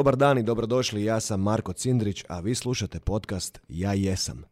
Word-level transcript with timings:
Dobar 0.00 0.16
dan 0.16 0.38
i 0.38 0.42
dobrodošli, 0.42 1.04
ja 1.04 1.20
sam 1.20 1.40
Marko 1.40 1.72
Cindrić, 1.72 2.24
a 2.28 2.40
vi 2.40 2.54
slušate 2.54 3.00
podcast 3.00 3.60
Ja 3.68 3.92
jesam. 3.92 4.42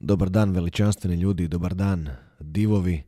Dobar 0.00 0.30
dan 0.30 0.50
veličanstveni 0.50 1.16
ljudi, 1.16 1.48
dobar 1.48 1.74
dan 1.74 2.08
divovi. 2.40 3.02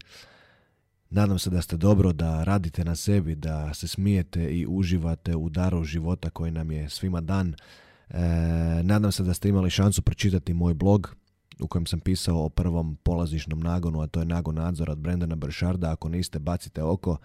Nadam 1.11 1.39
se 1.39 1.51
da 1.51 1.63
ste 1.63 1.77
dobro, 1.77 2.13
da 2.13 2.45
radite 2.45 2.85
na 2.85 2.97
sebi, 2.97 3.35
da 3.35 3.75
se 3.75 3.89
smijete 3.89 4.51
i 4.51 4.67
uživate 4.69 5.37
u 5.37 5.49
daru 5.49 5.85
života 5.85 6.31
koji 6.31 6.51
nam 6.51 6.71
je 6.71 6.89
svima 6.89 7.21
dan. 7.21 7.55
E, 8.09 8.19
nadam 8.83 9.13
se 9.13 9.23
da 9.23 9.35
ste 9.35 9.49
imali 9.49 9.71
šansu 9.71 10.03
pročitati 10.03 10.55
moj 10.55 10.75
blog 10.75 11.17
u 11.61 11.69
kojem 11.69 11.87
sam 11.87 12.01
pisao 12.01 12.45
o 12.45 12.49
prvom 12.49 12.97
polazišnom 12.97 13.61
nagonu, 13.61 14.01
a 14.01 14.07
to 14.07 14.21
je 14.21 14.27
nagon 14.27 14.55
nadzor 14.55 14.91
od 14.91 14.99
Brendana 14.99 15.37
Bršarda. 15.37 15.93
Ako 15.93 16.09
niste, 16.09 16.39
bacite 16.39 16.83
oko. 16.83 17.17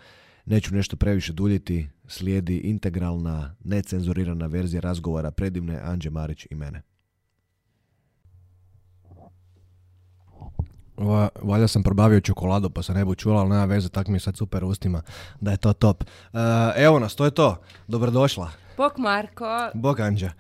Neću 0.45 0.75
nešto 0.75 0.95
previše 0.95 1.33
duljiti, 1.33 1.87
slijedi 2.07 2.57
integralna, 2.57 3.55
necenzurirana 3.63 4.47
verzija 4.47 4.81
razgovora 4.81 5.31
predivne 5.31 5.79
Anđe 5.83 6.09
Marić 6.09 6.47
i 6.51 6.55
mene. 6.55 6.81
Va, 10.97 11.29
valjda 11.41 11.67
sam 11.67 11.83
probavio 11.83 12.21
čokoladu 12.21 12.69
pa 12.69 12.83
se 12.83 12.93
ne 12.93 13.05
bu 13.05 13.15
čula, 13.15 13.41
ali 13.41 13.49
nema 13.49 13.65
veze, 13.65 13.89
tak 13.89 14.07
mi 14.07 14.15
je 14.15 14.19
sad 14.19 14.37
super 14.37 14.63
ustima 14.63 15.01
da 15.41 15.51
je 15.51 15.57
to 15.57 15.73
top. 15.73 16.03
E, 16.33 16.37
evo 16.83 16.99
nas, 16.99 17.15
to 17.15 17.25
je 17.25 17.31
to. 17.31 17.61
Dobrodošla. 17.87 18.51
Bok 18.77 18.97
Marko, 18.97 19.69
Bog 19.73 19.99
Anđa. 19.99 20.31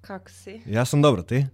kako 0.00 0.30
si? 0.30 0.62
Ja 0.66 0.84
sam 0.84 1.02
dobro, 1.02 1.22
ti? 1.22 1.46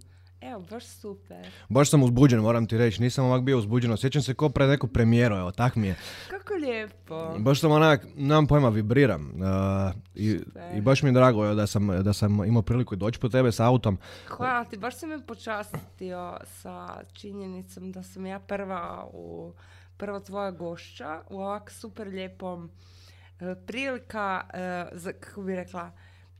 Evo, 0.43 0.65
baš 0.71 0.87
super. 0.87 1.47
Baš 1.69 1.91
sam 1.91 2.03
uzbuđen, 2.03 2.41
moram 2.41 2.67
ti 2.67 2.79
reći. 2.79 3.03
Nisam 3.03 3.25
ovak 3.25 3.43
bio 3.43 3.59
uzbuđen. 3.59 3.97
Sjećam 3.97 4.23
se 4.23 4.35
ko 4.35 4.49
pred 4.49 4.69
neku 4.69 4.89
premijeru, 4.89 5.37
evo, 5.37 5.51
tak 5.51 5.77
mi 5.77 5.87
je. 5.87 5.97
Kako 6.31 6.55
lijepo. 6.55 7.39
Baš 7.39 7.61
sam 7.61 7.71
onak, 7.71 8.07
nemam 8.17 8.47
pojma, 8.47 8.69
vibriram. 8.69 9.33
Uh, 9.35 9.95
i, 10.15 10.41
I 10.75 10.81
baš 10.81 11.03
mi 11.03 11.09
je 11.09 11.13
drago 11.13 11.45
evo, 11.45 11.55
da 11.55 11.67
sam, 11.67 12.03
da 12.03 12.13
sam 12.13 12.45
imao 12.45 12.63
priliku 12.63 12.97
doći 12.97 13.21
po 13.21 13.29
tebe 13.29 13.53
s 13.53 13.61
autom. 13.61 13.99
Hvala 14.29 14.65
ti, 14.65 14.77
baš 14.77 14.97
si 14.97 15.07
me 15.07 15.27
počastio 15.27 16.37
sa 16.45 17.01
činjenicom 17.13 17.93
da 17.93 18.03
sam 18.03 18.27
ja 18.27 18.39
prva 18.39 19.09
u 19.13 19.53
prva 19.97 20.21
tvoja 20.21 20.51
gošća 20.51 21.21
u 21.31 21.41
ovak 21.41 21.71
super 21.71 22.09
lijepom 22.09 22.71
e, 23.41 23.55
prilika, 23.67 24.41
e, 24.55 24.87
za, 24.93 25.13
kako 25.13 25.43
bi 25.43 25.57
rekla, 25.57 25.91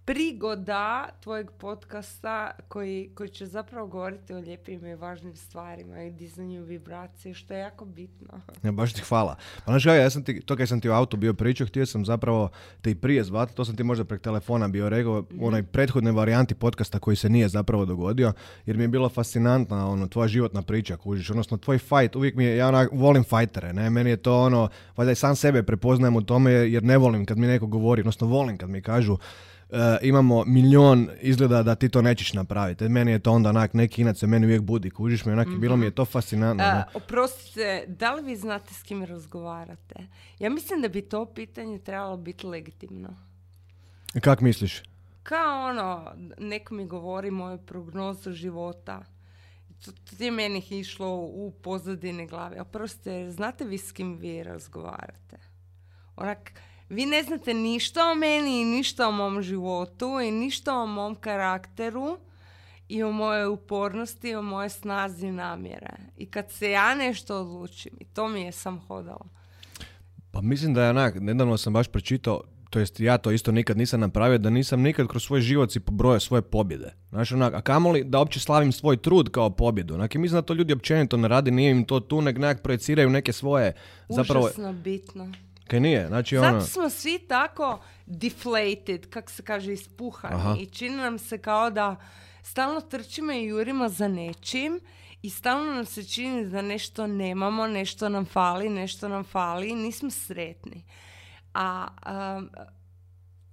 prigoda 0.05 1.09
tvojeg 1.21 1.51
podcasta 1.51 2.51
koji, 2.69 3.11
koji 3.15 3.29
će 3.29 3.47
zapravo 3.47 3.87
govoriti 3.87 4.35
o 4.35 4.39
lijepim 4.39 4.87
i 4.87 4.95
važnim 4.95 5.37
stvarima 5.37 6.03
i 6.03 6.11
dizanju 6.11 6.65
vibracije, 6.65 7.35
što 7.35 7.55
je 7.55 7.61
jako 7.61 7.85
bitno. 7.85 8.41
Ja, 8.63 8.73
baš 8.73 8.93
ti 8.93 9.01
hvala. 9.09 9.37
Pa 9.65 9.73
znaš 9.73 9.85
ja 9.85 10.11
sam 10.11 10.25
ti, 10.25 10.41
to 10.41 10.57
kad 10.57 10.69
sam 10.69 10.81
ti 10.81 10.89
u 10.89 10.93
autu 10.93 11.17
bio 11.17 11.35
pričao, 11.35 11.67
htio 11.67 11.87
sam 11.87 12.05
zapravo 12.05 12.49
te 12.81 12.91
i 12.91 12.95
prije 12.95 13.25
zvati, 13.25 13.55
to 13.55 13.65
sam 13.65 13.77
ti 13.77 13.85
možda 13.85 14.05
prek 14.05 14.23
telefona 14.23 14.69
bio 14.69 14.89
rekao, 14.89 15.25
u 15.39 15.47
onoj 15.47 15.63
prethodnoj 15.63 16.13
varijanti 16.13 16.55
podcasta 16.55 16.99
koji 16.99 17.17
se 17.17 17.29
nije 17.29 17.49
zapravo 17.49 17.85
dogodio, 17.85 18.33
jer 18.67 18.77
mi 18.77 18.85
je 18.85 18.89
bilo 18.89 19.09
fascinantna 19.09 19.89
ono, 19.89 20.07
tvoja 20.07 20.29
životna 20.29 20.63
priča, 20.63 20.97
kužiš, 20.97 21.31
odnosno 21.31 21.57
tvoj 21.57 21.79
fight, 21.79 22.17
uvijek 22.17 22.35
mi 22.35 22.45
je, 22.45 22.57
ja 22.57 22.69
onak, 22.69 22.89
volim 22.93 23.25
fajtere, 23.25 23.73
ne, 23.73 23.91
meni 23.91 24.11
je 24.11 24.17
to 24.17 24.43
ono, 24.43 24.69
valjda 24.97 25.13
i 25.13 25.15
sam 25.15 25.37
sebe 25.37 25.63
prepoznajem 25.63 26.17
u 26.17 26.23
tome 26.23 26.53
jer 26.53 26.83
ne 26.83 26.99
volim 26.99 27.27
kad 27.27 27.39
mi 27.39 27.47
neko 27.47 27.67
govori, 27.67 28.01
odnosno 28.01 28.27
volim 28.27 28.59
kad 28.59 28.71
mi 28.71 28.83
kažu 28.83 29.17
imamo 30.03 30.45
milion 30.45 31.09
izgleda 31.21 31.63
da 31.63 31.75
ti 31.75 31.89
to 31.89 32.03
nećeš 32.03 32.33
napraviti. 32.33 32.89
Meni 32.89 33.11
je 33.11 33.19
to 33.19 33.33
onda 33.33 33.49
onak, 33.49 33.75
neki 33.75 34.03
inac 34.03 34.19
se 34.19 34.27
meni 34.27 34.47
uvijek 34.47 34.63
budi, 34.63 34.91
kužiš 34.91 35.25
me, 35.25 35.33
onak, 35.33 35.49
bilo 35.49 35.77
mi 35.77 35.87
je 35.87 35.91
to 35.91 36.05
fascinantno. 36.05 36.65
A, 36.65 36.85
oprostite, 36.95 37.85
da 37.89 38.15
li 38.15 38.23
vi 38.23 38.37
znate 38.37 38.75
s 38.75 38.83
kim 38.83 39.05
razgovarate? 39.05 40.07
Ja 40.39 40.51
mislim 40.51 40.83
da 40.83 40.89
bi 40.89 41.03
to 41.03 41.27
pitanje 41.27 41.79
trebalo 41.79 42.17
biti 42.17 42.47
legitimno. 42.47 43.17
Kak 44.21 44.41
misliš? 44.41 44.83
Kao 45.23 45.69
ono, 45.69 46.13
neko 46.39 46.75
mi 46.75 46.87
govori 46.87 47.31
moju 47.31 47.59
prognozu 47.59 48.33
života. 48.33 49.05
To, 49.85 49.93
to 49.93 50.25
je 50.25 50.31
meni 50.31 50.63
išlo 50.71 51.17
u 51.17 51.53
pozadine 51.63 52.27
glave. 52.27 52.61
Oprostite, 52.61 53.31
znate 53.31 53.65
vi 53.65 53.79
s 53.79 53.93
kim 53.93 54.17
vi 54.17 54.43
razgovarate? 54.43 55.37
Onak, 56.17 56.53
vi 56.93 57.07
ne 57.07 57.23
znate 57.23 57.55
ništa 57.55 58.01
o 58.13 58.15
meni 58.15 58.61
i 58.61 58.65
ništa 58.65 59.09
o 59.09 59.13
mom 59.13 59.43
životu 59.43 60.21
i 60.25 60.31
ništa 60.31 60.75
o 60.75 60.87
mom 60.87 61.15
karakteru 61.15 62.19
i 62.89 63.03
o 63.03 63.13
mojoj 63.13 63.47
upornosti 63.47 64.29
i 64.29 64.35
o 64.35 64.43
mojoj 64.43 64.69
snazi 64.69 65.31
namjere. 65.31 65.97
I 66.17 66.27
kad 66.27 66.51
se 66.51 66.71
ja 66.71 66.95
nešto 66.95 67.41
odlučim, 67.41 67.93
i 68.01 68.05
to 68.05 68.29
mi 68.29 68.43
je 68.43 68.53
sam 68.53 68.79
hodala. 68.79 69.27
Pa 70.31 70.41
mislim 70.41 70.75
da 70.75 70.85
je 70.85 70.91
onak, 70.91 71.15
nedavno 71.21 71.57
sam 71.57 71.73
baš 71.73 71.89
pročitao, 71.89 72.41
to 72.71 72.79
jest 72.79 73.01
ja 73.01 73.19
to 73.19 73.31
isto 73.31 73.53
nikad 73.53 73.77
nisam 73.77 74.01
napravio, 74.01 74.39
da 74.39 74.51
nisam 74.51 74.81
nikad 74.81 75.09
kroz 75.09 75.23
svoj 75.25 75.41
život 75.41 75.73
si 75.73 75.81
pobrojao 75.81 76.21
svoje 76.21 76.43
pobjede. 76.43 76.95
Znaš, 77.09 77.33
onak, 77.33 77.55
a 77.55 77.61
kamoli 77.61 78.05
da 78.05 78.19
uopće 78.19 78.41
slavim 78.41 78.73
svoj 78.73 78.97
trud 78.97 79.31
kao 79.31 79.51
pobjedu. 79.51 79.95
Onak, 79.95 80.15
i 80.15 80.19
mislim 80.19 80.39
da 80.39 80.43
to 80.43 80.55
ljudi 80.55 80.73
općenito 80.73 81.17
ne 81.17 81.29
radi, 81.29 81.51
nije 81.51 81.71
im 81.71 81.85
to 81.85 82.01
tu, 82.01 82.21
nek 82.21 82.39
nekak 82.39 82.63
projeciraju 82.63 83.11
neke 83.11 83.33
svoje, 83.33 83.73
zapravo, 84.09 84.45
Užasno 84.45 84.73
bitno. 84.73 85.33
Kaj 85.73 85.81
nije, 85.81 86.07
znači 86.07 86.37
ono, 86.37 86.51
Zato 86.51 86.67
smo 86.67 86.91
svi 86.91 87.19
tako 87.19 87.81
deflated, 88.07 89.11
kak 89.11 89.31
se 89.31 89.43
kaže, 89.43 89.73
ispuhani. 89.73 90.35
Aha. 90.35 90.57
I 90.61 90.67
čini 90.67 90.97
nam 90.97 91.19
se 91.19 91.39
kao 91.39 91.71
da 91.71 91.97
stalno 92.43 92.81
trčimo 92.81 93.33
i 93.33 93.45
jurimo 93.45 93.89
za 93.89 94.09
nečim 94.09 94.81
i 95.23 95.31
stalno 95.31 95.73
nam 95.73 95.85
se 95.85 96.05
čini 96.05 96.45
da 96.47 96.63
nešto 96.63 97.07
nemamo, 97.07 97.67
nešto 97.67 98.09
nam 98.09 98.25
fali, 98.25 98.69
nešto 98.69 99.09
nam 99.09 99.25
fali 99.25 99.71
i 99.71 99.75
nismo 99.75 100.11
sretni. 100.11 100.85
A 101.55 101.87
um, 102.37 102.51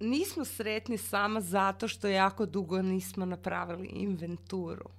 nismo 0.00 0.44
sretni 0.44 0.98
samo 0.98 1.40
zato 1.40 1.88
što 1.88 2.08
jako 2.08 2.46
dugo 2.46 2.82
nismo 2.82 3.24
napravili 3.24 3.86
inventuru. 3.86 4.90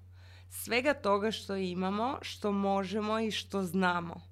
Svega 0.49 0.93
toga 0.93 1.31
što 1.31 1.55
imamo, 1.55 2.17
što 2.21 2.51
možemo 2.51 3.19
i 3.19 3.31
što 3.31 3.63
znamo. 3.63 4.30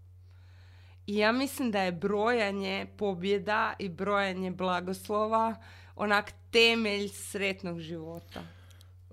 I 1.09 1.17
ja 1.17 1.31
mislim 1.31 1.71
da 1.71 1.81
je 1.81 1.91
brojanje 1.91 2.87
pobjeda 2.97 3.73
i 3.79 3.89
brojanje 3.89 4.51
blagoslova 4.51 5.55
onak 5.95 6.31
temelj 6.51 7.07
sretnog 7.07 7.79
života. 7.79 8.43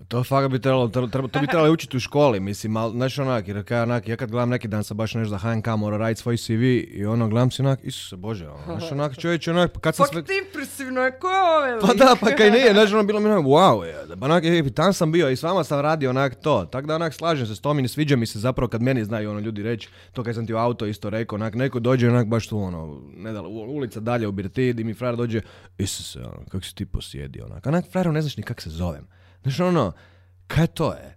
To 0.09 0.25
fakat 0.25 0.51
bi 0.51 0.59
trebalo, 0.59 0.89
treba, 0.89 1.29
to 1.29 1.41
bi 1.41 1.47
trebalo 1.47 1.73
učiti 1.73 1.97
u 1.97 2.01
školi, 2.01 2.41
mislim, 2.41 2.77
ali, 2.77 2.93
znaš 2.93 3.19
onak, 3.19 3.49
jer 3.49 3.65
kaj, 3.65 3.83
onak, 3.83 4.09
ja 4.09 4.17
kad 4.17 4.31
gledam 4.31 4.49
neki 4.49 4.69
dan 4.69 4.85
sam 4.85 4.97
baš 4.97 5.15
nešto 5.15 5.31
za 5.31 5.39
HNK 5.39 5.67
morao 5.67 5.99
raditi 5.99 6.21
svoj 6.21 6.37
CV 6.37 6.63
i 6.91 7.07
ono, 7.07 7.29
gledam 7.29 7.51
si 7.51 7.63
onak, 7.63 7.81
Isuse 7.83 8.17
Bože, 8.17 8.49
ono, 8.49 8.65
znaš 8.79 8.93
onak, 8.93 9.19
čovječe, 9.19 9.51
onak, 9.51 9.73
pa 9.73 9.81
kad 9.81 9.97
sam 9.97 10.07
sve... 10.07 10.23
Fak 10.23 10.31
impresivno 10.47 11.01
je, 11.01 11.19
ko 11.19 11.29
je 11.29 11.43
ove 11.43 11.81
Pa 11.81 11.95
da, 11.95 12.17
pa 12.21 12.31
kaj 12.31 12.51
nije, 12.51 12.73
znaš, 12.77 12.93
ono 12.93 13.03
bilo 13.03 13.21
mi 13.21 13.27
onak, 13.27 13.45
wow, 13.45 13.83
je, 13.83 13.95
pa 14.21 14.25
onak, 14.27 14.45
e, 14.45 14.71
tam 14.75 14.93
sam 14.93 15.13
bio 15.13 15.31
i 15.31 15.37
s 15.37 15.43
vama 15.43 15.65
sam 15.65 15.81
radio 15.81 16.11
onak 16.11 16.35
to, 16.35 16.65
tako 16.73 16.87
da 16.87 16.95
onak 16.95 17.15
slažem 17.15 17.47
se 17.47 17.55
s 17.55 17.61
tom 17.61 17.79
i 17.79 17.83
ne 17.83 17.89
sviđa 17.89 18.17
mi 18.17 18.27
se 18.27 18.39
zapravo 18.39 18.69
kad 18.69 18.83
meni 18.83 19.05
znaju 19.05 19.31
ono 19.31 19.41
ljudi 19.41 19.63
reći, 19.63 19.89
to 20.13 20.23
kad 20.23 20.35
sam 20.35 20.47
ti 20.47 20.55
u 20.55 20.57
auto 20.57 20.87
isto 20.87 21.11
rekao, 21.11 21.37
onak, 21.37 21.55
neko 21.55 21.81
dođe 21.81 22.09
onak 22.09 22.27
baš 22.27 22.49
tu 22.49 22.59
ono, 22.59 23.01
ne 23.17 23.33
da, 23.33 23.43
ulica 23.43 24.01
dalje 24.01 24.29
u 24.29 24.33
Birtid 24.33 24.81
i 24.81 24.85
mi 24.85 24.95
frajer 24.95 25.17
dođe, 25.17 25.41
Isuse, 25.79 26.19
ono, 26.19 26.45
kako 26.49 26.65
si 26.65 26.75
ti 26.75 26.87
posjedio, 26.87 27.45
onak, 27.45 27.67
onak, 27.67 27.85
frajeru 27.91 28.13
ne 28.13 28.23
znaš 28.23 28.37
ni 28.37 28.43
kak 28.43 28.61
se 28.61 28.71
zovem, 28.71 29.07
znaš, 29.47 29.61
ono, 29.61 29.93
kaj 30.47 30.67
to 30.67 30.93
je? 30.93 31.17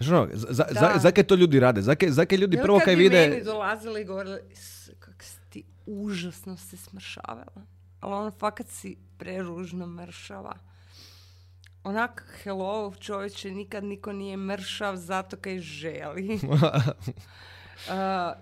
Znaš, 0.00 0.10
ono, 0.10 0.28
za, 0.32 0.46
za, 0.50 0.64
Da. 0.64 0.80
za, 0.80 0.98
zakaj 0.98 1.24
to 1.24 1.34
ljudi 1.34 1.60
rade? 1.60 1.82
Zakaj, 1.82 2.10
zakaj 2.10 2.38
ljudi 2.38 2.56
Jel 2.56 2.64
prvo 2.64 2.78
kad 2.78 2.84
kaj 2.84 2.94
vide... 2.94 3.28
meni 3.28 3.44
dolazili 3.44 4.00
i 4.00 4.04
govorili, 4.04 4.40
"Isuse, 4.50 4.92
kak 4.98 5.22
si 5.22 5.38
ti 5.50 5.64
užasno 5.86 6.56
se 6.56 6.76
smršavala. 6.76 7.66
Ali 8.00 8.14
ono, 8.14 8.30
fakat 8.30 8.66
si 8.66 8.96
preružno 9.18 9.86
mršava. 9.86 10.54
Onak, 11.84 12.40
hello, 12.42 12.92
čovječe, 13.00 13.50
nikad 13.50 13.84
niko 13.84 14.12
nije 14.12 14.36
mršav 14.36 14.96
zato 14.96 15.36
kaj 15.36 15.58
želi. 15.58 16.38
Uh, 17.88 17.92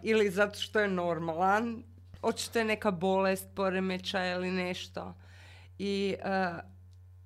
ili 0.03 0.31
zato 0.31 0.59
što 0.61 0.81
je 0.81 0.89
normalan. 0.89 1.83
Očito 2.23 2.59
je 2.59 2.65
neka 2.65 2.91
bolest, 2.91 3.49
poremećaj 3.55 4.33
ili 4.35 4.51
nešto. 4.51 5.15
I 5.79 6.15
uh, 6.19 6.59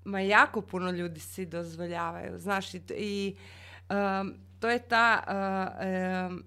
ma 0.04 0.20
jako 0.20 0.60
puno 0.60 0.90
ljudi 0.90 1.20
si 1.20 1.46
dozvoljavaju. 1.46 2.38
Znaš, 2.38 2.74
i, 2.74 2.82
i, 2.96 3.36
um, 3.90 4.34
to 4.60 4.68
je 4.70 4.78
ta 4.78 5.22
uh, 5.26 6.30
um, 6.30 6.44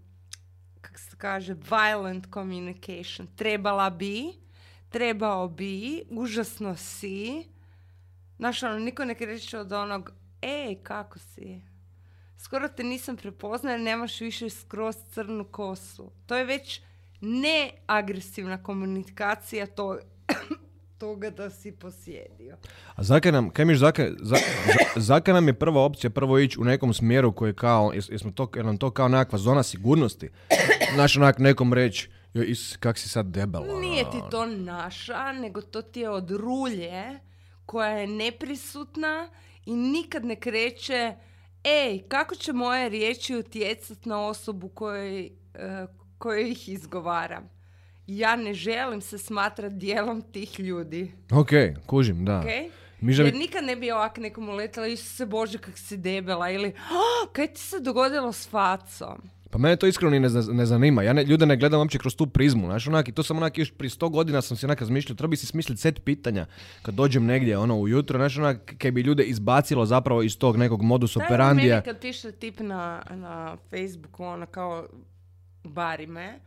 kako 0.81 0.99
se 0.99 1.17
kaže, 1.17 1.53
violent 1.53 2.27
communication. 2.33 3.27
Trebala 3.35 3.89
bi, 3.89 4.23
trebao 4.89 5.47
bi, 5.47 6.03
užasno 6.09 6.75
si. 6.75 7.47
Znaš, 8.37 8.63
ono, 8.63 8.79
niko 8.79 9.05
ne 9.05 9.15
kreće 9.15 9.59
od 9.59 9.71
onog, 9.71 10.11
ej, 10.41 10.75
kako 10.83 11.19
si? 11.19 11.61
Skoro 12.37 12.67
te 12.67 12.83
nisam 12.83 13.17
prepoznao 13.17 13.71
jer 13.71 13.81
nemaš 13.81 14.21
više 14.21 14.49
skroz 14.49 14.95
crnu 15.11 15.45
kosu. 15.45 16.11
To 16.25 16.35
je 16.35 16.45
već 16.45 16.81
neagresivna 17.21 18.63
komunikacija 18.63 19.65
to, 19.65 19.99
toga 20.97 21.29
da 21.29 21.49
si 21.49 21.71
posjedio. 21.71 22.57
A 22.95 23.03
zakaj 23.03 23.31
nam, 23.31 23.49
kaj 23.49 23.65
miš, 23.65 23.79
zakaj, 23.79 24.09
za, 24.11 24.35
za- 24.35 25.01
zakaj 25.01 25.33
nam 25.33 25.47
je 25.47 25.53
prva 25.53 25.81
opcija 25.81 26.09
prvo 26.09 26.39
ići 26.39 26.59
u 26.59 26.63
nekom 26.63 26.93
smjeru 26.93 27.31
koji 27.31 27.49
je 27.49 27.55
kao, 27.55 27.91
jes, 27.93 28.09
jesmo 28.09 28.31
to, 28.31 28.49
je 28.55 28.63
nam 28.63 28.77
to 28.77 28.91
kao 28.91 29.07
nekakva 29.07 29.39
zona 29.39 29.63
sigurnosti? 29.63 30.29
Znaš, 30.93 31.17
onak 31.17 31.39
nekom 31.39 31.73
reći, 31.73 32.09
joj, 32.33 32.45
is, 32.45 32.77
kak 32.77 32.97
si 32.97 33.09
sad 33.09 33.25
debel. 33.25 33.63
ono, 33.63 33.79
Nije 33.79 34.03
ti 34.03 34.17
to 34.31 34.45
naša, 34.45 35.31
nego 35.31 35.61
to 35.61 35.81
ti 35.81 35.99
je 35.99 36.09
od 36.09 36.31
rulje 36.31 37.19
koja 37.65 37.89
je 37.89 38.07
neprisutna 38.07 39.29
i 39.65 39.73
nikad 39.73 40.25
ne 40.25 40.35
kreće 40.35 41.15
ej, 41.63 41.99
kako 42.01 42.35
će 42.35 42.53
moje 42.53 42.89
riječi 42.89 43.35
utjecati 43.35 44.09
na 44.09 44.27
osobu 44.27 44.69
kojoj, 44.69 45.31
kojoj 46.17 46.51
ih 46.51 46.69
izgovaram. 46.69 47.49
Ja 48.07 48.35
ne 48.35 48.53
želim 48.53 49.01
se 49.01 49.17
smatrati 49.17 49.75
dijelom 49.75 50.21
tih 50.23 50.59
ljudi. 50.59 51.11
Ok, 51.31 51.49
kužim, 51.85 52.25
da. 52.25 52.41
Okay? 52.41 52.69
Mi 53.01 53.13
želi- 53.13 53.27
Jer 53.27 53.35
nikad 53.35 53.63
ne 53.63 53.75
bi 53.75 53.91
ovak 53.91 54.17
nekom 54.17 54.49
uletila, 54.49 54.87
Isuse 54.87 55.25
Bože 55.25 55.57
kak 55.57 55.77
si 55.77 55.97
debela 55.97 56.49
ili 56.49 56.69
"Ah, 56.69 57.33
kaj 57.33 57.47
ti 57.47 57.61
se 57.61 57.79
dogodilo 57.79 58.31
s 58.31 58.49
facom? 58.49 59.21
Pa 59.49 59.57
mene 59.57 59.75
to 59.75 59.87
iskreno 59.87 60.11
ni 60.11 60.19
ne, 60.19 60.29
ne 60.43 60.65
zanima. 60.65 61.03
Ja 61.03 61.13
ne, 61.13 61.23
ljude 61.23 61.45
ne 61.45 61.57
gledam 61.57 61.79
uopće 61.79 61.97
kroz 61.99 62.15
tu 62.15 62.27
prizmu. 62.27 62.65
Znaš, 62.65 62.87
onak, 62.87 63.07
i 63.07 63.11
to 63.11 63.23
sam 63.23 63.37
onak 63.37 63.57
još 63.57 63.71
prije 63.71 63.89
sto 63.89 64.09
godina 64.09 64.41
sam 64.41 64.57
si 64.57 64.65
onak 64.65 64.79
razmišljao, 64.79 65.15
treba 65.15 65.29
bi 65.29 65.37
si 65.37 65.45
smisliti 65.45 65.81
set 65.81 66.03
pitanja 66.03 66.45
kad 66.81 66.95
dođem 66.95 67.25
negdje 67.25 67.57
ono 67.57 67.77
ujutro, 67.77 68.19
znaš, 68.19 68.37
onak, 68.37 68.73
kaj 68.77 68.91
bi 68.91 69.01
ljude 69.01 69.23
izbacilo 69.23 69.85
zapravo 69.85 70.23
iz 70.23 70.37
tog 70.37 70.57
nekog 70.57 70.81
modus 70.81 71.13
Da, 71.13 71.25
operandija. 71.25 71.75
Meni 71.75 71.85
kad 71.85 72.01
piše 72.01 72.31
tip 72.31 72.59
na, 72.59 73.03
na 73.11 73.57
Facebooku, 73.69 74.23
ono 74.23 74.45
kao 74.45 74.87
bari 75.63 76.07
me, 76.07 76.39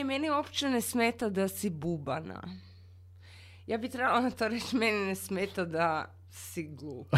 e, 0.00 0.04
meni 0.04 0.30
uopće 0.30 0.68
ne 0.68 0.80
smeta 0.80 1.28
da 1.28 1.48
si 1.48 1.70
bubana. 1.70 2.42
Ja 3.66 3.78
bi 3.78 3.88
trebala 3.88 4.20
na 4.20 4.30
to 4.30 4.48
reći, 4.48 4.76
meni 4.76 5.06
ne 5.06 5.14
smeta 5.14 5.64
da 5.64 6.14
si 6.30 6.62
glup. 6.62 7.08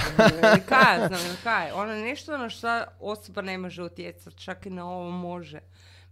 Kaj, 0.68 1.00
ja 1.00 1.08
znam, 1.08 1.36
kaj. 1.42 1.70
Ono 1.72 1.94
nešto 1.94 2.38
na 2.38 2.48
što 2.48 2.84
osoba 3.00 3.42
ne 3.42 3.58
može 3.58 3.82
utjecati, 3.82 4.36
čak 4.36 4.66
i 4.66 4.70
na 4.70 4.86
ovo 4.90 5.10
može. 5.10 5.60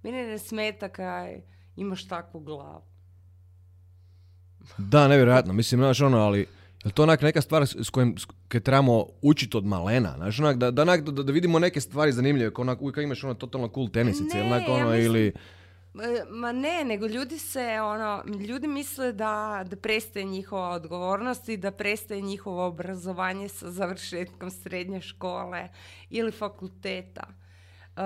Meni 0.03 0.27
ne 0.27 0.39
smeta 0.39 0.89
kaj 0.89 1.41
imaš 1.77 2.09
takvu 2.09 2.41
glavu. 2.41 2.83
Da, 4.79 5.09
nevjerojatno. 5.09 5.53
Mislim, 5.53 5.81
znaš, 5.81 6.01
ono, 6.01 6.19
ali 6.19 6.47
je 6.85 6.91
to 6.91 7.03
onak 7.03 7.23
neka 7.23 7.41
stvar 7.41 7.67
s 7.67 7.77
s 7.77 7.91
kaj 8.49 8.61
trebamo 8.61 9.07
učiti 9.23 9.57
od 9.57 9.65
malena? 9.65 10.15
Znaš, 10.17 10.41
onak, 10.41 10.57
da, 10.57 10.71
da, 10.71 10.85
da, 10.85 11.33
vidimo 11.33 11.59
neke 11.59 11.81
stvari 11.81 12.13
zanimljive, 12.13 12.55
kao 12.55 12.63
onak, 12.63 12.83
uvijek 12.83 12.95
kad 12.95 13.05
imaš 13.05 13.25
ono 13.25 13.35
totalno 13.35 13.69
cool 13.75 13.89
tenisice, 13.89 14.39
ili 14.39 14.49
Ne, 14.49 14.65
ja 14.69 14.73
ono, 14.75 14.91
mislim- 14.91 15.05
ili... 15.05 15.33
Ma 16.31 16.53
ne, 16.53 16.85
nego 16.85 17.07
ljudi 17.07 17.39
se, 17.39 17.81
ono, 17.83 18.25
ljudi 18.49 18.69
misle 18.69 19.13
da, 19.13 19.65
da 19.67 19.77
prestaje 19.77 20.25
njihova 20.25 20.69
odgovornost 20.69 21.49
i 21.49 21.57
da 21.57 21.71
prestaje 21.71 22.21
njihovo 22.21 22.67
obrazovanje 22.67 23.49
sa 23.49 23.71
završetkom 23.71 24.51
srednje 24.51 25.01
škole 25.01 25.69
ili 26.11 26.33
fakulteta. 26.33 27.27
E, 27.97 28.03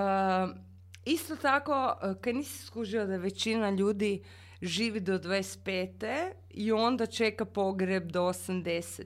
isto 1.04 1.36
tako, 1.36 1.96
e, 2.02 2.14
kad 2.20 2.34
nisi 2.34 2.66
skužio 2.66 3.06
da 3.06 3.16
većina 3.16 3.70
ljudi 3.70 4.22
živi 4.62 5.00
do 5.00 5.18
25. 5.18 6.32
i 6.50 6.72
onda 6.72 7.06
čeka 7.06 7.44
pogreb 7.44 8.12
do 8.12 8.22
80. 8.22 9.04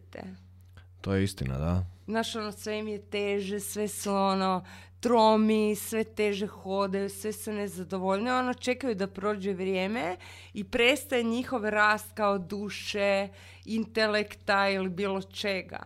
To 1.00 1.14
je 1.14 1.24
istina, 1.24 1.58
da. 1.58 1.84
Znaš, 2.06 2.36
ono, 2.36 2.52
sve 2.52 2.78
im 2.78 2.88
je 2.88 3.02
teže, 3.02 3.60
sve 3.60 3.88
su 3.88 4.14
ono, 4.14 4.64
tromi, 5.00 5.76
sve 5.76 6.04
teže 6.06 6.46
hodaju, 6.48 7.10
sve 7.10 7.32
su 7.32 7.52
nezadovoljni. 7.52 8.30
Ono, 8.30 8.54
čekaju 8.54 8.94
da 8.94 9.06
prođe 9.06 9.52
vrijeme 9.52 10.16
i 10.54 10.64
prestaje 10.64 11.22
njihov 11.24 11.64
rast 11.64 12.12
kao 12.12 12.38
duše, 12.38 13.28
intelekta 13.66 14.68
ili 14.68 14.88
bilo 14.88 15.22
čega. 15.22 15.78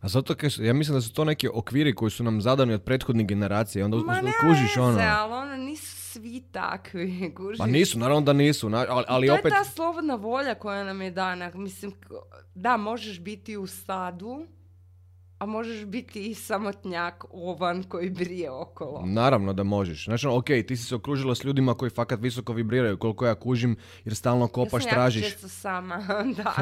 A 0.00 0.08
zato 0.08 0.50
su- 0.50 0.64
ja 0.64 0.72
mislim 0.72 0.94
da 0.94 1.00
su 1.00 1.12
to 1.12 1.24
neki 1.24 1.48
okviri 1.48 1.94
koji 1.94 2.10
su 2.10 2.24
nam 2.24 2.40
zadani 2.40 2.74
od 2.74 2.82
prethodnih 2.82 3.26
generacija. 3.26 3.84
Onda 3.84 3.96
Ma 3.96 4.14
ne 4.14 4.32
kužiš 4.40 4.76
ono. 4.76 4.88
veze, 4.88 5.02
ali 5.02 5.32
ono, 5.34 5.56
nisu 5.56 5.86
svi 5.96 6.42
takvi, 6.42 7.08
kužiš. 7.36 7.58
Pa 7.58 7.66
nisu, 7.66 7.98
naravno 7.98 8.20
da 8.20 8.32
nisu, 8.32 8.68
na- 8.68 8.86
ali, 8.88 9.04
ali 9.08 9.26
to 9.26 9.34
opet... 9.34 9.44
je 9.44 9.50
ta 9.52 9.64
slobodna 9.64 10.14
volja 10.14 10.54
koja 10.54 10.84
nam 10.84 11.02
je 11.02 11.10
dana. 11.10 11.50
Mislim, 11.54 11.92
da, 12.54 12.76
možeš 12.76 13.20
biti 13.20 13.56
u 13.56 13.66
stadu, 13.66 14.46
a 15.44 15.46
možeš 15.46 15.84
biti 15.84 16.30
i 16.30 16.34
samotnjak 16.34 17.24
ovan 17.30 17.82
koji 17.82 18.10
brije 18.10 18.50
okolo. 18.50 19.02
Naravno 19.06 19.52
da 19.52 19.62
možeš. 19.62 20.04
Znači, 20.04 20.26
ono, 20.26 20.36
ok, 20.36 20.44
ti 20.44 20.76
si 20.76 20.84
se 20.84 20.94
okružila 20.94 21.34
s 21.34 21.44
ljudima 21.44 21.74
koji 21.74 21.90
fakat 21.90 22.20
visoko 22.20 22.52
vibriraju, 22.52 22.96
koliko 22.96 23.26
ja 23.26 23.34
kužim, 23.34 23.76
jer 24.04 24.14
stalno 24.14 24.48
kopaš, 24.48 24.84
ja 24.84 24.88
sam 24.88 24.90
tražiš. 24.90 25.24
često 25.24 25.48
sama, 25.48 25.96
da. 26.38 26.54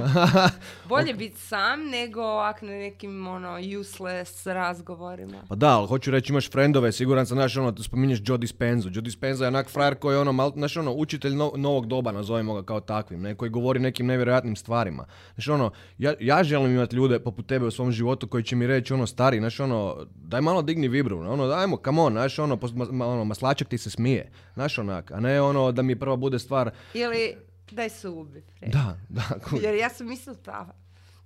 Bolje 0.88 1.14
biti 1.14 1.40
sam 1.40 1.88
nego 1.90 2.22
ovak 2.22 2.62
na 2.62 2.68
nekim 2.72 3.26
ono, 3.26 3.58
useless 3.80 4.46
razgovorima. 4.46 5.42
Pa 5.48 5.54
da, 5.54 5.78
ali 5.78 5.88
hoću 5.88 6.10
reći, 6.10 6.32
imaš 6.32 6.50
frendove, 6.50 6.92
siguran 6.92 7.26
sam, 7.26 7.36
znaš, 7.36 7.56
ono, 7.56 7.74
spominješ 7.82 8.20
Joe 8.24 8.38
Dispenza. 8.38 8.88
Joe 8.92 9.02
Dispenza 9.02 9.44
je 9.44 9.48
onak 9.48 9.68
frajer 9.68 9.94
koji 9.94 10.14
je 10.14 10.18
ono, 10.18 10.32
mal, 10.32 10.52
znaš, 10.56 10.76
ono, 10.76 10.92
učitelj 10.92 11.34
no- 11.34 11.52
novog 11.56 11.86
doba, 11.86 12.12
nazovimo 12.12 12.54
ga 12.54 12.62
kao 12.62 12.80
takvim, 12.80 13.20
ne, 13.20 13.34
koji 13.34 13.50
govori 13.50 13.80
nekim 13.80 14.06
nevjerojatnim 14.06 14.56
stvarima. 14.56 15.06
Znači, 15.34 15.50
ono, 15.50 15.70
ja, 15.98 16.14
ja 16.20 16.44
želim 16.44 16.72
imati 16.72 16.96
ljude 16.96 17.18
poput 17.18 17.46
tebe 17.46 17.66
u 17.66 17.70
svom 17.70 17.92
životu 17.92 18.28
koji 18.28 18.44
će 18.44 18.56
mi 18.56 18.66
reći, 18.72 18.94
ono, 18.94 19.06
stari, 19.06 19.38
znaš, 19.38 19.60
ono, 19.60 20.06
daj 20.14 20.40
malo 20.40 20.62
digni 20.62 20.88
vibru, 20.88 21.18
ono, 21.18 21.46
dajmo, 21.46 21.78
come 21.84 22.00
on, 22.00 22.12
znaš, 22.12 22.38
ono, 22.38 22.58
ono, 22.90 23.24
maslačak 23.24 23.68
ti 23.68 23.78
se 23.78 23.90
smije, 23.90 24.30
znaš, 24.54 24.78
onak, 24.78 25.10
a 25.10 25.20
ne 25.20 25.40
ono, 25.40 25.72
da 25.72 25.82
mi 25.82 25.98
prva 25.98 26.16
bude 26.16 26.38
stvar, 26.38 26.70
Ili 26.94 27.36
daj 27.70 27.88
se 27.90 28.08
ubi, 28.08 28.44
Fred. 28.58 28.72
da, 28.72 28.98
da, 29.08 29.38
kužiš. 29.44 29.64
Jer 29.64 29.74
ja 29.74 29.88
sam 29.90 30.12
isto 30.12 30.34
ta 30.34 30.74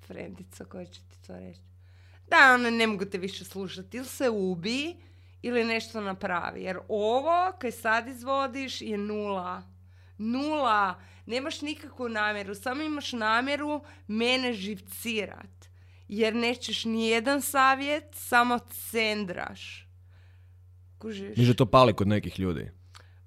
frendica 0.07 0.65
koja 0.65 0.85
će 0.85 1.01
ti 1.01 1.27
to 1.27 1.37
reći. 1.39 1.61
Da, 2.31 2.55
ono, 2.55 2.71
ne 2.71 2.87
mogu 2.87 3.05
te 3.05 3.19
više 3.19 3.45
slušati. 3.45 3.97
Ili 3.97 4.07
se 4.07 4.31
ubi, 4.31 4.97
ili 5.43 5.65
nešto 5.65 6.01
napravi. 6.01 6.63
Jer 6.63 6.79
ovo, 6.89 7.53
kaj 7.59 7.71
sad 7.71 8.09
izvodiš, 8.09 8.83
je 8.83 8.99
nula. 8.99 9.63
Nula. 10.19 10.95
Nemaš 11.27 11.63
nikakvu 11.63 12.09
namjeru. 12.09 12.55
Samo 12.55 12.83
imaš 12.83 13.13
namjeru 13.13 13.81
mene 14.07 14.53
živcirat. 14.53 15.69
Jer 16.09 16.35
nećeš 16.35 16.85
ni 16.85 17.09
jedan 17.09 17.43
savjet, 17.43 18.05
samo 18.13 18.59
cendraš. 18.59 19.89
Kužiš? 20.99 21.37
Da 21.37 21.55
to 21.55 21.67
pali 21.67 21.95
kod 21.95 22.09
nekih 22.09 22.41
ljudi. 22.41 22.71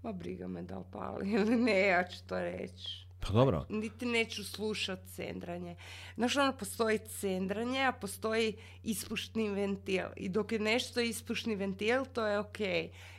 Ma 0.03 0.11
briga 0.11 0.47
me 0.47 0.61
da 0.61 0.77
li 0.77 0.85
pali 0.91 1.31
ili 1.35 1.55
ne, 1.55 1.87
ja 1.87 2.03
ću 2.03 2.17
to 2.27 2.39
reći. 2.39 3.09
Pa 3.19 3.33
dobro. 3.33 3.65
Niti 3.69 4.05
neću 4.05 4.43
slušat 4.43 4.99
cendranje. 5.15 5.75
Znaš, 6.15 6.37
ono, 6.37 6.57
postoji 6.57 6.97
cendranje, 6.97 7.81
a 7.83 7.91
postoji 7.91 8.53
ispušni 8.83 9.49
ventil. 9.49 10.05
I 10.15 10.29
dok 10.29 10.51
je 10.51 10.59
nešto 10.59 10.99
ispušni 10.99 11.55
ventil, 11.55 12.05
to 12.13 12.27
je 12.27 12.39
ok. 12.39 12.59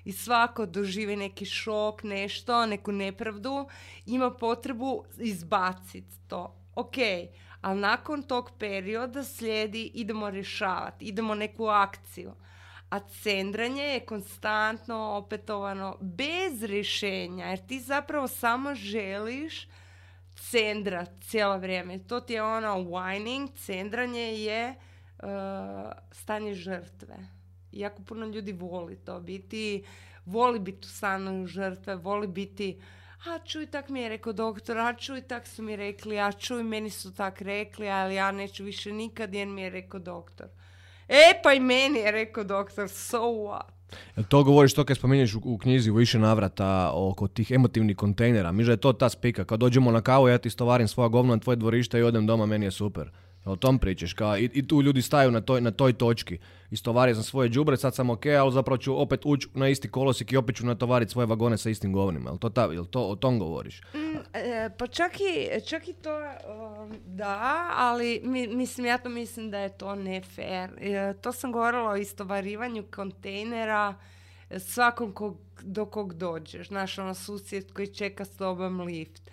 I 0.04 0.12
svako 0.12 0.66
doživi 0.66 1.16
neki 1.16 1.44
šok, 1.44 2.02
nešto, 2.02 2.66
neku 2.66 2.92
nepravdu, 2.92 3.68
ima 4.06 4.30
potrebu 4.30 5.04
izbaciti 5.18 6.16
to. 6.28 6.56
Ok, 6.74 6.96
ali 7.60 7.80
nakon 7.80 8.22
tog 8.22 8.50
perioda 8.58 9.24
slijedi 9.24 9.90
idemo 9.94 10.30
rješavati, 10.30 11.04
idemo 11.04 11.34
neku 11.34 11.66
akciju. 11.66 12.34
A 12.90 12.98
cendranje 13.00 13.82
je 13.82 14.06
konstantno 14.06 14.96
opetovano 14.96 15.96
bez 16.00 16.62
rješenja, 16.62 17.46
jer 17.46 17.66
ti 17.66 17.80
zapravo 17.80 18.28
samo 18.28 18.74
želiš 18.74 19.68
cendra 20.50 21.06
cijelo 21.20 21.58
vrijeme. 21.58 21.98
To 21.98 22.20
ti 22.20 22.32
je 22.32 22.42
ono 22.42 22.76
whining, 22.76 23.48
cendranje 23.56 24.20
je 24.20 24.74
uh, 25.22 25.28
stanje 26.12 26.54
žrtve. 26.54 27.16
Jako 27.72 28.02
puno 28.02 28.26
ljudi 28.26 28.52
voli 28.52 28.96
to 28.96 29.20
biti, 29.20 29.84
voli 30.26 30.58
biti 30.58 30.86
u 30.86 30.90
stanju 30.90 31.46
žrtve, 31.46 31.96
voli 31.96 32.26
biti 32.26 32.80
a 33.26 33.38
čuj, 33.44 33.66
tak 33.66 33.88
mi 33.88 34.00
je 34.00 34.08
rekao 34.08 34.32
doktor, 34.32 34.78
a 34.78 34.92
čuj, 34.94 35.20
tak 35.20 35.46
su 35.46 35.62
mi 35.62 35.76
rekli, 35.76 36.18
a 36.18 36.32
čuj, 36.32 36.62
meni 36.62 36.90
su 36.90 37.14
tak 37.14 37.42
rekli, 37.42 37.88
ali 37.88 38.14
ja 38.14 38.32
neću 38.32 38.64
više 38.64 38.92
nikad 38.92 39.34
jer 39.34 39.48
mi 39.48 39.62
je 39.62 39.70
rekao 39.70 40.00
doktor. 40.00 40.46
E, 41.08 41.40
pa 41.42 41.52
i 41.52 41.60
meni 41.60 41.98
je 41.98 42.10
rekao 42.10 42.44
doktor, 42.44 42.88
so 42.88 43.18
what? 43.18 43.80
To 44.28 44.44
govoriš 44.44 44.74
to 44.74 44.84
kad 44.84 44.96
spominješ 44.96 45.34
u, 45.34 45.58
knjizi 45.58 45.90
u 45.90 45.94
više 45.94 46.18
navrata 46.18 46.92
oko 46.94 47.28
tih 47.28 47.50
emotivnih 47.50 47.96
kontejnera. 47.96 48.52
Mi 48.52 48.64
da 48.64 48.70
je 48.70 48.76
to 48.76 48.92
ta 48.92 49.08
spika. 49.08 49.44
Kad 49.44 49.60
dođemo 49.60 49.90
na 49.90 50.00
kavu, 50.00 50.28
ja 50.28 50.38
ti 50.38 50.50
stovarim 50.50 50.88
svoja 50.88 51.08
govna 51.08 51.34
na 51.34 51.40
tvoje 51.40 51.56
dvorište 51.56 51.98
i 51.98 52.02
odem 52.02 52.26
doma, 52.26 52.46
meni 52.46 52.66
je 52.66 52.70
super. 52.70 53.10
O 53.44 53.56
tom 53.56 53.78
pričaš? 53.78 54.12
Kao, 54.12 54.38
i, 54.38 54.50
I 54.54 54.68
tu 54.68 54.82
ljudi 54.82 55.02
staju 55.02 55.30
na 55.30 55.40
toj, 55.40 55.60
na 55.60 55.70
toj 55.70 55.92
točki. 55.92 56.38
Istovario 56.70 57.14
sam 57.14 57.24
svoje 57.24 57.48
đubre, 57.48 57.76
sad 57.76 57.94
sam 57.94 58.10
ok, 58.10 58.26
ali 58.26 58.52
zapravo 58.52 58.78
ću 58.78 59.00
opet 59.00 59.20
ući 59.24 59.48
na 59.54 59.68
isti 59.68 59.90
kolosik 59.90 60.32
i 60.32 60.36
opet 60.36 60.56
ću 60.56 60.66
natovariti 60.66 61.12
svoje 61.12 61.26
vagone 61.26 61.58
sa 61.58 61.70
istim 61.70 61.92
govnima. 61.92 62.30
Jel 62.30 62.38
to, 62.38 62.48
ta, 62.48 62.64
jel 62.64 62.86
to 62.86 63.02
o 63.02 63.16
tom 63.16 63.38
govoriš? 63.38 63.80
E, 64.34 64.70
pa 64.78 64.86
čak 64.86 65.12
i, 65.20 65.60
čak 65.66 65.88
i 65.88 65.92
to, 65.92 66.10
um, 66.16 66.96
da, 67.06 67.70
ali 67.76 68.20
mi, 68.24 68.46
mislim, 68.46 68.86
ja 68.86 68.98
to 68.98 69.08
mislim 69.08 69.50
da 69.50 69.58
je 69.58 69.78
to 69.78 69.94
ne 69.94 70.20
fair. 70.20 70.70
E, 70.80 71.14
to 71.20 71.32
sam 71.32 71.52
govorila 71.52 71.90
o 71.90 71.96
istovarivanju 71.96 72.84
kontejnera 72.94 73.94
svakom 74.58 75.12
kog, 75.12 75.36
do 75.62 75.86
kog 75.86 76.14
dođeš. 76.14 76.68
Znaš, 76.68 76.98
ono 76.98 77.14
susjed 77.14 77.72
koji 77.72 77.86
čeka 77.86 78.24
s 78.24 78.36
tobom 78.36 78.80
lift. 78.80 79.30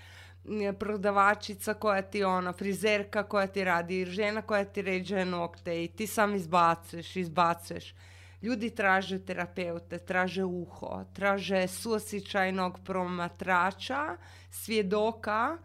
Prodavačica 0.79 1.73
koja 1.73 2.01
ti 2.01 2.23
ono, 2.23 2.53
frizerka 2.53 3.23
koja 3.23 3.47
ti 3.47 3.63
radi, 3.63 4.05
žena 4.05 4.41
koja 4.41 4.65
ti 4.65 4.81
ređe 4.81 5.25
nokte 5.25 5.83
i 5.83 5.87
ti 5.87 6.07
sam 6.07 6.35
izbacuješ, 6.35 7.15
izbacuješ. 7.15 7.93
Ljudi 8.41 8.69
traže 8.69 9.19
terapeute, 9.25 9.97
traže 9.97 10.43
uho, 10.43 11.05
traže 11.13 11.67
suosjećajnog 11.67 12.79
promatrača, 12.85 14.17
svjedoka 14.51 15.57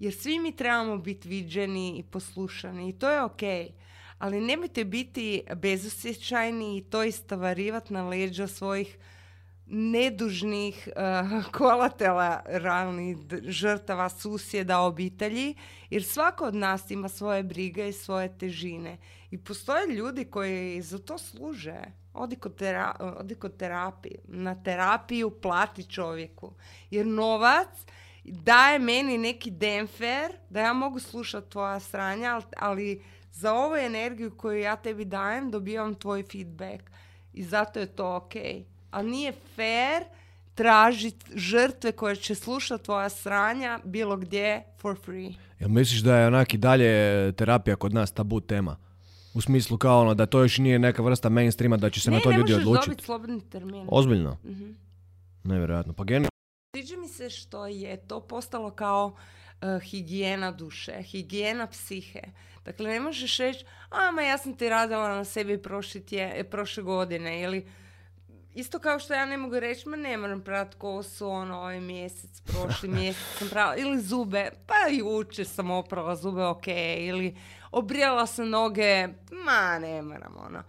Jer 0.00 0.14
svi 0.14 0.38
mi 0.38 0.56
trebamo 0.56 0.98
biti 0.98 1.28
viđeni 1.28 1.98
i 1.98 2.02
poslušani 2.02 2.88
i 2.88 2.92
to 2.92 3.10
je 3.10 3.22
ok. 3.22 3.42
Ali 4.18 4.40
nemojte 4.40 4.84
biti 4.84 5.42
bezosjećajni 5.56 6.78
i 6.78 6.82
to 6.82 7.04
istavarivati 7.04 7.92
na 7.92 8.08
leđa 8.08 8.46
svojih 8.46 8.98
nedužnih 9.70 10.88
uh, 10.96 11.44
kolateralnih 11.58 13.16
žrtava, 13.42 14.08
susjeda, 14.08 14.80
obitelji, 14.80 15.54
jer 15.90 16.04
svako 16.04 16.44
od 16.44 16.54
nas 16.54 16.90
ima 16.90 17.08
svoje 17.08 17.42
brige 17.42 17.88
i 17.88 17.92
svoje 17.92 18.38
težine. 18.38 18.98
I 19.30 19.38
postoje 19.38 19.86
ljudi 19.86 20.24
koji 20.24 20.82
za 20.82 20.98
to 20.98 21.18
služe. 21.18 21.80
Odi 22.14 22.36
kod, 22.36 22.56
tera, 22.56 22.96
odi 23.18 23.34
kod 23.34 23.56
terapije. 23.56 24.18
Na 24.24 24.62
terapiju 24.62 25.30
plati 25.30 25.90
čovjeku. 25.90 26.52
Jer 26.90 27.06
novac 27.06 27.68
daje 28.24 28.78
meni 28.78 29.18
neki 29.18 29.50
demfer 29.50 30.32
da 30.48 30.60
ja 30.60 30.72
mogu 30.72 30.98
slušati 30.98 31.50
tvoja 31.50 31.80
stranja, 31.80 32.40
ali 32.56 33.02
za 33.32 33.54
ovu 33.54 33.76
energiju 33.76 34.36
koju 34.36 34.60
ja 34.60 34.76
tebi 34.76 35.04
dajem 35.04 35.50
dobivam 35.50 35.94
tvoj 35.94 36.22
feedback. 36.32 36.90
I 37.32 37.44
zato 37.44 37.80
je 37.80 37.86
to 37.86 38.16
ok. 38.16 38.34
Ali 38.90 39.10
nije 39.10 39.32
fair 39.32 40.04
tražiti 40.54 41.26
žrtve 41.34 41.92
koje 41.92 42.16
će 42.16 42.34
slušati 42.34 42.84
tvoja 42.84 43.08
sranja 43.08 43.80
bilo 43.84 44.16
gdje 44.16 44.62
for 44.78 44.96
free. 45.04 45.32
Jel 45.60 45.68
misliš 45.68 46.00
da 46.00 46.16
je 46.16 46.26
onak 46.26 46.54
i 46.54 46.58
dalje 46.58 47.32
terapija 47.32 47.76
kod 47.76 47.94
nas 47.94 48.12
tabu 48.12 48.40
tema? 48.40 48.76
U 49.34 49.40
smislu 49.40 49.78
kao 49.78 50.00
ono 50.00 50.14
da 50.14 50.26
to 50.26 50.42
još 50.42 50.58
nije 50.58 50.78
neka 50.78 51.02
vrsta 51.02 51.28
mainstreama 51.28 51.76
da 51.76 51.90
će 51.90 52.00
se 52.00 52.10
na 52.10 52.20
to 52.20 52.30
ljudi 52.30 52.54
odlučiti. 52.54 52.64
Ne, 52.64 52.70
možeš 52.70 52.86
dobiti 52.86 53.04
slobodni 53.04 53.40
termin. 53.40 53.86
Ozbiljno? 53.88 54.38
mm 54.44 54.90
Nevjerojatno. 55.44 55.92
Pa 55.92 56.04
geni... 56.04 56.28
Sviđa 56.76 56.96
mi 56.96 57.08
se 57.08 57.30
što 57.30 57.66
je 57.66 57.96
to 57.96 58.20
postalo 58.20 58.70
kao 58.70 59.06
uh, 59.62 59.82
higijena 59.82 60.52
duše, 60.52 61.02
higijena 61.02 61.66
psihe. 61.66 62.20
Dakle, 62.64 62.90
ne 62.90 63.00
možeš 63.00 63.38
reći, 63.38 63.64
a 63.90 64.10
ma 64.10 64.22
ja 64.22 64.38
sam 64.38 64.54
ti 64.54 64.68
radila 64.68 65.08
na 65.08 65.24
sebi 65.24 65.62
prošle, 65.62 66.00
tje, 66.00 66.44
prošle 66.50 66.82
godine 66.82 67.42
ili 67.42 67.66
Isto 68.54 68.78
kao 68.78 68.98
što 68.98 69.14
ja 69.14 69.26
ne 69.26 69.36
mogu 69.36 69.60
reći, 69.60 69.88
ma 69.88 69.96
ne 69.96 70.16
moram 70.16 70.40
prati 70.40 70.76
kosu, 70.76 71.28
ono, 71.28 71.58
ovaj 71.58 71.80
mjesec, 71.80 72.40
prošli 72.40 72.88
mjesec 72.98 73.38
sam 73.38 73.48
prala, 73.48 73.76
ili 73.76 74.00
zube, 74.00 74.50
pa 74.66 74.74
jučer 74.92 75.46
sam 75.46 75.70
oprala 75.70 76.16
zube, 76.16 76.44
ok, 76.44 76.66
ili 76.98 77.36
obrijala 77.70 78.26
sam 78.26 78.48
noge, 78.48 79.08
ma 79.44 79.78
ne 79.78 80.02
moram, 80.02 80.36
ono. 80.46 80.62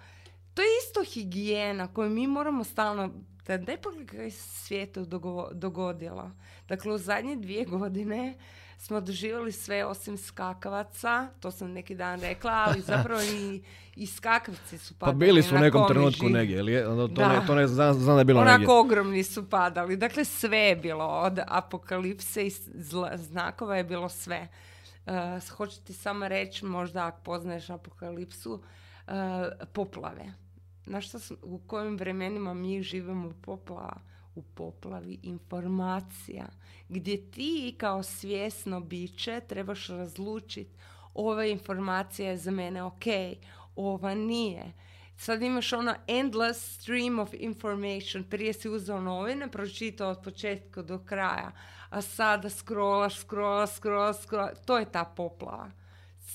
To 0.54 0.62
je 0.62 0.68
isto 0.88 1.04
higijena 1.04 1.94
koju 1.94 2.10
mi 2.10 2.28
moramo 2.28 2.64
stalno, 2.64 3.10
da 3.48 3.58
ne 3.58 3.78
pogledaj 3.78 4.32
se 4.32 4.50
svijetu 4.50 5.06
dogodila. 5.52 6.32
Dakle, 6.68 6.94
u 6.94 6.98
zadnje 6.98 7.36
dvije 7.36 7.66
godine 7.66 8.38
smo 8.82 9.02
doživjeli 9.02 9.52
sve 9.52 9.86
osim 9.86 10.18
skakavaca, 10.18 11.28
to 11.40 11.52
sam 11.52 11.72
neki 11.72 11.96
dan 11.96 12.22
rekla, 12.22 12.52
ali 12.68 12.82
zapravo 12.92 13.22
i, 13.22 13.64
i 13.96 14.08
skakavci 14.08 14.78
su 14.78 14.94
padali. 14.94 15.20
Pa 15.20 15.26
bili 15.26 15.44
su 15.44 15.56
u 15.56 15.60
nekom 15.60 15.88
trenutku 15.88 16.30
negdje, 16.30 16.58
ili 16.58 16.84
ono, 16.84 17.08
to, 17.08 17.28
ne, 17.28 17.42
to 17.48 17.56
ne 17.56 17.68
znam, 17.68 17.94
znam 17.94 18.16
da 18.16 18.22
je 18.22 18.26
bilo 18.26 18.42
Onako 18.42 18.58
negdje. 18.58 18.76
ogromni 18.76 19.24
su 19.24 19.50
padali, 19.50 19.98
dakle 19.98 20.26
sve 20.26 20.58
je 20.58 20.76
bilo, 20.76 21.06
od 21.06 21.40
apokalipse 21.48 22.48
i 22.48 22.52
znakova 23.16 23.78
je 23.78 23.84
bilo 23.84 24.10
sve. 24.10 24.48
Uh, 25.06 25.50
hoću 25.50 25.82
ti 25.82 25.94
samo 25.94 26.28
reći, 26.28 26.66
možda 26.66 27.08
ako 27.08 27.22
poznaješ 27.22 27.70
apokalipsu, 27.70 28.54
uh, 28.54 29.14
poplave. 29.74 30.34
Znaš 30.86 31.08
što, 31.08 31.18
u 31.42 31.60
kojim 31.68 31.98
vremenima 31.98 32.54
mi 32.54 32.84
živimo 32.84 33.28
u 33.28 33.34
poplava? 33.42 34.11
U 34.36 34.42
poplavi 34.42 35.20
informacija 35.24 36.46
gdje 36.90 37.32
ti 37.32 37.76
kao 37.78 38.04
svjesno 38.04 38.80
biće 38.80 39.42
trebaš 39.48 39.88
razlučiti 39.88 40.76
ova 41.14 41.46
informacija 41.46 42.30
je 42.30 42.38
za 42.38 42.52
mene 42.52 42.84
ok, 42.84 43.06
ova 43.76 44.14
nije. 44.14 44.74
Sad 45.18 45.42
imaš 45.42 45.74
ono 45.74 45.96
endless 46.08 46.76
stream 46.76 47.20
of 47.20 47.34
information. 47.34 48.24
Prije 48.24 48.54
si 48.54 48.70
uzeo 48.70 49.02
novine, 49.02 49.52
pročitao 49.52 50.12
od 50.12 50.24
početka 50.24 50.82
do 50.82 51.00
kraja, 51.00 51.52
a 51.90 52.02
sada 52.02 52.50
scrollaš, 52.50 53.20
scrollaš, 53.20 53.76
scrollaš, 53.76 54.22
scrollaš. 54.22 54.58
To 54.66 54.78
je 54.78 54.92
ta 54.92 55.06
poplava 55.06 55.72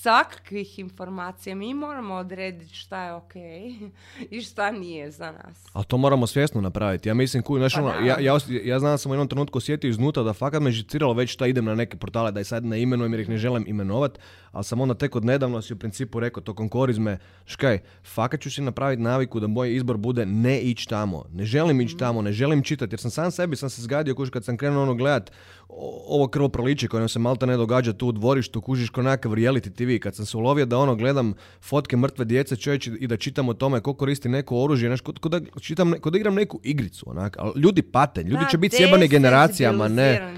svakakvih 0.01 0.79
informacija. 0.79 1.55
Mi 1.55 1.73
moramo 1.73 2.13
odrediti 2.13 2.75
šta 2.75 3.03
je 3.03 3.13
ok 3.13 3.33
i 4.31 4.41
šta 4.41 4.71
nije 4.71 5.11
za 5.11 5.31
nas. 5.31 5.65
Ali 5.73 5.85
to 5.85 5.97
moramo 5.97 6.27
svjesno 6.27 6.61
napraviti. 6.61 7.09
Ja 7.09 7.13
mislim, 7.13 7.43
kuj, 7.43 7.59
znaš, 7.59 7.73
pa 7.73 7.81
ono, 7.81 8.05
ja, 8.05 8.19
ja, 8.19 8.37
ja 8.63 8.79
znam 8.79 8.93
da 8.93 8.97
sam 8.97 9.11
u 9.11 9.15
jednom 9.15 9.27
trenutku 9.27 9.57
osjetio 9.57 9.89
iznutra 9.89 10.23
da 10.23 10.33
fakat 10.33 10.61
me 10.61 10.71
žiciralo 10.71 11.13
već 11.13 11.33
šta 11.33 11.47
idem 11.47 11.65
na 11.65 11.75
neke 11.75 11.97
portale, 11.97 12.31
da 12.31 12.39
i 12.39 12.43
sad 12.43 12.65
ne 12.65 12.81
imenujem 12.81 13.13
jer 13.13 13.19
ih 13.19 13.29
ne 13.29 13.37
želim 13.37 13.63
imenovat, 13.67 14.19
ali 14.57 14.63
sam 14.63 14.81
onda 14.81 14.93
tek 14.93 15.15
od 15.15 15.25
nedavno 15.25 15.61
si 15.61 15.73
u 15.73 15.77
principu 15.77 16.19
rekao 16.19 16.43
tokom 16.43 16.69
korizme, 16.69 17.17
škaj, 17.45 17.79
fakat 18.03 18.41
ću 18.41 18.51
si 18.51 18.61
napraviti 18.61 19.01
naviku 19.01 19.39
da 19.39 19.47
moj 19.47 19.75
izbor 19.75 19.97
bude 19.97 20.25
ne 20.25 20.59
ići 20.59 20.87
tamo. 20.87 21.25
Ne 21.31 21.45
želim 21.45 21.81
ići 21.81 21.95
mhm. 21.95 21.99
tamo, 21.99 22.21
ne 22.21 22.31
želim 22.31 22.63
čitati, 22.63 22.93
jer 22.93 22.99
sam 22.99 23.11
sam 23.11 23.31
sebi 23.31 23.55
sam 23.55 23.69
se 23.69 23.81
zgadio 23.81 24.15
kuš 24.15 24.29
kad 24.29 24.45
sam 24.45 24.57
krenuo 24.57 24.83
ono 24.83 24.95
gledat 24.95 25.31
ovo 26.07 26.27
krvo 26.27 26.49
proliče 26.49 26.87
koje 26.87 26.99
nam 26.99 27.09
se 27.09 27.19
malta 27.19 27.45
ne 27.45 27.57
događa 27.57 27.93
tu 27.93 28.07
u 28.07 28.11
dvorištu, 28.11 28.61
kužiš 28.61 28.89
ko 28.89 29.01
nekakav 29.01 29.31
reality 29.31 29.73
TV. 29.75 30.03
Kad 30.03 30.15
sam 30.15 30.25
se 30.25 30.37
ulovio 30.37 30.65
da 30.65 30.77
ono 30.77 30.95
gledam 30.95 31.33
fotke 31.61 31.97
mrtve 31.97 32.25
djece 32.25 32.55
čovječ 32.55 32.87
i 32.99 33.07
da 33.07 33.17
čitam 33.17 33.49
o 33.49 33.53
tome 33.53 33.79
ko 33.79 33.93
koristi 33.93 34.29
neko 34.29 34.63
oružje, 34.63 34.89
znaš, 34.89 35.01
kod, 35.01 35.31
da, 35.31 35.39
čitam, 35.61 35.93
kod 36.01 36.13
da 36.13 36.19
igram 36.19 36.35
neku 36.35 36.59
igricu, 36.63 37.09
onak. 37.09 37.37
Ali 37.39 37.61
ljudi 37.61 37.81
pate, 37.81 38.23
ljudi 38.23 38.43
će 38.51 38.57
biti 38.57 38.75
sjebani 38.75 39.07
generacijama, 39.07 39.87
ne. 39.87 40.33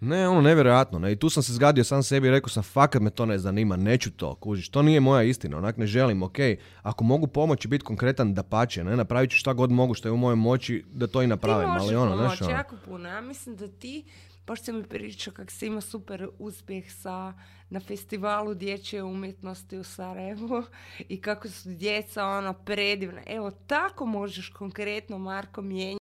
Ne, 0.00 0.28
ono, 0.28 0.40
nevjerojatno, 0.40 0.98
ne. 0.98 1.12
I 1.12 1.16
tu 1.16 1.30
sam 1.30 1.42
se 1.42 1.52
zgadio 1.52 1.84
sam 1.84 2.02
sebi 2.02 2.28
i 2.28 2.30
rekao 2.30 2.48
sam, 2.48 2.62
fakat 2.62 3.02
me 3.02 3.10
to 3.10 3.26
ne 3.26 3.38
zanima, 3.38 3.76
neću 3.76 4.10
to, 4.10 4.34
kužiš, 4.34 4.68
to 4.68 4.82
nije 4.82 5.00
moja 5.00 5.22
istina, 5.22 5.56
onak, 5.56 5.76
ne 5.76 5.86
želim, 5.86 6.22
ok. 6.22 6.36
Ako 6.82 7.04
mogu 7.04 7.26
pomoći 7.26 7.68
biti 7.68 7.84
konkretan, 7.84 8.34
da 8.34 8.42
pače, 8.42 8.84
ne, 8.84 8.96
napravit 8.96 9.30
ću 9.30 9.36
šta 9.36 9.52
god 9.52 9.70
mogu 9.70 9.94
što 9.94 10.08
je 10.08 10.12
u 10.12 10.16
mojoj 10.16 10.36
moći 10.36 10.84
da 10.92 11.06
to 11.06 11.22
i 11.22 11.26
napravim, 11.26 11.70
ali 11.70 11.96
ono, 11.96 12.16
pomoći, 12.16 12.44
ono. 12.44 12.52
jako 12.52 12.76
puno, 12.84 13.08
ja 13.08 13.20
mislim 13.20 13.56
da 13.56 13.68
ti 13.68 14.04
baš 14.46 14.62
se 14.62 14.72
mi 14.72 14.84
pričao 14.84 15.32
kako 15.32 15.52
se 15.52 15.66
ima 15.66 15.80
super 15.80 16.28
uspjeh 16.38 16.92
sa, 16.92 17.32
na 17.70 17.80
festivalu 17.80 18.54
dječje 18.54 19.02
umjetnosti 19.02 19.78
u 19.78 19.84
Sarajevu 19.84 20.64
i 21.08 21.20
kako 21.20 21.48
su 21.48 21.68
djeca 21.68 22.26
ono 22.26 22.52
predivna. 22.52 23.22
Evo, 23.26 23.50
tako 23.50 24.06
možeš 24.06 24.48
konkretno, 24.48 25.18
Marko, 25.18 25.62
mijenjati 25.62 26.05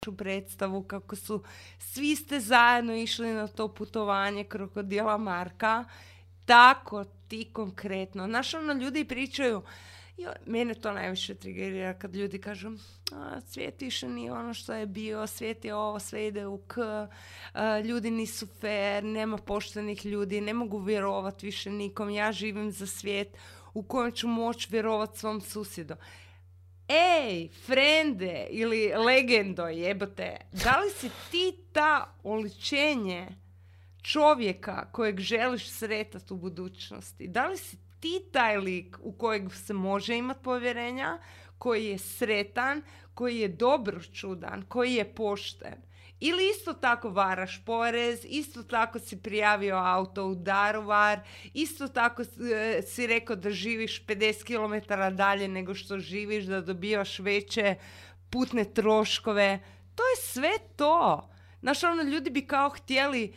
predstavu 0.00 0.82
kako 0.82 1.16
su 1.16 1.42
svi 1.78 2.16
ste 2.16 2.40
zajedno 2.40 2.94
išli 2.94 3.32
na 3.32 3.46
to 3.46 3.68
putovanje 3.68 4.44
krokodila 4.44 5.18
Marka 5.18 5.84
tako 6.44 7.04
ti 7.28 7.50
konkretno 7.52 8.26
znaš 8.26 8.54
ono 8.54 8.72
ljudi 8.72 9.04
pričaju 9.04 9.62
jo, 10.16 10.32
mene 10.46 10.74
to 10.74 10.92
najviše 10.92 11.34
trigerira 11.34 11.94
kad 11.94 12.16
ljudi 12.16 12.38
kažu 12.38 12.70
a, 13.12 13.40
svijet 13.46 13.82
više 13.82 14.08
nije 14.08 14.32
ono 14.32 14.54
što 14.54 14.74
je 14.74 14.86
bio, 14.86 15.26
svijet 15.26 15.64
je 15.64 15.74
ovo, 15.74 15.98
sve 15.98 16.26
ide 16.26 16.46
u 16.46 16.58
k, 16.58 16.76
ljudi 17.84 18.10
nisu 18.10 18.46
fair, 18.60 19.04
nema 19.04 19.36
poštenih 19.36 20.06
ljudi, 20.06 20.40
ne 20.40 20.54
mogu 20.54 20.78
vjerovati 20.78 21.46
više 21.46 21.70
nikom, 21.70 22.10
ja 22.10 22.32
živim 22.32 22.72
za 22.72 22.86
svijet 22.86 23.36
u 23.74 23.82
kojem 23.82 24.12
ću 24.12 24.28
moći 24.28 24.68
vjerovati 24.70 25.18
svom 25.18 25.40
susjedu. 25.40 25.94
Ej, 26.88 27.48
frende 27.48 28.46
ili 28.50 28.92
legendo 28.96 29.66
jebote, 29.66 30.36
da 30.52 30.80
li 30.80 30.90
si 30.90 31.10
ti 31.30 31.56
ta 31.72 32.14
oličenje 32.22 33.28
čovjeka 34.02 34.92
kojeg 34.92 35.20
želiš 35.20 35.70
sretati 35.70 36.32
u 36.32 36.36
budućnosti? 36.36 37.28
Da 37.28 37.46
li 37.46 37.56
si 37.56 37.76
ti 38.00 38.22
taj 38.32 38.58
lik 38.58 38.96
u 39.02 39.12
kojeg 39.12 39.54
se 39.54 39.72
može 39.72 40.16
imati 40.16 40.42
povjerenja, 40.42 41.18
koji 41.58 41.86
je 41.86 41.98
sretan, 41.98 42.82
koji 43.14 43.38
je 43.38 43.48
dobro 43.48 44.00
čudan, 44.02 44.62
koji 44.68 44.94
je 44.94 45.14
pošten. 45.14 45.74
Ili 46.20 46.50
isto 46.50 46.72
tako 46.72 47.10
varaš 47.10 47.64
porez, 47.64 48.20
isto 48.24 48.62
tako 48.62 48.98
si 48.98 49.22
prijavio 49.22 49.76
auto 49.76 50.26
u 50.26 50.34
Daruvar, 50.34 51.20
isto 51.54 51.88
tako 51.88 52.22
e, 52.22 52.82
si 52.82 53.06
rekao 53.06 53.36
da 53.36 53.50
živiš 53.50 54.06
50 54.06 54.44
km 54.44 54.94
dalje 55.16 55.48
nego 55.48 55.74
što 55.74 55.98
živiš, 55.98 56.44
da 56.44 56.60
dobivaš 56.60 57.18
veće 57.18 57.74
putne 58.30 58.64
troškove. 58.64 59.60
To 59.94 60.02
je 60.02 60.16
sve 60.22 60.52
to. 60.76 61.28
Znaš, 61.60 61.84
ono, 61.84 62.02
ljudi 62.02 62.30
bi 62.30 62.46
kao 62.46 62.70
htjeli 62.70 63.34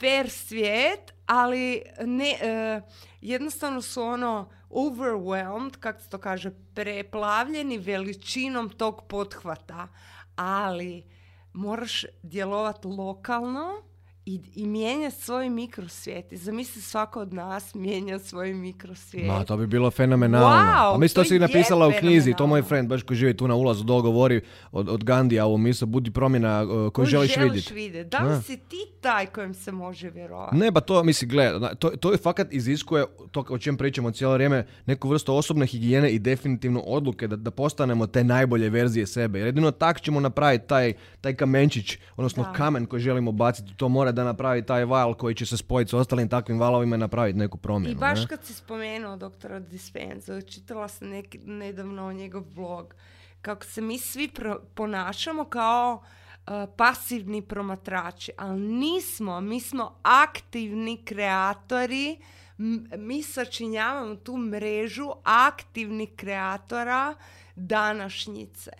fair 0.00 0.30
svijet, 0.30 1.12
ali 1.26 1.82
ne, 2.00 2.30
e, 2.30 2.80
jednostavno 3.20 3.82
su 3.82 4.02
ono 4.02 4.50
overwhelmed, 4.70 5.76
kako 5.80 6.00
se 6.00 6.08
to 6.08 6.18
kaže, 6.18 6.50
preplavljeni 6.74 7.78
veličinom 7.78 8.70
tog 8.70 9.02
pothvata. 9.08 9.88
Ali 10.36 11.04
moraš 11.52 12.04
djelovati 12.22 12.88
lokalno 12.88 13.82
i, 14.26 14.40
i 14.54 14.66
mijenja 14.66 15.10
svoj 15.10 15.50
mikrosvijet. 15.50 16.32
I 16.32 16.36
zamisli 16.36 16.82
svako 16.82 17.20
od 17.20 17.32
nas 17.32 17.74
mijenja 17.74 18.18
svoj 18.18 18.52
mikrosvijet. 18.52 19.26
Ma, 19.26 19.44
to 19.44 19.56
bi 19.56 19.66
bilo 19.66 19.90
fenomenalno. 19.90 20.48
Wow, 20.48 20.94
A 20.94 20.98
mislim, 20.98 21.14
to 21.14 21.22
to 21.22 21.28
si 21.28 21.38
napisala 21.38 21.88
u 21.88 21.92
knjizi, 22.00 22.34
to 22.34 22.46
moj 22.46 22.62
friend, 22.62 22.88
baš 22.88 23.02
koji 23.02 23.16
živi 23.16 23.36
tu 23.36 23.48
na 23.48 23.54
ulazu, 23.54 23.84
dol 23.84 24.02
govori 24.02 24.40
od, 24.72 24.88
od 24.88 25.04
Gandija 25.04 25.46
ovu 25.46 25.58
misao, 25.58 25.86
budi 25.86 26.10
promjena 26.10 26.62
uh, 26.62 26.68
koju 26.68 26.90
Koju 26.90 27.06
želiš 27.06 27.70
vidjeti. 27.70 28.08
Da 28.08 28.18
li 28.18 28.28
Da. 28.28 28.42
si 28.42 28.56
ti 28.58 28.76
taj 29.00 29.26
kojem 29.26 29.54
se 29.54 29.72
može 29.72 30.10
vjerovati? 30.10 30.56
Ne, 30.56 30.70
ba 30.70 30.80
to, 30.80 31.02
misli, 31.02 31.28
gle, 31.28 31.52
na- 31.52 31.74
to, 31.74 31.90
to 31.90 32.12
je 32.12 32.18
fakat 32.18 32.52
iziskuje, 32.52 33.04
to 33.30 33.44
o 33.48 33.58
čem 33.58 33.76
pričamo 33.76 34.10
cijelo 34.10 34.34
vrijeme, 34.34 34.66
neku 34.86 35.08
vrstu 35.08 35.34
osobne 35.34 35.66
higijene 35.66 36.10
i 36.10 36.18
definitivno 36.18 36.80
odluke 36.80 37.26
da, 37.26 37.36
da 37.36 37.50
postanemo 37.50 38.06
te 38.06 38.24
najbolje 38.24 38.70
verzije 38.70 39.06
sebe. 39.06 39.38
Jer 39.38 39.46
jedino 39.46 39.70
tak 39.70 40.00
ćemo 40.00 40.20
napraviti 40.20 40.68
taj, 40.68 40.92
taj 41.20 41.34
kamenčić, 41.34 41.98
odnosno 42.16 42.42
Da. 42.42 42.52
kamen 42.52 42.86
koji 42.86 43.00
želimo 43.02 43.32
baciti, 43.32 43.74
to 43.76 43.88
mora 43.88 44.11
da 44.12 44.24
napravi 44.24 44.66
taj 44.66 44.84
val 44.84 45.14
koji 45.14 45.34
će 45.34 45.46
se 45.46 45.56
spojiti 45.56 45.90
s 45.90 45.94
ostalim 45.94 46.28
takvim 46.28 46.60
valovima 46.60 46.96
i 46.96 46.98
napraviti 46.98 47.38
neku 47.38 47.58
promjenu. 47.58 47.92
I 47.92 48.00
baš 48.00 48.20
ne? 48.20 48.26
kad 48.26 48.44
si 48.44 48.54
spomenuo 48.54 49.16
doktora 49.16 49.60
Dispenza, 49.60 50.40
čitala 50.40 50.88
sam 50.88 51.08
neki, 51.08 51.38
nedavno 51.38 52.12
njegov 52.12 52.42
blog, 52.44 52.94
kako 53.42 53.64
se 53.64 53.80
mi 53.80 53.98
svi 53.98 54.28
pro- 54.28 54.60
ponašamo 54.74 55.44
kao 55.44 56.02
uh, 56.46 56.52
pasivni 56.76 57.42
promatrači, 57.42 58.32
ali 58.36 58.60
nismo, 58.60 59.40
mi 59.40 59.60
smo 59.60 59.94
aktivni 60.02 61.04
kreatori, 61.04 62.18
m- 62.58 62.86
mi 62.96 63.22
sačinjavamo 63.22 64.14
tu 64.16 64.36
mrežu 64.36 65.10
aktivnih 65.24 66.08
kreatora 66.16 67.14
današnjice. 67.56 68.70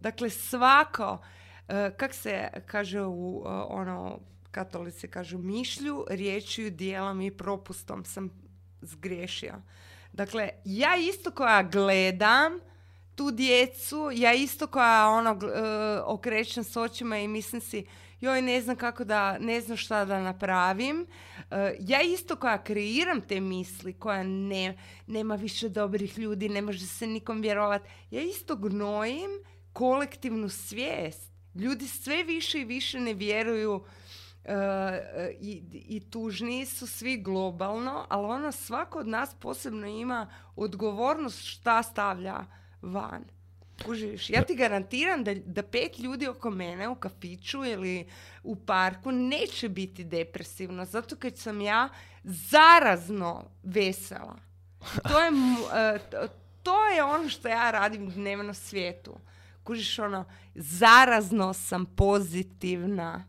Dakle, 0.00 0.30
svako, 0.30 1.12
uh, 1.12 1.74
kak 1.96 2.14
se 2.14 2.48
kaže 2.66 3.02
u 3.02 3.12
uh, 3.36 3.44
ono, 3.68 4.18
katolici 4.54 5.08
kažu 5.08 5.38
mišlju, 5.38 6.04
riječju, 6.10 6.70
dijelom 6.70 7.20
i 7.20 7.30
propustom 7.30 8.04
sam 8.04 8.30
zgriješio. 8.82 9.54
Dakle, 10.12 10.48
ja 10.64 10.96
isto 10.96 11.30
koja 11.30 11.62
gledam 11.62 12.52
tu 13.14 13.30
djecu, 13.30 14.10
ja 14.12 14.32
isto 14.32 14.66
koja 14.66 15.08
ono 15.08 15.30
e, 15.30 16.00
okrećem 16.04 16.64
s 16.64 16.76
očima 16.76 17.18
i 17.18 17.28
mislim 17.28 17.60
si 17.60 17.86
joj 18.20 18.42
ne 18.42 18.60
znam 18.60 18.76
kako 18.76 19.04
da, 19.04 19.38
ne 19.38 19.60
znam 19.60 19.76
šta 19.76 20.04
da 20.04 20.20
napravim. 20.20 21.06
E, 21.50 21.76
ja 21.80 22.02
isto 22.02 22.36
koja 22.36 22.64
kreiram 22.64 23.20
te 23.20 23.40
misli, 23.40 23.92
koja 23.92 24.22
ne, 24.22 24.78
nema 25.06 25.34
više 25.34 25.68
dobrih 25.68 26.18
ljudi, 26.18 26.48
ne 26.48 26.62
može 26.62 26.86
se 26.86 27.06
nikom 27.06 27.40
vjerovati. 27.40 27.90
Ja 28.10 28.22
isto 28.22 28.56
gnojim 28.56 29.30
kolektivnu 29.72 30.48
svijest. 30.48 31.30
Ljudi 31.54 31.88
sve 31.88 32.22
više 32.22 32.60
i 32.60 32.64
više 32.64 33.00
ne 33.00 33.14
vjeruju 33.14 33.84
i, 35.40 35.62
i 35.72 36.00
tužniji 36.10 36.66
su 36.66 36.86
svi 36.86 37.16
globalno, 37.16 38.06
ali 38.08 38.26
ono 38.26 38.52
svako 38.52 38.98
od 38.98 39.08
nas 39.08 39.34
posebno 39.34 39.86
ima 39.86 40.26
odgovornost 40.56 41.44
šta 41.44 41.82
stavlja 41.82 42.44
van. 42.82 43.24
Kužiš, 43.84 44.30
ja 44.30 44.44
ti 44.44 44.54
garantiram 44.54 45.24
da, 45.24 45.34
da 45.34 45.62
pet 45.62 45.98
ljudi 45.98 46.28
oko 46.28 46.50
mene 46.50 46.88
u 46.88 46.94
kafiću 46.94 47.64
ili 47.64 48.06
u 48.42 48.56
parku 48.56 49.12
neće 49.12 49.68
biti 49.68 50.04
depresivno, 50.04 50.84
zato 50.84 51.16
kad 51.16 51.38
sam 51.38 51.60
ja 51.60 51.88
zarazno 52.24 53.44
vesela. 53.62 54.36
To 55.08 55.20
je, 55.20 55.30
e, 55.74 55.98
to 56.62 56.86
je 56.86 57.04
ono 57.04 57.28
što 57.28 57.48
ja 57.48 57.70
radim 57.70 58.10
dnevno 58.10 58.54
svijetu. 58.54 59.18
Kužiš 59.62 59.98
ono, 59.98 60.24
zarazno 60.54 61.52
sam 61.52 61.86
pozitivna. 61.86 63.24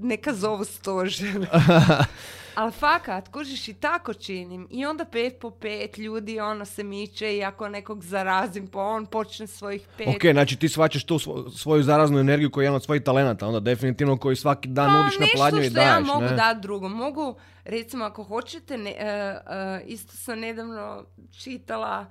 Neka 0.00 0.32
zovu 0.32 0.64
stožer. 0.64 1.48
Ali 2.54 2.72
fakat, 2.72 3.28
kužiš 3.28 3.68
i 3.68 3.74
tako 3.74 4.14
činim. 4.14 4.68
I 4.70 4.86
onda 4.86 5.04
pet 5.04 5.38
po 5.40 5.50
pet 5.50 5.98
ljudi 5.98 6.40
ono 6.40 6.64
se 6.64 6.84
miče 6.84 7.36
i 7.36 7.44
ako 7.44 7.68
nekog 7.68 8.04
zarazim 8.04 8.66
pa 8.66 8.82
on 8.82 9.06
počne 9.06 9.46
svojih 9.46 9.88
pet. 9.96 10.08
Ok, 10.08 10.22
znači 10.32 10.56
ti 10.56 10.68
svaćaš 10.68 11.04
tu 11.04 11.18
svo- 11.18 11.50
svoju 11.50 11.82
zaraznu 11.82 12.18
energiju 12.18 12.50
koja 12.50 12.62
je 12.62 12.66
jedan 12.66 12.76
od 12.76 12.84
svojih 12.84 13.02
talenata, 13.02 13.46
onda 13.46 13.60
definitivno 13.60 14.16
koji 14.16 14.36
svaki 14.36 14.68
dan 14.68 14.88
Pa 14.88 15.02
nudiš 15.02 15.18
na 15.18 15.26
pladnju 15.34 15.58
i 15.58 15.62
nešto 15.62 15.80
što 15.80 15.84
daješ, 15.84 16.08
ja 16.08 16.14
mogu 16.14 16.24
ne? 16.24 16.36
dati 16.36 16.60
drugom. 16.60 16.92
Mogu, 16.92 17.34
recimo, 17.64 18.04
ako 18.04 18.22
hoćete, 18.22 18.78
ne, 18.78 18.90
e, 18.90 19.04
e, 19.06 19.82
isto 19.86 20.16
sam 20.16 20.38
nedavno 20.40 21.04
čitala, 21.42 22.06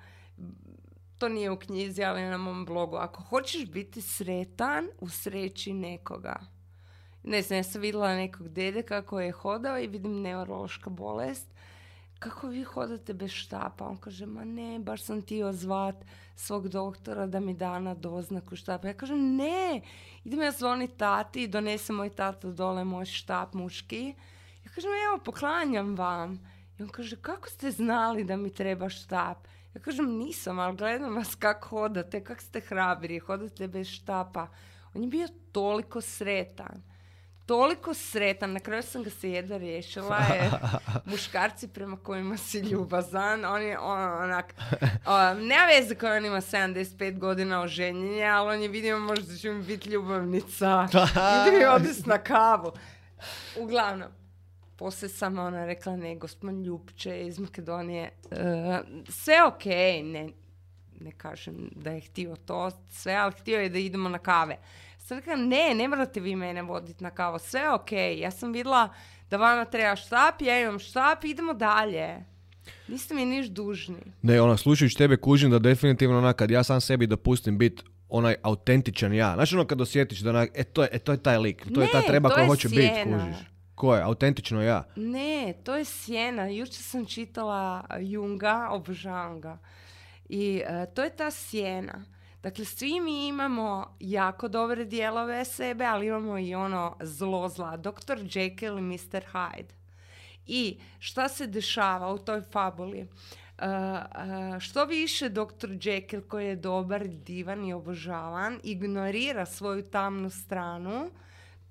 to 1.17 1.29
nije 1.29 1.51
u 1.51 1.59
knjizi, 1.59 2.03
ali 2.03 2.21
na 2.21 2.37
mom 2.37 2.65
blogu. 2.65 2.95
Ako 2.95 3.23
hoćeš 3.23 3.65
biti 3.65 4.01
sretan, 4.01 4.87
usreći 4.99 5.73
nekoga. 5.73 6.58
Ne 7.23 7.41
znam, 7.41 7.57
ja 7.59 7.63
sam 7.63 7.81
vidjela 7.81 8.15
nekog 8.15 8.49
dede 8.49 8.83
kako 8.83 9.19
je 9.19 9.31
hodao 9.31 9.79
i 9.79 9.87
vidim 9.87 10.21
neurološka 10.21 10.89
bolest. 10.89 11.47
Kako 12.19 12.47
vi 12.47 12.63
hodate 12.63 13.13
bez 13.13 13.31
štapa? 13.31 13.85
On 13.85 13.97
kaže, 13.97 14.25
ma 14.25 14.43
ne, 14.45 14.79
baš 14.79 15.03
sam 15.03 15.21
htio 15.21 15.53
zvat 15.53 15.95
svog 16.35 16.67
doktora 16.67 17.27
da 17.27 17.39
mi 17.39 17.53
da 17.53 17.79
na 17.79 17.93
doznaku 17.93 18.55
štapa. 18.55 18.87
Ja 18.87 18.93
kažem, 18.93 19.35
ne, 19.35 19.81
idem 20.23 20.41
ja 20.41 20.51
zvonit 20.51 20.97
tati 20.97 21.43
i 21.43 21.47
donese 21.47 21.93
moj 21.93 22.09
tata 22.09 22.51
dole 22.51 22.83
moj 22.83 23.05
štap 23.05 23.53
muški. 23.53 24.13
Ja 24.65 24.71
kažem, 24.71 24.91
evo, 25.07 25.23
poklanjam 25.25 25.95
vam. 25.95 26.39
I 26.79 26.83
on 26.83 26.89
kaže, 26.89 27.15
kako 27.21 27.49
ste 27.49 27.71
znali 27.71 28.23
da 28.23 28.37
mi 28.37 28.53
treba 28.53 28.89
štap? 28.89 29.47
Ja 29.73 29.81
kažem, 29.81 30.17
nisam, 30.17 30.59
ali 30.59 30.77
gledam 30.77 31.15
vas 31.15 31.35
kako 31.35 31.67
hodate, 31.67 32.23
kako 32.23 32.41
ste 32.41 32.59
hrabri, 32.61 33.19
hodate 33.19 33.67
bez 33.67 33.87
štapa. 33.87 34.47
On 34.93 35.03
je 35.03 35.07
bio 35.07 35.27
toliko 35.51 36.01
sretan 36.01 36.88
toliko 37.49 37.93
sretan, 37.93 38.51
na 38.53 38.59
kraju 38.59 38.83
sam 38.83 39.03
ga 39.03 39.09
se 39.09 39.31
jedva 39.31 39.57
riješila, 39.57 40.17
jer 40.33 40.51
muškarci 41.11 41.67
prema 41.67 41.97
kojima 41.97 42.37
si 42.37 42.59
ljubazan, 42.59 43.45
on 43.45 43.61
je 43.61 43.79
on, 43.79 44.23
onak, 44.23 44.53
o, 45.05 45.33
nema 45.33 45.65
veze 45.65 45.95
koji 45.95 46.11
on 46.11 46.25
ima 46.25 46.41
75 46.41 47.17
godina 47.17 47.61
oženjenja, 47.61 48.35
ali 48.35 48.55
on 48.55 48.61
je 48.61 48.67
vidio 48.67 48.99
možda 48.99 49.35
će 49.35 49.51
mi 49.51 49.63
biti 49.63 49.89
ljubavnica, 49.89 50.87
ide 51.47 51.57
mi 51.57 51.65
odis 51.65 52.05
na 52.05 52.17
kavu. 52.17 52.71
Uglavnom, 53.59 54.07
poslije 54.75 55.09
sam 55.09 55.39
ona 55.39 55.65
rekla, 55.65 55.95
ne, 55.95 56.15
gospodin 56.15 56.63
Ljupče 56.63 57.21
iz 57.25 57.39
Makedonije, 57.39 58.11
e, 58.31 58.79
sve 59.07 59.43
ok, 59.43 59.65
ne, 60.03 60.29
ne 60.99 61.11
kažem 61.17 61.69
da 61.75 61.91
je 61.91 62.01
htio 62.01 62.35
to 62.35 62.71
sve, 62.89 63.13
ali 63.13 63.33
htio 63.39 63.59
je 63.59 63.69
da 63.69 63.79
idemo 63.79 64.09
na 64.09 64.19
kave. 64.19 64.57
Sam 65.09 65.17
rekla, 65.17 65.35
ne, 65.35 65.73
ne 65.75 65.87
morate 65.87 66.19
vi 66.19 66.35
mene 66.35 66.61
voditi 66.61 67.03
na 67.03 67.09
kavu, 67.09 67.39
sve 67.39 67.61
je 67.61 67.73
ok. 67.73 67.91
Ja 68.17 68.31
sam 68.31 68.51
vidjela 68.53 68.89
da 69.29 69.37
vama 69.37 69.65
treba 69.65 69.95
štap, 69.95 70.41
ja 70.41 70.61
imam 70.61 70.79
štap, 70.79 71.23
idemo 71.23 71.53
dalje. 71.53 72.25
Niste 72.87 73.13
mi 73.13 73.25
niš 73.25 73.47
dužni. 73.47 73.95
Ne, 74.21 74.41
ono, 74.41 74.57
slušajući 74.57 74.97
tebe 74.97 75.17
kužim 75.17 75.51
da 75.51 75.59
definitivno 75.59 76.17
onak, 76.17 76.35
kad 76.35 76.51
ja 76.51 76.63
sam 76.63 76.81
sebi 76.81 77.07
dopustim 77.07 77.57
bit 77.57 77.83
onaj 78.09 78.35
autentičan 78.41 79.13
ja. 79.13 79.33
Znači 79.33 79.55
ono 79.55 79.65
kad 79.65 79.81
osjetiš 79.81 80.19
da 80.19 80.29
onak, 80.29 80.49
e 80.53 80.63
to 80.63 80.81
je, 80.81 80.89
e, 80.91 80.99
to 80.99 81.11
je 81.11 81.23
taj 81.23 81.37
lik, 81.37 81.65
to 81.73 81.81
je 81.81 81.91
ta 81.91 81.99
Ne, 81.99 82.07
treba 82.07 82.29
koja 82.29 82.45
hoće 82.45 82.69
biti, 82.69 83.03
kužiš. 83.03 83.37
Ko 83.75 83.95
je? 83.95 84.03
Autentično 84.03 84.61
ja. 84.61 84.83
Ne, 84.95 85.53
to 85.63 85.75
je 85.75 85.85
sjena. 85.85 86.47
Jučer 86.47 86.83
sam 86.83 87.05
čitala 87.05 87.85
Junga, 87.99 88.67
obožavam 88.71 89.41
ga. 89.41 89.57
I 90.29 90.61
e, 90.65 90.85
to 90.95 91.03
je 91.03 91.09
ta 91.09 91.31
sjena. 91.31 92.05
Dakle, 92.43 92.65
svi 92.65 92.99
mi 92.99 93.27
imamo 93.27 93.95
jako 93.99 94.47
dobre 94.47 94.85
dijelove 94.85 95.45
sebe, 95.45 95.85
ali 95.85 96.07
imamo 96.07 96.39
i 96.39 96.55
ono 96.55 96.97
zlo 97.01 97.49
zla. 97.49 97.77
Dr. 97.77 98.17
Jekyll 98.17 98.77
i 98.77 98.81
Mr. 98.81 99.23
Hyde. 99.33 99.73
I 100.45 100.79
šta 100.99 101.29
se 101.29 101.47
dešava 101.47 102.13
u 102.13 102.17
toj 102.17 102.41
fabuli? 102.41 103.01
Uh, 103.01 103.65
uh, 103.65 104.59
što 104.59 104.85
više 104.85 105.29
Dr. 105.29 105.69
Jekyll 105.69 106.27
koji 106.27 106.47
je 106.47 106.55
dobar, 106.55 107.07
divan 107.07 107.65
i 107.65 107.73
obožavan 107.73 108.59
ignorira 108.63 109.45
svoju 109.45 109.83
tamnu 109.83 110.29
stranu, 110.29 111.11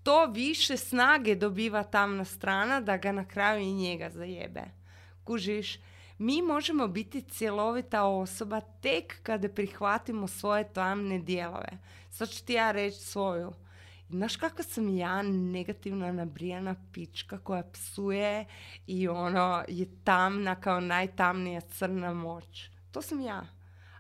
to 0.03 0.27
više 0.27 0.77
snage 0.77 1.35
dobiva 1.35 1.83
tamna 1.83 2.25
strana 2.25 2.81
da 2.81 2.97
ga 2.97 3.13
na 3.13 3.25
kraju 3.25 3.61
i 3.61 3.73
njega 3.73 4.11
zajebe. 4.11 4.63
Kužiš, 5.25 5.79
mi 6.19 6.43
možemo 6.43 6.89
biti 6.89 7.23
cjelovita 7.23 8.05
osoba 8.05 8.61
tek 8.61 9.23
kada 9.23 9.49
prihvatimo 9.49 10.29
svoje 10.29 10.73
tamne 10.73 11.19
dijelove. 11.19 11.79
Sad 12.11 12.29
ću 12.29 12.45
ti 12.45 12.53
ja 12.53 12.71
reći 12.71 12.99
svoju. 12.99 13.53
Znaš 14.11 14.37
kako 14.37 14.63
sam 14.63 14.97
ja 14.97 15.23
negativna 15.23 16.13
nabrijana 16.13 16.75
pička 16.93 17.39
koja 17.39 17.63
psuje 17.73 18.45
i 18.87 19.09
ono 19.09 19.65
je 19.69 19.87
tamna 20.05 20.55
kao 20.55 20.81
najtamnija 20.81 21.61
crna 21.61 22.13
moć. 22.13 22.71
To 22.93 23.03
sam 23.03 23.21
ja. 23.21 23.47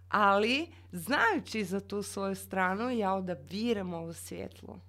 Ali, 0.08 0.66
znajući 0.92 1.64
za 1.64 1.80
tu 1.80 2.02
svoju 2.02 2.34
stranu, 2.34 2.90
ja 2.90 3.14
odabiram 3.14 3.94
ovu 3.94 4.12
svjetlu. 4.12 4.80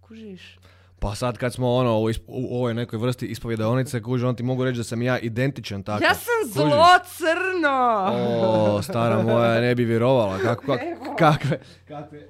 Kužiš? 0.00 0.58
Pa 0.98 1.14
sad 1.14 1.38
kad 1.38 1.54
smo 1.54 1.74
ono 1.74 1.98
u, 1.98 2.10
u 2.26 2.56
ovoj 2.56 2.74
nekoj 2.74 2.98
vrsti 2.98 3.26
ispovjedaonice, 3.26 4.02
kužiš, 4.02 4.24
on 4.24 4.36
ti 4.36 4.42
mogu 4.42 4.64
reći 4.64 4.76
da 4.76 4.84
sam 4.84 5.02
ja 5.02 5.18
identičan 5.18 5.82
tako. 5.82 6.04
Ja 6.04 6.14
sam 6.14 6.52
Kužiš? 6.52 6.54
zlo 6.54 6.86
crno! 7.04 8.12
O, 8.42 8.82
stara 8.82 9.22
moja, 9.22 9.60
ne 9.60 9.74
bi 9.74 9.84
vjerovala. 9.84 10.38
Kako, 10.38 10.72
Evo. 10.72 11.16
kakve, 11.18 11.60
kakve 11.88 12.28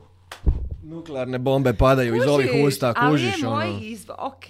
Nuklearne 0.82 1.38
bombe 1.38 1.72
padaju 1.72 2.16
iz 2.16 2.26
ovih 2.26 2.50
Kužiš, 2.50 2.66
usta, 2.66 2.92
ali 2.96 3.10
kužiš 3.10 3.42
je 3.42 3.48
moj 3.48 3.68
ono. 3.68 3.78
izbor, 3.82 4.16
ok, 4.18 4.46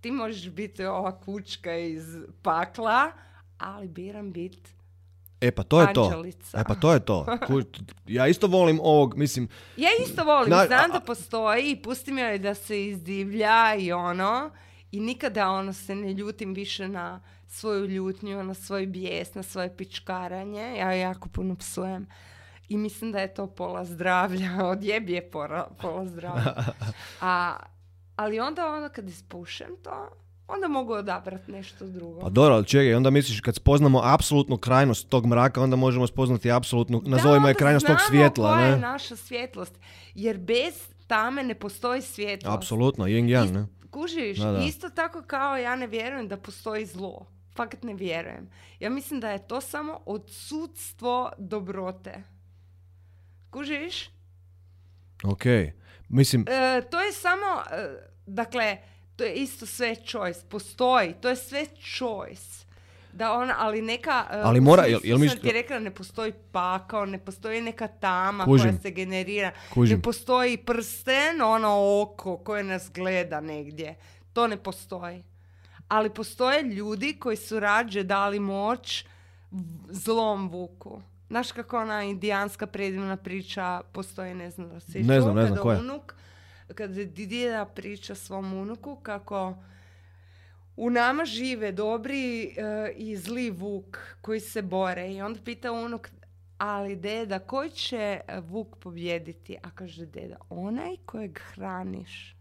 ti 0.00 0.10
možeš 0.10 0.50
biti 0.50 0.84
ova 0.84 1.20
kučka 1.20 1.74
iz 1.74 2.16
pakla, 2.42 3.12
ali 3.58 3.88
biram 3.88 4.32
biti 4.32 4.70
E 5.40 5.50
pa 5.50 5.62
to 5.62 5.80
je 5.80 5.92
to. 5.92 6.02
Anđelica. 6.02 6.58
E 6.58 6.64
pa 6.64 6.74
to 6.74 6.92
je 6.92 7.00
to. 7.00 7.26
Ku- 7.46 7.62
Ja 8.06 8.26
isto 8.26 8.46
volim 8.46 8.80
ovog, 8.80 9.16
mislim, 9.16 9.48
Ja 9.76 9.88
isto 10.00 10.24
volim, 10.24 10.50
Na- 10.50 10.66
znam 10.66 10.90
a- 10.90 10.92
da 10.92 11.00
postoji 11.00 11.70
i 11.70 11.76
pustim 11.76 12.18
joj 12.18 12.38
da 12.38 12.54
se 12.54 12.86
izdivlja 12.86 13.74
i 13.74 13.92
ono, 13.92 14.50
i 14.92 15.00
nikada 15.00 15.50
ono 15.50 15.72
se 15.72 15.94
ne 15.94 16.12
ljutim 16.12 16.54
više 16.54 16.88
na 16.88 17.20
svoju 17.48 17.86
ljutnju, 17.86 18.42
na 18.44 18.54
svoj 18.54 18.86
bijes, 18.86 19.34
na 19.34 19.42
svoje 19.42 19.76
pičkaranje, 19.76 20.74
ja 20.74 20.92
jako 20.92 21.28
puno 21.28 21.56
psujem. 21.56 22.06
I 22.68 22.76
mislim 22.76 23.12
da 23.12 23.18
je 23.18 23.34
to 23.34 23.46
pola 23.48 23.84
zdravlja, 23.84 24.50
odjebi 24.66 25.12
je 25.12 25.30
pola, 25.30 25.70
pola 25.80 26.06
zdravlja. 26.06 26.54
A, 27.20 27.56
ali 28.16 28.40
onda 28.40 28.66
ono 28.68 28.88
kad 28.88 29.08
ispušem 29.08 29.68
to, 29.82 30.08
onda 30.54 30.68
mogu 30.68 30.92
odabrati 30.92 31.52
nešto 31.52 31.86
drugo. 31.86 32.20
pa 32.20 32.28
dobro, 32.28 32.54
ali 32.54 32.66
čekaj, 32.66 32.94
onda 32.94 33.10
misliš 33.10 33.40
kad 33.40 33.54
spoznamo 33.54 34.00
apsolutnu 34.04 34.56
krajnost 34.56 35.08
tog 35.08 35.26
mraka, 35.26 35.62
onda 35.62 35.76
možemo 35.76 36.06
spoznati 36.06 36.50
apsolutnu, 36.50 37.02
nazovimo 37.06 37.48
je 37.48 37.54
da, 37.54 37.58
krajnost 37.58 37.86
tog 37.86 37.96
svjetla, 38.08 38.52
koja 38.52 38.66
je 38.66 38.78
naša 38.78 39.16
svjetlost. 39.16 39.78
Jer 40.14 40.38
bez 40.38 40.74
tame 41.06 41.42
ne 41.42 41.54
postoji 41.54 42.02
svjetlost. 42.02 42.56
Apsolutno, 42.56 43.04
yin 43.04 43.24
yang, 43.26 43.52
ne? 43.52 43.66
Kužiš, 43.90 44.38
Da, 44.38 44.52
da. 44.52 44.58
isto 44.58 44.88
tako 44.90 45.22
kao 45.22 45.56
ja 45.56 45.76
ne 45.76 45.86
vjerujem 45.86 46.28
da 46.28 46.36
postoji 46.36 46.86
zlo. 46.86 47.26
Fakat 47.56 47.82
ne 47.82 47.94
vjerujem. 47.94 48.50
Ja 48.80 48.90
mislim 48.90 49.20
da 49.20 49.30
je 49.30 49.46
to 49.46 49.60
samo 49.60 50.00
odsudstvo 50.06 51.32
dobrote. 51.38 52.22
Kužiš? 53.50 54.10
Ok. 55.24 55.42
Mislim, 56.08 56.44
E, 56.48 56.82
to 56.90 57.00
je 57.00 57.12
samo, 57.12 57.46
e, 57.72 57.88
dakle, 58.26 58.76
to 59.20 59.24
je 59.24 59.34
isto 59.34 59.66
sve 59.66 59.94
choice. 59.96 60.40
Postoji, 60.48 61.14
to 61.14 61.28
je 61.28 61.36
sve 61.36 61.66
choice. 61.90 62.64
Da 63.12 63.32
ona, 63.32 63.54
ali 63.58 63.82
neka... 63.82 64.26
e, 64.30 64.40
Ali 64.40 64.60
mora- 64.60 64.84
jel- 64.84 65.00
jel 65.04 65.18
misli- 65.18 65.40
ti 65.40 65.52
rekla, 65.52 65.78
ne 65.78 65.90
postoji 65.90 66.32
pakao, 66.52 67.06
ne 67.06 67.18
postoji 67.18 67.60
neka 67.60 67.88
tama 67.88 68.44
Kužim. 68.44 68.66
koja 68.66 68.80
se 68.80 68.90
generira. 68.90 69.50
Kužim. 69.70 69.96
Ne 69.96 70.02
postoji 70.02 70.56
prsten, 70.56 71.42
ono 71.42 71.68
oko 72.02 72.36
koje 72.38 72.64
nas 72.64 72.90
gleda 72.90 73.40
negdje. 73.40 73.94
To 74.32 74.46
ne 74.46 74.56
postoji. 74.56 75.22
Ali 75.88 76.10
postoje 76.10 76.62
ljudi 76.62 77.12
koji 77.14 77.36
su 77.36 77.60
rađe 77.60 78.02
dali 78.02 78.40
moć 78.40 79.04
zlom 79.88 80.48
vuku. 80.48 81.02
Znaš 81.28 81.52
kako 81.52 81.78
ona 81.78 82.02
indijanska 82.02 82.66
predivna 82.66 83.16
priča 83.16 83.80
postoji, 83.92 84.34
ne 84.34 84.50
znam 84.50 84.68
da 84.68 84.80
se 84.80 84.98
Ne 84.98 85.20
znam, 85.20 85.36
ne 85.36 85.46
znam, 85.46 85.58
koja? 85.58 85.78
unuk, 85.78 86.14
kada 86.74 87.04
dida 87.04 87.64
priča 87.74 88.14
svom 88.14 88.52
unuku 88.52 88.96
kako 89.02 89.54
u 90.76 90.90
nama 90.90 91.24
žive 91.24 91.72
dobri 91.72 92.42
e, 92.42 92.52
i 92.96 93.16
zli 93.16 93.50
vuk 93.50 93.98
koji 94.20 94.40
se 94.40 94.62
bore 94.62 95.12
i 95.12 95.22
onda 95.22 95.40
pita 95.44 95.72
unuk 95.72 96.08
ali 96.60 96.96
deda, 96.96 97.38
koji 97.38 97.70
će 97.70 98.20
e, 98.28 98.40
vuk 98.40 98.76
pobjediti? 98.76 99.56
A 99.62 99.70
kaže 99.70 100.06
deda, 100.06 100.36
onaj 100.48 100.96
kojeg 101.06 101.38
hraniš. 101.38 102.36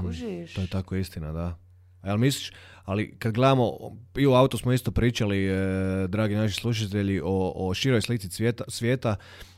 Kužiš? 0.00 0.52
Mm, 0.52 0.54
to 0.54 0.60
je 0.60 0.68
tako 0.68 0.96
istina, 0.96 1.32
da. 1.32 1.58
A 2.02 2.08
jel 2.08 2.16
misliš, 2.16 2.52
ali 2.84 3.16
kad 3.18 3.34
gledamo, 3.34 3.72
i 4.16 4.26
u 4.26 4.32
autu 4.32 4.58
smo 4.58 4.72
isto 4.72 4.90
pričali, 4.90 5.46
e, 5.46 5.56
dragi 6.08 6.34
naši 6.34 6.54
slušatelji, 6.54 7.20
o, 7.24 7.52
o 7.56 7.74
široj 7.74 8.02
slici 8.02 8.30
svijeta, 8.30 8.64
svijeta, 8.68 9.16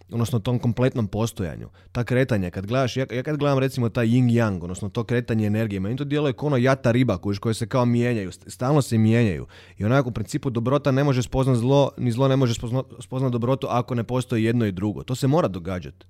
odnosno 0.09 0.39
tom 0.39 0.59
kompletnom 0.59 1.09
postojanju. 1.09 1.69
Ta 1.93 2.05
kretanja, 2.05 2.51
kad 2.51 2.67
gledaš, 2.67 2.97
ja, 2.97 3.07
ja 3.11 3.23
kad 3.23 3.37
gledam 3.37 3.59
recimo 3.59 3.89
taj 3.89 4.07
yin 4.07 4.27
yang, 4.27 4.63
odnosno 4.63 4.89
to 4.89 5.05
kretanje 5.05 5.47
energije, 5.47 5.81
meni 5.81 5.97
to 5.97 6.05
djeluje 6.05 6.33
kao 6.33 6.47
ono 6.47 6.57
jata 6.57 6.91
riba 6.91 7.19
kužiš, 7.19 7.39
koje 7.39 7.55
se 7.55 7.67
kao 7.67 7.85
mijenjaju, 7.85 8.31
st- 8.31 8.45
stalno 8.47 8.83
se 8.83 8.99
mijenjaju. 8.99 9.47
I 9.79 9.85
onako 9.85 10.09
u 10.09 10.13
principu 10.13 10.51
dobrota 10.51 10.91
ne 10.91 11.05
može 11.05 11.23
spoznat 11.23 11.57
zlo, 11.57 11.91
ni 11.99 12.13
zlo 12.13 12.29
ne 12.29 12.37
može 12.37 12.55
spoznat, 12.55 12.87
spoznat 13.01 13.33
dobrotu 13.33 13.67
ako 13.71 13.95
ne 13.95 14.05
postoji 14.05 14.45
jedno 14.45 14.67
i 14.67 14.73
drugo. 14.73 15.03
To 15.03 15.15
se 15.15 15.27
mora 15.27 15.49
događati. 15.49 16.07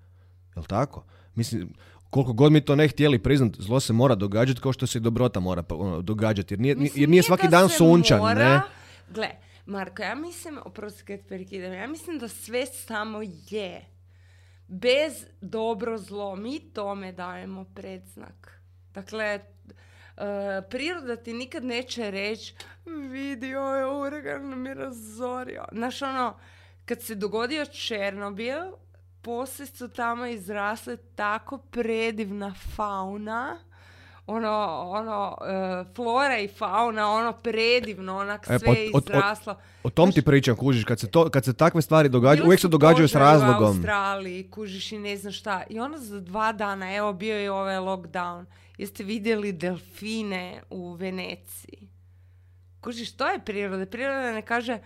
Jel 0.57 0.65
tako? 0.65 1.05
Mislim, 1.35 1.69
koliko 2.11 2.33
god 2.33 2.53
mi 2.53 2.61
to 2.61 2.77
ne 2.77 2.89
htjeli 2.89 3.19
priznat, 3.19 3.57
zlo 3.59 3.81
se 3.81 3.93
mora 3.93 4.15
događati 4.15 4.61
kao 4.61 4.73
što 4.73 4.87
se 4.87 4.99
i 4.99 5.03
dobrota 5.03 5.41
mora 5.41 5.63
pa, 5.63 5.75
ono, 5.75 6.03
događati. 6.03 6.55
Jer 6.55 6.61
nije, 6.61 6.75
Mislim, 6.75 7.01
jer 7.01 7.09
nije 7.09 7.23
svaki 7.23 7.43
da 7.43 7.51
dan 7.51 7.69
sunčan, 7.69 8.19
mora- 8.21 8.35
ne? 8.35 8.61
Gle, 9.11 9.29
Marko, 9.67 10.03
ja 10.03 10.15
mislim, 10.15 10.59
oprosti 10.65 11.05
kad 11.05 11.21
prekidam, 11.29 11.73
ja 11.73 11.87
mislim 11.87 12.19
da 12.19 12.29
sve 12.29 12.67
samo 12.67 13.21
je. 13.51 13.85
Bez 14.69 15.27
dobro 15.41 15.99
zlo, 15.99 16.37
mi 16.37 16.73
tome 16.73 17.13
dajemo 17.13 17.65
predznak. 17.75 18.61
Dakle, 18.95 19.25
e, 19.25 19.41
priroda 20.71 21.17
ti 21.17 21.33
nikad 21.33 21.65
neće 21.65 22.11
reći 22.11 22.55
vidio 23.11 23.61
je 23.61 23.87
uragan 23.87 24.63
mi 24.63 24.75
razorio. 24.75 25.65
Znaš 25.73 26.03
ono, 26.03 26.39
kad 26.85 27.03
se 27.03 27.15
dogodio 27.15 27.67
Černobil, 27.67 28.61
poslije 29.23 29.67
su 29.67 29.89
tamo 29.89 30.27
izrasle 30.27 30.97
tako 30.97 31.59
predivna 31.59 32.55
fauna, 32.77 33.59
ono, 34.29 34.51
ono, 34.83 35.37
e, 35.43 35.95
flora 35.95 36.39
i 36.39 36.49
fauna, 36.49 37.11
ono 37.11 37.33
predivno, 37.33 38.19
onak 38.19 38.43
E, 38.43 38.47
sve 38.49 38.59
pa 38.61 38.73
je 38.73 38.87
od- 38.87 38.97
od- 38.97 39.03
izraslo. 39.05 39.55
O 39.83 39.91
tom 39.91 40.13
ti 40.13 40.23
pričam, 40.23 40.57
kužiš, 40.57 40.85
kad 40.85 41.01
se, 41.01 41.09
to, 41.09 41.31
kad 41.31 41.45
se 41.45 41.53
takve 41.53 41.83
stvari 41.83 42.09
događaju, 42.09 42.47
uvijek 42.47 42.61
se 42.61 42.69
događaju 42.69 43.09
s 43.09 43.13
požari 43.13 43.25
U 43.25 43.33
razlogom. 43.33 43.67
Australiji, 43.69 44.51
kužiš 44.51 44.93
i 44.93 44.99
ne 44.99 45.17
znam 45.17 45.33
šta. 45.33 45.63
I 45.71 45.81
ono 45.81 45.99
za 45.99 46.21
dva 46.21 46.53
dana, 46.53 46.95
evo 46.95 47.13
bio 47.13 47.37
je 47.37 47.51
ovaj 47.51 47.77
lockdown. 47.77 48.45
Jeste 48.79 49.05
vidjeli 49.05 49.53
delfine 49.53 50.63
u 50.71 50.93
Veneciji? 50.93 51.89
Kužiš, 52.81 53.13
to 53.13 53.27
je 53.27 53.39
priroda. 53.39 53.87
Priroda 53.87 54.33
ne 54.33 54.43
kaže 54.43 54.79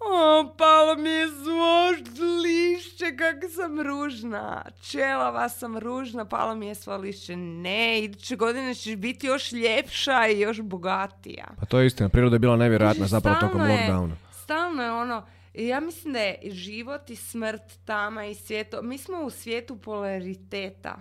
o, 0.00 0.10
palo 0.48 0.96
mi 0.96 1.10
je 1.10 1.28
zvožd 1.28 2.08
lišće, 2.42 3.16
kako 3.16 3.48
sam 3.48 3.80
ružna. 3.80 4.64
Čelava 4.82 5.48
sam 5.48 5.78
ružna, 5.78 6.24
palo 6.24 6.54
mi 6.54 6.66
je 6.66 6.74
sva 6.74 6.96
lišće. 6.96 7.36
Ne, 7.36 8.00
iduće 8.00 8.36
godine 8.36 8.74
ćeš 8.74 8.96
biti 8.96 9.26
još 9.26 9.52
ljepša 9.52 10.28
i 10.28 10.40
još 10.40 10.60
bogatija. 10.60 11.46
Pa 11.60 11.66
to 11.66 11.80
je 11.80 11.86
istina, 11.86 12.08
priroda 12.08 12.34
je 12.34 12.40
bila 12.40 12.56
nevjerojatna 12.56 13.06
zapravo 13.06 13.36
tokom 13.40 13.60
je- 13.60 13.66
lockdowna. 13.68 14.14
Stalno 14.34 14.82
je 14.82 14.92
ono, 14.92 15.26
ja 15.54 15.80
mislim 15.80 16.12
da 16.12 16.18
je 16.18 16.38
život 16.44 17.10
i 17.10 17.16
smrt 17.16 17.84
tama 17.84 18.24
i 18.26 18.34
svijeto, 18.34 18.82
mi 18.82 18.98
smo 18.98 19.18
u 19.18 19.30
svijetu 19.30 19.76
polariteta, 19.76 20.96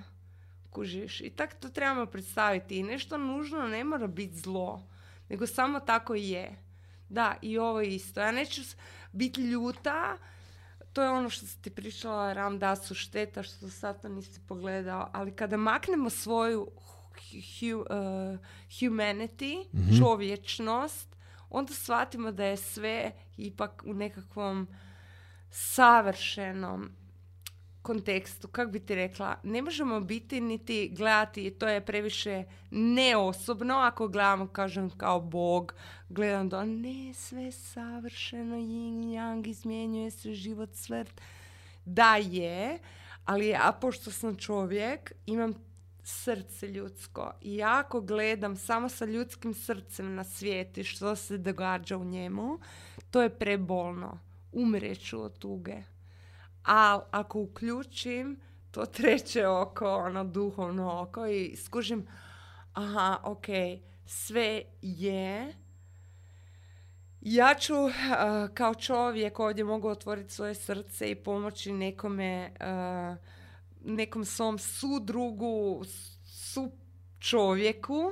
kužiš, 0.70 1.22
i 1.22 1.30
tak 1.30 1.54
to 1.54 1.70
trebamo 1.70 2.06
predstaviti 2.06 2.78
i 2.78 2.84
nešto 2.84 3.18
nužno 3.18 3.60
ne 3.60 3.84
mora 3.84 4.08
biti 4.08 4.36
zlo, 4.36 4.88
nego 5.30 5.48
samo 5.48 5.80
tako 5.80 6.16
je. 6.16 6.67
Da, 7.10 7.36
i 7.42 7.58
ovo 7.58 7.82
isto. 7.82 8.20
Ja 8.20 8.32
neću 8.32 8.62
biti 9.12 9.42
ljuta, 9.42 10.18
to 10.94 11.04
je 11.04 11.10
ono 11.10 11.30
što 11.30 11.46
sam 11.46 11.62
ti 11.62 11.70
pričala 11.70 12.34
Ram 12.34 12.60
Dasu, 12.60 12.96
šteta 12.96 13.44
što 13.44 13.70
sad 13.70 14.02
to 14.02 14.10
nisi 14.10 14.40
pogledao, 14.48 15.10
ali 15.14 15.36
kada 15.36 15.58
maknemo 15.58 16.10
svoju 16.10 16.68
hu- 17.60 17.76
uh, 17.76 18.40
humanity, 18.70 19.66
čovječnost, 20.00 21.16
onda 21.50 21.74
shvatimo 21.74 22.32
da 22.32 22.46
je 22.46 22.58
sve 22.58 23.12
ipak 23.38 23.84
u 23.86 23.94
nekakvom 23.94 24.68
savršenom 25.50 26.92
kontekstu, 27.88 28.48
kako 28.48 28.72
bi 28.72 28.80
ti 28.80 28.96
rekla, 28.96 29.36
ne 29.44 29.62
možemo 29.62 30.00
biti 30.00 30.42
niti 30.42 30.90
gledati, 30.90 31.52
to 31.52 31.68
je 31.68 31.86
previše 31.86 32.44
neosobno, 32.72 33.76
ako 33.76 34.08
gledamo, 34.08 34.48
kažem, 34.48 34.90
kao 34.90 35.22
Bog, 35.22 35.74
gledam 36.10 36.50
da 36.50 36.66
ne, 36.66 37.14
sve 37.14 37.52
savršeno, 37.52 38.56
yin, 38.56 39.04
yang, 39.16 39.48
izmjenjuje 39.48 40.12
se 40.12 40.34
život, 40.34 40.70
smrt. 40.76 41.22
Da 41.86 42.16
je, 42.16 42.80
ali 43.26 43.48
ja, 43.48 43.78
pošto 43.82 44.12
sam 44.12 44.36
čovjek, 44.36 45.12
imam 45.26 45.54
srce 46.04 46.68
ljudsko 46.68 47.32
i 47.42 47.56
ja 47.56 47.80
ako 47.80 48.02
gledam 48.02 48.56
samo 48.56 48.90
sa 48.90 49.06
ljudskim 49.06 49.54
srcem 49.54 50.16
na 50.16 50.24
svijet 50.24 50.78
što 50.84 51.16
se 51.16 51.38
događa 51.38 51.98
u 51.98 52.06
njemu, 52.06 52.60
to 53.12 53.22
je 53.22 53.30
prebolno. 53.30 54.20
Umreću 54.52 55.22
od 55.22 55.38
tuge. 55.38 55.97
A 56.68 57.00
ako 57.12 57.40
uključim 57.40 58.40
to 58.72 58.86
treće 58.86 59.48
oko, 59.48 59.96
ono 59.96 60.24
duhovno 60.24 61.02
oko 61.02 61.26
i 61.26 61.56
skužim, 61.56 62.08
aha, 62.74 63.18
ok, 63.24 63.46
sve 64.06 64.64
je, 64.82 65.54
ja 67.22 67.56
ću 67.60 67.74
a, 68.10 68.48
kao 68.54 68.76
čovjek 68.76 69.40
ovdje 69.40 69.64
mogu 69.64 69.88
otvoriti 69.88 70.34
svoje 70.34 70.56
srce 70.56 71.12
i 71.12 71.16
pomoći 71.16 71.72
nekome, 71.72 72.52
a, 72.60 73.16
nekom 73.84 74.26
svom 74.26 74.58
sudrugu, 74.58 75.84
su 76.26 76.72
čovjeku, 77.20 78.12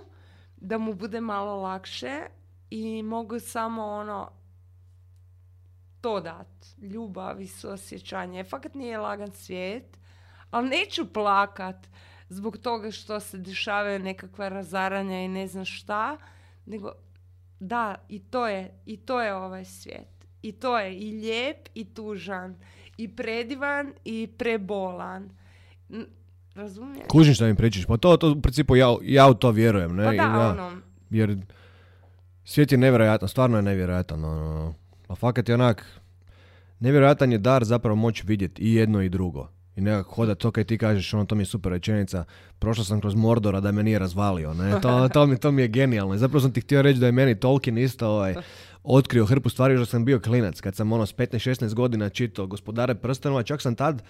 da 0.57 0.77
mu 0.77 0.93
bude 0.93 1.21
malo 1.21 1.55
lakše 1.55 2.21
i 2.69 3.03
mogu 3.03 3.39
samo 3.39 3.85
ono 3.85 4.31
to 6.05 6.19
dat. 6.19 6.47
Ljubav 6.79 7.41
i 7.41 7.47
suosjećanje. 7.47 8.43
Fakat 8.43 8.73
nije 8.73 8.97
lagan 8.97 9.31
svijet, 9.31 9.97
Ali 10.51 10.69
neću 10.69 11.13
plakat 11.13 11.87
zbog 12.29 12.57
toga 12.57 12.91
što 12.91 13.19
se 13.19 13.37
dešavaju 13.37 13.99
nekakva 13.99 14.49
razaranja 14.49 15.19
i 15.19 15.27
ne 15.27 15.47
znam 15.47 15.65
šta, 15.65 16.17
nego 16.65 16.91
da, 17.59 17.95
i 18.09 18.19
to 18.19 18.47
je, 18.47 18.81
i 18.85 18.97
to 18.97 19.21
je 19.21 19.35
ovaj 19.35 19.65
svijet. 19.65 20.07
I 20.41 20.51
to 20.51 20.79
je 20.79 20.95
i 20.95 21.11
lijep 21.11 21.57
i 21.73 21.85
tužan, 21.85 22.55
i 22.97 23.07
predivan 23.07 23.93
i 24.05 24.27
prebolan. 24.37 25.29
N- 25.89 26.07
Razumiješ? 26.55 27.07
Kužim 27.07 27.33
šta 27.33 27.45
mi 27.45 27.55
pričaš. 27.55 27.85
Pa 27.85 27.97
to, 27.97 28.17
to 28.17 28.31
u 28.31 28.41
principu 28.41 28.75
ja, 28.75 28.95
ja 29.01 29.29
u 29.29 29.33
to 29.33 29.51
vjerujem. 29.51 29.95
Ne? 29.95 30.05
Pa 30.05 30.13
I 30.13 30.17
da, 30.17 30.23
ja- 30.23 30.49
ono, 30.49 30.71
Jer 31.09 31.37
svijet 32.43 32.71
je 32.71 32.77
nevjerojatan, 32.77 33.29
stvarno 33.29 33.57
je 33.57 33.63
nevjerojatan. 33.63 34.25
Ono. 34.25 34.73
A 35.07 35.15
fakat 35.15 35.49
je 35.49 35.55
onak, 35.55 35.85
nevjerojatan 36.79 37.31
je 37.31 37.37
dar 37.37 37.63
zapravo 37.63 37.95
moći 37.95 38.23
vidjeti 38.27 38.61
i 38.61 38.73
jedno 38.73 39.01
i 39.01 39.09
drugo. 39.09 39.47
I 39.75 39.81
nekako 39.81 40.15
hodat 40.15 40.37
to 40.37 40.51
kaj 40.51 40.63
ti 40.63 40.77
kažeš, 40.77 41.13
ono, 41.13 41.25
to 41.25 41.35
mi 41.35 41.41
je 41.41 41.45
super 41.45 41.71
rečenica, 41.71 42.23
prošao 42.59 42.85
sam 42.85 43.01
kroz 43.01 43.15
Mordora 43.15 43.59
da 43.59 43.71
me 43.71 43.83
nije 43.83 43.99
razvalio, 43.99 44.53
ne, 44.53 44.81
to, 44.81 45.09
to, 45.13 45.25
mi, 45.25 45.37
to 45.37 45.51
mi 45.51 45.61
je 45.61 45.67
genijalno. 45.67 46.15
I 46.15 46.17
zapravo 46.17 46.41
sam 46.41 46.51
ti 46.51 46.61
htio 46.61 46.81
reći 46.81 46.99
da 46.99 47.05
je 47.05 47.11
meni 47.11 47.39
Tolkien 47.39 47.77
isto 47.77 48.07
ovaj, 48.07 48.35
otkrio 48.83 49.25
hrpu 49.25 49.49
stvari 49.49 49.73
još 49.73 49.89
sam 49.89 50.05
bio 50.05 50.19
klinac, 50.19 50.61
kad 50.61 50.75
sam 50.75 50.91
ono 50.91 51.05
s 51.05 51.15
15-16 51.15 51.73
godina 51.73 52.09
čitao 52.09 52.47
Gospodare 52.47 52.95
prstenova, 52.95 53.43
čak 53.43 53.61
sam 53.61 53.75
tad 53.75 54.03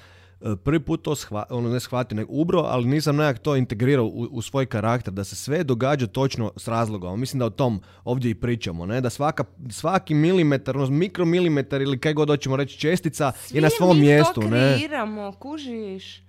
prvi 0.63 0.79
put 0.79 1.01
to 1.01 1.15
shva, 1.15 1.43
ono 1.49 1.69
ne 1.69 1.79
shvatio, 1.79 2.15
nego 2.15 2.33
ubro, 2.33 2.59
ali 2.59 2.85
nisam 2.85 3.15
nekak 3.15 3.39
to 3.39 3.55
integrirao 3.55 4.05
u, 4.05 4.27
u 4.31 4.41
svoj 4.41 4.65
karakter, 4.65 5.13
da 5.13 5.23
se 5.23 5.35
sve 5.35 5.63
događa 5.63 6.07
točno 6.07 6.51
s 6.57 6.67
razlogom. 6.67 7.19
Mislim 7.19 7.39
da 7.39 7.45
o 7.45 7.49
tom 7.49 7.81
ovdje 8.03 8.31
i 8.31 8.35
pričamo, 8.35 8.85
ne? 8.85 9.01
da 9.01 9.09
svaka, 9.09 9.43
svaki 9.69 10.13
milimetar, 10.13 10.77
ono, 10.77 10.89
mikromilimetar 10.89 11.81
ili 11.81 11.99
kaj 11.99 12.13
god 12.13 12.29
hoćemo 12.29 12.55
reći 12.55 12.79
čestica 12.79 13.31
je 13.49 13.61
na 13.61 13.69
svi 13.69 13.77
svom 13.77 13.97
mi 13.97 14.05
mjestu. 14.05 14.41
to 14.41 14.49
Ne? 14.49 14.75
kreiramo, 14.77 15.31
kužiš. 15.31 16.23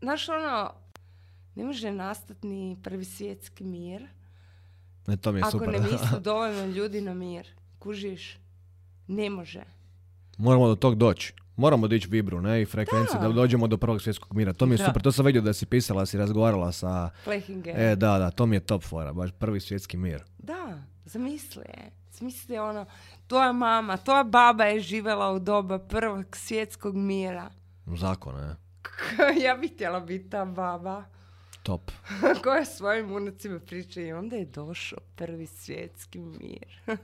Znaš, 0.00 0.28
ono, 0.28 0.72
ne 1.54 1.64
može 1.64 1.90
nastati 1.90 2.46
ni 2.46 2.76
prvi 2.82 3.04
svjetski 3.04 3.64
mir 3.64 4.08
ne, 5.06 5.16
to 5.16 5.32
mi 5.32 5.38
je 5.38 5.42
ako 5.42 5.50
super. 5.50 5.72
ne 5.72 5.78
misli 5.80 6.20
dovoljno 6.30 6.66
ljudi 6.66 7.00
na 7.00 7.14
mir. 7.14 7.46
Kužiš? 7.78 8.38
Ne 9.06 9.30
može. 9.30 9.62
Moramo 10.38 10.68
do 10.68 10.74
tog 10.74 10.94
doći. 10.94 11.34
Moramo 11.56 11.88
dići 11.88 12.08
vibru 12.08 12.40
ne? 12.40 12.62
i 12.62 12.66
frekvenciju 12.66 13.20
da. 13.20 13.28
Da. 13.28 13.34
dođemo 13.34 13.66
do 13.66 13.76
prvog 13.76 14.02
svjetskog 14.02 14.36
mira. 14.36 14.52
To 14.52 14.66
mi 14.66 14.74
je 14.74 14.78
Da. 14.78 14.84
super, 14.84 15.02
to 15.02 15.12
sam 15.12 15.26
vidio 15.26 15.42
da 15.42 15.52
si 15.52 15.66
pisala, 15.66 16.06
si 16.06 16.18
razgovarala 16.18 16.72
sa... 16.72 17.10
Flehinger. 17.24 17.80
E, 17.80 17.96
da, 17.96 18.18
da, 18.18 18.30
to 18.30 18.46
mi 18.46 18.56
je 18.56 18.60
top 18.60 18.82
fora, 18.82 19.12
baš 19.12 19.30
prvi 19.38 19.60
svjetski 19.60 19.96
mir. 19.96 20.24
Da, 20.38 20.82
zamisli 21.04 21.62
je. 21.62 21.90
Zamisli 22.12 22.58
ono, 22.58 22.86
tvoja 23.26 23.52
mama, 23.52 23.96
tvoja 23.96 24.24
baba 24.24 24.64
je 24.64 24.80
živjela 24.80 25.32
u 25.32 25.38
doba 25.38 25.78
prvog 25.78 26.36
svjetskog 26.36 26.96
mira. 26.96 27.50
Zakon, 27.86 28.34
ne? 28.34 28.56
ja 29.44 29.56
bih 29.56 29.72
htjela 29.74 30.00
biti 30.00 30.30
ta 30.30 30.44
baba 30.44 31.04
Top. 31.66 31.90
koja 32.44 32.64
svojim 32.64 33.12
unucima 33.12 33.60
priča 33.60 34.00
i 34.00 34.12
onda 34.12 34.36
je 34.36 34.44
došao 34.44 34.98
prvi 35.16 35.46
svjetski 35.46 36.18
mir. 36.18 36.80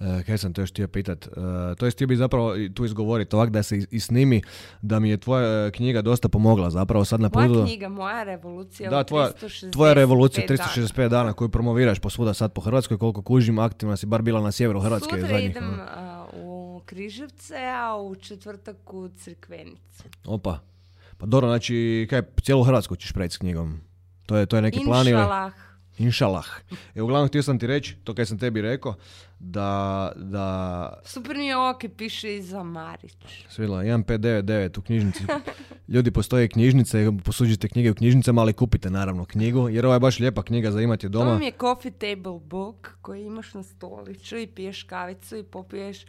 E, 0.00 0.22
kaj 0.22 0.38
sam 0.38 0.52
te 0.52 0.60
još 0.60 0.70
htio 0.70 0.88
pitat? 0.88 1.26
E, 1.26 1.30
to 1.78 1.86
jest 1.86 1.96
htio 1.96 2.06
bi 2.06 2.16
zapravo 2.16 2.54
tu 2.74 2.84
izgovoriti 2.84 3.36
ovak 3.36 3.50
da 3.50 3.62
se 3.62 3.78
i, 3.90 4.00
snimi 4.00 4.42
da 4.82 5.00
mi 5.00 5.10
je 5.10 5.16
tvoja 5.16 5.66
e, 5.66 5.70
knjiga 5.70 6.02
dosta 6.02 6.28
pomogla 6.28 6.70
zapravo 6.70 7.04
sad 7.04 7.20
na 7.20 7.30
putu. 7.30 7.48
Moja 7.48 7.64
knjiga, 7.64 7.88
moja 7.88 8.22
revolucija 8.22 8.90
Da, 8.90 9.04
tvoja, 9.04 9.32
365 9.42 9.72
tvoja 9.72 9.92
revolucija 9.92 10.46
dana. 10.46 10.62
365 10.76 11.08
dana 11.08 11.32
koju 11.32 11.48
promoviraš 11.48 11.98
posvuda 11.98 12.34
sad 12.34 12.52
po 12.52 12.60
Hrvatskoj, 12.60 12.98
koliko 12.98 13.22
kužim, 13.22 13.58
aktivna 13.58 13.96
si 13.96 14.06
bar 14.06 14.22
bila 14.22 14.40
na 14.40 14.52
sjeveru 14.52 14.80
Hrvatske. 14.80 15.10
Sutra 15.10 15.28
zadnjih, 15.28 15.50
idem 15.50 15.80
a, 15.80 16.26
u 16.34 16.80
Križevce, 16.86 17.56
a 17.56 17.96
u 17.96 18.14
četvrtak 18.14 18.92
u 18.94 19.08
Crkvenicu. 19.08 20.04
Opa. 20.26 20.58
Pa 21.18 21.26
dobro, 21.26 21.48
znači, 21.48 22.06
kaj, 22.10 22.22
cijelu 22.42 22.64
Hrvatsku 22.64 22.96
ćeš 22.96 23.12
preći 23.12 23.34
s 23.34 23.38
knjigom? 23.38 23.80
To 24.26 24.36
je, 24.36 24.46
to 24.46 24.56
je 24.56 24.62
neki 24.62 24.80
plan 24.84 25.08
ili? 25.08 25.22
Inšalah. 25.98 26.46
E, 26.94 27.02
uglavnom, 27.02 27.28
htio 27.28 27.42
sam 27.42 27.58
ti 27.58 27.66
reći, 27.66 27.96
to 28.04 28.14
kaj 28.14 28.26
sam 28.26 28.38
tebi 28.38 28.62
rekao, 28.62 28.94
da, 29.38 30.12
da 30.16 31.00
Super 31.04 31.36
mi 31.36 31.46
je 31.46 31.56
ovo 31.56 31.78
kad 31.80 31.92
piše 31.92 32.36
iza 32.36 32.62
Marić. 32.62 33.44
Svila, 33.48 33.82
1599 33.82 34.78
u 34.78 34.82
knjižnici. 34.82 35.22
Ljudi, 35.88 36.10
postoje 36.10 36.48
knjižnice, 36.48 37.06
posuđite 37.24 37.68
knjige 37.68 37.90
u 37.90 37.94
knjižnicama, 37.94 38.40
ali 38.40 38.52
kupite 38.52 38.90
naravno 38.90 39.24
knjigu, 39.24 39.68
jer 39.68 39.86
ovo 39.86 39.94
je 39.94 40.00
baš 40.00 40.18
lijepa 40.18 40.42
knjiga 40.42 40.70
za 40.70 40.80
imati 40.80 41.06
To 41.06 41.08
doma. 41.08 41.30
vam 41.30 41.42
je 41.42 41.52
coffee 41.60 41.90
table 41.92 42.40
book 42.40 42.90
koji 43.02 43.24
imaš 43.24 43.54
na 43.54 43.62
stoliću 43.62 44.38
i 44.38 44.46
piješ 44.46 44.82
kavicu 44.82 45.36
i 45.36 45.42
popiješ 45.42 46.04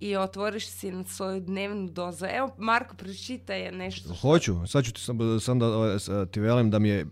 i 0.00 0.16
otvoriš 0.16 0.68
si 0.68 0.92
na 0.92 1.04
svoju 1.04 1.40
dnevnu 1.40 1.88
dozu. 1.88 2.26
Evo, 2.26 2.50
Marko, 2.58 2.96
pročitaj 2.96 3.60
je 3.60 3.72
nešto. 3.72 4.04
što- 4.04 4.14
Hoću, 4.18 4.66
sad 4.66 4.84
ću 4.84 4.92
ti 4.92 5.00
sam, 5.00 5.18
sam 5.40 5.58
da 5.58 5.66
ovaj, 5.68 5.96
ti 6.30 6.40
velim 6.40 6.70
da 6.70 6.78
mi 6.78 6.88
je, 6.88 7.00
e, 7.00 7.06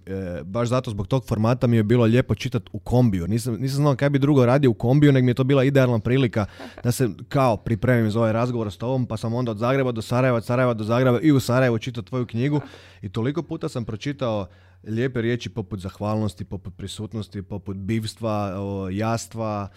baš 0.44 0.68
zato 0.68 0.90
zbog 0.90 1.06
tog 1.06 1.24
formata 1.24 1.66
mi 1.66 1.76
je 1.76 1.82
bilo 1.82 2.04
lijepo 2.04 2.34
čitati 2.34 2.70
u 2.72 2.78
kombiju. 2.78 3.26
Nisam, 3.26 3.54
nisam 3.54 3.76
znao 3.76 3.96
kaj 3.96 4.10
bi 4.10 4.18
drugo 4.18 4.46
radio 4.46 4.70
u 4.70 4.74
kombiju, 4.74 5.12
nego 5.12 5.24
mi 5.24 5.30
je 5.30 5.34
to 5.34 5.44
bila 5.44 5.64
idealna 5.64 5.98
prilika 5.98 6.46
da 6.84 6.92
se 6.92 7.08
kao 7.28 7.56
pripremim 7.56 8.10
za 8.10 8.18
ovaj 8.18 8.32
razgovor 8.32 8.72
s 8.72 8.76
tobom, 8.76 9.06
pa 9.06 9.16
sam 9.16 9.34
onda 9.34 9.50
od 9.50 9.58
Zagreba 9.58 9.92
do 9.92 10.02
Sarajeva, 10.02 10.36
od 10.36 10.44
Sarajeva 10.44 10.74
do 10.74 10.84
Zagreba 10.84 11.20
i 11.20 11.32
u 11.32 11.40
Sarajevo 11.40 11.78
čitao 11.78 12.02
tvoju 12.02 12.26
knjigu 12.26 12.60
i 13.02 13.08
toliko 13.08 13.42
puta 13.42 13.68
sam 13.68 13.84
pročitao 13.84 14.46
lijepe 14.84 15.22
riječi 15.22 15.50
poput 15.50 15.80
zahvalnosti, 15.80 16.44
poput 16.44 16.76
prisutnosti, 16.76 17.42
poput 17.42 17.76
bivstva, 17.76 18.54
o, 18.56 18.88
jastva, 18.90 19.68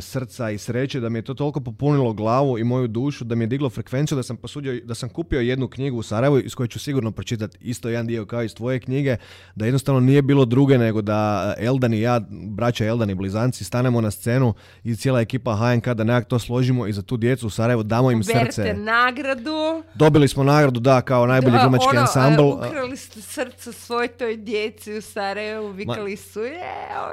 srca 0.00 0.50
i 0.50 0.58
sreće, 0.58 1.00
da 1.00 1.08
mi 1.08 1.18
je 1.18 1.22
to 1.22 1.34
toliko 1.34 1.60
popunilo 1.60 2.12
glavu 2.12 2.58
i 2.58 2.64
moju 2.64 2.88
dušu, 2.88 3.24
da 3.24 3.34
mi 3.34 3.44
je 3.44 3.48
diglo 3.48 3.70
frekvenciju, 3.70 4.16
da 4.16 4.22
sam 4.22 4.36
posudio, 4.36 4.80
da 4.84 4.94
sam 4.94 5.08
kupio 5.08 5.40
jednu 5.40 5.68
knjigu 5.68 5.98
u 5.98 6.02
Sarajevu 6.02 6.38
iz 6.38 6.54
koje 6.54 6.68
ću 6.68 6.78
sigurno 6.78 7.10
pročitati 7.10 7.58
isto 7.60 7.88
jedan 7.88 8.06
dio 8.06 8.26
kao 8.26 8.42
iz 8.42 8.54
tvoje 8.54 8.80
knjige, 8.80 9.16
da 9.54 9.64
jednostavno 9.64 10.00
nije 10.00 10.22
bilo 10.22 10.44
druge 10.44 10.78
nego 10.78 11.02
da 11.02 11.18
Eldan 11.58 11.94
i 11.94 12.00
ja, 12.00 12.20
braća 12.30 12.84
Eldan 12.84 13.10
i 13.10 13.14
blizanci, 13.14 13.64
stanemo 13.64 14.00
na 14.00 14.10
scenu 14.10 14.54
i 14.84 14.96
cijela 14.96 15.20
ekipa 15.20 15.56
HNK 15.56 15.88
da 15.88 16.04
nekak 16.04 16.28
to 16.28 16.38
složimo 16.38 16.86
i 16.86 16.92
za 16.92 17.02
tu 17.02 17.16
djecu 17.16 17.46
u 17.46 17.50
Sarajevu 17.50 17.82
damo 17.82 18.10
im 18.10 18.20
Uberte 18.20 18.52
srce. 18.52 18.74
nagradu. 18.74 19.82
Dobili 19.94 20.28
smo 20.28 20.44
nagradu, 20.44 20.80
da, 20.80 21.00
kao 21.00 21.26
najbolji 21.26 21.52
Da, 21.52 21.60
glumački 21.60 21.88
ono, 21.90 22.00
ansambl. 22.00 22.42
e, 22.42 22.68
ukrali 22.68 22.96
ste 22.96 23.20
srce 23.22 23.72
svoj 23.72 24.08
toj 24.08 24.36
djeci 24.36 24.92
u 24.94 25.02
Sarajevu, 25.02 25.68
vikali 25.68 26.16
su 26.16 26.40
je, 26.40 26.52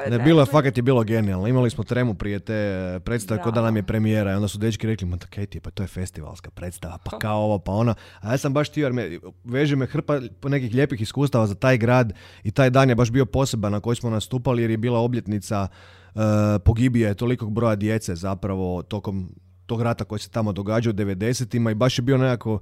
Ne, 0.02 0.10
bilo 0.10 0.16
je, 0.16 0.18
najbolje." 0.20 0.46
fakat 0.46 0.78
je 0.78 0.84
bilo 0.84 1.04
genijalno. 1.04 1.48
Imali 1.48 1.70
smo 1.70 1.84
tremu 1.84 2.14
prije 2.14 2.40
te 2.46 2.54
e, 2.54 3.00
predstave 3.00 3.42
kod 3.42 3.54
da 3.54 3.62
nam 3.62 3.76
je 3.76 3.84
premijera 3.84 4.32
i 4.32 4.36
onda 4.36 4.48
su 4.48 4.58
dečki 4.58 4.88
rekli, 4.88 5.08
ma 5.08 5.18
kaj 5.18 5.46
ti 5.46 5.58
je, 5.58 5.62
pa 5.62 5.72
to 5.72 5.84
je 5.84 5.88
festivalska 5.88 6.52
predstava, 6.52 6.98
pa 6.98 7.20
kao 7.20 7.38
ovo, 7.38 7.60
pa 7.60 7.72
ono. 7.72 7.96
A 8.20 8.32
ja 8.32 8.38
sam 8.38 8.54
baš 8.54 8.70
htio, 8.70 8.86
jer 8.86 8.94
me, 8.94 9.20
veže 9.44 9.76
me 9.76 9.86
hrpa 9.86 10.20
nekih 10.44 10.74
lijepih 10.74 11.02
iskustava 11.02 11.48
za 11.48 11.56
taj 11.56 11.78
grad 11.78 12.14
i 12.44 12.52
taj 12.52 12.70
dan 12.70 12.90
je 12.90 12.96
baš 12.96 13.12
bio 13.12 13.26
poseban 13.26 13.72
na 13.72 13.80
koji 13.80 13.96
smo 13.96 14.10
nastupali 14.10 14.62
jer 14.62 14.72
je 14.72 14.78
bila 14.78 15.00
obljetnica 15.00 15.68
e, 15.68 16.20
pogibije 16.66 17.14
tolikog 17.14 17.52
broja 17.52 17.76
djece 17.76 18.16
zapravo 18.16 18.82
tokom 18.84 19.30
tog 19.66 19.82
rata 19.82 20.04
koji 20.04 20.20
se 20.20 20.30
tamo 20.30 20.52
događa 20.52 20.90
u 20.90 20.94
90-ima 20.94 21.72
i 21.72 21.76
baš 21.76 22.00
je 22.00 22.02
bio 22.02 22.18
nekako 22.18 22.60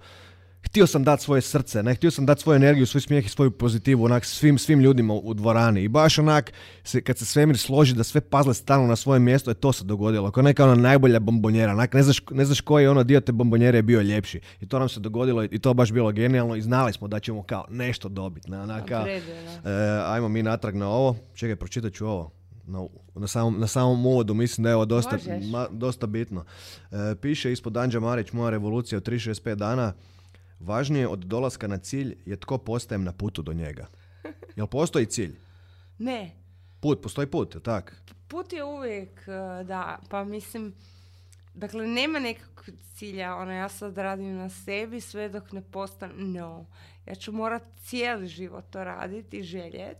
htio 0.65 0.87
sam 0.87 1.03
dati 1.03 1.23
svoje 1.23 1.41
srce, 1.41 1.83
ne, 1.83 1.95
htio 1.95 2.11
sam 2.11 2.25
dati 2.25 2.41
svoju 2.41 2.55
energiju, 2.55 2.85
svoj 2.85 3.01
smijeh 3.01 3.25
i 3.25 3.29
svoju 3.29 3.51
pozitivu 3.51 4.03
onak 4.05 4.25
svim, 4.25 4.57
svim 4.57 4.79
ljudima 4.79 5.13
u 5.13 5.33
dvorani. 5.33 5.83
I 5.83 5.87
baš 5.87 6.19
onak, 6.19 6.53
se, 6.83 7.01
kad 7.01 7.17
se 7.17 7.25
svemir 7.25 7.57
složi 7.57 7.95
da 7.95 8.03
sve 8.03 8.21
pazle 8.21 8.53
stanu 8.53 8.87
na 8.87 8.95
svoje 8.95 9.19
mjesto, 9.19 9.51
je 9.51 9.55
to 9.55 9.73
se 9.73 9.83
dogodilo. 9.83 10.31
Kao 10.31 10.43
neka 10.43 10.63
ona 10.63 10.75
najbolja 10.75 11.19
bombonjera. 11.19 11.71
Onak, 11.71 11.93
ne, 11.93 12.03
znaš, 12.03 12.21
ne 12.31 12.45
znaš 12.45 12.61
koji 12.61 12.83
je 12.83 12.89
ono 12.89 13.03
dio 13.03 13.21
te 13.21 13.31
bombonjere 13.31 13.77
je 13.77 13.81
bio 13.81 14.01
ljepši. 14.01 14.39
I 14.61 14.67
to 14.67 14.79
nam 14.79 14.89
se 14.89 14.99
dogodilo 14.99 15.43
i 15.43 15.59
to 15.59 15.73
baš 15.73 15.91
bilo 15.91 16.11
genijalno 16.11 16.55
i 16.55 16.61
znali 16.61 16.93
smo 16.93 17.07
da 17.07 17.19
ćemo 17.19 17.43
kao 17.43 17.65
nešto 17.69 18.09
dobiti. 18.09 18.51
Ne, 18.51 18.59
onak, 18.61 18.85
kao, 18.85 19.05
e, 19.07 19.19
ajmo 20.05 20.27
mi 20.29 20.43
natrag 20.43 20.75
na 20.75 20.89
ovo. 20.89 21.15
Čekaj, 21.35 21.55
pročitat 21.55 21.93
ću 21.93 22.07
ovo. 22.07 22.31
Na, 22.67 22.83
na, 23.15 23.27
samom, 23.27 23.59
na 23.59 23.67
samom 23.67 24.05
uvodu 24.05 24.33
mislim 24.33 24.63
da 24.63 24.69
je 24.69 24.75
ovo 24.75 24.85
dosta, 24.85 25.17
ma- 25.27 25.67
dosta 25.71 26.07
bitno. 26.07 26.45
E, 26.91 27.15
piše 27.21 27.51
ispod 27.51 27.77
Anđa 27.77 27.99
Marić, 27.99 28.31
moja 28.31 28.49
revolucija 28.49 28.97
u 28.97 29.01
365 29.01 29.55
dana. 29.55 29.93
Važnije 30.59 31.07
od 31.07 31.19
dolaska 31.19 31.67
na 31.67 31.77
cilj 31.77 32.17
je 32.25 32.39
tko 32.39 32.57
postajem 32.57 33.03
na 33.03 33.11
putu 33.11 33.41
do 33.41 33.53
njega. 33.53 33.87
Jel 34.57 34.67
postoji 34.67 35.05
cilj? 35.05 35.35
Ne, 35.97 36.43
Put, 36.83 37.01
postoji 37.01 37.27
put, 37.27 37.55
jel 37.55 37.61
tak? 37.61 37.95
put 38.27 38.53
je 38.53 38.63
uvijek, 38.63 39.21
uh, 39.27 39.67
da, 39.67 39.99
pa 40.09 40.23
mislim, 40.23 40.73
dakle, 41.53 41.87
nema 41.87 42.19
nekakvog 42.19 42.75
cilja, 42.95 43.35
ono, 43.35 43.51
ja 43.51 43.69
sad 43.69 43.97
radim 43.97 44.35
na 44.35 44.49
sebi 44.49 45.01
sve 45.01 45.29
dok 45.29 45.51
ne 45.51 45.61
postanem, 45.61 46.31
no, 46.31 46.65
ja 47.05 47.15
ću 47.15 47.31
morat 47.31 47.63
cijeli 47.83 48.27
život 48.27 48.65
to 48.69 48.83
raditi 48.83 49.37
i 49.37 49.43
željet 49.43 49.97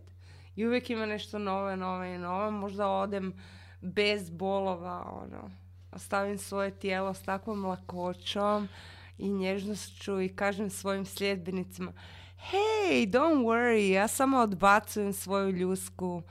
i 0.56 0.66
uvijek 0.66 0.90
ima 0.90 1.06
nešto 1.06 1.38
nove, 1.38 1.76
nove 1.76 2.14
i 2.14 2.18
nove, 2.18 2.50
možda 2.50 2.88
odem 2.88 3.32
bez 3.80 4.30
bolova, 4.30 5.22
ono, 5.22 5.50
ostavim 5.92 6.38
svoje 6.38 6.70
tijelo 6.70 7.14
s 7.14 7.22
takvom 7.22 7.64
lakoćom 7.64 8.68
i 9.18 9.28
nježnošću 9.28 10.20
i 10.20 10.28
kažem 10.28 10.70
svojim 10.70 11.04
sljedbenicima, 11.04 11.92
hey, 12.50 13.10
don't 13.10 13.44
worry, 13.44 13.90
ja 13.90 14.08
samo 14.08 14.38
odbacujem 14.38 15.12
svoju 15.12 15.50
ljusku 15.50 16.22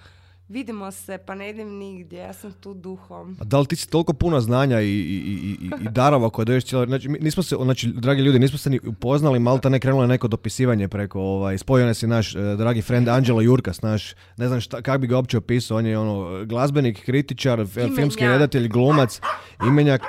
vidimo 0.53 0.91
se, 0.91 1.17
pa 1.17 1.35
ne 1.35 1.49
idem 1.49 1.77
nigdje, 1.77 2.19
ja 2.19 2.33
sam 2.33 2.51
tu 2.51 2.73
duhom. 2.73 3.37
A 3.41 3.43
da 3.43 3.59
li 3.59 3.65
ti 3.65 3.75
si 3.75 3.89
toliko 3.89 4.13
puno 4.13 4.41
znanja 4.41 4.81
i, 4.81 4.87
i, 4.87 4.89
i, 4.89 5.57
i, 5.65 5.85
i 5.85 5.89
darova 5.89 6.29
koje 6.29 6.45
doješ 6.45 6.65
cijelo... 6.65 6.85
Znači, 6.85 7.07
nismo 7.09 7.43
se, 7.43 7.55
znači, 7.63 7.87
dragi 7.87 8.21
ljudi, 8.21 8.39
nismo 8.39 8.57
se 8.57 8.69
ni 8.69 8.79
upoznali, 8.87 9.39
malta 9.39 9.69
ne 9.69 9.79
krenulo 9.79 10.03
je 10.03 10.07
neko 10.07 10.27
dopisivanje 10.27 10.87
preko, 10.87 11.21
ovaj, 11.21 11.57
spojio 11.57 11.93
si 11.93 12.07
naš 12.07 12.35
eh, 12.35 12.39
dragi 12.57 12.81
friend 12.81 13.09
Angelo 13.09 13.41
Jurkas, 13.41 13.81
naš, 13.81 14.13
ne 14.37 14.47
znam 14.47 14.61
šta, 14.61 14.81
kako 14.81 14.97
bi 14.97 15.07
ga 15.07 15.15
uopće 15.15 15.37
opisao, 15.37 15.77
on 15.77 15.85
je 15.85 15.97
ono, 15.97 16.45
glazbenik, 16.45 17.05
kritičar, 17.05 17.59
Imenjak. 17.59 17.95
filmski 17.95 18.27
redatelj, 18.27 18.67
glumac, 18.67 19.21
imenjak. 19.67 20.01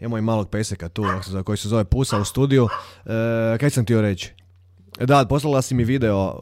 Imamo 0.00 0.18
i 0.18 0.22
malog 0.22 0.50
peseka 0.50 0.88
tu, 0.88 1.04
koji 1.44 1.58
se 1.58 1.68
zove 1.68 1.84
Pusa 1.84 2.18
u 2.18 2.24
studiju. 2.24 2.68
E, 3.04 3.58
kaj 3.58 3.70
sam 3.70 3.84
htio 3.84 4.00
reći? 4.00 4.34
Da, 5.00 5.26
poslala 5.28 5.62
si 5.62 5.74
mi 5.74 5.84
video 5.84 6.40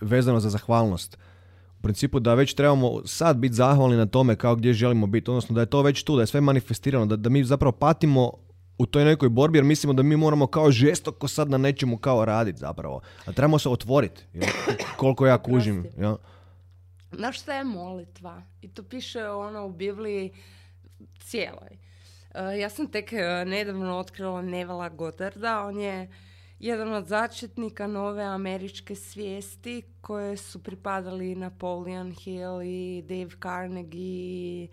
vezano 0.00 0.40
za 0.40 0.50
zahvalnost. 0.50 1.18
U 1.78 1.82
principu 1.82 2.20
da 2.20 2.34
već 2.34 2.54
trebamo 2.54 3.00
sad 3.04 3.36
biti 3.36 3.54
zahvalni 3.54 3.96
na 3.96 4.06
tome 4.06 4.36
kao 4.36 4.56
gdje 4.56 4.72
želimo 4.72 5.06
biti, 5.06 5.30
odnosno 5.30 5.54
da 5.54 5.60
je 5.60 5.66
to 5.66 5.82
već 5.82 6.02
tu, 6.02 6.16
da 6.16 6.22
je 6.22 6.26
sve 6.26 6.40
manifestirano, 6.40 7.06
da, 7.06 7.16
da 7.16 7.30
mi 7.30 7.44
zapravo 7.44 7.72
patimo 7.72 8.32
u 8.78 8.86
toj 8.86 9.04
nekoj 9.04 9.28
borbi 9.28 9.58
jer 9.58 9.64
mislimo 9.64 9.92
da 9.92 10.02
mi 10.02 10.16
moramo 10.16 10.46
kao 10.46 10.70
žestoko 10.70 11.28
sad 11.28 11.50
na 11.50 11.58
nečemu 11.58 11.98
kao 11.98 12.24
raditi 12.24 12.58
zapravo. 12.58 13.00
A 13.26 13.32
trebamo 13.32 13.58
se 13.58 13.68
otvoriti, 13.68 14.22
koliko 14.96 15.26
ja 15.26 15.38
kužim. 15.38 15.86
Jel? 15.98 16.16
Znaš 17.12 17.40
šta 17.40 17.54
je 17.54 17.64
molitva? 17.64 18.42
I 18.62 18.68
to 18.68 18.82
piše 18.82 19.28
ono 19.28 19.66
u 19.66 19.72
Bibliji 19.72 20.32
cijeloj. 21.20 21.85
E, 22.36 22.58
ja 22.58 22.68
sam 22.70 22.86
tek 22.86 23.12
e, 23.12 23.44
nedavno 23.44 23.98
otkrila 23.98 24.42
Nevela 24.42 24.88
Godarda. 24.88 25.62
On 25.62 25.80
je 25.80 26.08
jedan 26.58 26.92
od 26.92 27.06
začetnika 27.06 27.86
nove 27.86 28.22
američke 28.22 28.94
svijesti 28.94 29.82
koje 30.00 30.36
su 30.36 30.62
pripadali 30.62 31.34
Napoleon 31.34 32.12
Hill 32.12 32.62
i 32.62 33.02
Dave 33.08 33.30
Carnegie 33.42 34.68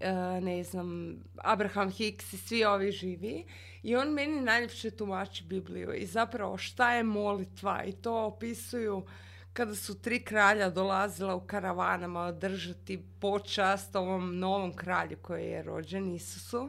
e, 0.00 0.12
ne 0.40 0.64
znam, 0.64 1.16
Abraham 1.36 1.90
Hicks 1.90 2.32
i 2.32 2.36
svi 2.36 2.64
ovi 2.64 2.92
živi. 2.92 3.44
I 3.82 3.96
on 3.96 4.08
meni 4.08 4.40
najljepše 4.40 4.90
tumači 4.90 5.44
Bibliju. 5.44 5.94
I 5.94 6.06
zapravo 6.06 6.56
šta 6.56 6.92
je 6.94 7.02
molitva? 7.02 7.84
I 7.84 7.92
to 7.92 8.24
opisuju 8.24 9.06
kada 9.52 9.74
su 9.74 10.02
tri 10.02 10.24
kralja 10.24 10.70
dolazila 10.70 11.34
u 11.34 11.40
karavanama 11.40 12.20
održati 12.20 13.02
počast 13.20 13.96
ovom 13.96 14.38
novom 14.38 14.76
kralju 14.76 15.16
koji 15.22 15.44
je 15.44 15.62
rođen 15.62 16.14
Isusu. 16.14 16.68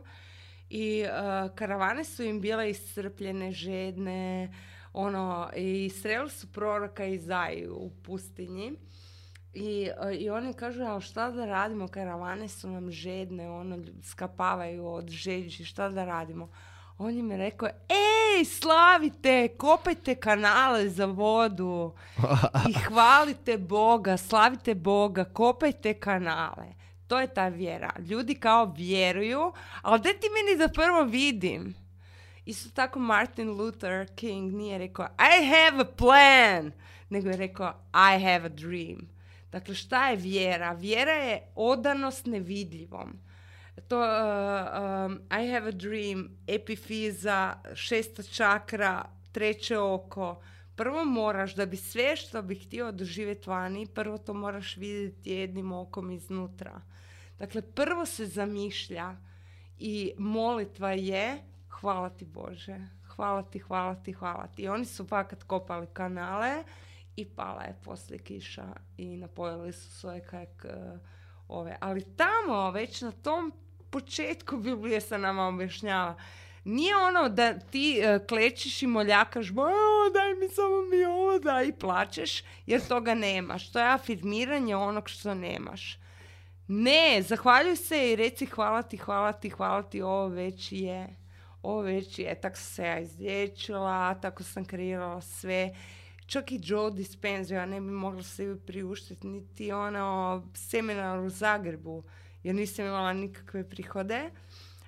I 0.69 1.01
e, 1.01 1.09
karavane 1.55 2.03
su 2.03 2.23
im 2.23 2.41
bile 2.41 2.69
iscrpljene, 2.69 3.51
žedne, 3.51 4.53
ono, 4.93 5.49
i 5.55 5.89
sreli 5.89 6.29
su 6.29 6.51
proroka 6.51 7.05
Izaju 7.05 7.75
u 7.75 7.91
pustinji. 8.03 8.73
I, 9.53 9.89
e, 10.01 10.15
I 10.15 10.29
oni 10.29 10.53
kažu, 10.53 10.83
ali 10.83 11.01
šta 11.01 11.31
da 11.31 11.45
radimo, 11.45 11.87
karavane 11.87 12.47
su 12.47 12.69
nam 12.69 12.91
žedne, 12.91 13.49
ono, 13.49 13.77
skapavaju 14.03 14.87
od 14.87 15.09
žeđi, 15.09 15.65
šta 15.65 15.89
da 15.89 16.05
radimo? 16.05 16.49
On 16.97 17.17
im 17.17 17.31
je 17.31 17.37
rekao, 17.37 17.69
ej, 17.89 18.45
slavite, 18.45 19.47
kopajte 19.57 20.15
kanale 20.15 20.89
za 20.89 21.05
vodu 21.05 21.93
i 22.69 22.73
hvalite 22.73 23.57
Boga, 23.57 24.17
slavite 24.17 24.75
Boga, 24.75 25.23
kopajte 25.23 25.93
kanale. 25.93 26.74
To 27.07 27.19
je 27.19 27.33
ta 27.33 27.47
vjera. 27.47 27.91
Ljudi 27.99 28.35
kao 28.35 28.73
vjeruju, 28.77 29.53
ali 29.81 29.99
da 29.99 30.09
ti 30.09 30.27
meni 30.33 30.57
da 30.57 30.67
prvo 30.67 31.03
vidim. 31.03 31.75
Isto 32.45 32.69
tako 32.69 32.99
Martin 32.99 33.49
Luther 33.49 34.07
King 34.15 34.53
nije 34.53 34.77
rekao 34.77 35.05
I 35.05 35.45
have 35.45 35.81
a 35.81 35.95
plan, 35.97 36.71
nego 37.09 37.29
je 37.29 37.37
rekao 37.37 37.73
I 37.93 38.23
have 38.23 38.45
a 38.45 38.49
dream. 38.49 39.15
Dakle, 39.51 39.75
šta 39.75 40.09
je 40.09 40.15
vjera? 40.15 40.71
Vjera 40.71 41.11
je 41.11 41.51
odanost 41.55 42.25
nevidljivom. 42.25 43.19
To 43.87 43.99
uh, 43.99 44.05
um, 45.05 45.21
I 45.41 45.51
have 45.51 45.67
a 45.67 45.71
dream, 45.71 46.29
epifiza, 46.47 47.53
šesta 47.75 48.23
čakra, 48.23 49.05
treće 49.31 49.77
oko. 49.77 50.41
Prvo 50.75 51.05
moraš, 51.05 51.55
da 51.55 51.65
bi 51.65 51.77
sve 51.77 52.15
što 52.15 52.41
bi 52.41 52.55
htio 52.55 52.91
doživjeti 52.91 53.49
vani, 53.49 53.87
prvo 53.87 54.17
to 54.17 54.33
moraš 54.33 54.77
vidjeti 54.77 55.31
jednim 55.31 55.71
okom 55.71 56.11
iznutra. 56.11 56.81
Dakle, 57.39 57.61
prvo 57.61 58.05
se 58.05 58.25
zamišlja 58.25 59.15
i 59.79 60.13
molitva 60.17 60.91
je 60.91 61.41
hvala 61.69 62.09
ti 62.09 62.25
Bože, 62.25 62.79
hvala 63.15 63.43
ti, 63.43 63.59
hvala 63.59 63.95
ti, 63.95 64.13
hvala 64.13 64.47
ti. 64.47 64.67
Oni 64.67 64.85
su 64.85 65.07
fakat 65.07 65.43
kopali 65.43 65.87
kanale 65.93 66.63
i 67.15 67.25
pala 67.25 67.63
je 67.63 67.75
poslije 67.83 68.19
kiša 68.19 68.67
i 68.97 69.17
napojili 69.17 69.73
su 69.73 69.91
svoje 69.91 70.21
kajak 70.21 70.65
e, 70.65 70.97
ove. 71.47 71.77
Ali 71.79 72.15
tamo, 72.15 72.71
već 72.71 73.01
na 73.01 73.11
tom 73.11 73.53
početku 73.89 74.57
Biblije 74.57 75.01
se 75.01 75.17
nama 75.17 75.47
objašnjava. 75.47 76.15
Nije 76.65 76.95
ono 76.97 77.29
da 77.29 77.59
ti 77.59 77.99
e, 77.99 78.19
klečiš 78.27 78.81
i 78.83 78.87
moljakaš, 78.87 79.51
"Ma, 79.51 79.61
o, 79.63 80.09
daj 80.13 80.33
mi 80.35 80.49
samo 80.49 80.81
mi 80.81 81.05
ovo, 81.05 81.39
da 81.39 81.61
i 81.63 81.71
plačeš, 81.71 82.43
jer 82.65 82.87
toga 82.87 83.13
nemaš. 83.13 83.71
To 83.71 83.79
je 83.79 83.93
afirmiranje 83.93 84.75
onog 84.75 85.09
što 85.09 85.33
nemaš. 85.33 85.99
Ne, 86.67 87.21
zahvaljuj 87.21 87.75
se 87.75 88.11
i 88.11 88.15
reci 88.15 88.45
hvala 88.45 88.81
ti, 88.81 88.97
hvala 88.97 89.33
ti, 89.33 89.49
hvala 89.49 89.83
ti, 89.83 90.01
ovo 90.01 90.27
već 90.27 90.71
je. 90.71 91.15
Ovo 91.61 91.81
već 91.81 92.19
je, 92.19 92.41
tako 92.41 92.55
sam 92.55 92.73
se 92.73 92.83
ja 92.83 92.99
izliječila, 92.99 94.15
tako 94.15 94.43
sam 94.43 94.65
kreirala 94.65 95.21
sve. 95.21 95.75
Čak 96.27 96.51
i 96.51 96.59
Joe 96.63 96.91
Dispenza, 96.91 97.55
ja 97.55 97.65
ne 97.65 97.81
bi 97.81 97.87
mogla 97.87 98.23
sebi 98.23 98.59
priuštiti 98.59 99.27
niti 99.27 99.71
ono 99.71 100.43
seminar 100.53 101.19
u 101.19 101.29
Zagrebu, 101.29 102.03
jer 102.43 102.55
nisam 102.55 102.85
imala 102.85 103.13
nikakve 103.13 103.69
prihode. 103.69 104.29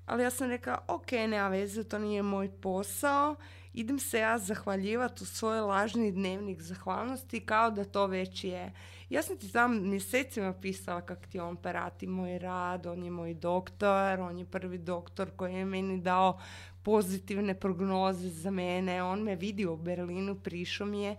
Ali 0.07 0.23
ja 0.23 0.29
sam 0.29 0.49
rekla, 0.49 0.77
ok, 0.87 1.11
nema 1.11 1.47
veze, 1.47 1.83
to 1.83 1.99
nije 1.99 2.21
moj 2.23 2.49
posao. 2.61 3.35
Idem 3.73 3.99
se 3.99 4.19
ja 4.19 4.37
zahvaljivati 4.37 5.23
u 5.23 5.25
svoj 5.25 5.59
lažni 5.59 6.11
dnevnik 6.11 6.61
zahvalnosti 6.61 7.39
kao 7.39 7.71
da 7.71 7.83
to 7.83 8.07
već 8.07 8.43
je. 8.43 8.73
Ja 9.09 9.21
sam 9.21 9.37
ti 9.37 9.51
tam 9.51 9.89
mjesecima 9.89 10.53
pisala 10.53 11.01
kak 11.01 11.27
ti 11.27 11.39
on 11.39 11.55
prati 11.55 12.07
moj 12.07 12.39
rad, 12.39 12.85
on 12.85 13.03
je 13.03 13.11
moj 13.11 13.33
doktor, 13.33 14.19
on 14.19 14.37
je 14.37 14.45
prvi 14.45 14.77
doktor 14.77 15.31
koji 15.35 15.53
je 15.53 15.65
meni 15.65 16.01
dao 16.01 16.39
pozitivne 16.83 17.53
prognoze 17.53 18.29
za 18.29 18.51
mene, 18.51 19.03
on 19.03 19.23
me 19.23 19.35
vidio 19.35 19.73
u 19.73 19.77
Berlinu, 19.77 20.35
prišao 20.35 20.87
mi 20.87 21.03
je, 21.03 21.15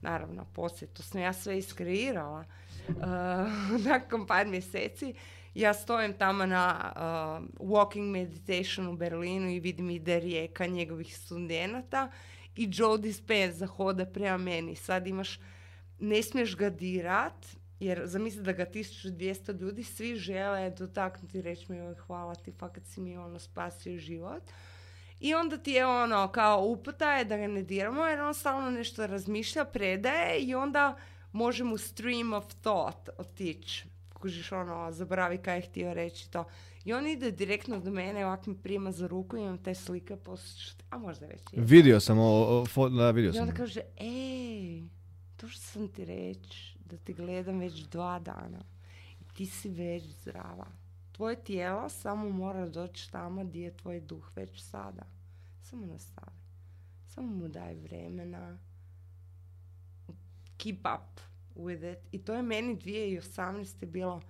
naravno, 0.00 0.46
poslije, 0.52 0.88
to 0.88 1.02
sam 1.02 1.20
ja 1.20 1.32
sve 1.32 1.58
iskreirala. 1.58 2.44
Uh, 2.88 2.94
nakon 3.90 4.26
par 4.26 4.46
mjeseci 4.46 5.14
ja 5.54 5.74
stojim 5.74 6.12
tamo 6.18 6.46
na 6.46 6.92
uh, 6.96 7.66
walking 7.68 8.10
meditation 8.10 8.88
u 8.88 8.96
Berlinu 8.96 9.50
i 9.50 9.60
vidim 9.60 9.90
ide 9.90 10.20
rijeka 10.20 10.66
njegovih 10.66 11.16
studenata 11.18 12.10
i 12.56 12.68
Joe 12.72 12.98
Dispenza 12.98 13.66
hoda 13.66 14.06
prema 14.06 14.36
meni. 14.36 14.76
Sad 14.76 15.06
imaš, 15.06 15.40
ne 15.98 16.22
smiješ 16.22 16.56
ga 16.56 16.70
dirat, 16.70 17.46
jer 17.80 18.02
zamisli 18.04 18.42
da 18.42 18.52
ga 18.52 18.66
1200 18.66 19.60
ljudi 19.60 19.84
svi 19.84 20.16
žele 20.16 20.70
dotaknuti 20.70 21.38
i 21.38 21.42
reći 21.42 21.72
mi 21.72 21.80
"Oj, 21.80 21.94
hvala 21.94 22.34
ti, 22.34 22.52
fakat 22.58 22.86
si 22.86 23.00
mi 23.00 23.16
ono 23.16 23.38
spasio 23.38 23.98
život. 23.98 24.42
I 25.20 25.34
onda 25.34 25.58
ti 25.58 25.70
je 25.70 25.86
ono 25.86 26.28
kao 26.28 26.64
uputa 26.64 27.12
je 27.12 27.24
da 27.24 27.36
ga 27.36 27.46
ne 27.46 27.62
diramo 27.62 28.04
jer 28.04 28.20
on 28.20 28.34
stalno 28.34 28.70
nešto 28.70 29.06
razmišlja, 29.06 29.64
predaje 29.64 30.40
i 30.40 30.54
onda 30.54 30.96
može 31.32 31.64
mu 31.64 31.78
stream 31.78 32.32
of 32.32 32.44
thought 32.62 33.08
otići. 33.18 33.91
Kužiš 34.22 34.52
ono, 34.52 34.92
zaboravi 34.92 35.38
kaj 35.38 35.56
je 35.56 35.62
htio 35.62 35.94
reći 35.94 36.30
to. 36.30 36.44
I 36.84 36.92
on 36.92 37.06
ide 37.06 37.30
direktno 37.30 37.80
do 37.80 37.90
mene, 37.90 38.26
ovak 38.26 38.46
mi 38.46 38.56
prima 38.56 38.92
za 38.92 39.06
ruku, 39.06 39.36
imam 39.36 39.58
te 39.58 39.74
slike, 39.74 40.16
ti- 40.16 40.84
a 40.90 40.98
možda 40.98 41.26
već 41.26 41.40
je. 41.52 41.60
Vidio 41.60 42.00
sam, 42.00 42.18
o, 42.18 42.22
o, 42.24 42.64
fo- 42.66 42.96
da, 42.96 43.10
vidio 43.10 43.30
I 43.30 43.32
sam. 43.32 43.42
onda 43.42 43.54
kaže, 43.54 43.80
ej, 43.96 44.82
to 45.36 45.48
što 45.48 45.60
sam 45.62 45.88
ti 45.88 46.04
reći, 46.04 46.78
da 46.80 46.96
te 46.96 47.12
gledam 47.12 47.58
već 47.58 47.74
dva 47.74 48.18
dana. 48.18 48.64
I 49.20 49.24
ti 49.26 49.46
si 49.46 49.68
već 49.68 50.02
zdrava. 50.04 50.66
Tvoje 51.12 51.36
tijelo 51.36 51.88
samo 51.88 52.28
mora 52.30 52.68
doći 52.68 53.12
tamo 53.12 53.44
gdje 53.44 53.62
je 53.62 53.76
tvoj 53.76 54.00
duh 54.00 54.30
već 54.36 54.62
sada. 54.62 55.02
Samo 55.62 55.86
nastavi. 55.86 56.36
Samo 57.06 57.26
mu 57.28 57.48
daj 57.48 57.74
vremena. 57.74 58.58
Keep 60.56 60.78
up 60.78 61.20
with 61.56 61.92
it. 61.92 61.98
I 62.12 62.18
to 62.18 62.34
je 62.34 62.42
meni 62.42 62.76
2018. 62.76 63.86
bilo 63.86 64.20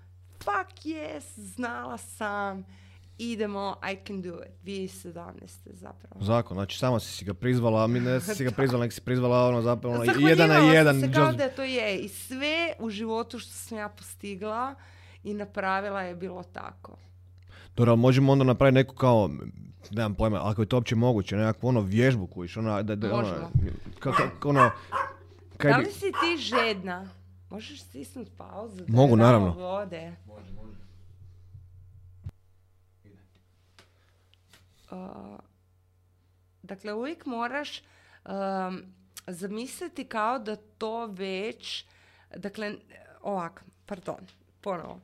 fuck 0.45 0.85
yes, 0.85 1.23
znala 1.37 1.99
sam. 1.99 2.65
Idemo, 3.19 3.77
I 3.93 4.07
can 4.07 4.23
do 4.23 4.29
it. 4.29 4.53
2017. 4.65 5.33
zapravo. 5.73 6.25
Zakon, 6.25 6.55
znači 6.55 6.79
samo 6.79 7.01
si 7.01 7.13
si 7.13 7.25
ga 7.25 7.35
prizvala, 7.35 7.85
a 7.85 7.87
mi 7.87 8.01
ne 8.01 8.21
si 8.21 8.45
ga 8.45 8.51
prizvala, 8.57 8.85
nek 8.85 8.93
si 8.93 9.01
prizvala 9.01 9.49
ono 9.49 9.63
zapravo 9.63 9.95
ono, 9.95 10.05
jedan 10.29 10.49
na 10.49 10.57
jedan. 10.57 11.01
sam 11.01 11.09
se 11.09 11.15
kao 11.15 11.33
da 11.33 11.49
to 11.49 11.63
je. 11.63 11.99
I 11.99 12.09
sve 12.09 12.73
u 12.79 12.91
životu 12.91 13.39
što 13.39 13.51
sam 13.51 13.79
ja 13.79 13.89
postigla 13.89 14.75
i 15.25 15.35
napravila 15.35 16.03
je 16.03 16.15
bilo 16.15 16.43
tako. 16.43 16.97
Dobro, 17.77 17.93
ali 17.93 18.01
možemo 18.01 18.33
onda 18.33 18.45
napraviti 18.45 18.75
neku 18.75 18.95
kao, 18.95 19.31
nemam 19.91 20.15
pojma, 20.15 20.51
ako 20.51 20.63
je 20.63 20.69
to 20.69 20.77
uopće 20.77 20.97
moguće, 20.97 21.37
nekakvu 21.37 21.69
ono 21.69 21.81
vježbu 21.81 22.27
kojiš, 22.27 22.57
ono, 22.57 22.83
da, 22.83 22.97
da, 22.97 23.15
ono, 23.15 23.51
ka, 23.99 24.11
ka- 24.11 24.49
ono, 24.49 24.71
kaj 25.57 25.73
da 25.73 25.79
bi, 25.79 25.85
li 25.85 25.93
si 25.93 26.13
ti 26.13 26.37
žedna? 26.37 27.09
Možeš 27.51 27.83
stisnuti 27.83 28.31
pauzu? 28.39 28.85
Mogu, 28.89 29.17
da 29.17 29.23
naravno. 29.23 29.53
Vode. 29.53 30.13
Uh, 34.91 35.39
dakle, 36.63 36.93
uvijek 36.93 37.27
moraš 37.27 37.83
um, 38.25 38.83
zamisliti 39.27 40.05
kao 40.05 40.39
da 40.39 40.57
to 40.57 41.07
već, 41.07 41.85
dakle, 42.37 42.75
ovak, 43.23 43.65
pardon, 43.87 44.27
ponovo. 44.61 45.01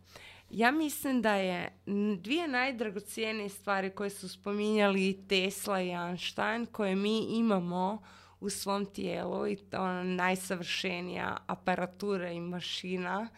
Ja 0.50 0.70
mislim 0.70 1.22
da 1.22 1.34
je 1.34 1.72
dvije 2.18 2.48
najdragocijenije 2.48 3.48
stvari 3.48 3.90
koje 3.90 4.10
su 4.10 4.28
spominjali 4.28 5.24
Tesla 5.28 5.80
i 5.80 5.88
Einstein, 5.88 6.66
koje 6.66 6.96
mi 6.96 7.18
imamo 7.18 8.02
u 8.40 8.50
svom 8.50 8.86
tijelu 8.86 9.46
i 9.46 9.56
to 9.56 9.76
ona 9.82 10.02
najsavršenija 10.02 11.36
aparatura 11.46 12.30
i 12.30 12.40
mašina 12.40 13.28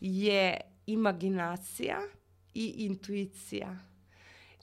je 0.00 0.60
imaginacija 0.86 1.98
i 2.54 2.74
intuicija. 2.76 3.76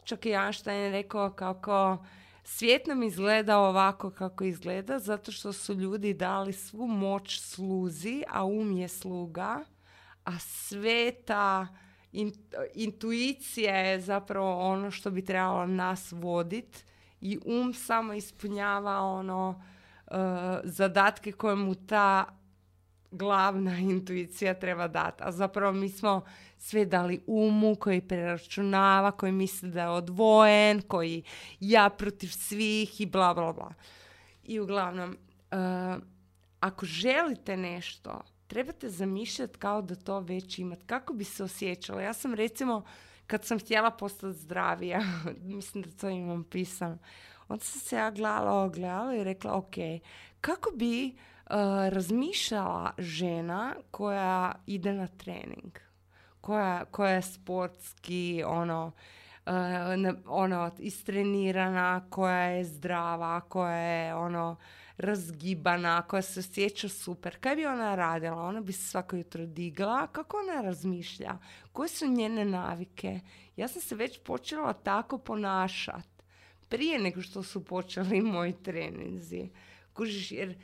Čak 0.04 0.26
i 0.26 0.30
Einstein 0.30 0.82
je 0.82 0.92
rekao 0.92 1.32
kako 1.32 2.06
svijet 2.44 2.88
nam 2.88 3.04
izgleda 3.04 3.60
ovako 3.60 4.10
kako 4.12 4.44
izgleda 4.44 5.00
zato 5.00 5.32
što 5.32 5.54
su 5.54 5.74
ljudi 5.74 6.14
dali 6.14 6.54
svu 6.54 6.88
moć 6.88 7.40
sluzi, 7.40 8.24
a 8.30 8.46
um 8.46 8.72
je 8.78 8.88
sluga, 8.88 9.66
a 10.26 10.40
sve 10.40 11.12
ta 11.26 11.68
in- 12.12 12.34
intuicija 12.76 13.76
je 13.76 14.02
zapravo 14.02 14.60
ono 14.60 14.92
što 14.92 15.12
bi 15.12 15.26
trebalo 15.26 15.66
nas 15.66 16.12
vodit 16.12 16.86
i 17.22 17.40
um 17.46 17.74
samo 17.74 18.14
ispunjava 18.14 19.00
ono 19.00 19.64
zadatke 20.64 21.32
koje 21.32 21.56
mu 21.56 21.76
ta 21.76 22.26
glavna 23.14 23.78
intuicija 23.94 24.54
treba 24.54 24.88
dati. 24.88 25.24
A 25.24 25.32
zapravo 25.32 25.74
mi 25.74 25.90
smo 25.90 26.22
sve 26.58 26.86
dali 26.86 27.24
umu 27.28 27.76
koji 27.76 28.02
preračunava, 28.02 29.12
koji 29.12 29.32
misli 29.32 29.72
da 29.72 29.82
je 29.82 29.90
odvojen, 29.90 30.82
koji 30.82 31.24
ja 31.60 31.90
protiv 31.90 32.28
svih 32.28 33.02
i 33.02 33.06
bla 33.06 33.34
bla 33.34 33.54
bla. 33.54 33.74
I 34.44 34.60
uglavnom, 34.60 35.18
uh, 35.52 36.04
ako 36.60 36.86
želite 36.86 37.58
nešto, 37.58 38.22
trebate 38.48 38.90
zamišljati 38.90 39.60
kao 39.60 39.82
da 39.82 39.96
to 39.96 40.20
već 40.20 40.60
imate. 40.60 40.86
Kako 40.86 41.14
bi 41.14 41.24
se 41.24 41.44
osjećala? 41.44 42.02
Ja 42.02 42.14
sam 42.14 42.34
recimo, 42.34 42.84
kad 43.28 43.46
sam 43.46 43.60
htjela 43.60 43.92
postati 43.92 44.40
zdravija, 44.40 45.02
mislim 45.56 45.84
da 45.84 45.92
to 45.92 46.10
imam 46.10 46.44
pisano, 46.44 46.98
onda 47.54 47.66
sam 47.66 47.80
se 47.82 47.96
ja 47.96 48.12
gledala, 48.12 48.68
gledala 48.68 49.16
i 49.16 49.24
rekla, 49.24 49.58
ok, 49.58 49.74
kako 50.42 50.72
bi 50.76 51.06
uh, 51.06 51.56
razmišljala 51.90 52.92
žena 52.98 53.76
koja 53.92 54.52
ide 54.66 54.94
na 54.94 55.08
trening? 55.08 55.80
Koja, 56.42 56.86
koja 56.86 57.12
je 57.12 57.22
sportski, 57.22 58.44
ono, 58.48 58.92
uh, 59.46 59.54
na- 59.98 60.16
ono, 60.28 60.72
istrenirana, 60.80 62.06
koja 62.10 62.44
je 62.44 62.66
zdrava, 62.66 63.42
koja 63.42 63.76
je, 63.76 64.16
ono, 64.16 64.56
razgibana, 64.98 66.02
koja 66.02 66.22
se 66.22 66.40
osjeća 66.40 66.90
super. 66.90 67.40
Kaj 67.40 67.56
bi 67.56 67.66
ona 67.66 67.96
radila? 67.96 68.42
Ona 68.44 68.62
bi 68.62 68.72
se 68.72 68.88
svako 68.88 69.16
jutro 69.16 69.46
digla. 69.46 70.08
Kako 70.08 70.38
ona 70.38 70.62
razmišlja? 70.62 71.38
Koje 71.72 71.90
su 71.90 72.08
njene 72.08 72.46
navike? 72.46 73.20
Ja 73.56 73.68
sam 73.68 73.82
se 73.82 73.96
već 73.96 74.20
počela 74.24 74.74
tako 74.74 75.18
ponašat. 75.18 76.13
Prije 76.74 77.00
nego 77.00 77.22
što 77.22 77.44
su 77.44 77.66
počeli 77.66 78.22
moji 78.36 78.54
treninzi. 78.64 79.50
Kužiš, 79.94 80.32
jer 80.32 80.56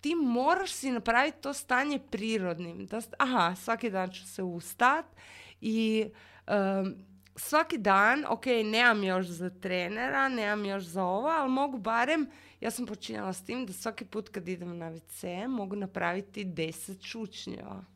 ti 0.00 0.14
moraš 0.14 0.72
si 0.72 0.90
napraviti 0.90 1.40
to 1.40 1.52
stanje 1.52 1.98
prirodnim. 2.10 2.86
Da, 2.86 3.00
aha, 3.18 3.54
svaki 3.56 3.90
dan 3.90 4.10
ću 4.10 4.28
se 4.28 4.42
ustat 4.42 5.04
i 5.60 6.06
em, 6.46 6.94
svaki 7.36 7.78
dan, 7.78 8.24
ok, 8.28 8.46
nemam 8.46 9.04
još 9.04 9.26
za 9.26 9.50
trenera, 9.50 10.28
nemam 10.28 10.64
još 10.64 10.84
za 10.84 11.04
ovo, 11.04 11.28
ali 11.28 11.50
mogu 11.50 11.78
barem, 11.78 12.30
ja 12.60 12.70
sam 12.70 12.86
počinjala 12.86 13.32
s 13.32 13.44
tim 13.44 13.66
da 13.66 13.72
svaki 13.72 14.04
put 14.04 14.28
kad 14.28 14.48
idem 14.48 14.78
na 14.78 14.90
WC 14.90 15.48
mogu 15.48 15.76
napraviti 15.76 16.44
10 16.44 17.10
čučnjeva. 17.10 17.93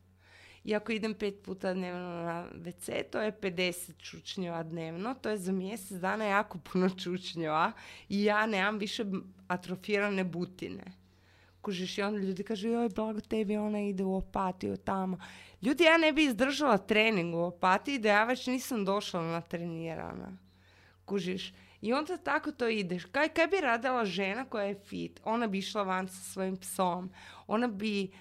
I 0.63 0.75
ako 0.75 0.91
idem 0.91 1.13
pet 1.13 1.43
puta 1.43 1.73
dnevno 1.73 2.09
na 2.23 2.47
WC, 2.53 3.03
to 3.11 3.21
je 3.21 3.31
50 3.31 3.91
čučnjeva 3.97 4.63
dnevno, 4.63 5.15
to 5.21 5.29
je 5.29 5.37
za 5.37 5.51
mjesec 5.51 5.97
dana 5.97 6.25
jako 6.25 6.57
puno 6.57 6.89
čučnjeva 6.89 7.71
i 8.09 8.23
ja 8.23 8.45
nemam 8.45 8.77
više 8.77 9.05
atrofirane 9.47 10.23
butine. 10.23 10.83
Kužiš 11.61 11.97
i 11.97 12.01
onda 12.01 12.19
ljudi 12.19 12.43
kažu, 12.43 12.67
joj, 12.67 12.89
blago 12.89 13.21
tebi, 13.21 13.57
ona 13.57 13.81
ide 13.81 14.03
u 14.03 14.15
opatiju 14.15 14.77
tamo. 14.77 15.17
Ljudi, 15.61 15.83
ja 15.83 15.97
ne 15.97 16.11
bi 16.13 16.23
izdržala 16.23 16.77
trening 16.77 17.35
u 17.35 17.39
opatiji 17.39 17.99
da 17.99 18.09
ja 18.09 18.23
već 18.23 18.47
nisam 18.47 18.85
došla 18.85 19.21
na 19.21 19.41
trenirana. 19.41 20.37
Kužiš. 21.05 21.53
I 21.81 21.93
onda 21.93 22.17
tako 22.17 22.51
to 22.51 22.67
ideš. 22.67 23.05
Kaj, 23.05 23.29
kaj 23.29 23.47
bi 23.47 23.61
radila 23.61 24.05
žena 24.05 24.45
koja 24.45 24.63
je 24.63 24.75
fit? 24.75 25.19
Ona 25.23 25.47
bi 25.47 25.57
išla 25.57 25.83
van 25.83 26.07
sa 26.07 26.23
svojim 26.23 26.57
psom. 26.57 27.11
Ona 27.47 27.67
bi 27.67 28.11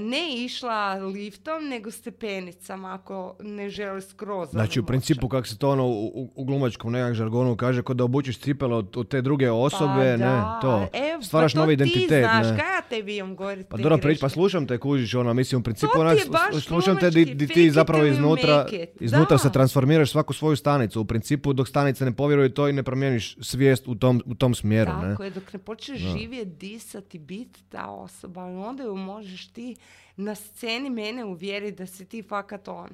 ne 0.00 0.44
išla 0.44 0.94
liftom, 0.94 1.68
nego 1.68 1.90
stepenicama 1.90 2.94
ako 2.94 3.36
ne 3.40 3.70
želi 3.70 4.02
skroz. 4.02 4.50
Znači, 4.50 4.80
u 4.80 4.86
principu, 4.86 5.28
kako 5.28 5.46
se 5.46 5.58
to 5.58 5.70
ono 5.70 5.86
u, 5.86 6.30
u- 6.34 6.44
glumačkom 6.44 6.92
nekak 6.92 7.14
žargonu 7.14 7.56
kaže, 7.56 7.82
kod 7.82 7.96
da 7.96 8.04
obučeš 8.04 8.38
cipele 8.38 8.74
od, 8.76 8.96
od 8.96 9.08
te 9.08 9.22
druge 9.22 9.50
osobe, 9.50 9.94
Pa 9.94 10.02
ne, 10.02 10.16
da. 10.16 10.58
to. 10.62 10.86
E, 10.92 11.18
Stvaraš 11.22 11.52
pa 11.52 11.56
to 11.56 11.60
novi 11.60 11.76
ti 11.76 11.82
identitet, 11.82 12.24
znaš, 12.24 12.46
ne. 12.46 12.56
kaj 12.58 12.76
ja 12.76 12.80
tebi 12.88 13.16
imam 13.16 13.36
govoriti 13.36 13.68
Pa 13.68 13.76
dobro, 13.76 13.98
prič, 13.98 14.20
pa 14.20 14.28
slušam 14.28 14.66
te, 14.66 14.78
kužiš, 14.78 15.14
ono, 15.14 15.34
mislim, 15.34 15.60
u 15.60 15.64
principu, 15.64 15.92
onak, 16.00 16.18
slušam 16.60 16.96
te 16.96 17.10
di, 17.10 17.24
di 17.24 17.46
ti 17.46 17.70
zapravo 17.70 18.04
iznutra, 18.04 18.66
iznutra 19.00 19.38
se 19.38 19.52
transformiraš 19.52 20.10
svaku 20.10 20.32
svoju 20.32 20.56
stanicu, 20.56 21.00
u 21.00 21.04
principu, 21.04 21.52
dok 21.52 21.68
stanice 21.68 22.04
ne 22.04 22.12
povjeruju 22.12 22.50
to 22.50 22.68
i 22.68 22.72
ne 22.72 22.82
promijeniš 22.82 23.36
svijest 23.40 23.88
u 23.88 23.94
tom, 23.94 24.22
u 24.26 24.34
tom 24.34 24.54
smjeru, 24.54 24.92
ne. 25.02 25.10
Tako 25.10 25.24
je, 25.24 25.30
dok 25.30 25.52
ne 25.52 25.58
počneš 25.58 26.00
živjeti, 26.00 26.50
disati, 26.50 27.18
biti 27.18 27.62
ta 27.68 27.86
osoba, 27.86 28.44
onda 28.44 28.82
ju 28.82 28.96
možeš 28.96 29.49
ti 29.52 29.76
na 30.16 30.34
sceni 30.34 30.90
mene 30.90 31.24
uvjeriti 31.24 31.78
da 31.78 31.86
si 31.86 32.04
ti 32.04 32.22
fakat 32.22 32.68
on. 32.68 32.90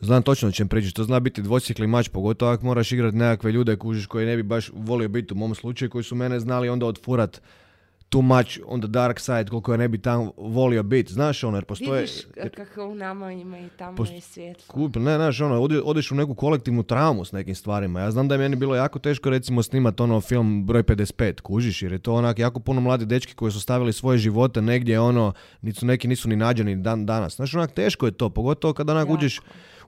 Znam 0.00 0.22
točno 0.22 0.48
o 0.48 0.52
čem 0.52 0.68
pričaš, 0.68 0.92
to 0.92 1.04
zna 1.04 1.20
biti 1.20 1.42
dvosjekli 1.42 1.86
mač, 1.86 2.08
pogotovo 2.08 2.52
ako 2.52 2.66
moraš 2.66 2.92
igrati 2.92 3.16
nekakve 3.16 3.52
ljude, 3.52 3.76
kužiš, 3.76 4.06
koji 4.06 4.26
ne 4.26 4.36
bi 4.36 4.42
baš 4.42 4.70
volio 4.74 5.08
biti 5.08 5.34
u 5.34 5.36
mom 5.36 5.54
slučaju, 5.54 5.90
koji 5.90 6.04
su 6.04 6.14
mene 6.14 6.40
znali 6.40 6.68
onda 6.68 6.86
odfurat 6.86 7.40
too 8.08 8.22
much 8.22 8.60
on 8.66 8.80
the 8.80 8.88
dark 8.88 9.20
side, 9.20 9.44
koliko 9.44 9.72
ja 9.72 9.76
ne 9.76 9.88
bi 9.88 9.98
tamo 9.98 10.32
volio 10.36 10.82
biti, 10.82 11.12
znaš 11.12 11.44
ono, 11.44 11.56
jer 11.56 11.64
postoje... 11.64 12.00
Vidiš 12.00 12.12
kako 12.56 12.84
u 12.84 12.94
nama 12.94 13.32
ima 13.32 13.58
i 13.58 13.68
tamo 13.68 13.96
Post- 13.96 14.12
je 14.12 14.20
svjetlo. 14.20 14.64
Kup, 14.68 14.96
ne, 14.96 15.16
znaš, 15.16 15.40
ono, 15.40 15.54
ode- 15.56 15.82
odeš 15.84 16.10
u 16.10 16.14
neku 16.14 16.34
kolektivnu 16.34 16.82
traumu 16.82 17.24
s 17.24 17.32
nekim 17.32 17.54
stvarima. 17.54 18.00
Ja 18.00 18.10
znam 18.10 18.28
da 18.28 18.34
je 18.34 18.38
meni 18.38 18.56
bilo 18.56 18.74
jako 18.74 18.98
teško, 18.98 19.30
recimo, 19.30 19.62
snimat 19.62 20.00
ono 20.00 20.20
film 20.20 20.66
broj 20.66 20.82
55, 20.82 21.40
kužiš, 21.40 21.82
jer 21.82 21.92
je 21.92 21.98
to 21.98 22.14
onak 22.14 22.38
jako 22.38 22.60
puno 22.60 22.80
mladi 22.80 23.06
dečki 23.06 23.34
koji 23.34 23.52
su 23.52 23.60
stavili 23.60 23.92
svoje 23.92 24.18
živote 24.18 24.62
negdje, 24.62 25.00
ono, 25.00 25.32
nisu, 25.62 25.86
neki 25.86 26.08
nisu 26.08 26.28
ni 26.28 26.36
nađeni 26.36 26.76
dan 26.76 27.06
danas. 27.06 27.36
Znaš, 27.36 27.54
onak, 27.54 27.72
teško 27.72 28.06
je 28.06 28.12
to, 28.12 28.30
pogotovo 28.30 28.72
kada 28.74 28.92
onak 28.92 29.02
Jako. 29.02 29.14
uđeš 29.14 29.40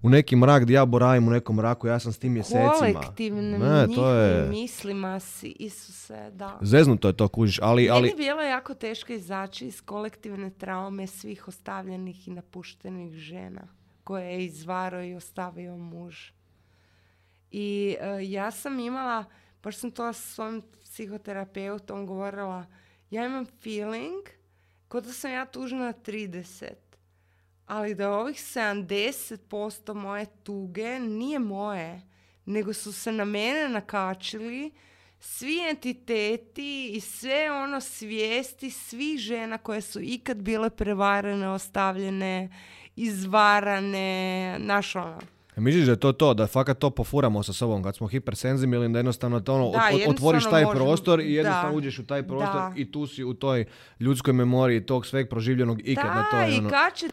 u 0.02 0.08
neki 0.08 0.36
mrak 0.36 0.62
gdje 0.62 0.74
ja 0.74 0.84
boravim 0.84 1.28
u 1.28 1.30
nekom 1.30 1.56
mraku, 1.56 1.86
ja 1.86 1.98
sam 1.98 2.12
s 2.12 2.18
tim 2.18 2.32
mjesecima. 2.32 2.72
Kolektivnim 2.78 3.60
Ne, 3.60 3.86
to 3.94 4.10
je... 4.10 4.48
mislima 4.48 5.20
si, 5.20 5.56
Isuse, 5.58 6.30
da. 6.32 6.58
Zeznuto 6.60 7.08
je 7.08 7.16
to, 7.16 7.28
kužiš, 7.28 7.58
ali... 7.62 7.82
Meni 7.82 7.90
ali 7.90 8.08
je 8.08 8.14
bilo 8.14 8.42
jako 8.42 8.74
teško 8.74 9.12
izaći 9.12 9.66
iz 9.66 9.80
kolektivne 9.80 10.50
traume 10.50 11.06
svih 11.06 11.48
ostavljenih 11.48 12.28
i 12.28 12.30
napuštenih 12.30 13.14
žena 13.14 13.62
koje 14.04 14.24
je 14.24 14.44
izvaro 14.44 15.04
i 15.04 15.14
ostavio 15.14 15.76
muž. 15.76 16.30
I 17.50 17.96
e, 18.00 18.18
ja 18.22 18.50
sam 18.50 18.78
imala, 18.78 19.24
baš 19.62 19.76
sam 19.76 19.90
to 19.90 20.12
s 20.12 20.34
svojim 20.34 20.62
psihoterapeutom 20.82 22.06
govorila, 22.06 22.66
ja 23.10 23.26
imam 23.26 23.46
feeling 23.62 24.28
kao 24.88 25.00
da 25.00 25.12
sam 25.12 25.30
ja 25.30 25.46
tužna 25.46 25.92
30. 25.92 26.64
Ali 27.70 27.94
da 27.94 28.10
ovih 28.10 28.36
70% 28.36 29.94
moje 29.94 30.26
tuge 30.42 31.00
nije 31.00 31.38
moje, 31.38 32.02
nego 32.44 32.72
su 32.72 32.92
se 32.92 33.12
na 33.12 33.24
mene 33.24 33.68
nakačili 33.68 34.70
svi 35.20 35.58
entiteti 35.70 36.90
i 36.92 37.00
sve 37.00 37.50
ono 37.52 37.80
svijesti 37.80 38.70
svih 38.70 39.18
žena 39.18 39.58
koje 39.58 39.80
su 39.80 40.00
ikad 40.02 40.36
bile 40.36 40.70
prevarene, 40.70 41.48
ostavljene, 41.48 42.48
izvarane, 42.96 44.56
naš 44.58 44.96
ono. 44.96 45.18
misliš 45.56 45.84
da 45.84 45.92
je 45.92 46.00
to 46.00 46.12
to, 46.12 46.34
da 46.34 46.46
fakat 46.46 46.78
to 46.78 46.90
pofuramo 46.90 47.42
sa 47.42 47.52
sobom 47.52 47.82
kad 47.82 47.96
smo 47.96 48.06
hipersenzibilni, 48.08 48.92
da 48.92 48.98
jednostavno 48.98 49.40
to 49.40 49.54
ono, 49.54 49.70
Da, 49.70 49.78
jednostavno 49.78 50.10
otvoriš 50.10 50.44
taj 50.50 50.64
prostor 50.74 51.20
i 51.20 51.34
jednostavno 51.34 51.70
da, 51.70 51.76
uđeš 51.76 51.98
u 51.98 52.06
taj 52.06 52.26
prostor 52.26 52.60
da. 52.60 52.72
i 52.76 52.92
tu 52.92 53.06
si 53.06 53.24
u 53.24 53.34
toj 53.34 53.64
ljudskoj 54.00 54.32
memoriji 54.32 54.86
tog 54.86 55.06
sveg 55.06 55.28
proživljenog 55.28 55.80
ikad 55.84 56.04
da, 56.04 56.14
na 56.14 56.30
to. 56.30 56.36
je 56.36 56.54
i 56.54 56.58
ono- 56.58 56.70
kad 56.70 56.94
će 56.94 57.06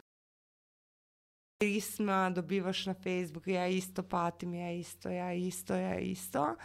pisma 1.58 2.30
dobivaš 2.30 2.86
na 2.86 2.94
Facebook, 2.94 3.48
ja 3.48 3.68
isto 3.68 4.04
patim, 4.04 4.54
ja 4.54 4.72
isto, 4.72 5.10
ja 5.10 5.34
isto, 5.34 5.76
ja 5.76 6.00
isto. 6.00 6.56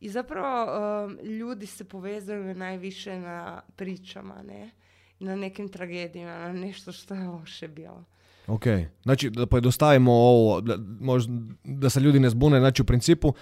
I 0.00 0.08
zapravo 0.08 0.66
um, 1.04 1.18
ljudi 1.26 1.66
se 1.66 1.84
povezuju 1.84 2.54
najviše 2.54 3.18
na 3.18 3.62
pričama, 3.76 4.42
ne? 4.42 4.70
na 5.18 5.36
nekim 5.36 5.68
tragedijama, 5.68 6.38
na 6.38 6.52
nešto 6.52 6.92
što 6.92 7.14
je 7.14 7.28
loše 7.28 7.68
bilo. 7.68 8.04
Ok, 8.46 8.64
znači 9.02 9.30
da 9.30 9.46
pojednostavimo 9.46 10.12
ovo, 10.12 10.60
da, 10.60 10.76
možda, 11.00 11.32
da 11.64 11.90
se 11.90 12.00
ljudi 12.00 12.20
ne 12.20 12.30
zbune, 12.30 12.58
znači 12.58 12.82
u 12.82 12.84
principu 12.84 13.34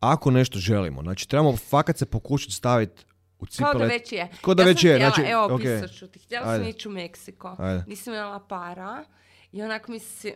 ako 0.00 0.30
nešto 0.30 0.58
želimo, 0.58 1.02
znači 1.02 1.28
trebamo 1.28 1.56
fakat 1.56 1.98
se 1.98 2.06
pokušati 2.06 2.52
staviti 2.52 3.04
u 3.38 3.46
cipele. 3.46 3.72
Kao 3.72 3.80
da 3.80 3.86
već 3.86 4.12
je. 4.12 4.28
Kao 4.40 4.54
da 4.54 4.62
ja 4.62 4.66
već 4.66 4.80
sam 4.80 4.90
je, 4.90 4.96
htjela, 4.96 5.12
znači, 5.14 5.30
evo, 5.30 5.54
ok. 5.54 5.60
pisat 5.60 5.90
ću 5.90 6.06
ti. 6.06 6.18
Htjela 6.18 6.44
sam 6.44 6.54
Ajde. 6.54 6.68
ići 6.68 6.88
u 6.88 6.90
Meksiko. 6.90 7.56
Ajde. 7.58 7.84
Nisam 7.86 8.14
imala 8.14 8.46
para 8.46 9.04
i 9.54 9.62
onako 9.62 9.98
se... 9.98 10.34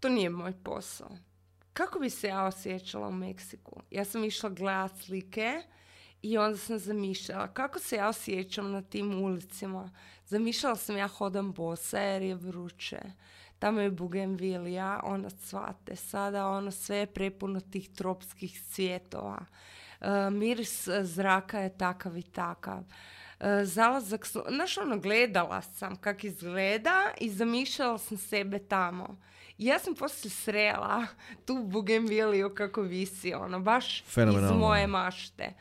To 0.00 0.08
nije 0.08 0.30
moj 0.30 0.52
posao. 0.64 1.10
Kako 1.72 1.98
bi 1.98 2.10
se 2.10 2.28
ja 2.28 2.44
osjećala 2.44 3.08
u 3.08 3.12
Meksiku? 3.12 3.82
Ja 3.90 4.04
sam 4.04 4.24
išla 4.24 4.50
gledat 4.50 4.92
slike 4.98 5.62
i 6.22 6.38
onda 6.38 6.58
sam 6.58 6.78
zamišljala 6.78 7.54
kako 7.54 7.78
se 7.78 7.96
ja 7.96 8.08
osjećam 8.08 8.70
na 8.70 8.82
tim 8.82 9.22
ulicama. 9.22 9.90
Zamišljala 10.26 10.76
sam 10.76 10.96
ja 10.96 11.08
hodam 11.08 11.52
bosa 11.52 11.98
jer 11.98 12.22
je 12.22 12.34
vruće. 12.34 12.98
Tamo 13.58 13.80
je 13.80 13.90
bugenvilija, 13.90 15.00
ona 15.04 15.30
cvate. 15.30 15.96
Sada 15.96 16.48
ono 16.48 16.70
sve 16.70 16.96
je 16.96 17.06
prepuno 17.06 17.60
tih 17.60 17.90
tropskih 17.94 18.62
cvjetova. 18.62 19.44
E, 20.00 20.30
miris 20.30 20.88
zraka 21.02 21.60
je 21.60 21.78
takav 21.78 22.16
i 22.16 22.22
takav. 22.22 22.84
E, 23.40 23.64
zalazak, 23.64 24.26
znaš 24.48 24.78
ono, 24.78 24.98
gledala 24.98 25.62
sam 25.62 25.96
kak 25.96 26.24
izgleda 26.24 27.10
i 27.20 27.30
zamišljala 27.30 27.98
sam 27.98 28.16
sebe 28.16 28.58
tamo. 28.58 29.20
I 29.58 29.66
ja 29.66 29.78
sam 29.78 29.94
poslije 29.94 30.30
srela 30.30 31.06
tu 31.46 31.62
bugenviliju 31.64 32.54
kako 32.54 32.82
visi, 32.82 33.34
ono, 33.34 33.60
baš 33.60 34.00
iz 34.02 34.50
moje 34.58 34.86
mašte. 34.86 35.54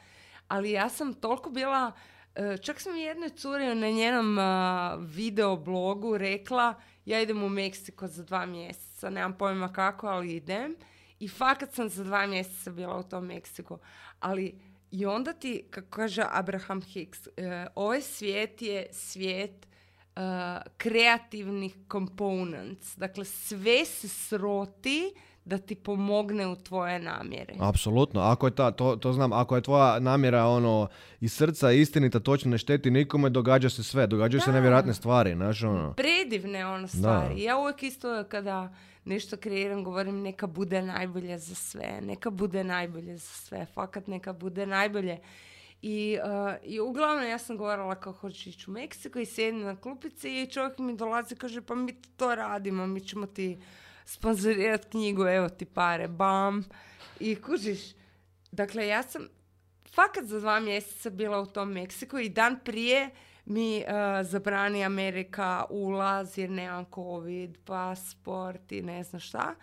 Ali 0.47 0.71
ja 0.71 0.89
sam 0.89 1.13
toliko 1.13 1.49
bila, 1.49 1.91
e, 2.35 2.57
čak 2.57 2.81
sam 2.81 2.97
jednoj 2.97 3.29
curi 3.29 3.75
na 3.75 3.89
njenom 3.89 4.37
a, 4.39 4.95
video 4.99 5.55
blogu 5.55 6.17
rekla 6.17 6.75
ja 7.05 7.21
idem 7.21 7.43
u 7.43 7.49
Meksiko 7.49 8.07
za 8.07 8.23
dva 8.23 8.45
mjeseca, 8.45 9.09
nemam 9.09 9.37
pojma 9.37 9.73
kako, 9.73 10.07
ali 10.07 10.35
idem. 10.35 10.75
I 11.19 11.27
fakat 11.27 11.73
sam 11.73 11.89
za 11.89 12.03
dva 12.03 12.27
mjeseca 12.27 12.71
bila 12.71 12.97
u 12.99 13.03
tom 13.03 13.25
Meksiku. 13.25 13.79
Ali 14.19 14.59
i 14.91 15.05
onda 15.05 15.33
ti, 15.33 15.63
kako 15.69 15.87
kaže 15.89 16.23
Abraham 16.31 16.81
Hicks, 16.81 17.27
e, 17.27 17.31
ovaj 17.75 18.01
svijet 18.01 18.61
je 18.61 18.87
svijet 18.91 19.67
e, 20.15 20.19
kreativnih 20.77 21.75
components. 21.91 22.95
Dakle, 22.97 23.25
sve 23.25 23.85
se 23.85 24.07
sroti 24.07 25.13
da 25.45 25.57
ti 25.57 25.75
pomogne 25.75 26.47
u 26.47 26.55
tvoje 26.55 26.99
namjere. 26.99 27.53
Apsolutno, 27.59 28.21
ako 28.21 28.47
je 28.47 28.55
ta, 28.55 28.71
to, 28.71 28.95
to 28.95 29.13
znam, 29.13 29.33
ako 29.33 29.55
je 29.55 29.61
tvoja 29.61 29.99
namjera 29.99 30.45
ono 30.45 30.87
iz 31.19 31.33
srca 31.33 31.71
istinita, 31.71 32.19
točno 32.19 32.51
ne 32.51 32.57
šteti 32.57 32.91
nikome, 32.91 33.29
događa 33.29 33.69
se 33.69 33.83
sve, 33.83 34.07
događaju 34.07 34.41
se 34.41 34.49
Da. 34.51 34.55
nevjerojatne 34.55 34.93
stvari, 34.93 35.33
znaš 35.33 35.63
ono. 35.63 35.93
predivne 35.93 36.65
ono 36.65 36.87
stvari. 36.87 37.43
Ja 37.43 37.57
uvijek 37.57 37.83
isto 37.83 38.23
kada 38.29 38.73
nešto 39.05 39.37
kreiram 39.37 39.83
govorim 39.83 40.21
neka 40.21 40.47
bude 40.47 40.81
najbolje 40.81 41.37
za 41.37 41.55
sve, 41.55 41.99
neka 42.01 42.29
bude 42.29 42.63
najbolje 42.63 43.17
za 43.17 43.27
sve, 43.27 43.65
fakat 43.73 44.07
neka 44.07 44.33
bude 44.33 44.65
najbolje. 44.65 45.19
I, 45.81 46.17
uh, 46.23 46.55
I 46.63 46.79
uglavnom 46.79 47.29
ja 47.29 47.37
sam 47.37 47.57
govorila 47.57 47.95
kako 47.95 48.17
hoću 48.17 48.49
ići 48.49 48.69
u 48.69 48.73
Meksiko 48.73 49.19
i 49.19 49.25
sjedim 49.25 49.61
na 49.61 49.75
klupici 49.75 50.41
i 50.41 50.47
čovjek 50.51 50.77
mi 50.77 50.95
dolazi 50.95 51.33
i 51.33 51.37
kaže 51.37 51.61
pa 51.61 51.75
mi 51.75 52.01
to 52.17 52.35
radimo, 52.35 52.87
mi 52.87 53.01
ćemo 53.01 53.25
ti 53.25 53.59
sponzorirati 54.05 54.89
knjigu, 54.89 55.27
evo 55.27 55.49
ti 55.49 55.65
pare, 55.65 56.07
bam. 56.07 56.63
I 57.19 57.35
kužiš, 57.35 57.79
dakle 58.51 58.87
ja 58.87 59.03
sam 59.03 59.27
fakat 59.95 60.25
za 60.25 60.39
dva 60.39 60.59
mjeseca 60.59 61.09
bila 61.09 61.39
u 61.39 61.45
tom 61.45 61.71
Meksiku 61.71 62.19
i 62.19 62.29
dan 62.29 62.59
prije 62.65 63.09
mi 63.45 63.77
uh, 63.77 64.27
zabrani 64.27 64.85
Amerika 64.85 65.65
ulaz 65.69 66.37
jer 66.37 66.49
nemam 66.49 66.85
covid, 66.95 67.57
pasport 67.65 68.71
i 68.71 68.81
ne 68.81 69.03
znam 69.03 69.19
šta. 69.19 69.55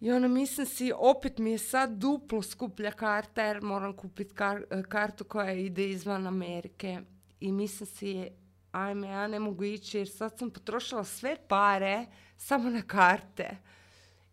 I 0.00 0.12
ono 0.12 0.28
mislim 0.28 0.66
si, 0.66 0.92
opet 0.96 1.38
mi 1.38 1.50
je 1.50 1.58
sad 1.58 1.90
duplo 1.90 2.42
skuplja 2.42 2.90
karta 2.90 3.42
jer 3.42 3.62
moram 3.62 3.96
kupiti 3.96 4.34
kar- 4.34 4.88
kartu 4.88 5.24
koja 5.24 5.52
ide 5.52 5.88
izvan 5.88 6.26
Amerike. 6.26 7.00
I 7.40 7.52
mislim 7.52 7.86
si, 7.86 8.28
ajme, 8.72 9.08
ja 9.08 9.26
ne 9.26 9.38
mogu 9.38 9.64
ići 9.64 9.98
jer 9.98 10.08
sad 10.08 10.38
sam 10.38 10.50
potrošila 10.50 11.04
sve 11.04 11.36
pare 11.48 12.06
samo 12.36 12.70
na 12.70 12.82
karte. 12.82 13.56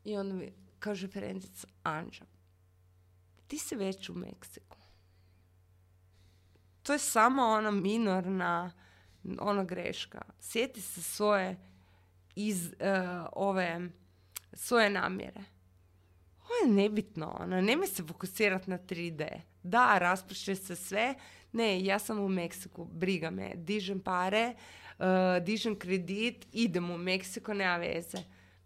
I 0.04 0.18
onda 0.18 0.34
mi 0.34 0.54
kaže 0.80 1.08
frendica, 1.08 1.68
Anđa, 1.84 2.26
ti 3.54 3.60
si 3.60 3.76
već 3.76 4.10
u 4.10 4.14
Meksiku. 4.14 4.78
To 6.84 6.93
je 6.93 6.99
samo 6.99 7.41
ona 7.41 7.72
minorna 7.72 8.72
ona 9.39 9.64
greška. 9.64 10.22
Sjeti 10.39 10.82
se 10.82 11.01
svoje 11.01 11.58
iz 12.36 12.74
eh, 12.80 13.24
ove 13.32 13.89
svoje 14.54 14.89
namjere. 14.89 15.43
Ovo 16.39 16.54
je 16.64 16.82
nebitno, 16.82 17.38
ono, 17.39 17.62
nemoj 17.62 17.88
se 17.88 18.04
fokusirati 18.04 18.70
na 18.70 18.78
3D. 18.78 19.39
Da, 19.64 19.97
rasprše 19.97 20.56
se 20.56 20.76
sve. 20.76 21.16
Ne, 21.51 21.86
ja 21.86 21.99
sam 21.99 22.20
u 22.20 22.30
Meksiku, 22.30 22.86
briga 22.86 23.30
me. 23.30 23.51
Dižem 23.56 23.99
pare, 23.99 24.56
eh, 24.99 25.39
dižem 25.41 25.80
kredit, 25.80 26.47
idem 26.51 26.91
u 26.91 26.97
Meksiko, 26.97 27.54
nema 27.54 27.78
veze. 27.78 28.18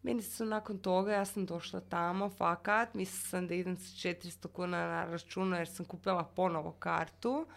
Meni 0.03 0.21
su 0.21 0.45
nakon 0.45 0.77
toga, 0.77 1.13
ja 1.13 1.25
sam 1.25 1.45
došla 1.45 1.79
tamo, 1.79 2.29
fakat, 2.29 2.93
mislila 2.93 3.29
sam 3.29 3.47
da 3.47 3.53
idem 3.53 3.77
sa 3.77 4.07
400 4.09 4.47
kuna 4.47 4.87
na 4.87 5.05
računu 5.05 5.55
jer 5.55 5.69
sam 5.69 5.85
kupila 5.85 6.23
ponovo 6.23 6.71
kartu. 6.71 7.47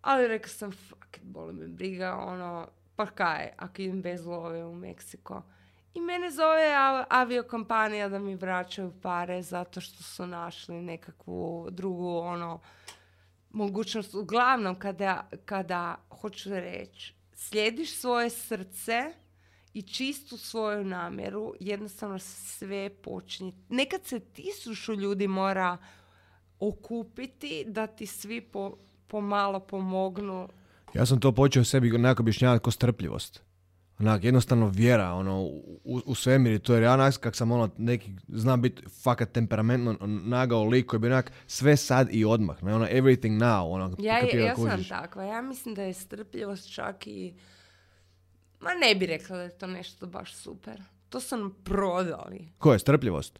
Ali 0.00 0.28
rekla 0.28 0.48
sam, 0.48 0.72
fuck 0.72 1.16
it, 1.16 1.22
boli 1.22 1.52
me 1.52 1.68
briga, 1.68 2.16
ono, 2.16 2.68
pa 2.96 3.06
kaj, 3.06 3.52
ako 3.56 3.82
idem 3.82 4.02
bez 4.02 4.26
love 4.26 4.64
u 4.64 4.74
Meksiko. 4.74 5.42
I 5.94 6.00
mene 6.00 6.30
zove 6.30 6.74
av- 6.74 7.04
aviokompanija 7.10 8.08
da 8.08 8.18
mi 8.18 8.34
vraćaju 8.34 8.92
pare 9.02 9.42
zato 9.42 9.80
što 9.80 10.02
su 10.02 10.26
našli 10.26 10.82
nekakvu 10.82 11.68
drugu, 11.70 12.18
ono, 12.18 12.60
mogućnost. 13.50 14.14
Uglavnom, 14.14 14.78
kada, 14.78 15.28
kada 15.44 15.96
hoću 16.20 16.50
reći, 16.50 17.14
slijediš 17.34 17.96
svoje 18.00 18.30
srce 18.30 19.12
i 19.74 19.82
čistu 19.82 20.36
svoju 20.36 20.84
namjeru, 20.84 21.54
jednostavno 21.60 22.18
sve 22.18 22.90
počinje. 22.90 23.52
Nekad 23.68 24.04
se 24.04 24.20
tisuću 24.20 24.94
ljudi 24.94 25.28
mora 25.28 25.78
okupiti 26.58 27.64
da 27.66 27.86
ti 27.86 28.06
svi 28.06 28.40
po, 28.40 28.76
pomalo 29.06 29.60
pomognu. 29.60 30.48
Ja 30.94 31.06
sam 31.06 31.20
to 31.20 31.32
počeo 31.32 31.64
sebi 31.64 31.90
nekako 31.90 32.22
objašnjavati 32.22 32.62
kao 32.64 32.70
strpljivost. 32.70 33.42
Onak, 33.98 34.24
jednostavno 34.24 34.68
vjera 34.68 35.12
ono, 35.12 35.40
u, 35.84 36.00
u 36.06 36.14
svemir 36.14 36.52
i 36.52 36.58
to 36.58 36.74
jer 36.74 36.82
ja 36.82 36.92
onak, 36.92 37.18
kak 37.18 37.36
sam 37.36 37.52
ono, 37.52 37.70
neki, 37.78 38.10
znam 38.28 38.62
biti 38.62 38.82
fakat 39.02 39.32
temperamentno 39.32 39.96
nagao 40.06 40.64
lik 40.64 40.86
koji 40.86 41.00
bi 41.00 41.06
onak 41.06 41.32
sve 41.46 41.76
sad 41.76 42.08
i 42.10 42.24
odmah, 42.24 42.62
ne, 42.62 42.74
ono, 42.74 42.86
everything 42.86 43.38
now, 43.38 43.70
ono, 43.70 43.96
Ja, 43.98 44.18
ja, 44.18 44.40
ja 44.40 44.56
sam 44.56 44.84
takva. 44.84 45.24
Ja 45.24 45.42
mislim 45.42 45.74
da 45.74 45.82
je 45.82 45.94
strpljivost 45.94 46.74
čak 46.74 47.06
i... 47.06 47.34
Ma 48.62 48.70
ne 48.74 48.94
bi 48.94 49.06
rekla 49.06 49.36
da 49.36 49.42
je 49.42 49.58
to 49.58 49.66
nešto 49.66 50.06
baš 50.06 50.34
super. 50.34 50.82
To 51.08 51.20
su 51.20 51.36
nam 51.36 51.56
prodali. 51.64 52.48
Ko 52.58 52.72
je, 52.72 52.78
strpljivost? 52.78 53.38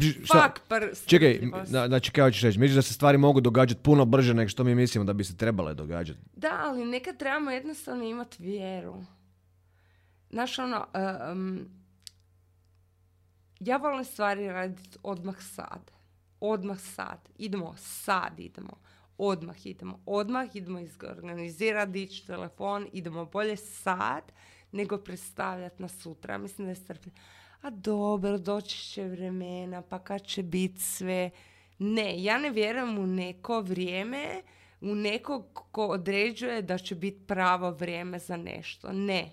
Fuck, 0.00 0.68
par 0.68 0.90
Čekaj, 1.06 1.40
znači 1.86 2.10
kao 2.10 2.30
ćeš 2.30 2.42
reći, 2.42 2.58
misliš 2.58 2.74
da 2.74 2.82
se 2.82 2.94
stvari 2.94 3.18
mogu 3.18 3.40
događati 3.40 3.82
puno 3.82 4.04
brže 4.04 4.34
nego 4.34 4.48
što 4.48 4.64
mi 4.64 4.74
mislimo 4.74 5.04
da 5.04 5.12
bi 5.12 5.24
se 5.24 5.36
trebale 5.36 5.74
događati? 5.74 6.20
Da, 6.36 6.62
ali 6.64 6.84
nekad 6.84 7.16
trebamo 7.16 7.50
jednostavno 7.50 8.04
imati 8.04 8.42
vjeru. 8.42 9.04
Znaš, 10.30 10.58
ono, 10.58 10.86
em, 11.30 11.68
ja 13.60 13.76
volim 13.76 14.04
stvari 14.04 14.48
raditi 14.48 14.98
odmah 15.02 15.36
sad. 15.40 15.90
Odmah 16.40 16.78
sad. 16.80 17.28
Idemo, 17.36 17.74
sad 17.78 18.40
idemo. 18.40 18.80
Odmah 19.18 19.66
idemo. 19.66 20.02
Odmah 20.06 20.56
idemo 20.56 20.78
izorganizirati, 20.78 21.92
dići 21.92 22.26
telefon. 22.26 22.88
Idemo 22.92 23.24
bolje 23.24 23.56
sad 23.56 24.32
nego 24.72 24.98
predstavljati 24.98 25.82
na 25.82 25.88
sutra. 25.88 26.38
Mislim 26.38 26.66
da 26.66 26.70
je 26.70 26.76
strpljivo. 26.76 27.16
A 27.62 27.70
dobro, 27.70 28.38
doći 28.38 28.78
će 28.78 29.04
vremena, 29.04 29.82
pa 29.82 29.98
kad 29.98 30.26
će 30.26 30.42
biti 30.42 30.80
sve. 30.80 31.30
Ne, 31.78 32.22
ja 32.22 32.38
ne 32.38 32.50
vjerujem 32.50 32.98
u 32.98 33.06
neko 33.06 33.60
vrijeme, 33.60 34.42
u 34.80 34.94
nekog 34.94 35.62
ko 35.70 35.86
određuje 35.86 36.62
da 36.62 36.78
će 36.78 36.94
biti 36.94 37.26
pravo 37.26 37.70
vrijeme 37.70 38.18
za 38.18 38.36
nešto. 38.36 38.92
Ne. 38.92 39.30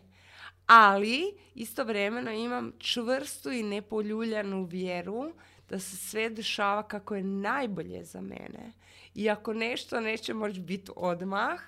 Ali 0.65 1.37
istovremeno 1.55 2.31
imam 2.31 2.71
čvrstu 2.79 3.51
i 3.51 3.63
nepoljuljanu 3.63 4.63
vjeru 4.63 5.33
da 5.71 5.79
se 5.79 5.97
sve 5.97 6.29
dešava 6.29 6.83
kako 6.83 7.15
je 7.15 7.23
najbolje 7.23 8.03
za 8.03 8.21
mene. 8.21 8.71
I 9.15 9.29
ako 9.29 9.53
nešto 9.53 9.99
neće 9.99 10.33
moći 10.33 10.59
biti 10.59 10.91
odmah, 10.95 11.59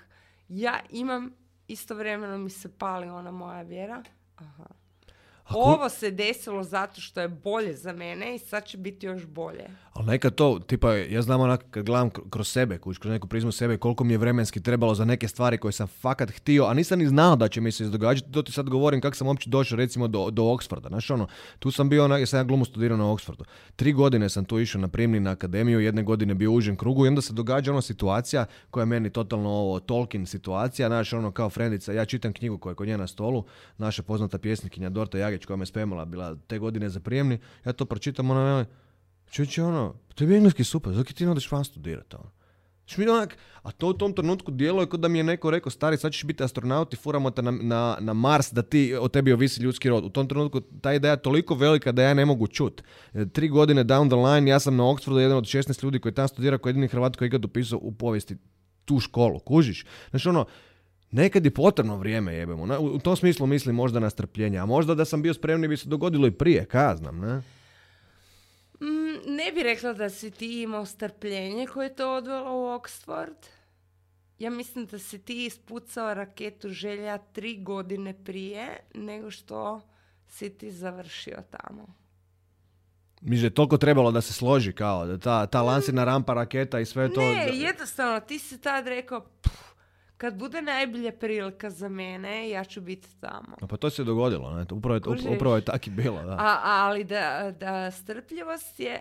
ja 0.48 0.80
imam 0.90 1.34
istovremeno 1.68 2.38
mi 2.38 2.50
se 2.50 2.78
pali 2.78 3.08
ona 3.08 3.30
moja 3.30 3.62
vjera. 3.62 4.02
Aha. 4.36 4.66
Ako- 5.44 5.58
Ovo 5.58 5.88
se 5.88 6.10
desilo 6.10 6.62
zato 6.64 7.00
što 7.00 7.20
je 7.20 7.28
bolje 7.28 7.74
za 7.74 7.92
mene 7.92 8.34
i 8.34 8.38
sad 8.38 8.64
će 8.64 8.78
biti 8.78 9.06
još 9.06 9.26
bolje. 9.26 9.70
Ali 9.94 10.06
nekad 10.06 10.34
to, 10.34 10.58
tipa, 10.66 10.94
ja 10.94 11.22
znam 11.22 11.40
onak 11.40 11.64
kad 11.70 11.86
gledam 11.86 12.10
kr- 12.10 12.30
kroz 12.30 12.48
sebe, 12.48 12.78
kuć, 12.78 12.98
kroz 12.98 13.12
neku 13.12 13.28
prizmu 13.28 13.52
sebe, 13.52 13.76
koliko 13.76 14.04
mi 14.04 14.14
je 14.14 14.18
vremenski 14.18 14.62
trebalo 14.62 14.94
za 14.94 15.04
neke 15.04 15.28
stvari 15.28 15.58
koje 15.58 15.72
sam 15.72 15.86
fakat 15.86 16.30
htio, 16.30 16.64
a 16.64 16.74
nisam 16.74 16.98
ni 16.98 17.06
znao 17.06 17.36
da 17.36 17.48
će 17.48 17.60
mi 17.60 17.72
se 17.72 17.84
izdogađati, 17.84 18.32
to 18.32 18.42
ti 18.42 18.52
sad 18.52 18.68
govorim 18.70 19.00
kako 19.00 19.16
sam 19.16 19.26
uopće 19.26 19.50
došao 19.50 19.76
recimo 19.76 20.08
do, 20.08 20.30
do 20.30 20.42
Oxforda, 20.42 20.88
znaš 20.88 21.10
ono, 21.10 21.26
tu 21.58 21.70
sam 21.70 21.88
bio, 21.88 22.04
onak, 22.04 22.20
ja 22.20 22.26
sam 22.26 22.38
ja 22.38 22.44
glumu 22.44 22.64
studirao 22.64 22.98
na 22.98 23.04
Oxfordu, 23.04 23.44
tri 23.76 23.92
godine 23.92 24.28
sam 24.28 24.44
tu 24.44 24.60
išao 24.60 24.80
na 24.80 24.88
primni 24.88 25.20
na 25.20 25.30
akademiju, 25.30 25.80
jedne 25.80 26.02
godine 26.02 26.34
bio 26.34 26.50
u 26.52 26.54
užem 26.54 26.76
krugu 26.76 27.04
i 27.04 27.08
onda 27.08 27.22
se 27.22 27.32
događa 27.32 27.72
ona 27.72 27.82
situacija 27.82 28.46
koja 28.70 28.82
je 28.82 28.86
meni 28.86 29.10
totalno 29.10 29.48
ovo 29.48 29.80
Tolkien 29.80 30.26
situacija, 30.26 30.88
znaš 30.88 31.12
ono 31.12 31.30
kao 31.30 31.50
frendica, 31.50 31.92
ja 31.92 32.04
čitam 32.04 32.32
knjigu 32.32 32.58
koja 32.58 32.70
je 32.70 32.74
kod 32.74 32.88
nje 32.88 32.98
na 32.98 33.06
stolu, 33.06 33.44
naša 33.78 34.02
poznata 34.02 34.38
pjesnikinja 34.38 34.90
Dorta 34.90 35.18
Jagić 35.18 35.44
koja 35.44 35.56
me 35.56 35.66
spremala 35.66 36.04
bila 36.04 36.36
te 36.46 36.58
godine 36.58 36.88
za 36.88 37.00
prijemni, 37.00 37.38
ja 37.64 37.72
to 37.72 37.84
pročitam, 37.84 38.30
ona 38.30 38.64
Čuće 39.34 39.62
ono, 39.62 39.94
tebi 40.14 40.32
je 40.32 40.36
engleski 40.36 40.64
super, 40.64 40.92
zaki 40.92 41.14
ti 41.14 41.24
ne 41.24 41.30
odeš 41.30 41.52
van 41.52 41.64
studirati 41.64 42.16
ono. 42.16 42.30
Znaš, 42.86 42.96
mi 42.96 43.08
onak, 43.08 43.36
a 43.62 43.70
to 43.70 43.88
u 43.88 43.92
tom 43.92 44.12
trenutku 44.12 44.50
djeluje 44.50 44.86
kao 44.86 44.98
da 44.98 45.08
mi 45.08 45.18
je 45.18 45.24
neko 45.24 45.50
rekao, 45.50 45.70
stari, 45.70 45.96
sad 45.96 46.12
ćeš 46.12 46.24
biti 46.24 46.44
astronaut 46.44 46.92
i 46.92 46.96
furamo 46.96 47.30
te 47.30 47.42
na, 47.42 47.50
na, 47.50 47.96
na 48.00 48.12
Mars 48.12 48.52
da 48.52 48.62
ti, 48.62 48.94
o 49.00 49.08
tebi 49.08 49.32
ovisi 49.32 49.62
ljudski 49.62 49.88
rod. 49.88 50.04
U 50.04 50.08
tom 50.08 50.28
trenutku 50.28 50.60
ta 50.60 50.92
ideja 50.92 51.10
je 51.10 51.22
toliko 51.22 51.54
velika 51.54 51.92
da 51.92 52.02
ja 52.02 52.14
ne 52.14 52.24
mogu 52.24 52.46
čut. 52.46 52.82
E, 53.14 53.26
Tri 53.28 53.48
godine 53.48 53.84
down 53.84 54.08
the 54.08 54.16
line, 54.16 54.50
ja 54.50 54.60
sam 54.60 54.76
na 54.76 54.84
Oxfordu 54.84 55.18
jedan 55.18 55.36
od 55.36 55.44
16 55.44 55.84
ljudi 55.84 55.98
koji 55.98 56.14
tam 56.14 56.28
studira, 56.28 56.58
koji 56.58 56.70
je 56.70 56.72
jedini 56.72 56.88
Hrvat 56.88 57.16
koji 57.16 57.26
je 57.26 57.28
ikad 57.28 57.44
upisao 57.44 57.78
u 57.82 57.92
povijesti 57.92 58.36
tu 58.84 59.00
školu, 59.00 59.38
kužiš? 59.38 59.84
Znači 60.10 60.28
ono, 60.28 60.46
nekad 61.10 61.44
je 61.44 61.50
potrebno 61.50 61.96
vrijeme 61.96 62.34
jebemo. 62.34 62.78
U, 62.80 62.98
tom 62.98 63.16
smislu 63.16 63.46
mislim 63.46 63.74
možda 63.74 64.00
na 64.00 64.10
strpljenje, 64.10 64.58
a 64.58 64.66
možda 64.66 64.94
da 64.94 65.04
sam 65.04 65.22
bio 65.22 65.34
spremni 65.34 65.68
bi 65.68 65.76
se 65.76 65.88
dogodilo 65.88 66.26
i 66.26 66.30
prije, 66.30 66.64
ka 66.64 66.96
znam, 66.96 67.18
ne? 67.18 67.42
Mm, 68.84 69.34
ne 69.36 69.52
bi 69.52 69.62
rekla 69.62 69.92
da 69.92 70.10
si 70.10 70.30
ti 70.30 70.62
imao 70.62 70.86
strpljenje 70.86 71.66
koje 71.66 71.86
je 71.86 71.94
to 71.94 72.14
odvelo 72.14 72.50
u 72.52 72.78
Oxford. 72.78 73.46
Ja 74.38 74.50
mislim 74.50 74.86
da 74.86 74.98
si 74.98 75.18
ti 75.18 75.46
ispucao 75.46 76.14
raketu 76.14 76.68
želja 76.68 77.18
tri 77.18 77.62
godine 77.62 78.24
prije 78.24 78.80
nego 78.94 79.30
što 79.30 79.80
si 80.28 80.50
ti 80.50 80.70
završio 80.70 81.38
tamo. 81.50 81.94
Mislim 83.20 83.40
da 83.42 83.46
je 83.46 83.54
toliko 83.54 83.76
trebalo 83.76 84.10
da 84.10 84.20
se 84.20 84.32
složi 84.32 84.72
kao, 84.72 85.06
da 85.06 85.18
ta, 85.18 85.46
ta 85.46 85.62
lansirna 85.62 86.04
rampa 86.04 86.34
raketa 86.34 86.80
i 86.80 86.84
sve 86.84 87.12
to... 87.12 87.20
Ne, 87.20 87.50
jednostavno, 87.52 88.20
ti 88.20 88.38
si 88.38 88.60
tad 88.60 88.86
rekao, 88.86 89.20
"Pff, 89.20 89.73
kad 90.16 90.38
bude 90.38 90.62
najbolja 90.62 91.12
prilika 91.12 91.70
za 91.70 91.88
mene, 91.88 92.50
ja 92.50 92.64
ću 92.64 92.80
biti 92.80 93.08
tamo. 93.20 93.56
Pa 93.68 93.76
to 93.76 93.90
se 93.90 94.04
dogodilo, 94.04 94.50
ne? 94.50 94.66
Upravo 94.72 94.94
je, 94.94 95.00
Kužiš? 95.00 95.24
upravo 95.36 95.56
je 95.56 95.64
tak 95.64 95.86
i 95.86 95.90
bilo, 95.90 96.22
da. 96.22 96.36
A, 96.38 96.60
ali 96.62 97.04
da, 97.04 97.54
da 97.60 97.90
strpljivost 97.90 98.80
je, 98.80 99.00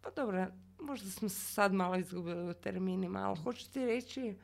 pa 0.00 0.10
dobro, 0.10 0.46
možda 0.80 1.10
smo 1.10 1.28
se 1.28 1.40
sad 1.40 1.72
malo 1.72 1.96
izgubili 1.96 2.50
u 2.50 2.54
terminima, 2.54 3.28
ali 3.28 3.36
hoću 3.44 3.70
ti 3.72 3.86
reći, 3.86 4.36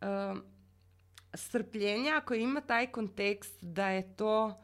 um, 0.00 0.42
strpljenje 1.34 2.10
ako 2.10 2.34
ima 2.34 2.60
taj 2.60 2.86
kontekst 2.86 3.58
da 3.60 3.88
je 3.88 4.16
to 4.16 4.62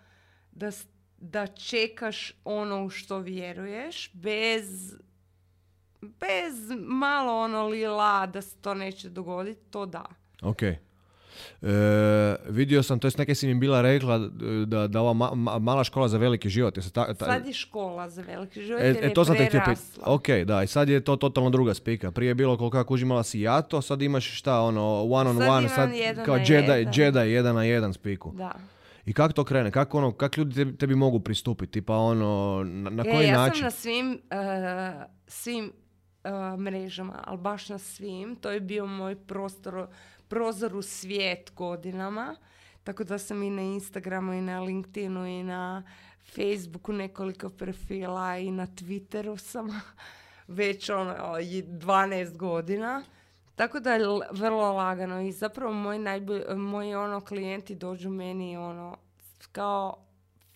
da, 0.53 0.71
da 1.19 1.47
čekaš 1.47 2.33
ono 2.45 2.85
u 2.85 2.91
što 2.91 3.19
vjeruješ 3.19 4.11
bez 4.13 4.95
bez 6.01 6.71
malo 6.79 7.41
ono 7.41 7.67
lila 7.67 8.27
da 8.27 8.43
se 8.43 8.57
to 8.61 8.75
neće 8.75 9.09
dogoditi, 9.09 9.71
to 9.71 9.87
da. 9.87 10.05
Ok. 10.43 10.63
E, 10.63 11.69
vidio 12.49 12.83
sam, 12.83 12.99
to 12.99 13.07
jest 13.07 13.19
neke 13.19 13.35
si 13.35 13.47
mi 13.47 13.55
bila 13.57 13.81
rekla 13.83 14.19
da, 14.67 14.87
da 14.87 15.01
ova 15.01 15.13
ma- 15.13 15.35
ma- 15.35 15.59
mala 15.59 15.85
škola 15.85 16.09
za 16.09 16.19
veliki 16.19 16.49
život. 16.49 16.77
je 16.77 16.83
ta, 16.85 17.15
ta- 17.15 17.25
Sad 17.27 17.47
je 17.47 17.53
škola 17.53 18.09
za 18.09 18.23
veliki 18.23 18.63
život 18.63 18.81
e, 18.81 18.87
jer 18.87 18.97
e, 18.97 19.01
je 19.01 19.15
to 19.15 19.25
sam 19.25 19.37
te 19.37 19.45
htio 19.45 19.61
prerasla. 19.61 20.03
Ok, 20.07 20.29
da, 20.45 20.63
i 20.63 20.67
sad 20.67 20.89
je 20.89 21.01
to 21.01 21.17
totalno 21.17 21.51
druga 21.51 21.75
spika. 21.75 22.11
Prije 22.11 22.31
je 22.31 22.35
bilo 22.35 22.57
koliko 22.57 22.77
kako 22.77 22.97
imala 22.97 23.23
si 23.23 23.41
jato, 23.41 23.83
sad 23.83 24.03
imaš 24.03 24.39
šta, 24.39 24.61
ono, 24.61 24.83
one 25.05 25.31
on 25.31 25.37
Sad 25.37 25.49
one, 25.49 25.69
sad 25.69 25.91
kao 26.25 26.37
na 26.37 26.43
Jedi, 26.43 26.53
jedan. 26.71 26.93
Jedi, 26.95 27.33
jedan 27.33 27.55
na 27.55 27.65
jedan 27.65 27.93
spiku. 27.93 28.33
Da. 28.33 28.53
I 29.07 29.13
kako 29.13 29.33
to 29.33 29.45
krene? 29.45 29.71
Kako 29.71 29.99
ono, 29.99 30.13
kak 30.13 30.37
ljudi 30.37 30.55
tebi, 30.55 30.77
tebi 30.77 30.95
mogu 30.95 31.21
pristupiti? 31.21 31.83
Pa 31.83 31.97
ono, 31.97 32.27
na, 32.65 32.91
na 32.91 33.03
E, 33.03 33.11
koji 33.11 33.27
ja 33.27 33.37
način? 33.37 33.55
sam 33.55 33.65
na 33.65 33.71
svim, 33.71 34.21
eh, 34.31 34.93
svim 35.27 35.73
eh, 36.25 36.31
mrežama, 36.57 37.23
ali 37.25 37.39
baš 37.39 37.69
na 37.69 37.79
svim. 37.79 38.37
To 38.37 38.51
je 38.51 38.61
bio 38.61 38.87
moj 38.87 39.17
prostor, 39.17 39.87
prozor 40.29 40.77
u 40.77 40.83
svijet 40.83 41.53
godinama. 41.55 42.37
Tako 42.85 43.05
da 43.05 43.19
sam 43.19 43.43
i 43.43 43.51
na 43.51 43.63
Instagramu 43.63 44.33
i 44.33 44.41
na 44.41 44.61
LinkedInu 44.61 45.27
i 45.27 45.43
na 45.43 45.83
Facebooku 46.35 46.93
nekoliko 46.93 47.51
profila 47.51 48.39
i 48.39 48.51
na 48.51 48.67
Twitteru 48.67 49.37
sam 49.37 49.81
već 50.59 50.91
ono, 50.91 51.39
i 51.41 51.63
12 51.63 52.37
godina. 52.37 53.03
Tako 53.57 53.81
da 53.81 53.93
je 53.93 54.07
vrlo 54.31 54.73
lagano 54.73 55.21
i 55.21 55.33
zapravo 55.33 55.73
moji, 55.73 55.99
najbolji, 55.99 56.43
moji 56.57 56.95
ono 56.95 57.21
klijenti 57.21 57.75
dođu 57.75 58.11
meni 58.11 58.57
ono 58.57 58.97
kao 59.53 59.97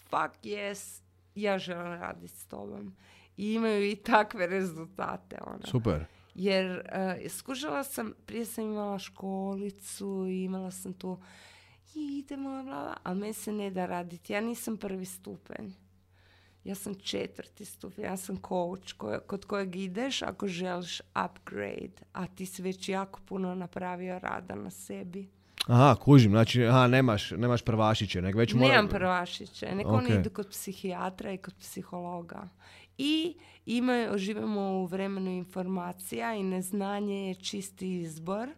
fuck 0.03 0.45
yes, 0.45 1.03
ja 1.35 1.59
želim 1.59 1.93
raditi 1.93 2.29
s 2.29 2.47
tobom. 2.47 2.97
I 3.37 3.53
imaju 3.55 3.91
i 3.91 3.97
takve 3.97 4.47
rezultate. 4.47 5.39
Ono. 5.47 5.63
Super. 5.65 6.05
Jer 6.35 6.83
uh, 7.25 7.31
skužila 7.31 7.85
sam, 7.85 8.13
prije 8.27 8.45
sam 8.45 8.65
imala 8.65 8.99
školicu 8.99 10.27
i 10.29 10.45
imala 10.45 10.71
sam 10.71 10.93
tu 10.93 11.19
i 11.95 12.19
idemo, 12.19 12.63
bla, 12.63 12.97
ali 13.03 13.19
meni 13.19 13.33
se 13.33 13.53
ne 13.53 13.71
da 13.71 13.87
raditi. 13.87 14.33
Ja 14.33 14.41
nisam 14.41 14.77
prvi 14.77 15.05
stupanj. 15.05 15.71
Ja 16.65 16.75
sam 16.75 16.95
četvrti 16.95 17.65
stupanj, 17.65 18.05
ja 18.05 18.17
sam 18.17 18.37
coach 18.39 18.93
koje- 18.97 19.21
kod 19.21 19.45
kojeg 19.45 19.77
ideš 19.77 20.23
ako 20.23 20.47
želiš 20.49 21.01
upgrade, 21.25 21.93
a 22.13 22.27
ti 22.27 22.47
si 22.47 22.63
već 22.63 22.89
jako 22.89 23.21
puno 23.21 23.55
napravio 23.55 24.19
rada 24.19 24.55
na 24.55 24.71
sebi. 24.71 25.29
Aha, 25.67 25.95
kužim, 25.95 26.31
znači, 26.31 26.65
aha, 26.65 26.87
nemaš, 26.87 27.31
nemaš 27.31 27.63
prvašiće, 27.63 28.23
nego 28.23 28.39
već 28.39 28.55
mora... 28.55 28.69
Nemam 28.69 28.89
prvašiće, 28.89 29.75
nek 29.75 29.87
oni 29.87 30.07
Ok. 30.07 30.21
idu 30.21 30.31
kod 30.31 30.49
psihijatra 30.49 31.33
i 31.33 31.39
kod 31.39 31.55
psihologa. 31.55 32.49
I 32.99 33.37
imaju, 33.67 34.19
živimo 34.19 34.61
u 34.61 34.87
vremenu 34.87 35.31
informacija 35.31 36.35
i 36.35 36.43
neznanje 36.43 37.29
je 37.29 37.35
čisti 37.35 38.01
izbor. 38.01 38.49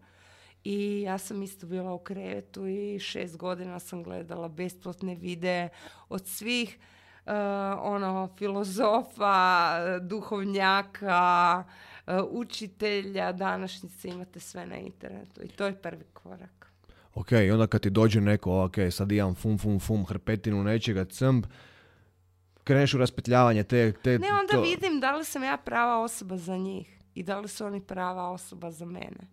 I 0.64 1.00
ja 1.00 1.18
sam 1.18 1.42
isto 1.42 1.66
bila 1.66 1.92
u 1.94 1.98
krevetu 1.98 2.66
i 2.66 2.98
šest 2.98 3.36
godina 3.36 3.80
sam 3.80 4.02
gledala 4.02 4.48
besplatne 4.48 5.14
videe 5.14 5.68
od 6.08 6.26
svih 6.26 6.78
uh, 7.26 7.32
ono, 7.78 8.28
filozofa, 8.38 9.70
duhovnjaka, 10.00 11.64
uh, 12.06 12.14
učitelja, 12.30 13.32
današnjice 13.32 14.08
imate 14.08 14.40
sve 14.40 14.66
na 14.66 14.76
internetu. 14.76 15.42
I 15.42 15.48
to 15.48 15.66
je 15.66 15.82
prvi 15.82 16.04
korak. 16.12 16.72
Ok, 17.14 17.28
onda 17.52 17.66
kad 17.66 17.80
ti 17.80 17.90
dođe 17.90 18.20
neko, 18.20 18.64
ok, 18.64 18.74
sad 18.90 19.12
imam 19.12 19.34
fum, 19.34 19.58
fum, 19.58 19.80
fum, 19.80 20.06
hrpetinu 20.06 20.64
nečega, 20.64 21.04
cmb, 21.04 21.44
kreneš 22.64 22.94
u 22.94 22.98
raspetljavanje 22.98 23.64
te... 23.64 23.92
te 23.94 24.18
Ne, 24.18 24.28
onda 24.32 24.52
to- 24.52 24.60
vidim 24.62 25.00
da 25.00 25.16
li 25.16 25.24
sam 25.24 25.42
ja 25.42 25.56
prava 25.56 25.98
osoba 25.98 26.36
za 26.36 26.56
njih 26.56 27.00
i 27.14 27.22
da 27.22 27.38
li 27.38 27.48
su 27.48 27.64
oni 27.66 27.80
prava 27.80 28.30
osoba 28.30 28.70
za 28.70 28.84
mene. 28.84 29.30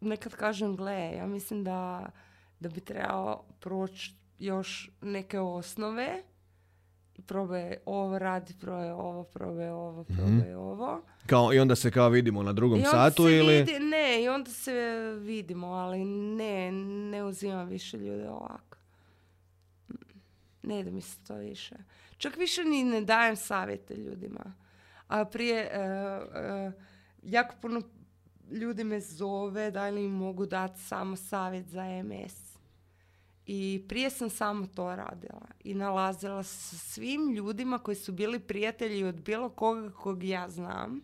Nekad 0.00 0.34
kažem, 0.34 0.76
gle, 0.76 1.12
ja 1.12 1.26
mislim 1.26 1.64
da, 1.64 2.10
da 2.60 2.68
bi 2.68 2.80
trebalo 2.80 3.44
proći 3.60 4.10
još 4.38 4.90
neke 5.00 5.40
osnove 5.40 6.22
i 7.14 7.22
probaj 7.22 7.76
ovo 7.86 8.18
radi, 8.18 8.54
probaj 8.54 8.90
ovo, 8.90 9.24
probaj 9.24 9.68
ovo, 9.68 10.04
probaj 10.04 10.54
ovo. 10.54 11.02
Kao, 11.26 11.54
I 11.54 11.58
onda 11.58 11.76
se 11.76 11.90
kao 11.90 12.08
vidimo 12.08 12.42
na 12.42 12.52
drugom 12.52 12.78
I 12.78 12.80
onda 12.80 12.90
satu 12.90 13.22
se 13.24 13.32
ili... 13.32 13.54
vidi- 13.54 13.78
ne, 13.80 14.22
i 14.22 14.28
onda 14.28 14.50
se 14.50 14.72
vidimo, 15.16 15.66
ali 15.66 16.04
ne, 16.04 16.72
ne 17.10 17.24
uzimam 17.24 17.68
više 17.68 17.96
ljude 17.98 18.28
ovako. 18.28 18.67
Ne 20.68 20.84
da 20.84 20.90
mi 20.90 21.00
se 21.00 21.16
to 21.26 21.34
više. 21.34 21.76
Čak 22.18 22.36
više 22.36 22.64
ni 22.64 22.84
ne 22.84 23.00
dajem 23.00 23.36
savjete 23.36 23.94
ljudima. 23.94 24.54
A 25.08 25.24
prije, 25.24 25.60
e, 25.60 25.78
e, 25.78 26.72
jako 27.22 27.54
puno 27.62 27.82
ljudi 28.50 28.84
me 28.84 29.00
zove 29.00 29.70
da 29.70 29.88
li 29.88 30.04
im 30.04 30.12
mogu 30.12 30.46
dati 30.46 30.80
samo 30.80 31.16
savjet 31.16 31.66
za 31.66 31.84
MS. 32.02 32.58
I 33.46 33.84
prije 33.88 34.10
sam 34.10 34.30
samo 34.30 34.66
to 34.66 34.96
radila. 34.96 35.46
I 35.64 35.74
nalazila 35.74 36.42
sa 36.42 36.76
svim 36.76 37.32
ljudima 37.34 37.78
koji 37.78 37.94
su 37.94 38.12
bili 38.12 38.38
prijatelji 38.38 39.04
od 39.04 39.14
bilo 39.14 39.48
koga 39.48 39.90
kog 39.90 40.24
ja 40.24 40.48
znam 40.50 41.00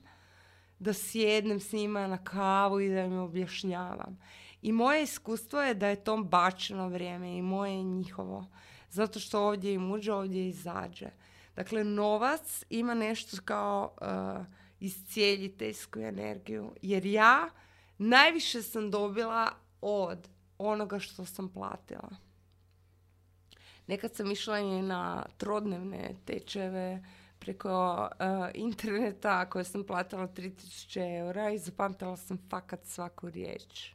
da 0.79 0.93
sjednem 0.93 1.61
s 1.61 1.73
njima 1.73 2.07
na 2.07 2.25
kavu 2.25 2.81
i 2.81 2.89
da 2.89 3.01
im 3.01 3.19
objašnjavam. 3.19 4.19
I 4.63 4.73
moje 4.73 5.03
iskustvo 5.03 5.63
je 5.63 5.75
da 5.75 5.89
je 5.89 6.05
to 6.05 6.17
bačeno 6.17 6.89
vrijeme 6.89 7.37
i 7.37 7.43
moje 7.43 7.81
i 7.81 7.85
njihovo. 7.85 8.47
Zato 8.95 9.21
što 9.21 9.47
ovdje 9.47 9.75
im 9.75 9.93
uđe, 9.93 10.13
ovdje 10.13 10.49
izađe. 10.49 11.07
Dakle, 11.57 11.85
novac 11.85 12.65
ima 12.71 12.95
nešto 12.95 13.37
kao 13.45 13.97
uh, 14.01 14.47
iscijeljiteljsku 14.81 16.01
energiju. 16.01 16.73
Jer 16.83 17.07
ja 17.07 17.51
najviše 17.99 18.63
sam 18.63 18.91
dobila 18.91 19.51
od 19.81 20.29
onoga 20.59 20.99
što 20.99 21.25
sam 21.25 21.49
platila. 21.49 22.11
Nekad 23.87 24.15
sam 24.15 24.31
išla 24.31 24.59
i 24.59 24.83
na 24.83 25.27
trodnevne 25.37 26.15
tečeve 26.25 27.05
preko 27.39 28.09
uh, 28.11 28.49
interneta 28.55 29.51
koje 29.51 29.65
sam 29.65 29.85
platila 29.85 30.29
3000 30.29 31.19
eura 31.19 31.51
i 31.51 31.59
zapamtila 31.59 32.17
sam 32.17 32.39
fakat 32.51 32.81
svaku 32.85 33.31
riječ. 33.31 33.95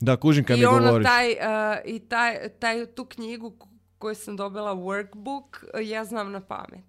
Da, 0.00 0.16
kužim 0.16 0.44
kad 0.44 0.56
I 0.56 0.60
mi 0.60 0.66
ono, 0.66 0.86
govoriš. 0.86 1.06
taj, 1.06 1.30
uh, 1.32 1.78
i 1.84 1.98
taj, 2.08 2.48
taj, 2.48 2.86
tu 2.86 3.04
knjigu 3.04 3.56
koju 3.98 4.14
sam 4.14 4.36
dobila 4.36 4.74
workbook, 4.74 5.80
ja 5.82 6.04
znam 6.04 6.32
na 6.32 6.40
pamet. 6.40 6.84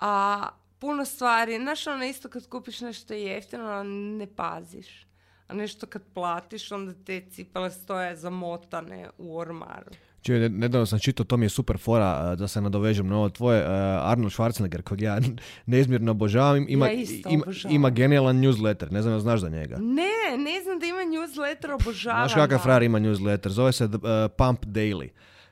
A 0.00 0.44
puno 0.78 1.04
stvari, 1.04 1.58
znaš 1.58 1.86
ono 1.86 2.04
isto 2.04 2.28
kad 2.28 2.48
kupiš 2.48 2.80
nešto 2.80 3.14
jeftino, 3.14 3.82
ne 4.18 4.34
paziš. 4.36 5.06
A 5.48 5.54
nešto 5.54 5.86
kad 5.86 6.02
platiš, 6.14 6.72
onda 6.72 6.94
te 7.04 7.30
cipele 7.30 7.70
stoje 7.70 8.16
zamotane 8.16 9.10
u 9.18 9.38
ormaru. 9.38 9.90
Čuj, 10.28 10.38
ne- 10.38 10.48
nedavno 10.48 10.86
sam 10.86 10.98
čitao, 10.98 11.24
to 11.24 11.36
mi 11.36 11.44
je 11.44 11.50
super 11.50 11.78
fora, 11.78 12.34
da 12.36 12.48
se 12.48 12.60
nadovežem 12.60 13.08
na 13.08 13.16
ovo 13.16 13.28
tvoje, 13.28 13.64
Arnold 14.02 14.32
Schwarzenegger, 14.32 14.82
kojeg 14.82 15.00
ja 15.00 15.18
neizmjerno 15.66 16.10
obožavam, 16.10 16.66
ima, 16.68 16.86
Ja 16.86 16.92
isto 16.92 17.28
ima, 17.28 17.42
obožavam. 17.42 17.74
ima 17.74 17.90
genijalan 17.90 18.36
newsletter, 18.36 18.92
ne 18.92 19.02
znam 19.02 19.14
da 19.14 19.20
znaš 19.20 19.40
za 19.40 19.48
njega. 19.48 19.76
Ne, 19.76 20.12
ne 20.38 20.62
znam 20.62 20.78
da 20.78 20.86
ima 20.86 20.98
newsletter, 21.00 21.74
obožavam. 21.74 22.20
Znaš 22.20 22.34
kakav 22.34 22.48
ga. 22.48 22.58
frajer 22.58 22.82
ima 22.82 23.00
newsletter, 23.00 23.48
zove 23.48 23.72
se 23.72 23.84
uh, 23.84 23.90
Pump 24.38 24.64
Daily. 24.64 25.08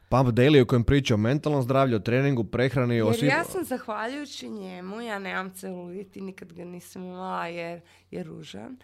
Pump 0.09 0.29
Daily 0.29 0.62
u 0.62 0.66
kojem 0.66 0.85
priča 0.85 1.14
o 1.14 1.18
mentalnom 1.18 1.62
zdravlju, 1.62 1.97
o 1.97 2.01
treningu, 2.01 2.45
prehrani, 2.45 3.03
o 3.03 3.07
Jer 3.07 3.16
svim... 3.16 3.29
ja 3.29 3.45
sam 3.45 3.64
zahvaljujući 3.64 4.49
njemu, 4.49 5.01
ja 5.01 5.18
nemam 5.18 5.51
celulit 5.51 6.16
i 6.16 6.20
nikad 6.20 6.53
ga 6.53 6.64
nisam 6.64 7.05
imala 7.05 7.47
jer 7.47 7.81
je 8.11 8.22
ružan. 8.22 8.77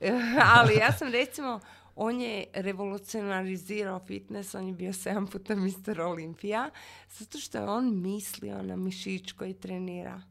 Ali 0.56 0.74
ja 0.74 0.92
sam 0.92 1.08
recimo, 1.08 1.60
on 2.00 2.20
je 2.20 2.44
revolucionarizirao 2.52 4.00
fitness, 4.06 4.54
on 4.54 4.66
je 4.66 4.72
bio 4.72 4.92
7 4.92 5.30
puta 5.30 5.54
Mr. 5.56 6.00
Olimpija, 6.00 6.70
zato 7.08 7.38
što 7.38 7.58
je 7.58 7.64
on 7.64 8.02
mislio 8.02 8.62
na 8.62 8.76
mišić 8.76 9.32
koji 9.32 9.54
trenira. 9.54 10.22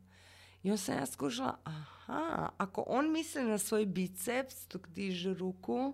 I 0.63 0.69
onda 0.71 0.77
sam 0.77 0.97
ja 0.97 1.05
skužila, 1.05 1.57
aha, 1.63 2.49
ako 2.57 2.83
on 2.87 3.11
misli 3.11 3.43
na 3.43 3.57
svoj 3.57 3.85
biceps 3.85 4.67
dok 4.67 4.87
diže 4.87 5.33
ruku 5.33 5.93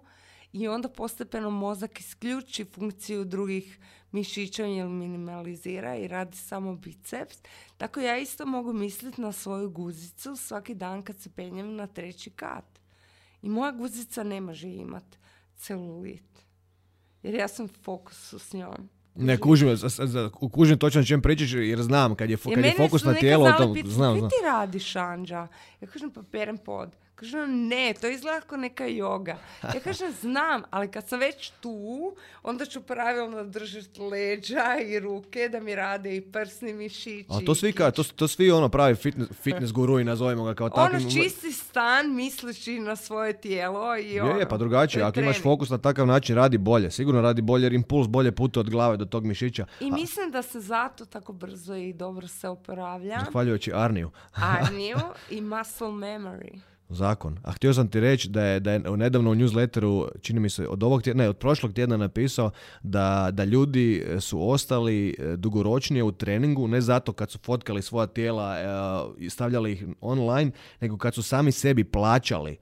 i 0.52 0.68
onda 0.68 0.90
postepeno 0.90 1.50
mozak 1.50 2.00
isključi 2.00 2.66
funkciju 2.66 3.26
drugih 3.26 3.80
mišića 4.12 4.66
jer 4.66 4.88
minimalizira 4.88 5.96
i 5.96 6.08
radi 6.08 6.38
samo 6.38 6.76
biceps, 6.76 7.38
tako 7.78 8.00
ja 8.00 8.18
isto 8.18 8.46
mogu 8.46 8.74
misliti 8.74 9.22
na 9.22 9.32
svoju 9.32 9.70
guzicu 9.70 10.36
svaki 10.36 10.76
dan 10.76 11.04
kad 11.04 11.20
se 11.20 11.30
penjem 11.30 11.76
na 11.76 11.88
treći 11.88 12.30
kat. 12.30 12.80
I 13.42 13.50
moja 13.50 13.72
guzica 13.72 14.24
ne 14.24 14.42
može 14.42 14.70
imat 14.70 15.23
celulit. 15.56 16.24
Jer 17.24 17.34
ja 17.36 17.48
sam 17.48 17.66
u 17.66 17.70
fokusu 17.84 18.40
s 18.40 18.54
njom. 18.54 18.90
Ne, 19.16 19.38
kužim, 19.38 19.78
kužim 20.52 20.78
točno 20.78 21.04
čem 21.04 21.22
pričaš 21.22 21.54
jer 21.54 21.82
znam 21.82 22.16
kad 22.16 22.30
je, 22.30 22.38
Jer 22.46 22.56
kad 22.56 22.66
je 22.66 22.74
fokus 22.78 23.02
su 23.02 23.08
na 23.08 23.14
tijelo, 23.14 23.44
o 23.44 23.48
znali 23.48 23.64
tom, 23.64 23.74
pitat, 23.74 23.92
znam, 23.92 24.14
"Kaj 24.14 24.20
znam. 24.20 24.30
ti 24.30 24.36
radiš, 24.46 24.96
Anđa? 24.96 25.48
Ja 25.82 25.88
kažem, 25.88 26.12
pa 26.12 26.24
perem 26.32 26.58
pod. 26.58 26.96
Kaže, 27.24 27.40
on, 27.42 27.68
ne, 27.68 27.94
to 28.02 28.08
izgleda 28.08 28.42
kao 28.42 28.58
neka 28.58 28.86
joga. 28.86 29.38
Ja 29.64 29.80
kažem, 29.84 30.12
znam, 30.22 30.64
ali 30.70 30.92
kad 30.92 31.08
sam 31.08 31.20
već 31.20 31.52
tu, 31.62 32.16
onda 32.44 32.66
ću 32.66 32.82
pravilno 32.82 33.44
držati 33.44 34.02
leđa 34.02 34.66
i 34.88 35.00
ruke 35.00 35.50
da 35.50 35.60
mi 35.60 35.76
rade 35.76 36.16
i 36.16 36.22
prsni 36.22 36.74
mišići. 36.74 37.26
A 37.30 37.40
to 37.46 37.56
svi, 37.56 37.74
ka, 37.74 37.92
to, 37.92 38.04
to 38.04 38.28
svi 38.28 38.52
ono 38.52 38.70
pravi 38.70 38.96
fitness, 38.96 39.32
fitness 39.42 39.74
gurui, 39.74 40.04
nazovemo 40.04 40.44
ga 40.44 40.54
kao 40.54 40.70
takvim. 40.70 41.02
Ono 41.02 41.12
čisti 41.12 41.52
stan 41.52 42.16
misleći 42.16 42.80
na 42.80 42.96
svoje 42.96 43.34
tijelo 43.34 43.98
i 43.98 44.12
Je, 44.12 44.24
ono. 44.24 44.40
je, 44.40 44.50
pa 44.50 44.58
drugačije. 44.58 45.04
Ako 45.04 45.20
imaš 45.20 45.42
fokus 45.42 45.70
na 45.70 45.78
takav 45.78 46.08
način, 46.08 46.36
radi 46.36 46.58
bolje. 46.58 46.92
Sigurno 46.92 47.22
radi 47.22 47.42
bolje 47.42 47.64
jer 47.64 47.74
impuls 47.74 48.08
bolje 48.08 48.32
putuje 48.32 48.62
od 48.62 48.70
glave 48.70 48.98
do 48.98 49.06
tog 49.06 49.26
mišića. 49.26 49.66
I 49.80 49.92
mislim 49.92 50.32
da 50.32 50.42
se 50.42 50.60
zato 50.60 51.06
tako 51.06 51.34
brzo 51.34 51.76
i 51.76 51.94
dobro 51.94 52.28
se 52.28 52.50
oporavlja. 52.50 53.20
Zahvaljujući 53.26 53.72
Arniju. 53.74 54.12
Arniju 54.34 54.98
i 55.38 55.42
muscle 55.42 55.88
memory. 55.88 56.73
Zakon. 56.90 57.40
A 57.44 57.52
htio 57.52 57.74
sam 57.74 57.88
ti 57.88 58.00
reći 58.00 58.30
da 58.30 58.46
je, 58.46 58.60
da 58.60 58.72
je 58.72 58.80
nedavno 58.80 59.32
u 59.32 59.36
newsletteru, 59.36 60.08
čini 60.22 60.40
mi 60.40 60.50
se, 60.50 60.68
od 60.68 60.84
ovog 60.84 61.02
tjedna, 61.02 61.24
ne, 61.24 61.30
od 61.30 61.38
prošlog 61.38 61.74
tjedna 61.74 61.98
napisao 61.98 62.52
da, 62.84 63.30
da 63.32 63.44
ljudi 63.44 64.06
e, 64.08 64.20
su 64.20 64.50
ostali 64.50 65.16
e, 65.20 65.36
dugoročnije 65.38 66.04
u 66.04 66.12
treningu, 66.12 66.68
ne 66.68 66.82
zato 66.82 67.14
kad 67.14 67.32
su 67.32 67.40
fotkali 67.44 67.82
svoja 67.82 68.08
tijela 68.08 68.58
e, 68.58 68.66
i 69.18 69.30
stavljali 69.30 69.72
ih 69.72 69.86
online, 70.02 70.52
nego 70.82 70.98
kad 70.98 71.16
su 71.16 71.24
sami 71.24 71.52
sebi 71.52 71.84
plaćali 71.84 72.58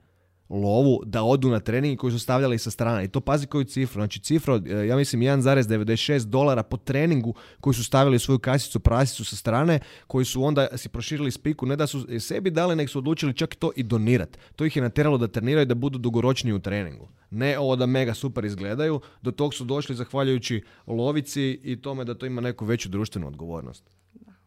lovu 0.52 1.02
da 1.04 1.22
odu 1.22 1.48
na 1.48 1.60
trening 1.60 1.98
koji 1.98 2.12
su 2.12 2.18
stavljali 2.18 2.58
sa 2.58 2.70
strane. 2.70 3.04
I 3.04 3.08
to 3.08 3.20
pazi 3.20 3.46
koju 3.46 3.64
cifru. 3.64 4.00
Znači 4.00 4.20
cifra, 4.20 4.60
e, 4.66 4.86
ja 4.86 4.96
mislim 4.96 5.22
1,96 5.22 6.24
dolara 6.24 6.62
po 6.62 6.76
treningu 6.76 7.34
koji 7.60 7.74
su 7.74 7.84
stavili 7.84 8.18
svoju 8.18 8.38
kasicu 8.38 8.80
prasicu 8.80 9.24
sa 9.24 9.36
strane, 9.36 9.80
koji 10.06 10.24
su 10.24 10.44
onda 10.44 10.68
si 10.76 10.88
proširili 10.88 11.30
spiku, 11.30 11.66
ne 11.66 11.76
da 11.76 11.86
su 11.86 12.06
sebi 12.20 12.50
dali, 12.50 12.76
nego 12.76 12.88
su 12.88 12.98
odlučili 12.98 13.34
čak 13.34 13.54
i 13.54 13.58
to 13.58 13.70
i 13.76 13.82
donirati. 13.82 14.38
To 14.56 14.64
ih 14.64 14.76
je 14.76 14.82
natjeralo 14.82 15.18
da 15.18 15.28
treniraju 15.28 15.66
da 15.66 15.74
budu 15.74 15.98
dugoročniji 15.98 16.54
u 16.54 16.60
treningu. 16.60 17.08
Ne 17.30 17.58
ovo 17.58 17.76
da 17.76 17.86
mega 17.86 18.14
super 18.14 18.44
izgledaju, 18.44 19.00
do 19.22 19.30
tog 19.30 19.54
su 19.54 19.64
došli 19.64 19.96
zahvaljujući 19.96 20.62
lovici 20.86 21.60
i 21.62 21.82
tome 21.82 22.04
da 22.04 22.14
to 22.14 22.26
ima 22.26 22.40
neku 22.40 22.64
veću 22.64 22.88
društvenu 22.88 23.26
odgovornost. 23.26 23.84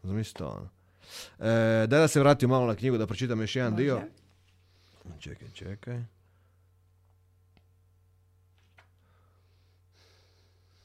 Zamislite 0.04 0.44
ono. 0.44 0.70
E, 1.40 1.88
daj 1.88 2.00
da 2.00 2.08
se 2.08 2.20
vratim 2.20 2.50
malo 2.50 2.66
na 2.66 2.76
knjigu 2.76 2.98
da 2.98 3.08
pročitam 3.08 3.42
još 3.42 3.56
jedan 3.56 3.76
dio. 3.76 4.02
Čekaj, 5.20 5.48
čekaj. 5.54 6.04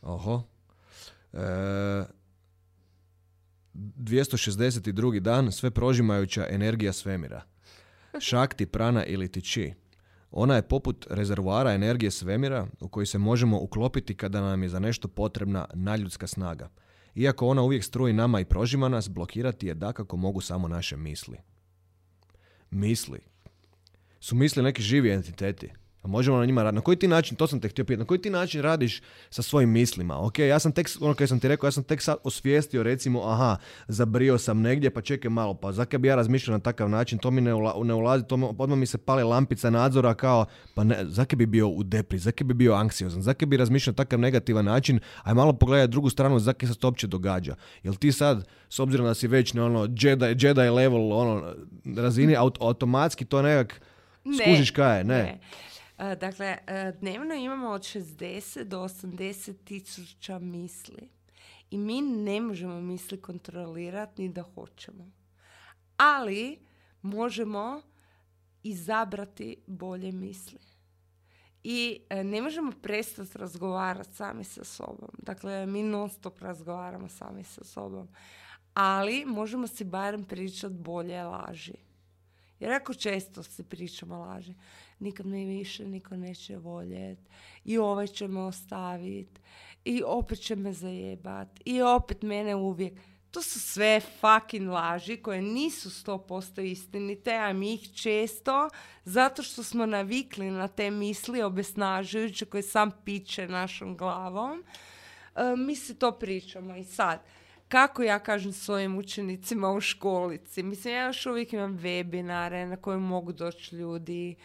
Oho. 0.03 0.43
E, 1.33 2.05
262. 3.75 5.21
dan, 5.21 5.53
sve 5.53 5.71
prožimajuća 5.71 6.47
energija 6.51 6.93
svemira. 6.93 7.43
Šakti, 8.19 8.67
prana 8.67 9.05
ili 9.05 9.33
ti 9.33 9.41
chi. 9.41 9.75
Ona 10.31 10.57
je 10.57 10.69
poput 10.69 11.07
rezervoara 11.11 11.73
energije 11.73 12.11
svemira 12.11 12.67
u 12.81 12.89
koji 12.89 13.07
se 13.07 13.19
možemo 13.19 13.61
uklopiti 13.61 14.17
kada 14.17 14.41
nam 14.41 14.63
je 14.63 14.69
za 14.69 14.79
nešto 14.79 15.09
potrebna 15.09 15.67
naljudska 15.75 16.27
snaga. 16.27 16.69
Iako 17.15 17.47
ona 17.47 17.63
uvijek 17.63 17.85
struji 17.85 18.13
nama 18.13 18.41
i 18.41 18.45
prožima 18.45 18.89
nas, 18.89 19.09
blokirati 19.09 19.67
je 19.67 19.75
dakako 19.75 20.17
mogu 20.17 20.41
samo 20.41 20.69
naše 20.69 20.97
misli. 20.97 21.39
Misli 22.71 23.30
su 24.21 24.35
misli 24.37 24.63
neki 24.63 24.83
živi 24.83 25.11
entiteti. 25.11 25.69
A 26.03 26.09
možemo 26.09 26.39
na 26.39 26.45
njima 26.47 26.63
raditi. 26.63 26.75
Na 26.77 26.81
koji 26.81 26.97
ti 26.97 27.09
način, 27.09 27.37
to 27.37 27.47
sam 27.47 27.61
te 27.61 27.69
htio 27.69 27.85
pitati, 27.85 27.99
na 27.99 28.05
koji 28.05 28.23
ti 28.23 28.31
način 28.31 28.63
radiš 28.63 29.03
sa 29.31 29.43
svojim 29.43 29.71
mislima? 29.71 30.27
Ok, 30.27 30.39
ja 30.39 30.59
sam 30.59 30.73
tek, 30.73 30.89
ono 31.01 31.15
kad 31.15 31.29
sam 31.29 31.41
ti 31.41 31.49
rekao, 31.49 31.67
ja 31.67 31.71
sam 31.71 31.85
tek 31.85 32.03
sad 32.03 32.17
osvijestio 32.25 32.83
recimo, 32.83 33.23
aha, 33.23 33.57
zabrio 33.89 34.39
sam 34.39 34.61
negdje, 34.61 34.91
pa 34.91 35.01
čekaj 35.01 35.31
malo, 35.31 35.55
pa 35.55 35.73
zakaj 35.73 35.99
bi 35.99 36.09
ja 36.09 36.15
razmišljao 36.15 36.57
na 36.57 36.63
takav 36.63 36.89
način, 36.89 37.19
to 37.19 37.31
mi 37.31 37.41
ne, 37.41 37.55
ula- 37.55 37.85
ne 37.85 37.95
ulazi, 37.95 38.25
to 38.25 38.55
odmah 38.59 38.79
mi 38.79 38.87
se 38.87 38.99
pali 38.99 39.23
lampica 39.23 39.71
nadzora 39.71 40.15
kao, 40.15 40.45
pa 40.75 40.85
ne, 40.85 40.97
zakaj 41.05 41.37
bi 41.37 41.47
bio 41.47 41.69
u 41.69 41.83
depri, 41.83 42.19
zakaj 42.19 42.45
bi 42.45 42.55
bio 42.55 42.75
anksiozan, 42.75 43.23
zakaj 43.23 43.47
bi 43.47 43.57
razmišljao 43.57 43.93
na 43.93 43.97
takav 43.97 44.19
negativan 44.21 44.65
način, 44.65 45.01
aj 45.23 45.35
malo 45.35 45.53
pogledaj 45.53 45.87
drugu 45.87 46.11
stranu, 46.11 46.39
zakaj 46.39 46.69
se 46.69 46.75
to 46.75 46.87
uopće 46.87 47.07
događa. 47.07 47.55
Jel 47.83 47.95
ti 47.95 48.13
sad, 48.13 48.47
s 48.69 48.79
obzirom 48.79 49.07
da 49.07 49.15
si 49.15 49.29
već 49.29 49.53
na 49.55 49.65
ono 49.65 49.89
Jedi, 50.01 50.25
Jedi 50.47 50.61
level, 50.71 51.13
ono, 51.13 51.55
razini, 51.97 52.37
aut- 52.37 52.59
automatski 52.61 53.25
to 53.25 53.43
nekak 53.43 53.81
skužiš 54.25 54.71
kaj 54.71 54.99
je, 54.99 55.05
ne. 55.05 55.41
E, 55.99 56.17
Dakle, 56.17 56.59
e, 56.67 56.93
dnevno 57.01 57.35
imamo 57.35 57.69
od 57.69 57.83
60 57.83 58.65
do 58.65 58.79
80 58.79 59.55
tisuća 59.65 60.39
misli. 60.39 61.09
I 61.71 61.79
mi 61.79 62.01
ne 62.03 62.41
možemo 62.41 62.81
misli 62.81 63.21
kontrolirati 63.21 64.23
ni 64.23 64.29
da 64.29 64.43
hoćemo. 64.43 65.11
Ali 65.97 66.59
možemo 67.03 67.83
izabrati 68.63 69.57
bolje 69.67 70.13
misli. 70.13 70.59
I 71.65 72.01
e, 72.11 72.25
ne 72.25 72.43
možemo 72.43 72.73
prestati 72.83 73.39
razgovarati 73.39 74.15
sami 74.15 74.45
sa 74.45 74.65
sobom. 74.65 75.11
Dakle, 75.19 75.67
mi 75.67 75.83
non 75.83 76.11
stop 76.11 76.41
razgovaramo 76.41 77.09
sami 77.09 77.45
sa 77.45 77.65
sobom. 77.65 78.09
Ali 78.75 79.25
možemo 79.27 79.67
si 79.67 79.85
barem 79.85 80.25
pričati 80.25 80.75
bolje 80.75 81.23
laži. 81.23 81.90
Jer 82.61 82.73
ako 82.73 82.95
često 82.95 83.43
si 83.43 83.63
pričamo 83.63 84.19
laži, 84.19 84.55
nikad 84.99 85.27
me 85.27 85.45
više 85.45 85.85
niko 85.85 86.17
neće 86.17 86.57
voljet, 86.57 87.19
i 87.65 87.79
ovaj 87.79 88.07
će 88.07 88.29
me 88.29 88.41
ostavit, 88.41 89.41
i 89.85 90.03
opet 90.07 90.41
će 90.41 90.57
me 90.57 90.73
zajebat, 90.73 91.49
i 91.65 91.83
opet 91.83 92.23
mene 92.23 92.55
uvijek. 92.57 92.93
To 93.31 93.43
su 93.43 93.61
sve 93.61 94.01
fucking 94.01 94.69
laži 94.69 95.17
koje 95.17 95.43
nisu 95.43 95.91
100% 95.91 96.63
istinite, 96.63 97.35
a 97.35 97.53
mi 97.53 97.75
ih 97.75 97.95
često, 97.95 98.69
zato 99.05 99.43
što 99.43 99.63
smo 99.63 99.87
navikli 99.87 100.51
na 100.51 100.69
te 100.69 100.91
misli 100.91 101.43
obesnažujuće 101.43 102.45
koje 102.45 102.63
sam 102.63 102.91
piče 103.05 103.49
našom 103.49 103.97
glavom, 103.97 104.65
e, 105.37 105.57
mi 105.57 105.77
si 105.77 105.99
to 105.99 106.13
pričamo 106.13 106.77
i 106.77 106.85
sad. 106.85 107.21
Kako 107.71 108.03
ja 108.03 108.19
kažem 108.19 108.53
svojim 108.53 108.99
učenicima 108.99 109.71
u 109.71 109.81
školici? 109.81 110.63
Mislim, 110.63 110.95
ja 110.95 111.07
još 111.07 111.27
uvijek 111.27 111.53
imam 111.53 111.79
webinare 111.79 112.67
na 112.67 112.77
koje 112.77 112.99
mogu 112.99 113.33
doći 113.33 113.77
ljudi 113.77 114.37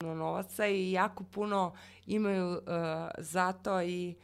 novaca 0.00 0.66
i 0.66 0.92
jako 0.92 1.24
puno 1.24 1.74
imaju 2.06 2.52
e, 2.52 2.60
za 3.18 3.52
to 3.52 3.82
i 3.82 4.14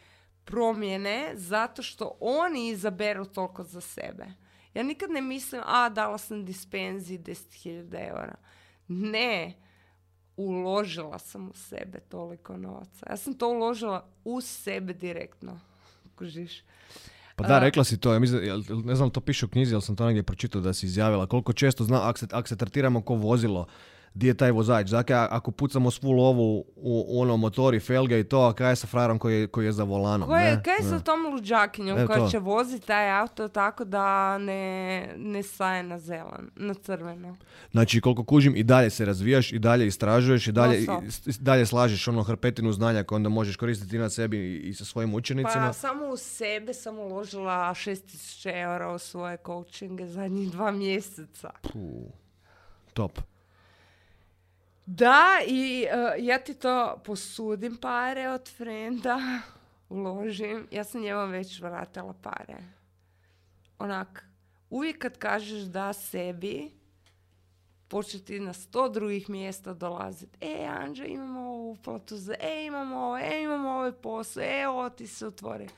promjene 0.45 1.31
zato 1.35 1.83
što 1.83 2.17
oni 2.21 2.69
izaberu 2.69 3.25
toliko 3.25 3.64
za 3.64 3.81
sebe. 3.81 4.27
Ja 4.75 4.83
nikad 4.83 5.11
ne 5.11 5.21
mislim, 5.21 5.62
a 5.64 5.89
dala 5.89 6.19
sam 6.19 6.45
dispenziji 6.45 7.19
10.000 7.19 8.09
eura. 8.09 8.35
Ne, 8.89 9.55
uložila 10.37 11.19
sam 11.19 11.49
u 11.49 11.55
sebe 11.55 12.01
toliko 12.01 12.57
novaca. 12.57 13.07
Ja 13.11 13.17
sam 13.17 13.35
to 13.35 13.49
uložila 13.49 14.09
u 14.25 14.41
sebe 14.41 14.93
direktno. 14.93 15.61
Kužiš? 16.17 16.62
Pa 17.37 17.45
da, 17.45 17.59
rekla 17.59 17.85
si 17.85 18.01
to, 18.01 18.12
ja 18.12 18.19
mislim, 18.19 18.64
ne 18.85 18.95
znam, 18.95 19.11
to 19.11 19.21
piše 19.21 19.47
u 19.47 19.49
knjizi, 19.49 19.75
ali 19.75 19.83
sam 19.83 19.97
to 19.97 20.07
negdje 20.07 20.23
pročitao 20.23 20.61
da 20.61 20.73
si 20.73 20.87
izjavila. 20.87 21.27
Koliko 21.27 21.53
često 21.53 21.85
zna, 21.85 22.09
ako 22.09 22.19
se, 22.19 22.27
ak 22.31 22.49
se 22.49 22.57
tretiramo 22.57 23.03
ko 23.03 23.14
vozilo, 23.14 23.67
di 24.17 24.27
je 24.27 24.35
taj 24.35 24.51
vozač. 24.51 24.91
Dakle, 24.91 25.17
ako 25.17 25.51
pucamo 25.51 25.91
svu 25.91 26.12
lovu 26.12 26.64
u, 26.77 27.05
u 27.09 27.21
ono 27.21 27.37
motori, 27.37 27.81
felge 27.81 28.21
i 28.21 28.25
to, 28.25 28.41
a 28.41 28.53
kaj 28.53 28.71
je 28.71 28.77
sa 28.77 28.87
frajerom 28.87 29.19
koji 29.19 29.41
je, 29.41 29.47
koji 29.47 29.64
je 29.64 29.73
za 29.73 29.85
volanom? 29.85 30.29
Ko 30.29 30.37
je, 30.37 30.57
ne? 30.57 30.62
kaj 30.62 30.75
je 30.77 30.83
sa 30.83 31.01
tom 31.01 31.27
luđakinjom 31.33 31.99
E, 31.99 32.07
koja 32.07 32.19
to. 32.19 32.29
će 32.31 32.39
voziti 32.39 32.87
taj 32.87 33.11
auto 33.21 33.49
tako 33.49 33.85
da 33.85 34.39
ne, 34.39 35.14
ne 35.17 35.43
staje 35.43 35.83
na 35.83 35.99
zelan, 35.99 36.51
na 36.57 36.75
crveno? 36.75 37.37
Znači, 37.71 38.01
koliko 38.01 38.25
kužim, 38.25 38.57
i 38.57 38.62
dalje 38.62 38.91
se 38.91 39.05
razvijaš, 39.05 39.53
i 39.53 39.59
dalje 39.59 39.87
istražuješ, 39.87 40.47
i 40.47 40.53
dalje, 40.53 40.81
i, 40.81 40.87
i 41.27 41.33
dalje 41.41 41.67
slažeš 41.67 42.09
ono 42.09 42.23
hrpetinu 42.23 42.73
znanja 42.73 43.03
koje 43.03 43.17
onda 43.17 43.29
možeš 43.29 43.57
koristiti 43.57 43.97
i 43.97 43.99
na 43.99 44.11
sebi 44.11 44.39
i, 44.39 44.69
i 44.69 44.75
sa 44.75 44.85
svojim 44.85 45.14
učenicima. 45.14 45.67
Pa 45.67 45.73
samo 45.73 46.07
u 46.09 46.17
sebe 46.17 46.75
sam 46.75 46.99
uložila 46.99 47.75
6000 47.75 48.62
eura 48.62 48.93
u 48.93 48.99
svoje 48.99 49.37
coachinge 49.47 50.07
zadnjih 50.07 50.51
dva 50.51 50.71
mjeseca. 50.71 51.51
Puh, 51.62 52.12
top. 52.93 53.19
Da, 54.87 55.39
i 55.47 55.87
e, 55.91 56.14
ja 56.18 56.39
ti 56.39 56.55
to 56.55 57.01
posudim 57.05 57.76
pare 57.76 58.28
od 58.28 58.49
frenda, 58.57 59.18
uložim. 59.89 60.68
Ja 60.70 60.84
sam 60.84 61.01
njemu 61.01 61.26
već 61.26 61.61
vratila 61.61 62.14
pare. 62.22 62.57
Onak, 63.78 64.26
uvijek 64.70 64.99
kad 64.99 65.18
kažeš 65.18 65.62
da 65.62 65.93
sebi, 65.93 66.70
počne 67.89 68.20
ti 68.20 68.41
na 68.41 68.53
sto 68.53 68.89
drugih 68.89 69.30
mjesta 69.30 69.74
dolaziti. 69.74 70.39
E, 70.41 70.66
Anđe, 70.66 71.07
imamo 71.07 71.41
ovu 71.41 71.70
uplatu 71.70 72.16
za, 72.16 72.34
e, 72.41 72.64
imamo 72.66 72.97
ovo, 72.97 73.18
e, 73.18 73.43
imamo 73.43 73.70
ovaj 73.70 73.93
posao, 73.93 74.43
e, 74.43 74.68
ovo 74.68 74.91
ti 74.91 75.07
se 75.07 75.26
otvori. 75.26 75.68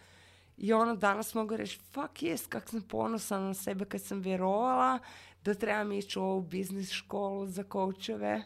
I 0.56 0.72
ono 0.72 0.96
danas 0.96 1.34
mogu 1.34 1.56
reći, 1.56 1.80
fuck 1.92 2.22
jest, 2.22 2.46
kak 2.46 2.68
sam 2.68 2.82
ponosna 2.82 3.40
na 3.40 3.54
sebe 3.54 3.84
kad 3.84 4.02
sam 4.02 4.20
vjerovala 4.20 4.98
da 5.44 5.54
trebam 5.54 5.92
ići 5.92 6.18
u 6.18 6.22
ovu 6.22 6.42
biznis 6.42 6.90
školu 6.90 7.46
za 7.46 7.62
koučeve. 7.62 8.42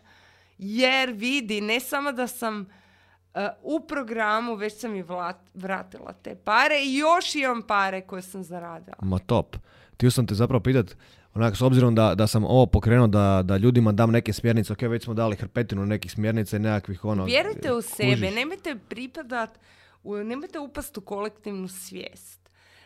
Jer 0.58 1.10
vidi, 1.10 1.60
ne 1.60 1.80
samo 1.80 2.12
da 2.12 2.26
sam 2.26 2.60
uh, 2.60 3.40
u 3.62 3.80
programu, 3.80 4.54
već 4.54 4.80
sam 4.80 4.94
i 4.94 5.02
vlat- 5.02 5.50
vratila 5.54 6.12
te 6.12 6.34
pare 6.34 6.82
i 6.84 6.96
još 6.96 7.34
imam 7.34 7.62
pare 7.62 8.00
koje 8.00 8.22
sam 8.22 8.44
zaradila. 8.44 8.96
Ma 9.02 9.18
top. 9.18 9.56
Htio 9.94 10.10
sam 10.10 10.26
te 10.26 10.34
zapravo 10.34 10.62
pitat, 10.62 10.96
onak, 11.34 11.56
s 11.56 11.62
obzirom 11.62 11.94
da, 11.94 12.14
da 12.14 12.26
sam 12.26 12.44
ovo 12.44 12.66
pokrenuo, 12.66 13.06
da, 13.06 13.42
da 13.44 13.56
ljudima 13.56 13.92
dam 13.92 14.10
neke 14.10 14.32
smjernice, 14.32 14.72
ok, 14.72 14.82
već 14.82 15.04
smo 15.04 15.14
dali 15.14 15.36
hrpetinu 15.36 15.86
nekih 15.86 16.12
smjernica 16.12 16.56
i 16.56 16.60
nekakvih 16.60 17.04
ono... 17.04 17.24
Vjerujte 17.24 17.72
u 17.72 17.82
sebe, 17.82 18.10
kužiš. 18.10 18.34
nemojte 18.34 18.76
pripadat, 18.88 19.58
u, 20.02 20.16
nemojte 20.16 20.58
upast 20.58 20.98
u 20.98 21.00
kolektivnu 21.00 21.68
svijest. 21.68 22.41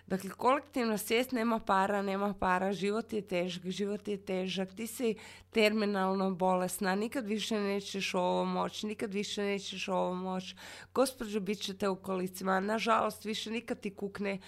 Dakle, 0.06 0.30
kolektivna 0.30 0.98
svijest 0.98 1.32
nema 1.32 1.60
para, 1.60 2.02
nema 2.02 2.34
para, 2.34 2.72
život 2.72 3.12
je 3.12 3.22
težak, 3.22 3.66
život 3.66 4.08
je 4.08 4.16
težak, 4.16 4.74
ti 4.74 4.86
si 4.86 5.14
terminalno 5.50 6.30
bolesna, 6.30 6.94
nikad 6.94 7.26
više 7.26 7.60
nećeš 7.60 8.14
ovo 8.14 8.44
moći, 8.44 8.86
nikad 8.86 9.14
više 9.14 9.42
nećeš 9.42 9.88
ovo 9.88 10.14
moći. 10.14 10.56
Gospođo, 10.94 11.40
bit 11.40 11.60
ćete 11.60 11.88
u 11.88 11.96
kolicima, 11.96 12.60
nažalost, 12.60 13.24
više 13.24 13.50
nikad 13.50 13.80
ti 13.80 13.94
kukne. 13.94 14.38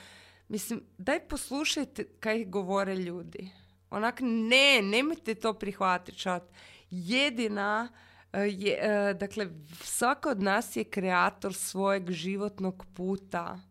Mislim, 0.49 0.83
daj 0.99 1.21
poslušajte 1.21 2.05
kaj 2.21 2.45
govore 2.45 2.97
ljudi. 2.97 3.51
Onak, 3.91 4.21
ne, 4.23 4.83
nemojte 4.83 5.35
to 5.35 5.55
prihvatiti. 5.55 6.19
čat. 6.19 6.43
Jedina, 6.91 7.89
e, 8.33 8.41
je, 8.41 8.79
e, 8.81 9.15
dakle, 9.15 9.49
svako 9.83 10.31
od 10.31 10.43
nas 10.43 10.77
je 10.77 10.85
kreator 10.85 11.55
svojeg 11.55 12.11
životnog 12.11 12.87
puta. 12.95 13.68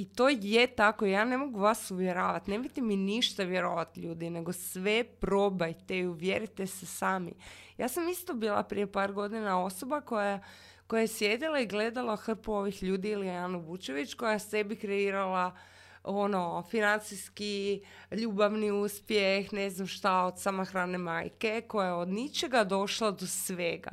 I 0.00 0.04
to 0.04 0.28
je 0.28 0.66
tako, 0.66 1.06
ja 1.06 1.24
ne 1.24 1.36
mogu 1.36 1.60
vas 1.60 1.90
uvjeravati, 1.90 2.50
nemojte 2.50 2.80
mi 2.80 2.96
ništa 2.96 3.42
vjerovati 3.42 4.00
ljudi, 4.00 4.30
nego 4.30 4.52
sve 4.52 5.04
probajte 5.04 5.98
i 5.98 6.06
uvjerite 6.06 6.66
se 6.66 6.86
sami. 6.86 7.32
Ja 7.78 7.88
sam 7.88 8.08
isto 8.08 8.34
bila 8.34 8.62
prije 8.62 8.92
par 8.92 9.12
godina 9.12 9.64
osoba 9.64 10.00
koja, 10.00 10.40
koja 10.86 11.00
je 11.00 11.08
sjedila 11.08 11.60
i 11.60 11.66
gledala 11.66 12.16
hrpu 12.16 12.52
ovih 12.52 12.82
ljudi 12.82 13.08
ili 13.08 13.26
Janu 13.26 13.60
Vučević 13.60 14.14
koja 14.14 14.38
sebi 14.38 14.76
kreirala 14.76 15.56
ono, 16.04 16.64
financijski, 16.70 17.82
ljubavni 18.10 18.70
uspjeh, 18.70 19.52
ne 19.52 19.70
znam 19.70 19.86
šta, 19.86 20.24
od 20.24 20.40
samohrane 20.40 20.98
majke, 20.98 21.62
koja 21.68 21.86
je 21.86 21.94
od 21.94 22.08
ničega 22.08 22.64
došla 22.64 23.10
do 23.10 23.26
svega. 23.26 23.90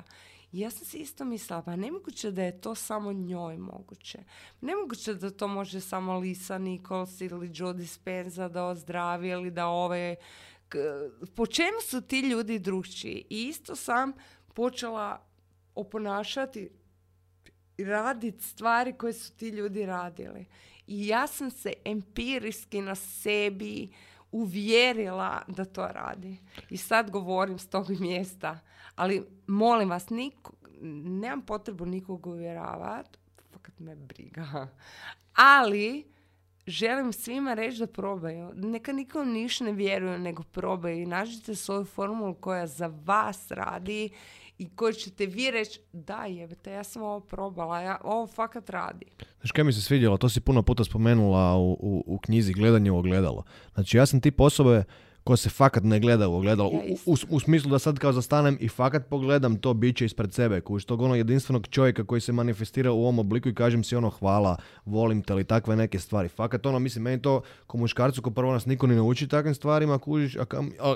Ja 0.57 0.69
sam 0.69 0.85
si 0.85 0.97
isto 0.97 1.25
mislila, 1.25 1.61
pa 1.61 1.75
nemoguće 1.75 2.31
da 2.31 2.43
je 2.43 2.61
to 2.61 2.75
samo 2.75 3.13
njoj 3.13 3.57
moguće. 3.57 4.19
Nemoguće 4.61 5.13
da 5.13 5.29
to 5.29 5.47
može 5.47 5.81
samo 5.81 6.17
Lisa 6.19 6.57
Nichols 6.57 7.21
ili 7.21 7.51
Joe 7.53 7.73
Dispenza 7.73 8.47
da 8.47 8.65
ozdravi 8.65 9.29
ili 9.29 9.51
da 9.51 9.67
ove... 9.67 10.15
Po 11.35 11.45
čemu 11.45 11.81
su 11.89 12.01
ti 12.01 12.19
ljudi 12.19 12.59
drugčiji? 12.59 13.25
I 13.29 13.47
isto 13.47 13.75
sam 13.75 14.13
počela 14.53 15.21
oponašati 15.75 16.69
i 17.77 17.83
raditi 17.83 18.43
stvari 18.43 18.93
koje 18.93 19.13
su 19.13 19.33
ti 19.33 19.49
ljudi 19.49 19.85
radili. 19.85 20.45
I 20.87 21.07
ja 21.07 21.27
sam 21.27 21.51
se 21.51 21.73
empirijski 21.85 22.81
na 22.81 22.95
sebi 22.95 23.89
uvjerila 24.31 25.41
da 25.47 25.65
to 25.65 25.87
radi. 25.87 26.37
I 26.69 26.77
sad 26.77 27.11
govorim 27.11 27.59
s 27.59 27.69
tog 27.69 27.89
mjesta. 27.89 28.59
Ali 28.97 29.23
molim 29.47 29.89
vas, 29.89 30.09
niko, 30.09 30.53
nemam 30.81 31.41
potrebu 31.41 31.85
nikog 31.85 32.27
uvjeravati. 32.27 33.19
Fakat 33.51 33.79
me 33.79 33.95
briga. 33.95 34.67
Ali 35.33 36.05
želim 36.67 37.13
svima 37.13 37.53
reći 37.53 37.79
da 37.79 37.87
probaju. 37.87 38.51
Neka 38.55 38.93
nikom 38.93 39.31
niš 39.31 39.59
ne 39.59 39.71
vjeruju, 39.71 40.19
nego 40.19 40.43
probaju. 40.43 41.01
I 41.01 41.05
nađite 41.05 41.55
svoju 41.55 41.85
formulu 41.85 42.33
koja 42.33 42.67
za 42.67 42.93
vas 43.05 43.51
radi 43.51 44.09
i 44.57 44.69
koju 44.75 44.93
ćete 44.93 45.25
vi 45.25 45.51
reći, 45.51 45.79
da 45.93 46.25
jebete, 46.25 46.71
ja 46.71 46.83
sam 46.83 47.01
ovo 47.01 47.19
probala, 47.19 47.81
ja, 47.81 47.97
ovo 48.03 48.27
fakat 48.27 48.69
radi. 48.69 49.05
Znaš 49.39 49.51
kaj 49.51 49.63
mi 49.63 49.73
se 49.73 49.81
svidjelo, 49.81 50.17
to 50.17 50.29
si 50.29 50.41
puno 50.41 50.63
puta 50.63 50.83
spomenula 50.83 51.55
u, 51.55 51.71
u, 51.71 52.03
u 52.05 52.17
knjizi 52.17 52.53
Gledanje 52.53 52.91
u 52.91 52.97
ogledalo. 52.97 53.43
Znači 53.73 53.97
ja 53.97 54.05
sam 54.05 54.21
tip 54.21 54.41
osobe 54.41 54.83
ko 55.27 55.35
se 55.37 55.49
fakat 55.49 55.83
ne 55.83 55.99
gleda 55.99 56.27
u 56.27 56.35
ogledalo. 56.35 56.69
U- 56.69 56.97
u, 57.05 57.15
u 57.29 57.39
smislu 57.39 57.71
da 57.71 57.79
sad 57.79 57.99
kao 57.99 58.13
zastanem 58.13 58.57
i 58.61 58.67
fakat 58.69 59.07
pogledam 59.09 59.57
to 59.57 59.73
biće 59.73 60.05
ispred 60.05 60.33
sebe. 60.33 60.61
Kuš 60.61 60.85
tog 60.85 61.01
ono 61.01 61.15
jedinstvenog 61.15 61.67
čovjeka 61.67 62.03
koji 62.03 62.21
se 62.21 62.31
manifestira 62.31 62.91
u 62.91 63.01
ovom 63.01 63.19
obliku 63.19 63.49
i 63.49 63.55
kažem 63.55 63.83
si 63.83 63.95
ono 63.95 64.09
hvala, 64.09 64.57
volim 64.85 65.21
te 65.21 65.33
ili 65.33 65.43
takve 65.43 65.75
neke 65.75 65.99
stvari. 65.99 66.29
Fakat 66.29 66.65
ono, 66.65 66.79
mislim, 66.79 67.03
meni 67.03 67.21
to 67.21 67.41
ko 67.67 67.77
muškarcu 67.77 68.21
ko 68.21 68.31
prvo 68.31 68.53
nas 68.53 68.65
niko 68.65 68.87
ni 68.87 68.95
ne 68.95 69.01
uči 69.01 69.27
takvim 69.27 69.55
stvarima, 69.55 69.99
kužiš, 69.99 70.35
a, 70.35 70.45
kam, 70.45 70.71
a, 70.79 70.95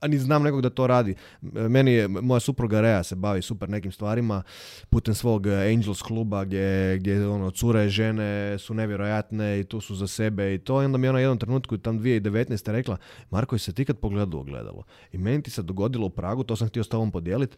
a 0.00 0.08
ni 0.08 0.18
znam 0.18 0.42
nekog 0.42 0.62
da 0.62 0.70
to 0.70 0.86
radi. 0.86 1.14
Meni 1.42 1.92
je, 1.92 2.08
moja 2.08 2.40
supruga 2.40 2.80
Rea 2.80 3.02
se 3.02 3.16
bavi 3.16 3.42
super 3.42 3.68
nekim 3.68 3.92
stvarima 3.92 4.42
putem 4.90 5.14
svog 5.14 5.46
eh, 5.46 5.72
Angels 5.74 6.02
kluba 6.02 6.44
gdje, 6.44 6.98
gdje 6.98 7.28
ono, 7.28 7.50
cure, 7.50 7.88
žene 7.88 8.58
su 8.58 8.74
nevjerojatne 8.74 9.60
i 9.60 9.64
tu 9.64 9.80
su 9.80 9.94
za 9.94 10.06
sebe 10.06 10.54
i 10.54 10.58
to. 10.58 10.82
I 10.82 10.84
onda 10.84 10.98
mi 10.98 11.06
je 11.06 11.10
ona 11.10 11.20
jednom 11.20 11.38
trenutku 11.38 11.78
tam 11.78 12.00
2019. 12.00 12.70
rekla, 12.70 12.96
Marko, 13.30 13.54
jesi 13.54 13.64
se 13.64 13.72
ti 13.72 13.84
kad 13.84 13.98
pogledao 13.98 14.40
ogledalo? 14.40 14.82
I 15.12 15.18
meni 15.18 15.42
ti 15.42 15.50
se 15.50 15.62
dogodilo 15.62 16.06
u 16.06 16.10
Pragu, 16.10 16.44
to 16.44 16.56
sam 16.56 16.68
htio 16.68 16.84
s 16.84 16.88
tobom 16.88 17.10
podijeliti. 17.10 17.56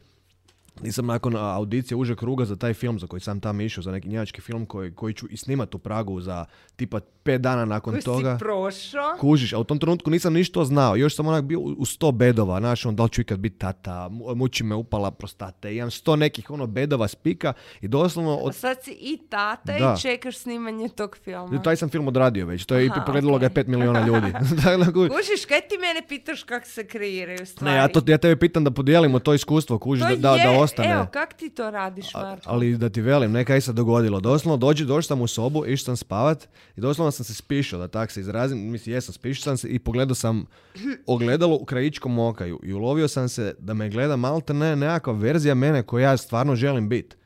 Nisam 0.76 1.06
nakon 1.06 1.36
audicije 1.36 1.96
uže 1.96 2.16
kruga 2.16 2.44
za 2.44 2.56
taj 2.56 2.74
film 2.74 2.98
za 2.98 3.06
koji 3.06 3.20
sam 3.20 3.40
tam 3.40 3.60
išao, 3.60 3.82
za 3.82 3.92
neki 3.92 4.08
njemački 4.08 4.40
film 4.40 4.66
koji, 4.66 4.92
koji 4.92 5.14
ću 5.14 5.26
i 5.30 5.36
snimat 5.36 5.74
u 5.74 5.78
Pragu 5.78 6.20
za 6.20 6.44
tipa 6.76 7.00
pet 7.22 7.40
dana 7.40 7.64
nakon 7.64 7.92
Koji 7.92 8.02
toga. 8.02 8.34
si 8.34 8.38
prošao. 8.38 9.16
Kužiš, 9.20 9.52
a 9.52 9.58
u 9.58 9.64
tom 9.64 9.78
trenutku 9.78 10.10
nisam 10.10 10.32
ništa 10.32 10.64
znao. 10.64 10.96
Još 10.96 11.16
sam 11.16 11.26
onak 11.26 11.44
bio 11.44 11.60
u 11.60 11.84
sto 11.84 12.12
bedova, 12.12 12.60
znaš, 12.60 12.86
on 12.86 12.96
da 12.96 13.02
li 13.02 13.10
ću 13.10 13.20
ikad 13.20 13.38
biti 13.38 13.58
tata, 13.58 14.08
mu- 14.08 14.34
muči 14.34 14.64
me 14.64 14.74
upala 14.74 15.10
prostate, 15.10 15.74
imam 15.74 15.90
sto 15.90 16.16
nekih 16.16 16.50
ono 16.50 16.66
bedova 16.66 17.08
spika 17.08 17.52
i 17.80 17.88
doslovno 17.88 18.30
A 18.30 18.36
od 18.36 18.54
sad 18.54 18.82
si 18.82 18.92
i 18.92 19.18
tata 19.28 19.72
Da. 19.72 19.94
i 19.94 20.02
čekaš 20.02 20.36
snimanje 20.36 20.88
tog 20.88 21.16
filma. 21.16 21.62
taj 21.62 21.76
sam 21.76 21.88
film 21.88 22.08
odradio 22.08 22.46
već, 22.46 22.64
to 22.64 22.74
je 22.74 22.86
Aha, 22.86 22.94
i 22.96 23.06
pogledalo 23.06 23.38
ga 23.38 23.44
je 23.44 23.48
okej. 23.48 23.54
pet 23.54 23.66
milijuna 23.66 24.06
ljudi. 24.06 24.32
Tako 24.62 24.76
da, 24.76 24.92
kužiš, 24.92 25.10
Kužiš, 25.10 25.44
kaj 25.44 25.60
ti 25.60 25.78
mene 25.78 26.02
pitaš 26.08 26.42
kako 26.42 26.66
se 26.66 26.84
kreiraju 26.84 27.46
stvari? 27.46 27.70
ne, 27.70 27.78
ja, 27.78 27.88
to, 27.88 28.02
ja 28.06 28.18
tebe 28.18 28.36
pitam 28.38 28.64
da 28.64 28.70
podijelimo 28.70 29.18
to 29.18 29.34
iskustvo, 29.34 29.78
kužiš, 29.78 30.02
To 30.02 30.08
da, 30.08 30.16
da, 30.16 30.36
da 30.38 30.61
ostane. 30.62 30.90
Evo, 30.90 31.06
kak 31.06 31.34
ti 31.34 31.50
to 31.50 31.70
radiš, 31.70 32.14
A- 32.14 32.20
Marko? 32.20 32.44
ali 32.46 32.76
da 32.76 32.88
ti 32.88 33.00
velim, 33.00 33.32
nekaj 33.32 33.60
se 33.60 33.72
dogodilo. 33.72 34.20
Doslovno 34.20 34.56
dođi, 34.58 34.84
došao 34.84 35.02
sam 35.02 35.20
u 35.20 35.26
sobu, 35.26 35.66
išao 35.66 35.84
sam 35.84 35.96
spavat 35.96 36.44
i 36.76 36.80
doslovno 36.80 37.10
sam 37.10 37.24
se 37.24 37.34
spišao, 37.34 37.80
da 37.80 37.88
tak 37.88 38.10
se 38.10 38.20
izrazim. 38.20 38.58
Mislim, 38.60 38.94
jesam, 38.94 39.12
spišao 39.14 39.42
sam 39.42 39.56
se 39.58 39.68
i 39.68 39.78
pogledao 39.78 40.14
sam 40.14 40.44
ogledalo 41.06 41.56
u 41.56 41.64
krajičkom 41.64 42.18
oka 42.18 42.46
i- 42.46 42.72
ulovio 42.72 43.08
sam 43.08 43.28
se 43.28 43.54
da 43.58 43.74
me 43.74 43.88
gleda 43.88 44.16
malte 44.16 44.54
ne 44.54 44.76
nekakva 44.76 45.12
verzija 45.12 45.54
mene 45.54 45.82
koja 45.82 46.10
ja 46.10 46.16
stvarno 46.16 46.56
želim 46.56 46.88
biti. 46.88 47.16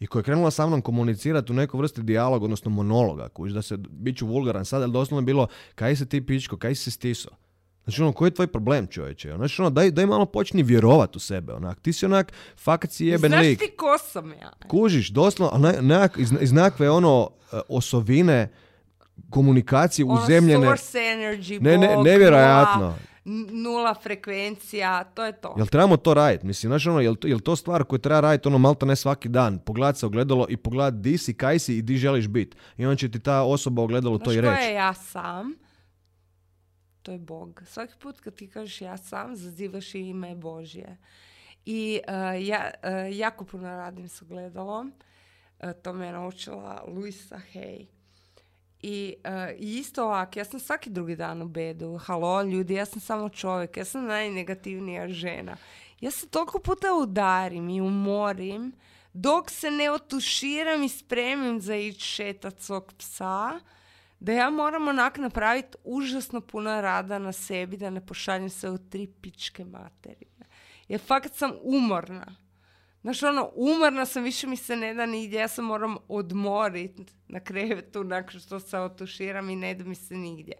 i 0.00 0.06
koja 0.06 0.20
je 0.20 0.24
krenula 0.24 0.50
sa 0.50 0.66
mnom 0.66 0.82
komunicirati 0.82 1.52
u 1.52 1.56
nekoj 1.56 1.78
vrsti 1.78 2.02
dijaloga, 2.02 2.44
odnosno 2.44 2.70
monologa, 2.70 3.28
kuž, 3.28 3.52
da 3.52 3.62
se, 3.62 3.76
bit 3.78 4.16
ću 4.16 4.26
vulgaran 4.26 4.64
sad, 4.64 4.82
ali 4.82 4.92
doslovno 4.92 5.20
je 5.20 5.26
bilo, 5.26 5.46
kaj 5.74 5.96
se 5.96 6.06
ti 6.06 6.20
pičko, 6.20 6.56
kaj 6.56 6.74
si 6.74 6.82
se 6.82 6.90
stiso? 6.90 7.28
Znači 7.84 8.02
ono, 8.02 8.12
koji 8.12 8.26
je 8.26 8.34
tvoj 8.34 8.46
problem 8.46 8.86
čovječe? 8.86 9.32
Znači 9.36 9.62
ono, 9.62 9.70
daj, 9.70 9.90
daj 9.90 10.06
malo 10.06 10.26
počni 10.26 10.62
vjerovat 10.62 11.16
u 11.16 11.20
sebe, 11.20 11.52
onak. 11.52 11.80
Ti 11.80 11.92
si 11.92 12.04
onak, 12.04 12.32
fakat 12.56 12.90
si 12.90 13.06
jeben 13.06 13.30
Znaš 13.30 13.42
lik. 13.42 13.58
ti 13.58 13.70
ko 13.70 13.98
sam 14.02 14.32
ja? 14.32 14.52
Kužiš, 14.68 15.08
doslovno, 15.08 15.54
a 15.54 15.72
ne- 15.72 15.82
nekak, 15.82 16.18
iz, 16.18 16.32
iz 16.40 16.52
nekakve 16.52 16.90
ono 16.90 17.30
e, 17.52 17.60
osovine 17.68 18.48
komunikacije 19.30 20.04
Ono 20.04 20.14
uzemljene. 20.14 20.66
source 20.66 20.98
energy, 20.98 21.60
Ne, 21.60 21.78
ne, 21.78 21.96
nevjerojatno. 21.96 22.94
Nula, 23.24 23.50
nula 23.52 23.94
frekvencija, 23.94 25.04
to 25.04 25.24
je 25.24 25.32
to. 25.32 25.54
Jel 25.56 25.66
trebamo 25.66 25.96
to 25.96 26.14
raditi? 26.14 26.46
Mislim, 26.46 26.70
znaš 26.70 26.86
ono, 26.86 27.00
jel 27.00 27.14
jel 27.22 27.40
to 27.40 27.56
stvar 27.56 27.84
koju 27.84 27.98
treba 27.98 28.20
raditi 28.20 28.48
ono 28.48 28.58
malta 28.58 28.86
ne 28.86 28.96
svaki 28.96 29.28
dan? 29.28 29.58
Pogledat 29.58 29.96
se 29.96 30.06
ogledalo 30.06 30.46
i 30.48 30.56
pogledat 30.56 30.94
di 30.94 31.18
si, 31.18 31.34
kaj 31.34 31.58
si 31.58 31.76
i 31.76 31.82
di 31.82 31.96
želiš 31.96 32.28
biti. 32.28 32.56
I 32.76 32.86
onda 32.86 32.96
će 32.96 33.10
ti 33.10 33.20
ta 33.20 33.42
osoba 33.42 33.82
u 33.82 33.84
ogledalu 33.84 34.18
to 34.18 34.24
Znaš 34.24 34.36
i 34.36 34.40
reći. 34.40 34.62
je 34.62 34.74
ja 34.74 34.94
sam? 34.94 35.54
To 37.02 37.12
je 37.12 37.18
Bog. 37.18 37.62
Svaki 37.66 37.94
put 37.98 38.20
kad 38.20 38.34
ti 38.34 38.50
kažeš 38.50 38.80
ja 38.80 38.96
sam, 38.96 39.36
zazivaš 39.36 39.94
ime 39.94 40.34
Božje. 40.34 40.96
I 41.66 42.00
uh, 42.08 42.46
ja 42.46 42.70
uh, 42.82 43.16
jako 43.16 43.44
puno 43.44 43.68
radim 43.68 44.08
s 44.08 44.22
ogledalom. 44.22 44.92
Uh, 45.58 45.72
to 45.82 45.92
me 45.92 46.06
je 46.06 46.12
naučila 46.12 46.84
Luisa 46.86 47.40
Hay. 47.54 47.86
I, 48.82 49.14
I 49.58 49.78
isto 49.78 50.04
ovak, 50.04 50.36
ja 50.36 50.44
sam 50.44 50.60
svaki 50.60 50.90
drugi 50.90 51.16
dan 51.16 51.42
u 51.42 51.48
bedu. 51.48 51.96
Halo, 51.96 52.42
ljudi, 52.42 52.74
ja 52.74 52.86
sam 52.86 53.00
samo 53.00 53.28
čovjek. 53.28 53.76
Ja 53.76 53.84
sam 53.84 54.04
najnegativnija 54.04 55.08
žena. 55.08 55.56
Ja 56.00 56.10
se 56.10 56.28
toliko 56.28 56.58
puta 56.58 56.94
udarim 56.94 57.68
i 57.68 57.80
umorim 57.80 58.72
dok 59.12 59.50
se 59.50 59.70
ne 59.70 59.90
otuširam 59.90 60.82
i 60.82 60.88
spremim 60.88 61.60
za 61.60 61.76
ići 61.76 62.06
šetat 62.06 62.60
svog 62.60 62.92
psa, 62.98 63.60
da 64.20 64.32
ja 64.32 64.50
moram 64.50 64.88
onak 64.88 65.18
napraviti 65.18 65.78
užasno 65.84 66.40
puno 66.40 66.80
rada 66.80 67.18
na 67.18 67.32
sebi 67.32 67.76
da 67.76 67.90
ne 67.90 68.06
pošaljem 68.06 68.50
se 68.50 68.70
u 68.70 68.78
tri 68.78 69.06
pičke 69.20 69.64
materine. 69.64 70.46
Jer 70.88 71.00
fakat 71.00 71.34
sam 71.34 71.52
umorna. 71.62 72.36
Znaš, 73.02 73.22
ono, 73.22 73.50
umorna 73.54 74.06
sam, 74.06 74.22
više 74.22 74.46
mi 74.46 74.56
se 74.56 74.76
ne 74.76 74.94
da 74.94 75.06
nigdje, 75.06 75.40
ja 75.40 75.48
se 75.48 75.62
moram 75.62 75.96
odmorit 76.08 77.00
na 77.28 77.40
krevetu 77.40 78.04
nakon 78.04 78.40
što 78.40 78.60
se 78.60 78.78
otuširam 78.78 79.50
i 79.50 79.56
ne 79.56 79.74
da 79.74 79.84
mi 79.84 79.94
se 79.94 80.14
nigdje. 80.14 80.54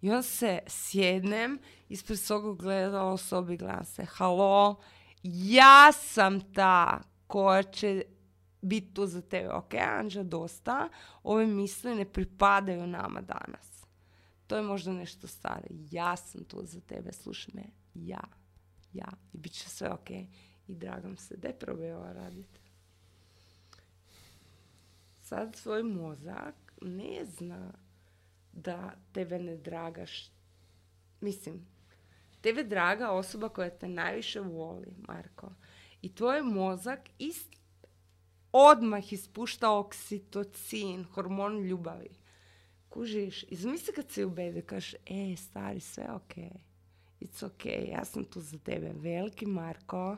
I 0.00 0.10
onda 0.10 0.22
se 0.22 0.58
sjednem, 0.66 1.58
ispred 1.88 2.18
svog 2.18 2.44
ogledala 2.44 3.12
u 3.12 3.16
sobi 3.16 3.56
gledam 3.56 3.84
se, 3.84 4.04
halo, 4.04 4.80
ja 5.22 5.92
sam 5.92 6.52
ta 6.52 7.00
koja 7.26 7.62
će 7.62 8.02
biti 8.64 8.94
tu 8.94 9.06
za 9.06 9.22
tebe. 9.22 9.48
Ok, 9.48 9.74
Anđa, 9.74 10.22
dosta. 10.22 10.88
Ove 11.22 11.46
misli 11.46 11.94
ne 11.94 12.04
pripadaju 12.04 12.86
nama 12.86 13.20
danas. 13.20 13.84
To 14.46 14.56
je 14.56 14.62
možda 14.62 14.92
nešto 14.92 15.26
staro. 15.26 15.66
Ja 15.90 16.16
sam 16.16 16.44
tu 16.44 16.60
za 16.62 16.80
tebe, 16.80 17.12
slušaj 17.12 17.54
me. 17.54 17.64
Ja. 17.94 18.24
Ja. 18.92 19.08
I 19.32 19.38
bit 19.38 19.52
će 19.52 19.68
sve 19.68 19.92
ok. 19.92 20.10
I 20.68 20.74
dragam 20.74 21.16
se. 21.16 21.36
Daj 21.36 21.52
probaj 21.52 21.92
ovo 21.92 22.12
raditi. 22.12 22.60
Sad 25.22 25.56
svoj 25.56 25.82
mozak 25.82 26.54
ne 26.82 27.24
zna 27.24 27.72
da 28.52 28.94
tebe 29.12 29.38
ne 29.38 29.56
dragaš. 29.56 30.30
Mislim, 31.20 31.66
tebe 32.40 32.64
draga 32.64 33.10
osoba 33.10 33.48
koja 33.48 33.70
te 33.70 33.88
najviše 33.88 34.40
voli, 34.40 34.94
Marko. 35.08 35.52
I 36.02 36.14
tvoj 36.14 36.42
mozak 36.42 37.00
ist, 37.18 37.54
odmah 38.56 39.12
ispušta 39.12 39.70
oksitocin, 39.70 41.04
hormon 41.04 41.58
ljubavi. 41.58 42.08
Kužiš, 42.88 43.44
izmisli 43.48 43.92
kad 43.94 44.10
se 44.10 44.24
ubede, 44.24 44.62
kažeš, 44.62 44.94
e, 45.06 45.36
stari, 45.36 45.80
sve 45.80 46.12
ok. 46.12 46.34
It's 47.20 47.46
ok, 47.46 47.64
ja 47.88 48.04
sam 48.04 48.24
tu 48.24 48.40
za 48.40 48.58
tebe. 48.58 48.92
Veliki 48.94 49.46
Marko, 49.46 50.16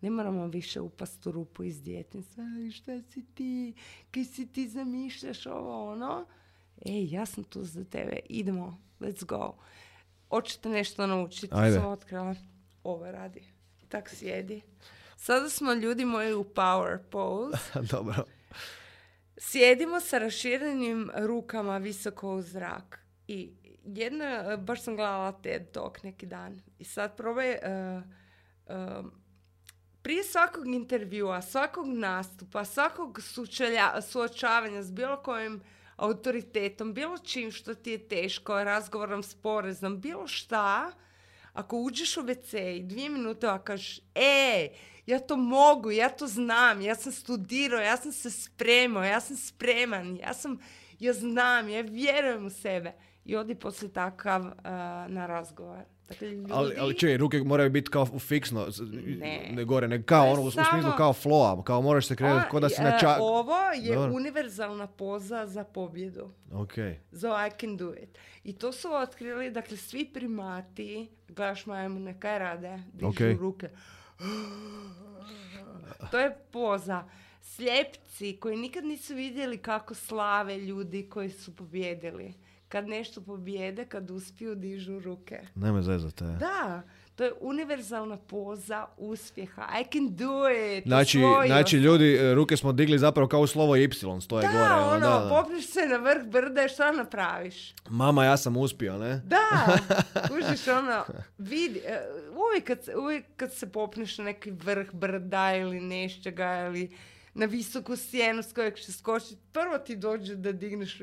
ne 0.00 0.10
moramo 0.10 0.46
više 0.46 0.80
upast 0.80 1.26
u 1.26 1.32
rupu 1.32 1.64
iz 1.64 1.82
djetinjstva. 1.82 2.44
"Aj, 2.44 2.70
Šta 2.70 3.02
si 3.02 3.24
ti? 3.34 3.74
Kaj 4.10 4.24
si 4.24 4.46
ti 4.52 4.68
zamišljaš 4.68 5.46
ovo, 5.46 5.92
ono? 5.92 6.26
Ej, 6.86 7.08
ja 7.10 7.26
sam 7.26 7.44
tu 7.44 7.64
za 7.64 7.84
tebe. 7.84 8.18
Idemo, 8.28 8.80
let's 9.00 9.24
go. 9.24 9.56
Hoćete 10.28 10.68
nešto 10.68 11.06
naučiti? 11.06 11.48
Ajde. 11.50 11.76
Sam 11.76 11.86
otkrila. 11.86 12.34
Ovo 12.84 13.10
radi. 13.10 13.42
Tak 13.88 14.10
sjedi. 14.14 14.62
Sada 15.16 15.50
smo 15.50 15.72
ljudi 15.72 16.04
moji 16.04 16.34
u 16.34 16.44
power 16.44 16.98
pose. 17.10 17.58
Dobro. 17.92 18.24
Sjedimo 19.38 20.00
sa 20.00 20.18
raširenim 20.18 21.10
rukama 21.14 21.78
visoko 21.78 22.34
u 22.34 22.42
zrak. 22.42 22.98
I 23.28 23.52
jedna, 23.84 24.56
baš 24.56 24.82
sam 24.82 24.96
gledala 24.96 25.32
TED 25.32 25.72
Talk 25.72 26.02
neki 26.02 26.26
dan. 26.26 26.62
I 26.78 26.84
sad 26.84 27.16
probaj, 27.16 27.50
eh, 27.50 27.60
eh, 28.66 29.02
prije 30.02 30.24
svakog 30.24 30.66
intervjua, 30.66 31.42
svakog 31.42 31.86
nastupa, 31.86 32.64
svakog 32.64 33.22
sučelja, 33.22 34.02
suočavanja 34.02 34.82
s 34.82 34.92
bilo 34.92 35.22
kojim 35.22 35.62
autoritetom, 35.96 36.94
bilo 36.94 37.18
čim 37.18 37.52
što 37.52 37.74
ti 37.74 37.90
je 37.90 38.08
teško, 38.08 38.64
razgovorom 38.64 39.22
s 39.22 39.34
porezom, 39.34 40.00
bilo 40.00 40.26
šta, 40.26 40.92
ako 41.52 41.76
uđeš 41.76 42.16
u 42.16 42.22
WC 42.22 42.76
i 42.76 42.82
dvije 42.82 43.08
minute 43.08 43.46
a 43.46 43.58
kažeš, 43.58 44.00
e, 44.14 44.68
ja 45.06 45.18
to 45.18 45.36
mogu, 45.36 45.90
ja 45.90 46.08
to 46.08 46.26
znam, 46.26 46.80
ja 46.80 46.94
sam 46.94 47.12
studirao, 47.12 47.80
ja 47.80 47.96
sam 47.96 48.12
se 48.12 48.30
spremao, 48.30 49.04
ja 49.04 49.20
sam 49.20 49.36
spreman, 49.36 50.16
ja 50.16 50.34
sam, 50.34 50.58
ja 50.98 51.12
znam, 51.12 51.68
ja 51.68 51.80
vjerujem 51.80 52.46
u 52.46 52.50
sebe. 52.50 52.92
I 53.24 53.36
odi 53.36 53.54
poslije 53.54 53.92
takav 53.92 54.44
a, 54.64 55.06
na 55.08 55.26
razgovor. 55.26 55.78
Dakle, 56.08 56.28
ljudi, 56.28 56.52
Ali, 56.52 56.74
ali 56.78 56.98
čekaj, 56.98 57.16
ruke 57.16 57.38
moraju 57.38 57.70
biti 57.70 57.90
kao 57.90 58.06
fiksno, 58.18 58.66
Ne. 59.18 59.48
ne 59.52 59.64
gore, 59.64 59.88
nego 59.88 60.04
kao 60.04 60.26
ono, 60.26 60.42
u, 60.42 60.44
u 60.44 60.50
samo- 60.50 60.66
smislu 60.70 60.90
kao 60.96 61.12
floa, 61.12 61.62
kao 61.64 61.82
moraš 61.82 62.06
se 62.06 62.16
krenuti, 62.16 62.44
kao 62.50 62.60
da 62.60 62.68
si 62.68 62.82
na 62.82 62.98
čak... 62.98 63.18
Ovo 63.20 63.56
je 63.74 63.94
Dobro. 63.94 64.12
univerzalna 64.14 64.86
poza 64.86 65.46
za 65.46 65.64
pobjedu. 65.64 66.30
Ok. 66.52 66.72
za 67.10 67.48
I 67.48 67.60
can 67.60 67.76
do 67.76 67.94
it. 67.94 68.18
I 68.44 68.52
to 68.52 68.72
su 68.72 68.88
otkrili, 68.92 69.50
dakle, 69.50 69.76
svi 69.76 70.04
primati, 70.04 71.08
gledaš 71.28 71.66
majmune, 71.66 72.20
kaj 72.20 72.38
rade, 72.38 72.78
dižu 72.92 73.08
Ok. 73.08 73.38
ruke. 73.38 73.68
To 76.10 76.18
je 76.18 76.36
poza. 76.50 77.04
Slijepci 77.42 78.36
koji 78.40 78.56
nikad 78.56 78.84
nisu 78.84 79.14
vidjeli 79.14 79.58
kako 79.58 79.94
slave 79.94 80.58
ljudi 80.58 81.08
koji 81.08 81.30
su 81.30 81.56
pobjedili. 81.56 82.34
Kad 82.68 82.88
nešto 82.88 83.20
pobjede, 83.20 83.84
kad 83.84 84.10
uspiju, 84.10 84.54
dižu 84.54 84.98
ruke. 85.00 85.40
Nemoj 85.54 85.82
zezati. 85.82 86.24
e. 86.24 86.26
Da, 86.26 86.82
to 87.16 87.24
je 87.24 87.32
univerzalna 87.40 88.16
poza 88.16 88.86
uspjeha. 88.96 89.66
I 89.80 89.84
can 89.92 90.16
do 90.16 90.48
it. 90.50 90.84
Znači, 90.86 91.20
znači 91.46 91.76
ljudi, 91.76 92.14
e, 92.14 92.34
ruke 92.34 92.56
smo 92.56 92.72
digli 92.72 92.98
zapravo 92.98 93.28
kao 93.28 93.46
slovo 93.46 93.76
Y, 93.76 93.88
stoje 94.20 94.46
Da, 94.46 94.52
gore. 94.52 94.74
ono, 94.74 94.98
da, 94.98 95.26
popneš 95.30 95.66
se 95.66 95.80
na 95.86 95.96
vrh 95.96 96.24
brda 96.26 96.64
i 96.64 96.68
šta 96.68 96.92
napraviš? 96.92 97.74
Mama, 97.88 98.24
ja 98.24 98.36
sam 98.36 98.56
uspio, 98.56 98.98
ne? 98.98 99.22
Da, 99.24 99.78
kužiš 100.28 100.68
ono, 100.68 101.04
vidi, 101.38 101.78
e, 101.78 102.00
uvijek 102.48 102.64
kad, 102.66 102.78
uvijek 102.98 103.24
kad 103.36 103.54
se 103.54 103.72
popneš 103.72 104.18
na 104.18 104.24
neki 104.24 104.50
vrh 104.50 104.92
brda 104.92 105.56
ili 105.56 105.80
nečega 105.80 106.66
ili 106.66 106.96
na 107.34 107.46
visoku 107.46 107.96
sjenu 107.96 108.42
s 108.42 108.52
kojeg 108.52 108.74
će 108.74 108.92
skočiti, 108.92 109.36
prvo 109.52 109.78
ti 109.78 109.96
dođe 109.96 110.34
da 110.34 110.52
digneš 110.52 111.00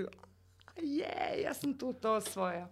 je, 0.81 1.41
ja 1.43 1.53
sam 1.53 1.77
tu 1.77 1.93
to 1.93 2.13
osvojio. 2.13 2.67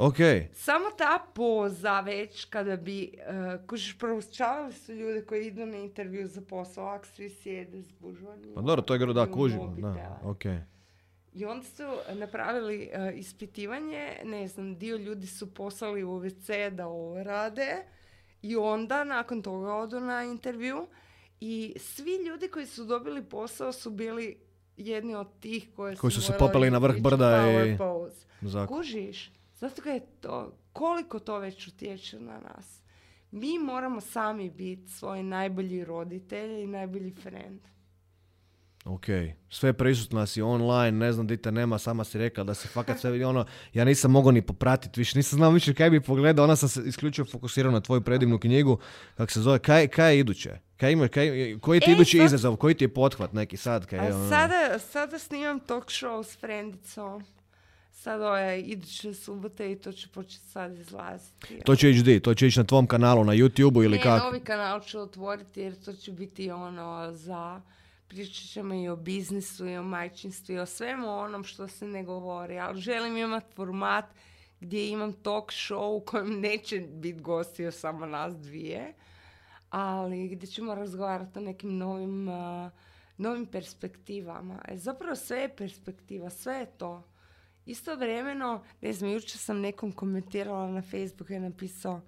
Ok. 0.00 0.16
Samo 0.52 0.84
ta 0.98 1.26
poza 1.34 2.00
već 2.00 2.44
kada 2.44 2.76
bi, 2.76 3.12
uh, 3.14 3.66
kužiš, 3.66 3.98
proučavali 3.98 4.72
su 4.72 4.92
ljude 4.92 5.24
koji 5.24 5.46
idu 5.46 5.66
na 5.66 5.76
intervju 5.76 6.26
za 6.26 6.40
posao, 6.40 6.86
ako 6.86 7.06
svi 7.06 7.28
sjede 7.28 7.82
zbužvani. 7.82 8.54
Pa 8.54 8.60
dobro, 8.60 8.82
to 8.82 8.94
je 8.94 8.98
gro 8.98 9.12
da 9.12 9.32
kužimo. 9.32 9.76
Da, 9.78 10.20
ok. 10.24 10.44
I 11.32 11.44
onda 11.44 11.66
su 11.66 11.82
napravili 12.14 12.90
e, 12.92 13.12
ispitivanje, 13.14 14.16
ne 14.24 14.48
znam, 14.48 14.78
dio 14.78 14.96
ljudi 14.96 15.26
su 15.26 15.54
poslali 15.54 16.04
u 16.04 16.08
WC 16.08 16.70
da 16.70 16.86
ovo 16.86 17.22
rade 17.22 17.76
i 18.42 18.56
onda 18.56 19.04
nakon 19.04 19.42
toga 19.42 19.74
odu 19.74 20.00
na 20.00 20.24
intervju 20.24 20.86
i 21.40 21.74
svi 21.78 22.16
ljudi 22.28 22.48
koji 22.48 22.66
su 22.66 22.84
dobili 22.84 23.22
posao 23.22 23.72
su 23.72 23.90
bili 23.90 24.36
jedni 24.76 25.14
od 25.14 25.40
tih 25.40 25.68
koje 25.76 25.96
Koji 25.96 26.10
su 26.10 26.22
se 26.22 26.32
morali 26.32 26.48
popeli 26.48 26.70
na 26.70 26.78
vrh 26.78 27.00
brda 27.00 27.46
i-. 27.66 27.76
Zakon. 28.42 28.76
Kužiš? 28.76 29.30
Zato 29.60 29.88
je 29.88 30.00
to, 30.20 30.52
koliko 30.72 31.18
to 31.18 31.38
već 31.38 31.68
utječe 31.68 32.20
na 32.20 32.38
nas. 32.38 32.80
Mi 33.30 33.58
moramo 33.58 34.00
sami 34.00 34.50
biti 34.50 34.88
svoj 34.88 35.22
najbolji 35.22 35.84
roditelj 35.84 36.62
i 36.62 36.66
najbolji 36.66 37.10
friend. 37.12 37.60
Ok, 38.84 39.04
sve 39.50 39.72
prisutna 39.72 40.26
si 40.26 40.42
online, 40.42 40.98
ne 40.98 41.12
znam 41.12 41.26
di 41.26 41.36
te 41.36 41.52
nema, 41.52 41.78
sama 41.78 42.04
si 42.04 42.18
rekla 42.18 42.44
da 42.44 42.54
si 42.54 42.68
fakat 42.68 42.98
sve, 42.98 43.26
ono, 43.26 43.44
ja 43.72 43.84
nisam 43.84 44.10
mogao 44.10 44.32
ni 44.32 44.42
popratiti 44.42 45.00
više, 45.00 45.18
nisam 45.18 45.36
znao 45.36 45.50
više 45.50 45.74
kaj 45.74 45.90
bi 45.90 46.00
pogledao, 46.00 46.44
ona 46.44 46.56
sam 46.56 46.68
se 46.68 46.82
isključivo 46.86 47.26
fokusirao 47.26 47.72
na 47.72 47.80
tvoju 47.80 48.00
predivnu 48.00 48.38
knjigu, 48.38 48.78
kako 49.14 49.32
se 49.32 49.40
zove, 49.40 49.58
kaj, 49.58 49.88
kaj 49.88 50.14
je 50.14 50.18
iduće? 50.20 50.50
Kaj 50.76 50.92
ima, 50.92 51.08
kaj, 51.08 51.28
koji 51.58 51.80
ti 51.80 51.90
E, 51.90 51.94
idući 51.94 52.16
sad- 52.16 52.26
izazov, 52.26 52.56
koji 52.56 52.74
ti 52.74 52.84
je 52.84 52.94
pothvat 52.94 53.32
neki 53.32 53.56
sad? 53.56 53.86
Kaj, 53.86 53.98
ono- 54.00 54.28
sada, 54.28 54.78
sada 54.80 55.18
snimam 55.18 55.60
talk 55.60 55.84
show 55.84 56.24
s 56.24 56.38
frendicom. 56.38 57.24
Sad 58.00 58.22
ove 58.22 58.60
iduće 58.60 59.14
subote 59.14 59.72
i 59.72 59.78
to 59.78 59.92
će 59.92 60.08
početi 60.08 60.46
sad 60.46 60.78
izlaziti. 60.78 61.60
To 61.64 61.76
će 61.76 61.90
ići 61.90 62.02
di? 62.02 62.20
To 62.20 62.34
će 62.34 62.46
ići 62.46 62.58
na 62.58 62.64
tvom 62.64 62.86
kanalu, 62.86 63.24
na 63.24 63.32
YouTube-u 63.32 63.82
ili 63.82 63.96
ne, 63.96 64.02
kako? 64.02 64.24
novi 64.24 64.40
kanal 64.40 64.80
ću 64.80 65.00
otvoriti 65.00 65.60
jer 65.60 65.84
to 65.84 65.92
će 65.92 66.12
biti 66.12 66.50
ono 66.50 67.12
za... 67.12 67.60
Pričat 68.08 68.44
ćemo 68.52 68.74
i 68.74 68.88
o 68.88 68.96
biznisu 68.96 69.68
i 69.68 69.76
o 69.76 69.82
majčinstvu 69.82 70.54
i 70.54 70.58
o 70.58 70.66
svemu 70.66 71.08
onom 71.08 71.44
što 71.44 71.68
se 71.68 71.86
ne 71.86 72.04
govori. 72.04 72.58
Ali 72.58 72.80
želim 72.80 73.16
imati 73.16 73.54
format 73.54 74.04
gdje 74.60 74.88
imam 74.88 75.12
talk 75.12 75.50
show 75.50 75.96
u 75.96 76.00
kojem 76.00 76.40
neće 76.40 76.78
biti 76.78 77.20
gostio 77.20 77.72
samo 77.72 78.06
nas 78.06 78.36
dvije. 78.36 78.94
Ali 79.70 80.28
gdje 80.28 80.46
ćemo 80.46 80.74
razgovarati 80.74 81.38
o 81.38 81.42
nekim 81.42 81.78
novim, 81.78 82.28
novim 83.16 83.46
perspektivama. 83.46 84.62
E, 84.68 84.76
zapravo 84.76 85.16
sve 85.16 85.38
je 85.38 85.56
perspektiva, 85.56 86.30
sve 86.30 86.54
je 86.54 86.66
to. 86.66 87.09
Istovremeno, 87.66 88.64
ne 88.80 88.92
znam, 88.92 89.10
jučer 89.10 89.38
sam 89.38 89.60
nekom 89.60 89.92
komentirala 89.92 90.70
na 90.70 90.82
Facebooku 90.82 91.32
i 91.32 91.38
napisao 91.38 92.00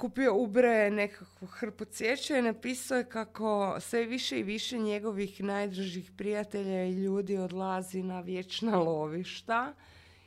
kupio 0.00 0.34
ubre 0.34 0.90
nekakvu 0.90 1.46
hrpu 1.46 1.84
cvijeća 1.84 2.38
i 2.38 2.42
napisao 2.42 2.98
je 2.98 3.08
kako 3.08 3.76
sve 3.80 4.04
više 4.04 4.38
i 4.38 4.42
više 4.42 4.78
njegovih 4.78 5.40
najdražih 5.40 6.10
prijatelja 6.16 6.84
i 6.84 6.92
ljudi 6.92 7.36
odlazi 7.36 8.02
na 8.02 8.20
vječna 8.20 8.76
lovišta 8.76 9.74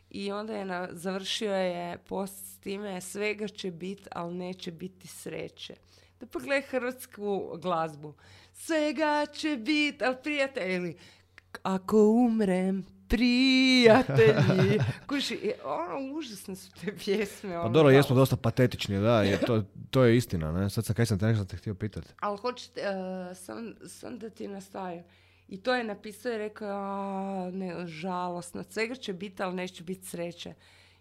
i 0.09 0.31
onda 0.31 0.53
je 0.53 0.65
na, 0.65 0.87
završio 0.91 1.53
je 1.53 1.97
post 1.97 2.45
s 2.45 2.57
time 2.57 3.01
svega 3.01 3.47
će 3.47 3.71
biti, 3.71 4.03
ali 4.11 4.35
neće 4.35 4.71
biti 4.71 5.07
sreće. 5.07 5.75
Da 6.19 6.25
pogledaj 6.25 6.61
hrvatsku 6.61 7.57
glazbu. 7.61 8.13
Svega 8.53 9.25
će 9.33 9.57
biti, 9.57 10.05
ali 10.05 10.15
prijatelji, 10.23 10.95
ako 11.63 12.09
umrem, 12.09 12.85
prijatelji. 13.13 14.79
Kuži, 15.07 15.35
e, 15.43 15.53
ono, 15.63 16.15
užasne 16.17 16.55
su 16.55 16.71
te 16.71 16.97
pjesme. 16.97 17.53
Pa 17.53 17.59
ono, 17.59 17.69
dobro, 17.69 17.91
jesmo 17.91 18.15
dosta 18.15 18.35
patetični, 18.35 18.99
da, 18.99 19.21
je, 19.21 19.39
to, 19.39 19.63
to 19.89 20.03
je 20.03 20.17
istina, 20.17 20.51
ne? 20.51 20.69
Sad 20.69 20.85
sam, 20.85 20.95
kaj 20.95 21.05
sam 21.05 21.19
te 21.19 21.25
nešto 21.25 21.45
te 21.45 21.57
htio 21.57 21.73
pitati? 21.75 22.07
Ali 22.19 22.37
hoćete, 22.37 22.81
uh, 22.81 23.37
sam, 23.37 23.75
sam 23.87 24.19
da 24.19 24.29
ti 24.29 24.47
nastavim. 24.47 25.03
I 25.47 25.61
to 25.61 25.75
je 25.75 25.83
napisao 25.83 26.33
i 26.33 26.37
rekao, 26.37 26.69
"A, 26.69 27.51
ne, 27.53 27.87
žalosno, 27.87 28.63
svega 28.63 28.95
će 28.95 29.13
biti, 29.13 29.43
ali 29.43 29.55
neće 29.55 29.83
biti 29.83 30.07
sreće. 30.07 30.53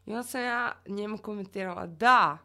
I 0.06 0.10
onda 0.10 0.22
sam 0.22 0.40
ja 0.42 0.72
njemu 0.88 1.18
komentirala, 1.18 1.86
da, 1.86 2.38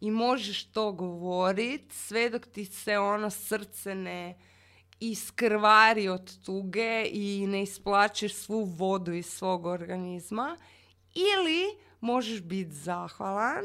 i 0.00 0.10
možeš 0.10 0.64
to 0.64 0.92
govorit, 0.92 1.92
sve 1.92 2.30
dok 2.30 2.46
ti 2.46 2.64
se 2.64 2.98
ono 2.98 3.30
srce 3.30 3.94
ne 3.94 4.34
iskrvari 5.00 6.08
od 6.08 6.44
tuge 6.44 7.06
i 7.12 7.46
ne 7.46 7.62
isplaćeš 7.62 8.34
svu 8.34 8.64
vodu 8.64 9.12
iz 9.12 9.26
svog 9.26 9.66
organizma. 9.66 10.56
Ili 11.14 11.86
možeš 12.00 12.42
biti 12.42 12.72
zahvalan 12.72 13.64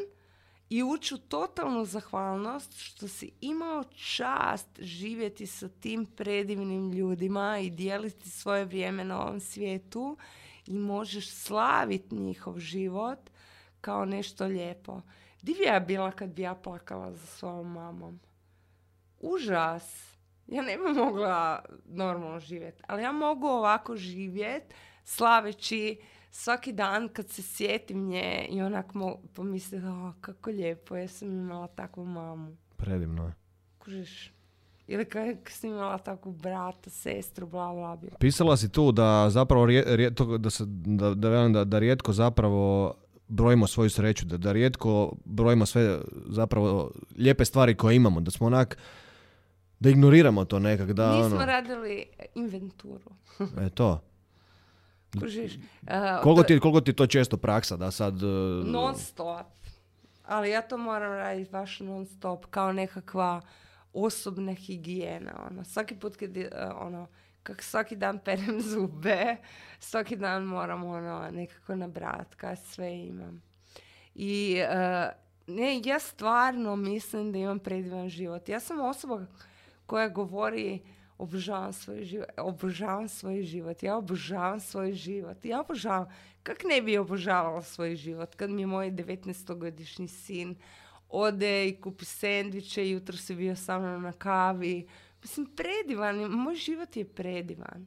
i 0.69 0.83
ući 0.83 1.15
u 1.15 1.17
totalnu 1.17 1.85
zahvalnost 1.85 2.73
što 2.77 3.07
si 3.07 3.31
imao 3.41 3.83
čast 3.83 4.67
živjeti 4.79 5.47
sa 5.47 5.69
tim 5.69 6.05
predivnim 6.05 6.91
ljudima 6.91 7.59
i 7.59 7.69
dijeliti 7.69 8.29
svoje 8.29 8.65
vrijeme 8.65 9.03
na 9.03 9.21
ovom 9.21 9.39
svijetu 9.39 10.17
i 10.67 10.73
možeš 10.73 11.31
slaviti 11.31 12.15
njihov 12.15 12.59
život 12.59 13.19
kao 13.81 14.05
nešto 14.05 14.45
lijepo. 14.45 15.01
Di 15.41 15.53
bi 15.53 15.63
ja 15.63 15.79
bila 15.79 16.11
kad 16.11 16.29
bi 16.29 16.41
ja 16.41 16.55
plakala 16.55 17.13
za 17.13 17.25
svojom 17.25 17.71
mamom? 17.71 18.19
Užas. 19.19 20.10
Ja 20.51 20.61
ne 20.61 20.77
bi 20.77 20.83
mogla 20.95 21.59
normalno 21.85 22.39
živjeti, 22.39 22.83
ali 22.87 23.03
ja 23.03 23.11
mogu 23.11 23.47
ovako 23.47 23.95
živjeti 23.95 24.75
slaveći 25.03 25.97
svaki 26.31 26.71
dan 26.73 27.09
kad 27.09 27.29
se 27.29 27.41
sjetim 27.41 28.07
nje 28.07 28.45
i 28.49 28.61
onak 28.61 28.93
mo- 28.93 29.17
pomislim, 29.33 29.87
o, 29.87 30.13
kako 30.21 30.49
lijepo, 30.49 30.95
ja 30.95 31.07
sam 31.07 31.27
imala 31.29 31.67
takvu 31.67 32.05
mamu. 32.05 32.57
Predivno 32.77 33.25
je. 33.25 33.33
Kužiš? 33.79 34.31
Ili 34.87 35.05
kako 35.05 35.23
sam 35.49 35.69
imala 35.69 35.97
takvu 35.97 36.31
brata, 36.31 36.89
sestru, 36.89 37.47
bla, 37.47 37.73
bla, 37.73 37.95
bla. 37.95 38.09
Pisala 38.19 38.57
si 38.57 38.71
tu 38.71 38.91
da 38.91 39.29
zapravo 39.29 39.65
rije- 39.65 39.85
rije- 39.87 40.13
to- 40.15 40.37
da, 40.37 40.49
se, 40.49 40.63
da, 40.67 41.13
da, 41.13 41.47
da, 41.49 41.63
da 41.63 41.79
rijetko 41.79 42.13
zapravo 42.13 42.93
brojimo 43.27 43.67
svoju 43.67 43.89
sreću, 43.89 44.25
da, 44.25 44.37
da 44.37 44.51
rijetko 44.51 45.13
brojimo 45.25 45.65
sve 45.65 45.99
zapravo 46.27 46.91
lijepe 47.17 47.45
stvari 47.45 47.75
koje 47.75 47.95
imamo, 47.95 48.21
da 48.21 48.31
smo 48.31 48.47
onak, 48.47 48.77
da 49.81 49.89
ignoriramo 49.89 50.45
to 50.45 50.59
nekak, 50.59 50.93
da 50.93 51.11
Nismo 51.11 51.35
ono, 51.35 51.45
radili 51.45 52.05
inventuru. 52.35 53.11
e 53.65 53.69
to. 53.69 54.01
Kužiš? 55.19 55.55
Uh, 55.55 55.89
Koliko 56.23 56.43
ti, 56.43 56.59
koliko 56.59 56.81
ti 56.81 56.93
to 56.93 57.07
često 57.07 57.37
praksa 57.37 57.77
da 57.77 57.91
sad... 57.91 58.23
e, 58.23 58.25
Non 58.65 58.95
stop. 58.95 59.45
Ali 60.25 60.49
ja 60.49 60.61
to 60.61 60.77
moram 60.77 61.13
raditi 61.13 61.51
baš 61.51 61.79
non 61.79 62.05
stop, 62.05 62.45
kao 62.45 62.73
nekakva 62.73 63.41
osobna 63.93 64.53
higijena. 64.53 65.47
Ono. 65.51 65.63
Svaki 65.63 65.95
put 65.95 66.15
kad, 66.15 66.37
e, 66.37 66.49
ono, 66.75 67.07
kak 67.43 67.63
svaki 67.63 67.95
dan 67.95 68.19
perem 68.19 68.61
zube, 68.71 69.35
svaki 69.79 70.15
dan 70.15 70.43
moram 70.43 70.83
ono, 70.83 71.29
nekako 71.31 71.75
nabrat 71.75 72.35
kaj 72.35 72.55
sve 72.55 72.97
imam. 72.97 73.41
I 74.15 74.57
ne, 75.47 75.81
ja 75.85 75.99
stvarno 75.99 76.75
mislim 76.75 77.31
da 77.31 77.37
imam 77.37 77.59
predivan 77.59 78.09
život. 78.09 78.49
Ja 78.49 78.59
sam 78.59 78.79
osoba 78.79 79.25
koja 79.85 80.09
govori 80.09 80.81
obožavam 81.17 81.73
svoj 81.73 82.03
život, 82.03 82.29
obožavam 82.37 83.07
svoj 83.09 83.43
život, 83.43 83.83
ja 83.83 83.97
obožavam 83.97 84.59
svoj 84.59 84.93
život, 84.93 85.45
ja 85.45 85.59
obožavam, 85.61 86.07
kak 86.43 86.63
ne 86.63 86.81
bi 86.81 86.97
obožavala 86.97 87.61
svoj 87.61 87.95
život 87.95 88.35
kad 88.35 88.49
mi 88.49 88.61
je 88.61 88.67
moj 88.67 88.91
19-godišnji 88.91 90.07
sin 90.07 90.55
ode 91.09 91.67
i 91.67 91.75
kupi 91.81 92.05
sendviče, 92.05 92.89
jutro 92.89 93.17
si 93.17 93.35
bio 93.35 93.55
sa 93.55 93.79
mnom 93.79 94.01
na 94.03 94.11
kavi. 94.11 94.87
Mislim, 95.21 95.45
predivan, 95.55 96.19
je, 96.19 96.27
moj 96.27 96.55
život 96.55 96.97
je 96.97 97.05
predivan. 97.05 97.85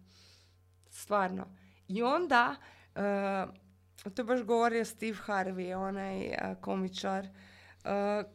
Stvarno. 0.90 1.46
I 1.88 2.02
onda, 2.02 2.56
uh, 2.94 4.12
to 4.14 4.22
je 4.22 4.24
baš 4.24 4.42
govorio 4.42 4.84
Steve 4.84 5.18
Harvey, 5.26 5.74
onaj 5.76 6.26
uh, 6.26 6.34
komičar, 6.60 7.24
uh, 7.24 7.30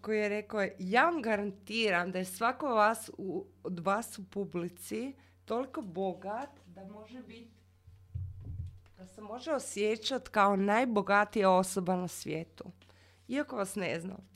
koji 0.01 0.19
je 0.19 0.29
rekao, 0.29 0.67
ja 0.79 1.05
vam 1.05 1.21
garantiram 1.21 2.11
da 2.11 2.19
je 2.19 2.25
svako 2.25 2.67
vas 2.67 3.11
u, 3.17 3.45
od 3.63 3.79
vas 3.79 4.19
u 4.19 4.23
publici 4.29 5.13
toliko 5.45 5.81
bogat 5.81 6.49
da 6.65 6.83
može 6.83 7.21
biti 7.23 7.59
da 8.97 9.07
se 9.07 9.21
može 9.21 9.51
osjećati 9.51 10.29
kao 10.29 10.55
najbogatija 10.55 11.51
osoba 11.51 11.95
na 11.95 12.07
svijetu. 12.07 12.63
Iako 13.27 13.55
vas 13.55 13.75
ne 13.75 13.99
znam. 13.99 14.29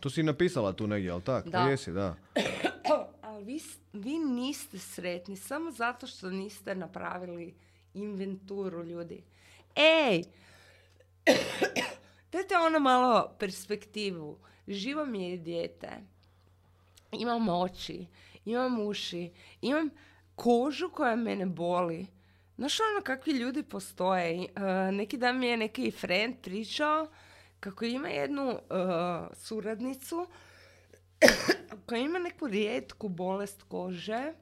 To 0.00 0.10
si 0.10 0.22
napisala 0.22 0.72
tu 0.72 0.86
negdje, 0.86 1.08
jel 1.08 1.20
tako? 1.20 1.50
Da. 1.50 1.58
Jesi, 1.58 1.92
da. 1.92 2.16
Ali 3.22 3.44
vi, 3.44 3.60
vi 3.92 4.18
niste 4.18 4.78
sretni 4.78 5.36
samo 5.36 5.70
zato 5.70 6.06
što 6.06 6.30
niste 6.30 6.74
napravili 6.74 7.54
inventuru 7.94 8.84
ljudi. 8.84 9.22
Ej! 9.76 10.22
Dajte 12.32 12.58
ono 12.58 12.78
malo 12.78 13.36
perspektivu. 13.38 14.38
Živo 14.68 15.06
mi 15.06 15.30
je 15.30 15.36
dijete. 15.36 15.88
Imam 17.12 17.48
oči, 17.48 18.06
imam 18.44 18.86
uši, 18.86 19.32
imam 19.60 19.90
kožu 20.34 20.90
koja 20.90 21.16
mene 21.16 21.46
boli. 21.46 22.06
Znaš 22.56 22.80
ono 22.80 23.02
kakvi 23.04 23.32
ljudi 23.32 23.62
postoje? 23.62 24.44
E, 24.44 24.92
neki 24.92 25.16
dan 25.16 25.38
mi 25.38 25.46
je 25.46 25.56
neki 25.56 25.90
friend 25.90 26.34
pričao 26.42 27.06
kako 27.60 27.84
ima 27.84 28.08
jednu 28.08 28.50
e, 28.50 28.58
suradnicu 29.34 30.26
koja 31.86 32.00
ima 32.00 32.18
neku 32.18 32.46
rijetku 32.48 33.08
bolest 33.08 33.62
kože 33.62 34.32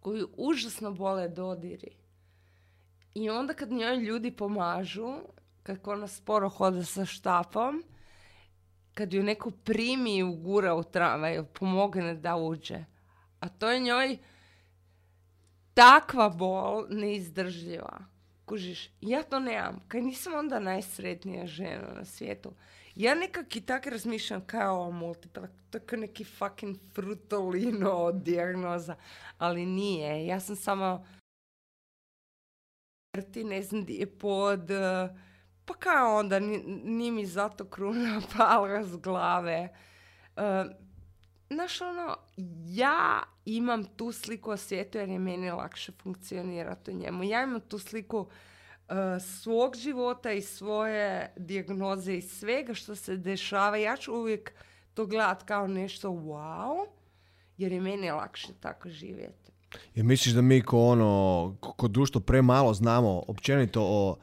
koju 0.00 0.28
užasno 0.36 0.92
bole 0.92 1.28
dodiri. 1.28 1.96
I 3.14 3.30
onda 3.30 3.54
kad 3.54 3.72
njoj 3.72 3.96
ljudi 3.96 4.30
pomažu, 4.30 5.14
kako 5.68 5.92
ona 5.92 6.08
sporo 6.08 6.48
hoda 6.48 6.84
sa 6.84 7.04
štapom, 7.04 7.82
kad 8.94 9.12
ju 9.12 9.22
neko 9.22 9.50
primi 9.50 10.16
i 10.16 10.22
ugura 10.22 10.74
u 10.74 10.82
tramvaj, 10.82 11.44
pomogne 11.44 12.14
da 12.14 12.36
uđe. 12.36 12.84
A 13.40 13.48
to 13.48 13.70
je 13.70 13.80
njoj 13.80 14.18
takva 15.74 16.28
bol 16.28 16.86
neizdržljiva. 16.88 17.98
Kužiš, 18.44 18.90
ja 19.00 19.22
to 19.22 19.38
nemam. 19.38 19.80
Kaj 19.88 20.00
nisam 20.00 20.34
onda 20.34 20.58
najsretnija 20.58 21.46
žena 21.46 21.92
na 21.94 22.04
svijetu. 22.04 22.52
Ja 22.94 23.14
nekak 23.14 23.56
i 23.56 23.60
tak 23.60 23.86
razmišljam 23.86 24.46
kao 24.46 24.90
multipla, 24.90 25.48
to 25.70 25.78
je 25.90 25.98
neki 25.98 26.24
fucking 26.24 26.76
frutolino 26.94 28.12
dijagnoza, 28.12 28.96
ali 29.38 29.66
nije. 29.66 30.26
Ja 30.26 30.40
sam 30.40 30.56
samo 30.56 31.04
ti 33.32 33.44
ne 33.44 33.62
znam 33.62 33.84
di 33.84 33.94
je 33.94 34.18
pod, 34.18 34.70
eh, 34.70 35.08
pa 35.68 35.74
kao 35.74 36.16
onda, 36.16 36.38
ni- 36.38 37.10
mi 37.10 37.26
zato 37.26 37.64
kruna 37.64 38.20
pala 38.36 38.84
s 38.84 38.96
glave. 38.96 39.68
Eh, 40.36 40.64
znaš 41.50 41.80
ono, 41.80 42.16
ja 42.66 43.22
imam 43.44 43.84
tu 43.84 44.12
sliku 44.12 44.50
o 44.50 44.56
svijetu 44.56 44.98
jer 44.98 45.08
je 45.08 45.18
meni 45.18 45.50
lakše 45.50 45.92
funkcionirati 46.02 46.90
u 46.90 46.94
njemu. 46.94 47.24
Ja 47.24 47.42
imam 47.42 47.60
tu 47.60 47.78
sliku 47.78 48.18
uh, 48.18 48.96
svog 49.42 49.76
života 49.76 50.32
i 50.32 50.42
svoje 50.42 51.32
dijagnoze 51.36 52.14
i 52.14 52.22
svega 52.22 52.74
što 52.74 52.96
se 52.96 53.16
dešava. 53.16 53.76
Ja 53.76 53.96
ću 53.96 54.14
uvijek 54.14 54.52
to 54.94 55.06
gledat 55.06 55.42
kao 55.42 55.66
nešto 55.66 56.08
wow, 56.08 56.86
jer 57.56 57.72
je 57.72 57.80
meni 57.80 58.10
lakše 58.10 58.52
tako 58.60 58.88
živjeti. 58.88 59.47
Jer 59.94 60.04
misliš 60.04 60.34
da 60.34 60.42
mi 60.42 60.62
ko 60.62 60.80
ono, 60.80 61.56
ko, 61.60 61.88
društvo 61.88 62.20
premalo 62.20 62.74
znamo 62.74 63.22
općenito 63.28 63.82
o 63.82 64.16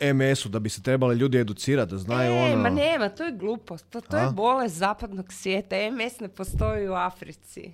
MS-u, 0.14 0.48
da 0.48 0.58
bi 0.58 0.68
se 0.68 0.82
trebali 0.82 1.16
ljudi 1.16 1.38
educirati, 1.38 1.90
da 1.90 1.98
znaju 1.98 2.32
e, 2.32 2.52
ono... 2.52 2.62
ma 2.62 2.70
nema, 2.70 3.08
to 3.08 3.24
je 3.24 3.32
glupost. 3.32 3.90
To, 3.90 4.00
to 4.00 4.16
je 4.16 4.30
bolest 4.30 4.74
zapadnog 4.74 5.32
svijeta. 5.32 5.76
MS 5.90 6.20
ne 6.20 6.28
postoji 6.28 6.88
u 6.88 6.92
Africi. 6.92 7.72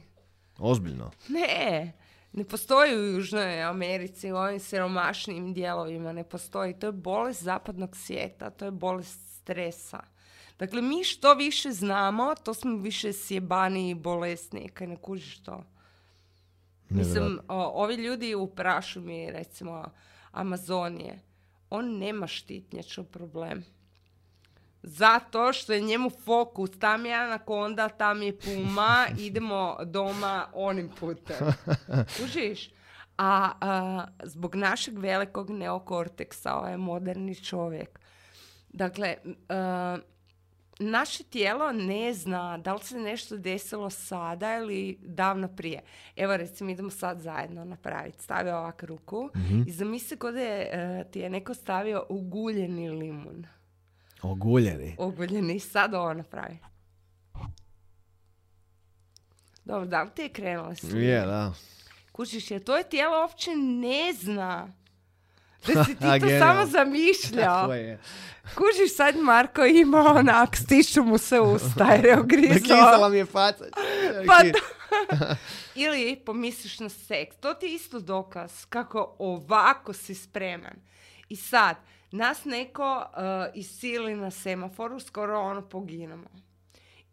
Ozbiljno. 0.58 1.10
Ne, 1.28 1.92
ne 2.32 2.44
postoji 2.44 2.96
u 2.96 3.04
Južnoj 3.04 3.62
Americi, 3.62 4.32
u 4.32 4.36
ovim 4.36 4.60
siromašnim 4.60 5.54
dijelovima 5.54 6.12
ne 6.12 6.24
postoji. 6.24 6.78
To 6.78 6.86
je 6.86 6.92
bolest 6.92 7.42
zapadnog 7.42 7.96
svijeta, 7.96 8.50
to 8.50 8.64
je 8.64 8.70
bolest 8.70 9.40
stresa. 9.42 10.00
Dakle, 10.58 10.82
mi 10.82 11.04
što 11.04 11.34
više 11.34 11.72
znamo, 11.72 12.34
to 12.44 12.54
smo 12.54 12.76
više 12.76 13.12
sjebani 13.12 13.90
i 13.90 13.94
bolesni, 13.94 14.68
kaj 14.68 14.86
ne 14.86 14.96
kužiš 14.96 15.42
to. 15.42 15.64
Mislim, 16.94 17.40
o, 17.48 17.82
ovi 17.82 17.94
ljudi 17.94 18.34
u 18.34 18.46
prašumi, 18.46 19.30
recimo 19.30 19.84
Amazonije, 20.32 21.20
on 21.70 21.98
nema 21.98 22.26
štitnjaču 22.26 23.04
problem. 23.04 23.64
Zato 24.82 25.52
što 25.52 25.72
je 25.72 25.80
njemu 25.80 26.10
fokus, 26.10 26.70
tam 26.78 27.06
je 27.06 27.14
anakonda, 27.14 27.88
tam 27.88 28.22
je 28.22 28.38
puma, 28.38 29.06
idemo 29.26 29.76
doma 29.84 30.46
onim 30.52 30.90
putem. 31.00 31.36
Kužiš? 32.18 32.70
A, 33.18 33.52
a, 33.60 34.06
zbog 34.24 34.54
našeg 34.54 34.98
velikog 34.98 35.50
neokorteksa, 35.50 36.54
ovaj 36.54 36.76
moderni 36.76 37.34
čovjek, 37.34 38.00
dakle, 38.68 39.16
a, 39.48 39.98
naše 40.78 41.24
tijelo 41.24 41.72
ne 41.72 42.14
zna 42.14 42.58
da 42.58 42.74
li 42.74 42.80
se 42.84 42.98
nešto 42.98 43.36
desilo 43.36 43.90
sada 43.90 44.56
ili 44.56 44.98
davno 45.02 45.48
prije. 45.48 45.82
Evo 46.16 46.36
recimo 46.36 46.70
idemo 46.70 46.90
sad 46.90 47.20
zajedno 47.20 47.64
napraviti. 47.64 48.22
Stavi 48.22 48.50
ovak 48.50 48.82
ruku 48.82 49.30
i 49.66 49.72
zamisli 49.72 50.16
kod 50.16 50.34
je, 50.34 50.70
e, 50.72 51.04
ti 51.10 51.20
je 51.20 51.30
neko 51.30 51.54
stavio 51.54 52.06
uguljeni 52.08 52.90
limun. 52.90 53.46
Oguljeni. 54.22 54.96
Uguljeni. 54.98 55.60
Sad 55.60 55.94
ovo 55.94 56.14
napravi. 56.14 56.58
Dobro, 59.64 59.86
da 59.86 60.02
li 60.02 60.10
ti 60.14 60.22
je 60.22 60.28
krenula 60.28 60.74
s 60.74 60.82
Je, 60.92 61.26
da. 61.26 61.52
Kužiš, 62.12 62.50
jer 62.50 62.64
tvoje 62.64 62.88
tijelo 62.88 63.20
uopće 63.20 63.50
ne 63.56 64.12
zna 64.12 64.72
da 65.66 65.84
si 65.84 65.94
ti 65.94 66.20
to 66.20 66.28
samo 66.38 66.66
zamišljao. 66.66 67.60
Tako 67.60 67.72
je. 67.72 67.98
Kužiš, 68.54 68.96
sad 68.96 69.16
Marko 69.16 69.64
ima 69.64 69.98
onak, 69.98 70.56
stišću 70.56 71.02
mu 71.02 71.18
se 71.18 71.40
usta 71.40 71.84
jer 71.84 72.04
je 72.04 72.18
ogrizao. 72.20 73.08
Mi 73.08 73.16
je 73.16 73.24
faca. 73.24 73.64
Pa 74.26 74.42
da. 74.42 75.36
Ili 75.74 76.16
pomisliš 76.16 76.80
na 76.80 76.88
seks. 76.88 77.36
To 77.36 77.54
ti 77.54 77.66
je 77.66 77.74
isto 77.74 78.00
dokaz 78.00 78.64
kako 78.64 79.16
ovako 79.18 79.92
si 79.92 80.14
spreman. 80.14 80.76
I 81.28 81.36
sad, 81.36 81.76
nas 82.10 82.44
neko 82.44 82.96
uh, 82.96 83.54
isili 83.54 84.14
na 84.14 84.30
semaforu, 84.30 85.00
skoro 85.00 85.40
ono 85.40 85.62
poginemo. 85.62 86.28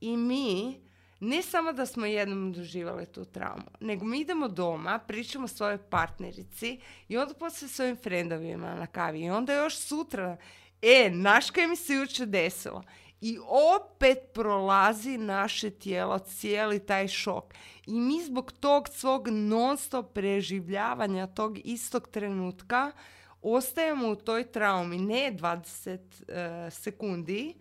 I 0.01 0.17
mi, 0.17 0.81
ne 1.21 1.41
samo 1.41 1.73
da 1.73 1.85
smo 1.85 2.05
jednom 2.05 2.53
doživjeli 2.53 3.05
tu 3.05 3.25
traumu, 3.25 3.63
nego 3.79 4.05
mi 4.05 4.19
idemo 4.19 4.47
doma, 4.47 4.99
pričamo 4.99 5.47
svojoj 5.47 5.77
partnerici 5.77 6.79
i 7.07 7.17
onda 7.17 7.33
poslije 7.33 7.69
svojim 7.69 7.97
frendovima 7.97 8.75
na 8.75 8.87
kavi. 8.87 9.21
I 9.21 9.29
onda 9.29 9.53
još 9.53 9.77
sutra, 9.77 10.37
e, 10.81 11.09
naš 11.13 11.51
kaj 11.51 11.67
mi 11.67 11.75
se 11.75 11.93
jučer 11.93 12.27
desilo. 12.27 12.83
I 13.21 13.37
opet 13.47 14.17
prolazi 14.33 15.17
naše 15.17 15.69
tijelo 15.69 16.19
cijeli 16.19 16.79
taj 16.79 17.07
šok. 17.07 17.53
I 17.85 17.99
mi 17.99 18.23
zbog 18.23 18.51
tog 18.51 18.87
svog 18.89 19.27
non 19.27 19.77
stop 19.77 20.13
preživljavanja 20.13 21.27
tog 21.27 21.57
istog 21.63 22.07
trenutka 22.07 22.91
ostajemo 23.41 24.07
u 24.07 24.15
toj 24.15 24.51
traumi 24.51 24.97
ne 24.97 25.37
20 25.39 25.99
e, 26.27 26.71
sekundi, 26.71 27.53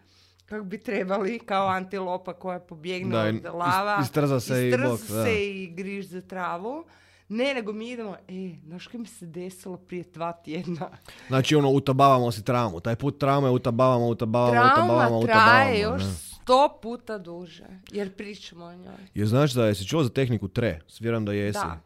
kako 0.51 0.65
bi 0.65 0.79
trebali, 0.79 1.39
kao 1.41 1.67
antilopa 1.69 2.33
koja 2.35 2.61
pobjegne 2.61 3.11
Da, 3.13 3.29
i- 3.29 3.37
od 3.39 3.55
lava, 3.55 3.97
is- 3.97 4.05
istrza 4.05 4.41
se 4.41 4.65
i 4.65 4.69
istrza 4.69 4.89
bok, 4.89 5.01
da. 5.01 5.25
se 5.25 5.35
i 5.47 5.67
griž 5.69 6.07
za 6.07 6.21
travu. 6.23 6.85
Ne, 7.29 7.55
nego 7.55 7.73
mi 7.73 7.91
idemo, 7.91 8.17
e, 8.29 8.33
znaš 8.61 8.87
kaj 8.87 9.01
mi 9.01 9.07
se 9.07 9.27
desilo 9.27 9.77
prije 9.79 10.05
dva 10.05 10.33
tjedna? 10.35 10.91
Znači 11.29 11.57
ono, 11.57 11.71
utabavamo 11.71 12.33
si 12.33 12.45
traumu. 12.45 12.81
Taj 12.81 12.97
put 12.97 13.19
traume 13.19 13.51
utabavamo, 13.51 14.07
utabavamo, 14.07 14.53
utabavamo, 14.55 14.75
Trauma 14.93 15.19
utabavamo. 15.19 15.27
traje 15.27 15.81
još 15.81 16.03
ne. 16.03 16.11
sto 16.11 16.79
puta 16.83 17.19
duže, 17.19 17.65
jer 17.93 18.13
pričamo 18.13 18.65
o 18.65 18.75
njoj. 18.75 18.95
Jer 19.15 19.29
znaš 19.29 19.53
da 19.53 19.67
jesi 19.67 19.87
čuo 19.87 20.03
za 20.03 20.11
tehniku 20.11 20.49
TRE? 20.49 20.81
Vjerujem 21.01 21.25
da 21.25 21.33
jesi. 21.33 21.59
Da. 21.59 21.81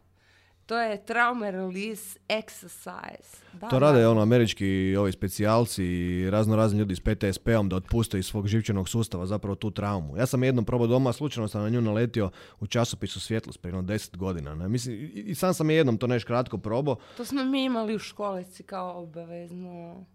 To 0.65 0.79
je 0.79 1.05
trauma 1.05 1.49
release 1.49 2.19
exercise. 2.29 3.37
Da, 3.53 3.67
To 3.67 3.79
da. 3.79 3.91
rade 3.91 4.07
ono 4.07 4.21
američki 4.21 4.95
ovi 4.99 5.11
specijalci 5.11 5.83
i 5.85 6.29
razno 6.29 6.55
razni 6.55 6.79
ljudi 6.79 6.95
s 6.95 6.99
PTSP-om 6.99 7.69
da 7.69 7.75
otpuste 7.75 8.19
iz 8.19 8.25
svog 8.25 8.47
živčanog 8.47 8.89
sustava 8.89 9.25
zapravo 9.25 9.55
tu 9.55 9.71
traumu. 9.71 10.17
Ja 10.17 10.25
sam 10.25 10.43
jednom 10.43 10.65
probao 10.65 10.87
doma, 10.87 11.13
slučajno 11.13 11.47
sam 11.47 11.61
na 11.61 11.69
nju 11.69 11.81
naletio 11.81 12.29
u 12.59 12.67
časopisu 12.67 13.19
Svjetlost 13.19 13.61
prije 13.61 13.75
jedno 13.75 13.93
10 13.93 14.17
godina. 14.17 14.55
Ne? 14.55 14.67
Mislim, 14.69 14.95
i, 14.95 15.23
i 15.25 15.35
sam 15.35 15.53
sam 15.53 15.69
je 15.69 15.75
jednom 15.75 15.97
to 15.97 16.07
nešto 16.07 16.27
kratko 16.27 16.57
probao 16.57 16.95
To 17.17 17.25
smo 17.25 17.43
mi 17.43 17.63
imali 17.63 17.95
u 17.95 17.99
školici 17.99 18.63
kao 18.63 19.03
obavezno. 19.03 20.05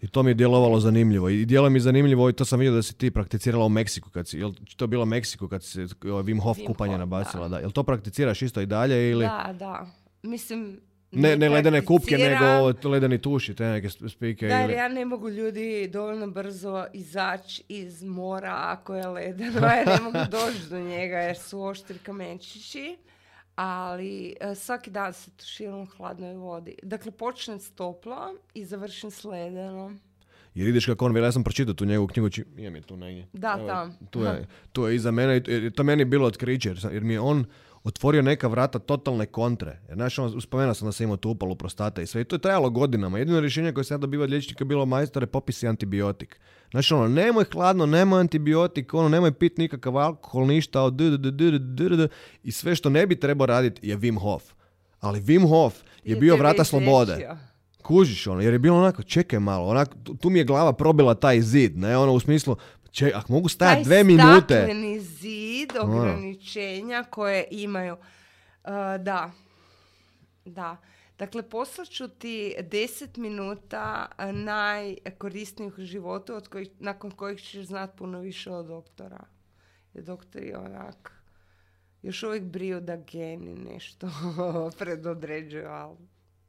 I 0.00 0.08
to 0.08 0.22
mi 0.22 0.30
je 0.30 0.34
djelovalo 0.34 0.80
zanimljivo. 0.80 1.28
I 1.28 1.46
djelo 1.46 1.70
mi 1.70 1.76
je 1.76 1.80
zanimljivo 1.80 2.28
i 2.30 2.32
to 2.32 2.44
sam 2.44 2.58
vidio 2.58 2.74
da 2.74 2.82
si 2.82 2.94
ti 2.94 3.10
prakticirala 3.10 3.64
u 3.64 3.68
Meksiku. 3.68 4.10
Kad 4.10 4.28
si, 4.28 4.38
jel 4.38 4.52
to 4.76 4.86
bilo 4.86 5.02
u 5.02 5.06
Meksiku 5.06 5.48
kad 5.48 5.62
si 5.64 5.80
ovaj, 6.04 6.22
Wim 6.22 6.42
Hof 6.42 6.58
Wim 6.58 6.66
kupanje 6.66 6.92
Hof, 6.92 6.98
nabacila? 6.98 7.48
da. 7.48 7.56
Da. 7.56 7.58
Jel 7.58 7.70
to 7.70 7.82
prakticiraš 7.82 8.42
isto 8.42 8.60
i 8.60 8.66
dalje 8.66 9.10
ili... 9.10 9.24
Da, 9.24 9.54
da. 9.58 9.86
Mislim, 10.22 10.80
Ne, 11.12 11.36
ne 11.36 11.48
ledene 11.48 11.84
kupke, 11.84 12.18
nego 12.18 12.88
ledeni 12.88 13.18
tuši, 13.18 13.54
te 13.54 13.64
neke 13.64 13.88
sp- 13.88 14.08
spike 14.08 14.48
Da, 14.48 14.64
ili... 14.64 14.72
ja 14.72 14.88
ne 14.88 15.04
mogu 15.04 15.28
ljudi 15.28 15.88
dovoljno 15.92 16.26
brzo 16.26 16.86
izaći 16.92 17.62
iz 17.68 18.02
mora 18.02 18.54
ako 18.56 18.94
je 18.94 19.06
ledeno. 19.06 19.60
Ja 19.76 19.84
ne 19.84 20.00
mogu 20.02 20.18
doći 20.30 20.68
do 20.70 20.80
njega 20.80 21.16
jer 21.18 21.38
su 21.38 21.62
oštri 21.62 21.98
kamenčići. 21.98 22.96
Ali 23.60 24.34
e, 24.40 24.54
svaki 24.54 24.90
dan 24.90 25.12
se 25.12 25.30
tuširam 25.30 25.80
u 25.80 25.86
hladnoj 25.86 26.34
vodi. 26.34 26.74
Dakle, 26.82 27.10
počnem 27.12 27.58
s 27.58 27.70
toplom 27.70 28.38
i 28.54 28.64
završim 28.64 29.10
s 29.10 29.24
ledenom. 29.24 30.00
Jer 30.54 30.66
vidiš 30.66 30.86
kako 30.86 31.06
on 31.06 31.12
veli, 31.12 31.26
ja 31.26 31.32
sam 31.32 31.44
pročitao 31.44 31.74
tu 31.74 31.84
njegovu 31.84 32.06
knjigu, 32.06 32.30
či, 32.30 32.44
imam 32.56 32.74
je 32.74 32.82
tu 32.82 32.96
negdje. 32.96 33.26
Da, 33.32 33.56
Evo, 33.58 33.68
tam. 33.68 33.96
Tu 34.10 34.20
je, 34.20 34.46
tu 34.72 34.86
je 34.86 34.96
iza 34.96 35.10
mene, 35.10 35.42
to- 35.74 35.82
meni 35.84 36.00
je 36.00 36.06
bilo 36.06 36.26
otkriće, 36.26 36.68
jer, 36.68 36.78
jer 36.92 37.04
mi 37.04 37.12
je 37.12 37.20
on 37.20 37.44
otvorio 37.88 38.22
neka 38.22 38.48
vrata 38.48 38.78
totalne 38.78 39.26
kontre. 39.26 39.80
Jer 39.88 39.96
znaš, 39.96 40.18
on, 40.18 40.40
spomenuo 40.40 40.74
sam 40.74 40.88
da 40.88 40.92
sam 40.92 41.04
imao 41.04 41.16
tu 41.16 41.30
upalu 41.30 41.54
prostate 41.54 42.02
i 42.02 42.06
sve. 42.06 42.20
I 42.20 42.24
to 42.24 42.36
je 42.36 42.40
trajalo 42.40 42.70
godinama. 42.70 43.18
Jedino 43.18 43.40
rješenje 43.40 43.72
koje 43.72 43.84
sam 43.84 43.94
ja 43.94 43.98
dobivao 43.98 44.24
od 44.24 44.30
liječnika 44.30 44.64
je 44.64 44.66
bilo 44.66 44.86
majstore, 44.86 45.26
popisi 45.26 45.68
antibiotik. 45.68 46.40
Znači 46.70 46.94
ono, 46.94 47.08
nemoj 47.08 47.44
hladno, 47.52 47.86
nemoj 47.86 48.20
antibiotik, 48.20 48.94
ono, 48.94 49.08
nemoj 49.08 49.32
pit 49.32 49.58
nikakav 49.58 49.98
alkohol, 49.98 50.46
ništa, 50.46 50.82
od 50.82 51.00
i 52.42 52.52
sve 52.52 52.74
što 52.74 52.90
ne 52.90 53.06
bi 53.06 53.20
trebao 53.20 53.46
raditi 53.46 53.88
je 53.88 53.98
Wim 53.98 54.20
Hof. 54.20 54.42
Ali 55.00 55.20
Wim 55.20 55.48
Hof 55.48 55.74
je 56.04 56.16
bio 56.16 56.36
vrata 56.36 56.64
slobode. 56.64 57.28
Kužiš 57.82 58.26
ono, 58.26 58.40
jer 58.40 58.52
je 58.52 58.58
bilo 58.58 58.78
onako, 58.78 59.02
čekaj 59.02 59.38
malo, 59.38 59.66
onak, 59.66 59.88
tu, 60.04 60.14
tu 60.14 60.30
mi 60.30 60.38
je 60.38 60.44
glava 60.44 60.72
probila 60.72 61.14
taj 61.14 61.40
zid, 61.40 61.76
ne, 61.76 61.96
ono 61.96 62.12
u 62.12 62.20
smislu, 62.20 62.56
ček, 62.98 63.14
ako 63.14 63.32
mogu 63.32 63.48
stajati 63.48 63.76
Taj 63.76 63.84
dve 63.84 64.04
minute, 64.04 64.54
stakleni 64.54 65.00
zid 65.00 65.70
ograničenja 65.80 67.04
koje 67.10 67.48
imaju. 67.50 67.94
Uh, 67.94 68.70
da. 69.00 69.30
Da. 70.44 70.76
Dakle, 71.18 71.42
poslaću 71.42 72.08
ti 72.08 72.54
10 72.58 73.18
minuta 73.18 74.06
uh, 74.18 74.34
najkorisnijih 74.34 75.78
u 75.78 75.84
životu 75.84 76.34
od 76.34 76.48
kojih, 76.48 76.68
nakon 76.78 77.10
kojih 77.10 77.40
ćeš 77.40 77.66
znat 77.66 77.96
puno 77.96 78.20
više 78.20 78.50
od 78.50 78.66
doktora. 78.66 79.24
Jer 79.94 80.04
doktori 80.04 80.54
onak 80.54 81.12
još 82.02 82.22
uvijek 82.22 82.42
briju 82.42 82.80
da 82.80 82.96
geni 82.96 83.54
nešto 83.54 84.10
predodređuju, 84.78 85.68
ali 85.68 85.96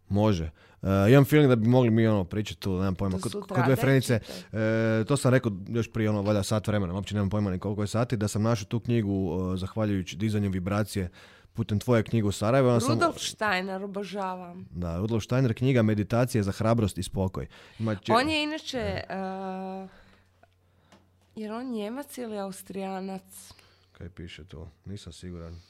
može. 0.09 0.49
Uh, 0.81 0.89
imam 1.09 1.25
feeling 1.25 1.49
da 1.49 1.55
bi 1.55 1.67
mogli 1.67 1.89
mi 1.89 2.07
ono 2.07 2.23
pričati 2.23 2.59
tu, 2.59 2.71
nemam 2.71 2.95
pojma, 2.95 3.17
To 3.17 3.21
kod, 3.21 3.47
kod 3.47 3.63
dve 3.65 3.75
frenice, 3.75 4.19
čitaj. 4.19 4.99
e, 5.01 5.05
to 5.05 5.17
sam 5.17 5.31
rekao 5.31 5.51
još 5.67 5.91
prije 5.91 6.09
ono, 6.09 6.21
valjda 6.21 6.43
sat 6.43 6.67
vremena, 6.67 6.93
uopće 6.93 7.15
nemam 7.15 7.29
pojma 7.29 7.51
ni 7.51 7.59
koliko 7.59 7.81
je 7.81 7.87
sati, 7.87 8.17
da 8.17 8.27
sam 8.27 8.43
našao 8.43 8.65
tu 8.65 8.79
knjigu 8.79 9.11
uh, 9.27 9.59
zahvaljujući 9.59 10.15
dizanju 10.15 10.49
vibracije 10.49 11.09
putem 11.53 11.79
tvoje 11.79 12.03
knjigu 12.03 12.27
u 12.27 12.31
Sarajevo. 12.31 12.67
onda 12.69 12.79
sam- 12.79 12.93
Rudolf 12.93 13.17
Steiner 13.19 13.83
obožavam. 13.83 14.67
Da, 14.71 14.97
Rudolf 14.97 15.23
Steiner 15.23 15.53
knjiga 15.53 15.81
Meditacije 15.81 16.43
za 16.43 16.51
hrabrost 16.51 16.97
i 16.97 17.03
spokoj. 17.03 17.47
Ima 17.79 17.95
če- 17.95 18.13
On 18.13 18.29
je 18.29 18.43
inače... 18.43 19.01
uh, 19.09 19.89
jer 21.35 21.51
on 21.51 21.65
Njemac 21.65 22.17
ili 22.17 22.37
Austrijanac? 22.39 23.53
Kaj 23.91 24.09
piše 24.09 24.43
tu? 24.43 24.67
Nisam 24.85 25.13
siguran. 25.13 25.61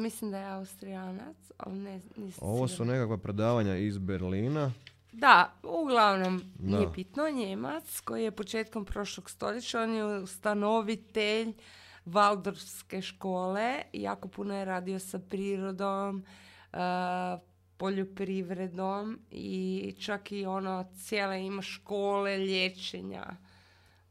Mislim 0.00 0.30
da 0.30 0.38
je 0.38 0.46
Austrijanac, 0.46 1.36
ali 1.56 1.76
ne, 1.76 2.00
nisam 2.16 2.48
Ovo 2.48 2.68
su 2.68 2.74
sigurna. 2.74 2.92
nekakva 2.92 3.18
predavanja 3.18 3.76
iz 3.76 3.98
Berlina. 3.98 4.72
Da, 5.12 5.52
uglavnom 5.64 6.42
nije 6.58 6.86
Da. 6.86 6.92
bitno, 6.92 7.30
Njemac 7.30 8.00
koji 8.00 8.24
je 8.24 8.30
početkom 8.30 8.84
prošlog 8.84 9.30
stoljeća, 9.30 9.82
on 9.82 9.90
je 9.90 10.04
ustanovitelj 10.18 11.52
Valdorfske 12.04 13.02
škole, 13.02 13.82
jako 13.92 14.28
puno 14.28 14.56
je 14.56 14.64
radio 14.64 14.98
sa 14.98 15.18
prirodom, 15.20 16.24
uh, 16.72 16.78
poljoprivredom 17.76 19.18
i 19.30 19.54
čak 20.00 20.32
i 20.32 20.46
ono 20.46 20.84
cijele 20.96 21.42
ima 21.42 21.62
škole 21.62 22.36
liječenja, 22.36 23.26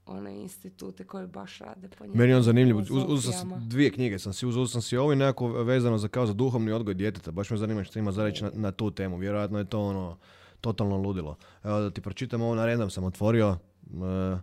one 0.10 0.42
institute 0.42 1.04
koje 1.04 1.28
baš 1.28 1.60
rade 1.60 1.90
po 1.98 2.06
njemu. 2.06 2.18
Meni 2.18 2.32
je 2.32 2.38
on 2.38 2.44
zanimljiv. 2.44 2.78
Uz, 2.78 2.88
filozofijama. 2.88 3.58
dvije 3.58 3.92
knjige 3.92 4.20
sam 4.20 4.34
si 4.34 4.46
uzeo 4.46 4.68
sam 4.68 4.82
si 4.82 4.98
ovo 4.98 5.14
i 5.14 5.16
nekako 5.16 5.48
vezano 5.48 5.98
za 5.98 6.08
kao 6.08 6.26
za 6.26 6.34
duhovni 6.34 6.72
odgoj 6.72 6.94
djeteta. 6.94 7.32
Baš 7.32 7.50
me 7.50 7.58
zanima 7.58 7.84
što 7.84 8.00
ima 8.00 8.12
za 8.12 8.24
reći 8.24 8.44
na, 8.44 8.52
na 8.54 8.72
tu 8.72 8.92
temu. 8.92 9.18
Vjerojatno 9.18 9.58
je 9.60 9.66
to 9.66 9.82
ono 9.82 10.18
totalno 10.62 10.98
ludilo. 10.98 11.38
Evo 11.64 11.80
da 11.80 11.92
ti 11.92 12.02
pročitam 12.02 12.42
ovo, 12.42 12.56
na 12.56 12.66
random 12.66 12.90
sam 12.90 13.04
otvorio. 13.04 13.58
E, 13.84 14.38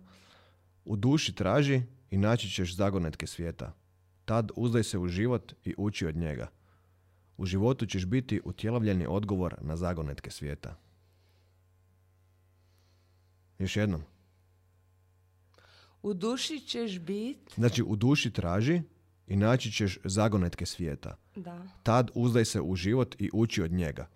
u 0.85 0.97
duši 0.97 1.35
traži 1.35 1.83
i 2.11 2.19
naći 2.19 2.51
ćeš 2.51 2.77
zagonetke 2.77 3.27
svijeta. 3.27 3.73
Tad 4.25 4.51
uzdaj 4.57 4.83
se 4.83 4.99
u 4.99 5.09
život 5.09 5.53
i 5.65 5.75
uči 5.79 6.07
od 6.07 6.17
njega. 6.17 6.49
U 7.37 7.47
životu 7.47 7.87
ćeš 7.87 8.07
biti 8.07 8.41
utjelovljeni 8.45 9.07
odgovor 9.09 9.55
na 9.61 9.77
zagonetke 9.77 10.31
svijeta. 10.31 10.77
Još 13.59 13.77
jednom. 13.77 14.03
U 16.07 16.15
duši 16.15 16.61
ćeš 16.61 16.99
bit, 16.99 17.55
Znači, 17.55 17.83
u 17.83 17.97
duši 17.97 18.31
traži 18.31 18.83
i 19.27 19.37
naći 19.37 19.73
ćeš 19.73 19.99
zagonetke 20.05 20.67
svijeta. 20.67 21.17
da, 21.37 21.63
Tad 21.83 22.11
uzdaj 22.15 22.45
se 22.45 22.61
u 22.61 22.77
život 22.77 23.17
i 23.19 23.31
uči 23.33 23.63
od 23.63 23.73
njega. 23.73 24.07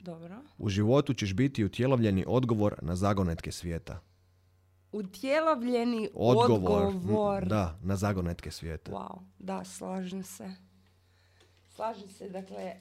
dobro. 0.00 0.36
U 0.58 0.68
životu 0.68 1.14
ćeš 1.14 1.34
biti 1.34 1.64
utjelovljeni 1.64 2.24
odgovor 2.28 2.74
na 2.82 2.96
zagonetke 2.96 3.52
svijeta. 3.52 4.00
Utjelovljeni 4.92 6.08
Odgovor. 6.14 6.86
odgovor. 6.86 7.46
Da, 7.46 7.78
na 7.82 7.96
zagonetke 7.96 8.50
svijeta. 8.50 8.92
Wow, 8.92 9.18
da, 9.38 9.64
slažem 9.64 10.22
se. 10.22 10.50
Slažem 11.68 12.08
se, 12.08 12.28
dakle, 12.28 12.72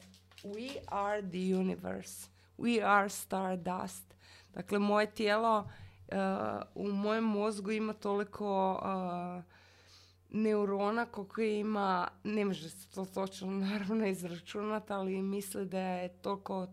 we 0.44 0.70
are 0.88 1.22
the 1.22 1.56
universe. 1.56 2.28
We 2.58 2.86
are 2.86 3.10
stardust. 3.10 4.14
Dakle, 4.54 4.80
moje 4.80 5.12
tijelo 5.12 5.70
u 6.76 6.92
mojem 6.92 7.24
mozgu 7.24 7.72
ima 7.72 7.94
toliko 7.94 8.72
uh, 8.74 9.44
neurona 10.30 11.06
koliko 11.06 11.42
ima, 11.42 12.08
ne 12.24 12.46
može 12.46 12.70
se 12.70 12.90
to 12.90 13.06
točno 13.06 13.52
naravno 13.68 14.08
izračunati, 14.08 14.94
ali 14.94 15.22
misle 15.22 15.66
da 15.66 15.80
je 15.80 16.10
toliko 16.10 16.68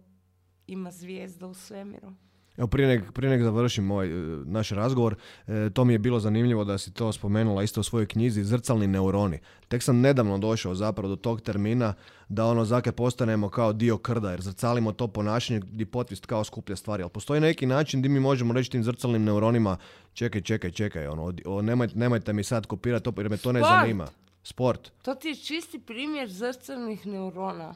ima 0.67 0.91
zvijezda 0.91 1.47
u 1.47 1.55
svemiru. 1.55 2.13
Evo 2.61 2.67
prije 2.67 2.89
nek, 2.89 3.13
prije 3.13 3.31
nek 3.31 3.43
završim 3.43 3.91
ovaj 3.91 4.09
e, 4.09 4.13
naš 4.45 4.71
razgovor, 4.71 5.17
e, 5.47 5.71
to 5.75 5.85
mi 5.85 5.93
je 5.93 5.99
bilo 5.99 6.21
zanimljivo 6.21 6.65
da 6.65 6.79
si 6.79 6.93
to 6.93 7.13
spomenula 7.13 7.63
isto 7.63 7.81
u 7.81 7.85
svojoj 7.85 8.07
knjizi 8.07 8.45
Zrcalni 8.45 8.87
neuroni. 8.87 9.39
Tek 9.69 9.83
sam 9.83 10.01
nedavno 10.01 10.39
došao 10.39 10.75
zapravo 10.75 11.09
do 11.09 11.17
tog 11.17 11.41
termina 11.41 11.95
da 12.29 12.45
ono 12.45 12.65
zake 12.65 12.93
postanemo 12.93 13.49
kao 13.49 13.73
dio 13.73 13.99
krda 13.99 14.31
jer 14.31 14.41
zrcalimo 14.41 14.93
to 14.93 15.09
ponašanje 15.09 15.61
gdje 15.61 15.87
potvist 15.87 16.27
kao 16.27 16.45
skuplja 16.45 16.77
stvari. 16.77 17.03
Ali 17.03 17.11
postoji 17.11 17.41
neki 17.41 17.67
način 17.67 18.01
gdje 18.01 18.09
mi 18.09 18.21
možemo 18.21 18.53
reći 18.53 18.71
tim 18.71 18.85
zrcalnim 18.85 19.25
neuronima 19.25 19.77
čekaj, 20.13 20.41
čekaj, 20.41 20.71
čekaj, 20.71 21.07
ono, 21.07 21.33
o, 21.47 21.63
nemoj, 21.63 21.89
nemojte 21.95 22.33
mi 22.33 22.45
sad 22.45 22.67
kopirati 22.67 23.05
to 23.05 23.13
jer 23.17 23.31
me 23.31 23.37
to 23.37 23.53
ne 23.53 23.61
Sport. 23.61 23.73
zanima. 23.73 24.07
Sport. 24.43 24.93
To 25.03 25.15
ti 25.15 25.29
je 25.29 25.35
čisti 25.35 25.79
primjer 25.79 26.31
zrcalnih 26.31 27.07
neurona. 27.07 27.75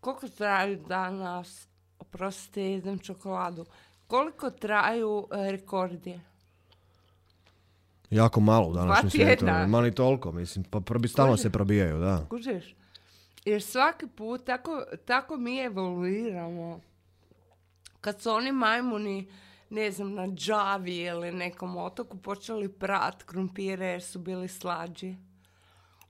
Koliko 0.00 0.28
traju 0.28 0.78
danas, 0.88 1.68
oprostite, 1.98 2.62
jedem 2.62 2.98
čokoladu, 2.98 3.66
koliko 4.06 4.50
traju 4.50 5.26
e, 5.32 5.50
rekordi? 5.52 6.20
Jako 8.10 8.40
malo 8.40 8.68
u 8.68 8.72
današnjem 8.74 9.10
svijetu. 9.10 9.46
Ma 9.68 9.80
ni 9.80 9.94
toliko, 9.94 10.32
mislim. 10.32 10.64
Pa 10.64 10.80
probi, 10.80 11.08
stalno 11.08 11.32
Kužiš? 11.32 11.42
se 11.42 11.50
probijaju, 11.50 11.98
da. 11.98 12.26
Kužiš? 12.30 12.74
Jer 13.44 13.62
svaki 13.62 14.06
put 14.06 14.44
tako, 14.44 14.82
tako 15.04 15.36
mi 15.36 15.58
evoluiramo. 15.58 16.80
Kad 18.00 18.20
su 18.20 18.30
oni 18.30 18.52
majmuni, 18.52 19.28
ne 19.70 19.90
znam, 19.90 20.14
na 20.14 20.26
Džavi 20.26 20.96
ili 20.96 21.32
nekom 21.32 21.76
otoku 21.76 22.18
počeli 22.18 22.68
prat 22.68 23.22
krumpire 23.22 23.86
jer 23.86 24.02
su 24.02 24.18
bili 24.18 24.48
slađi. 24.48 25.16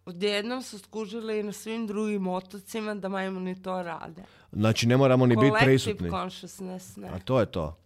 Odjednom 0.09 0.63
su 0.63 0.79
skužili 0.79 1.39
i 1.39 1.43
na 1.43 1.53
svim 1.53 1.87
drugim 1.87 2.27
otocima 2.29 2.95
da 2.95 3.09
majmuni 3.09 3.63
to 3.63 3.83
rade. 3.83 4.23
Znači, 4.53 4.87
ne 4.87 4.97
moramo 4.97 5.27
ni 5.27 5.37
biti 5.37 5.53
prisutni. 5.61 6.11
consciousness, 6.11 6.97
ne. 6.97 7.09
A 7.09 7.19
to 7.19 7.41
je 7.41 7.47
to. 7.47 7.77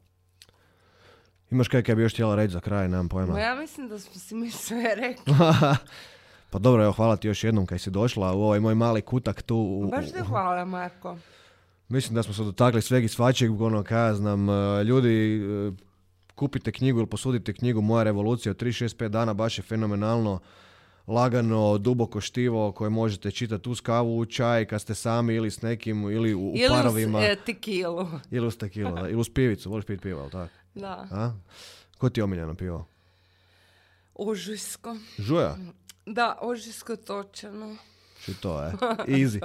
Imaš 1.50 1.68
kaj 1.68 1.82
kaj 1.82 1.94
bi 1.94 2.02
još 2.02 2.12
htjela 2.12 2.34
reći 2.34 2.52
za 2.52 2.60
kraj, 2.60 2.88
nemam 2.88 3.08
pojma. 3.08 3.32
Ma 3.32 3.40
ja 3.40 3.54
mislim 3.54 3.88
da 3.88 3.98
smo 3.98 4.14
si 4.14 4.34
mi 4.34 4.50
sve 4.50 4.82
rekli. 4.98 5.34
pa 6.50 6.58
dobro, 6.58 6.82
evo, 6.82 6.92
hvala 6.92 7.16
ti 7.16 7.28
još 7.28 7.44
jednom 7.44 7.66
kaj 7.66 7.78
si 7.78 7.90
došla 7.90 8.32
u 8.32 8.42
ovaj 8.42 8.60
moj 8.60 8.74
mali 8.74 9.02
kutak 9.02 9.42
tu. 9.42 9.56
u- 9.56 9.90
Baš 9.90 10.12
te 10.12 10.20
hvala, 10.20 10.64
Marko. 10.64 11.16
Mislim 11.88 12.14
da 12.14 12.22
smo 12.22 12.34
se 12.34 12.42
dotakli 12.42 12.82
sveg 12.82 13.04
i 13.04 13.08
svačeg, 13.08 13.60
ono, 13.60 13.82
kaj 13.82 14.00
ja 14.00 14.14
znam, 14.14 14.48
e, 14.50 14.52
ljudi, 14.84 15.36
e, 15.36 15.72
kupite 16.34 16.72
knjigu 16.72 16.98
ili 16.98 17.06
posudite 17.06 17.52
knjigu 17.52 17.80
Moja 17.80 18.02
revolucija 18.02 18.50
od 18.50 18.56
365 18.56 19.08
dana, 19.08 19.34
baš 19.34 19.58
je 19.58 19.62
fenomenalno, 19.62 20.40
lagano, 21.06 21.78
duboko 21.78 22.20
štivo 22.20 22.72
koje 22.72 22.90
možete 22.90 23.30
čitati 23.30 23.68
uz 23.68 23.80
kavu, 23.80 24.18
u 24.18 24.26
čaj, 24.26 24.64
kad 24.64 24.80
ste 24.80 24.94
sami 24.94 25.34
ili 25.34 25.50
s 25.50 25.62
nekim, 25.62 26.02
ili 26.02 26.34
u, 26.34 26.40
u 26.40 26.52
Ili 26.54 26.64
uz 26.66 26.70
parovima, 26.72 27.20
e, 27.22 27.36
tekilu. 27.36 28.08
ili 28.30 28.46
uz 28.46 28.56
tekilu, 28.58 28.92
da, 28.92 29.08
ili 29.08 29.20
uz 29.20 29.30
pivicu, 29.30 29.70
voliš 29.70 29.84
piti 29.86 30.02
pivo, 30.02 30.20
ali 30.20 30.30
tako? 30.30 30.54
Da. 30.74 31.06
A? 31.10 31.32
Ko 31.98 32.08
ti 32.08 32.20
je 32.20 32.24
omiljeno 32.24 32.54
pivo? 32.54 32.86
Ožujsko. 34.14 34.96
Žuja? 35.18 35.56
Da, 36.06 36.38
ožujsko 36.40 36.96
točano. 36.96 37.76
Či 38.24 38.34
to, 38.34 38.62
je. 38.62 38.72
Easy. 39.18 39.40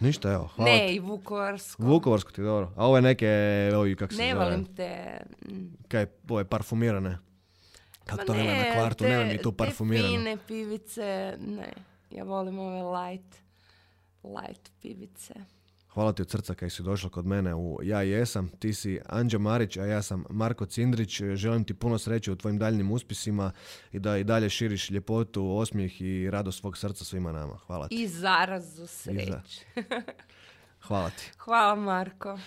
Ništa, 0.00 0.32
evo, 0.32 0.46
hvala 0.46 0.70
ti. 0.70 0.76
Ne, 0.76 0.94
i 0.94 1.00
vukovarsko. 1.00 1.82
Vukovarsko 1.82 2.30
ti 2.30 2.40
je 2.40 2.44
dobro. 2.44 2.72
A 2.76 2.86
ove 2.86 3.00
neke, 3.02 3.28
ovi, 3.76 3.96
kak 3.96 4.12
se 4.12 4.18
Ne 4.18 4.32
zove, 4.32 4.44
volim 4.44 4.64
te... 4.64 5.16
mm, 5.48 5.66
kaj, 5.88 6.06
ove 6.28 6.44
parfumirane. 6.44 7.18
Kako 8.04 8.24
to 8.24 8.34
nema 8.34 8.52
na 8.52 8.58
ne, 8.58 8.72
kvartu, 8.74 9.04
te- 9.04 9.10
nema 9.10 9.24
mi 9.24 9.38
tu 9.38 9.50
Te 9.50 9.56
parfumirano. 9.56 10.08
fine 10.08 10.36
pivice, 10.38 11.36
ne. 11.40 11.72
Ja 12.10 12.24
volim 12.24 12.58
ove 12.58 12.82
light, 12.82 13.36
light 14.24 14.70
pivice. 14.82 15.34
Hvala 15.88 16.12
ti 16.12 16.22
od 16.22 16.30
srca 16.30 16.54
kaj 16.54 16.70
si 16.70 16.82
došla 16.82 17.10
kod 17.10 17.26
mene 17.26 17.54
u 17.54 17.78
Ja 17.82 18.02
jesam. 18.02 18.48
Ti 18.48 18.74
si 18.74 19.00
Anđa 19.06 19.38
Marić, 19.38 19.76
a 19.76 19.84
ja 19.84 20.02
sam 20.02 20.24
Marko 20.30 20.66
Cindrić. 20.66 21.20
Želim 21.34 21.64
ti 21.64 21.74
puno 21.74 21.98
sreće 21.98 22.32
u 22.32 22.36
tvojim 22.36 22.58
daljnim 22.58 22.92
uspisima 22.92 23.52
i 23.92 23.98
da 23.98 24.16
i 24.16 24.24
dalje 24.24 24.50
širiš 24.50 24.90
ljepotu, 24.90 25.50
osmijeh 25.50 26.00
i 26.00 26.30
radost 26.30 26.60
svog 26.60 26.78
srca 26.78 27.04
svima 27.04 27.32
nama. 27.32 27.56
Hvala 27.56 27.88
ti. 27.88 27.94
I 27.94 28.08
zarazu 28.08 28.86
sreće. 28.86 29.64
Hvala 30.80 31.10
ti. 31.10 31.30
Hvala, 31.38 31.74
Marko. 31.74 32.38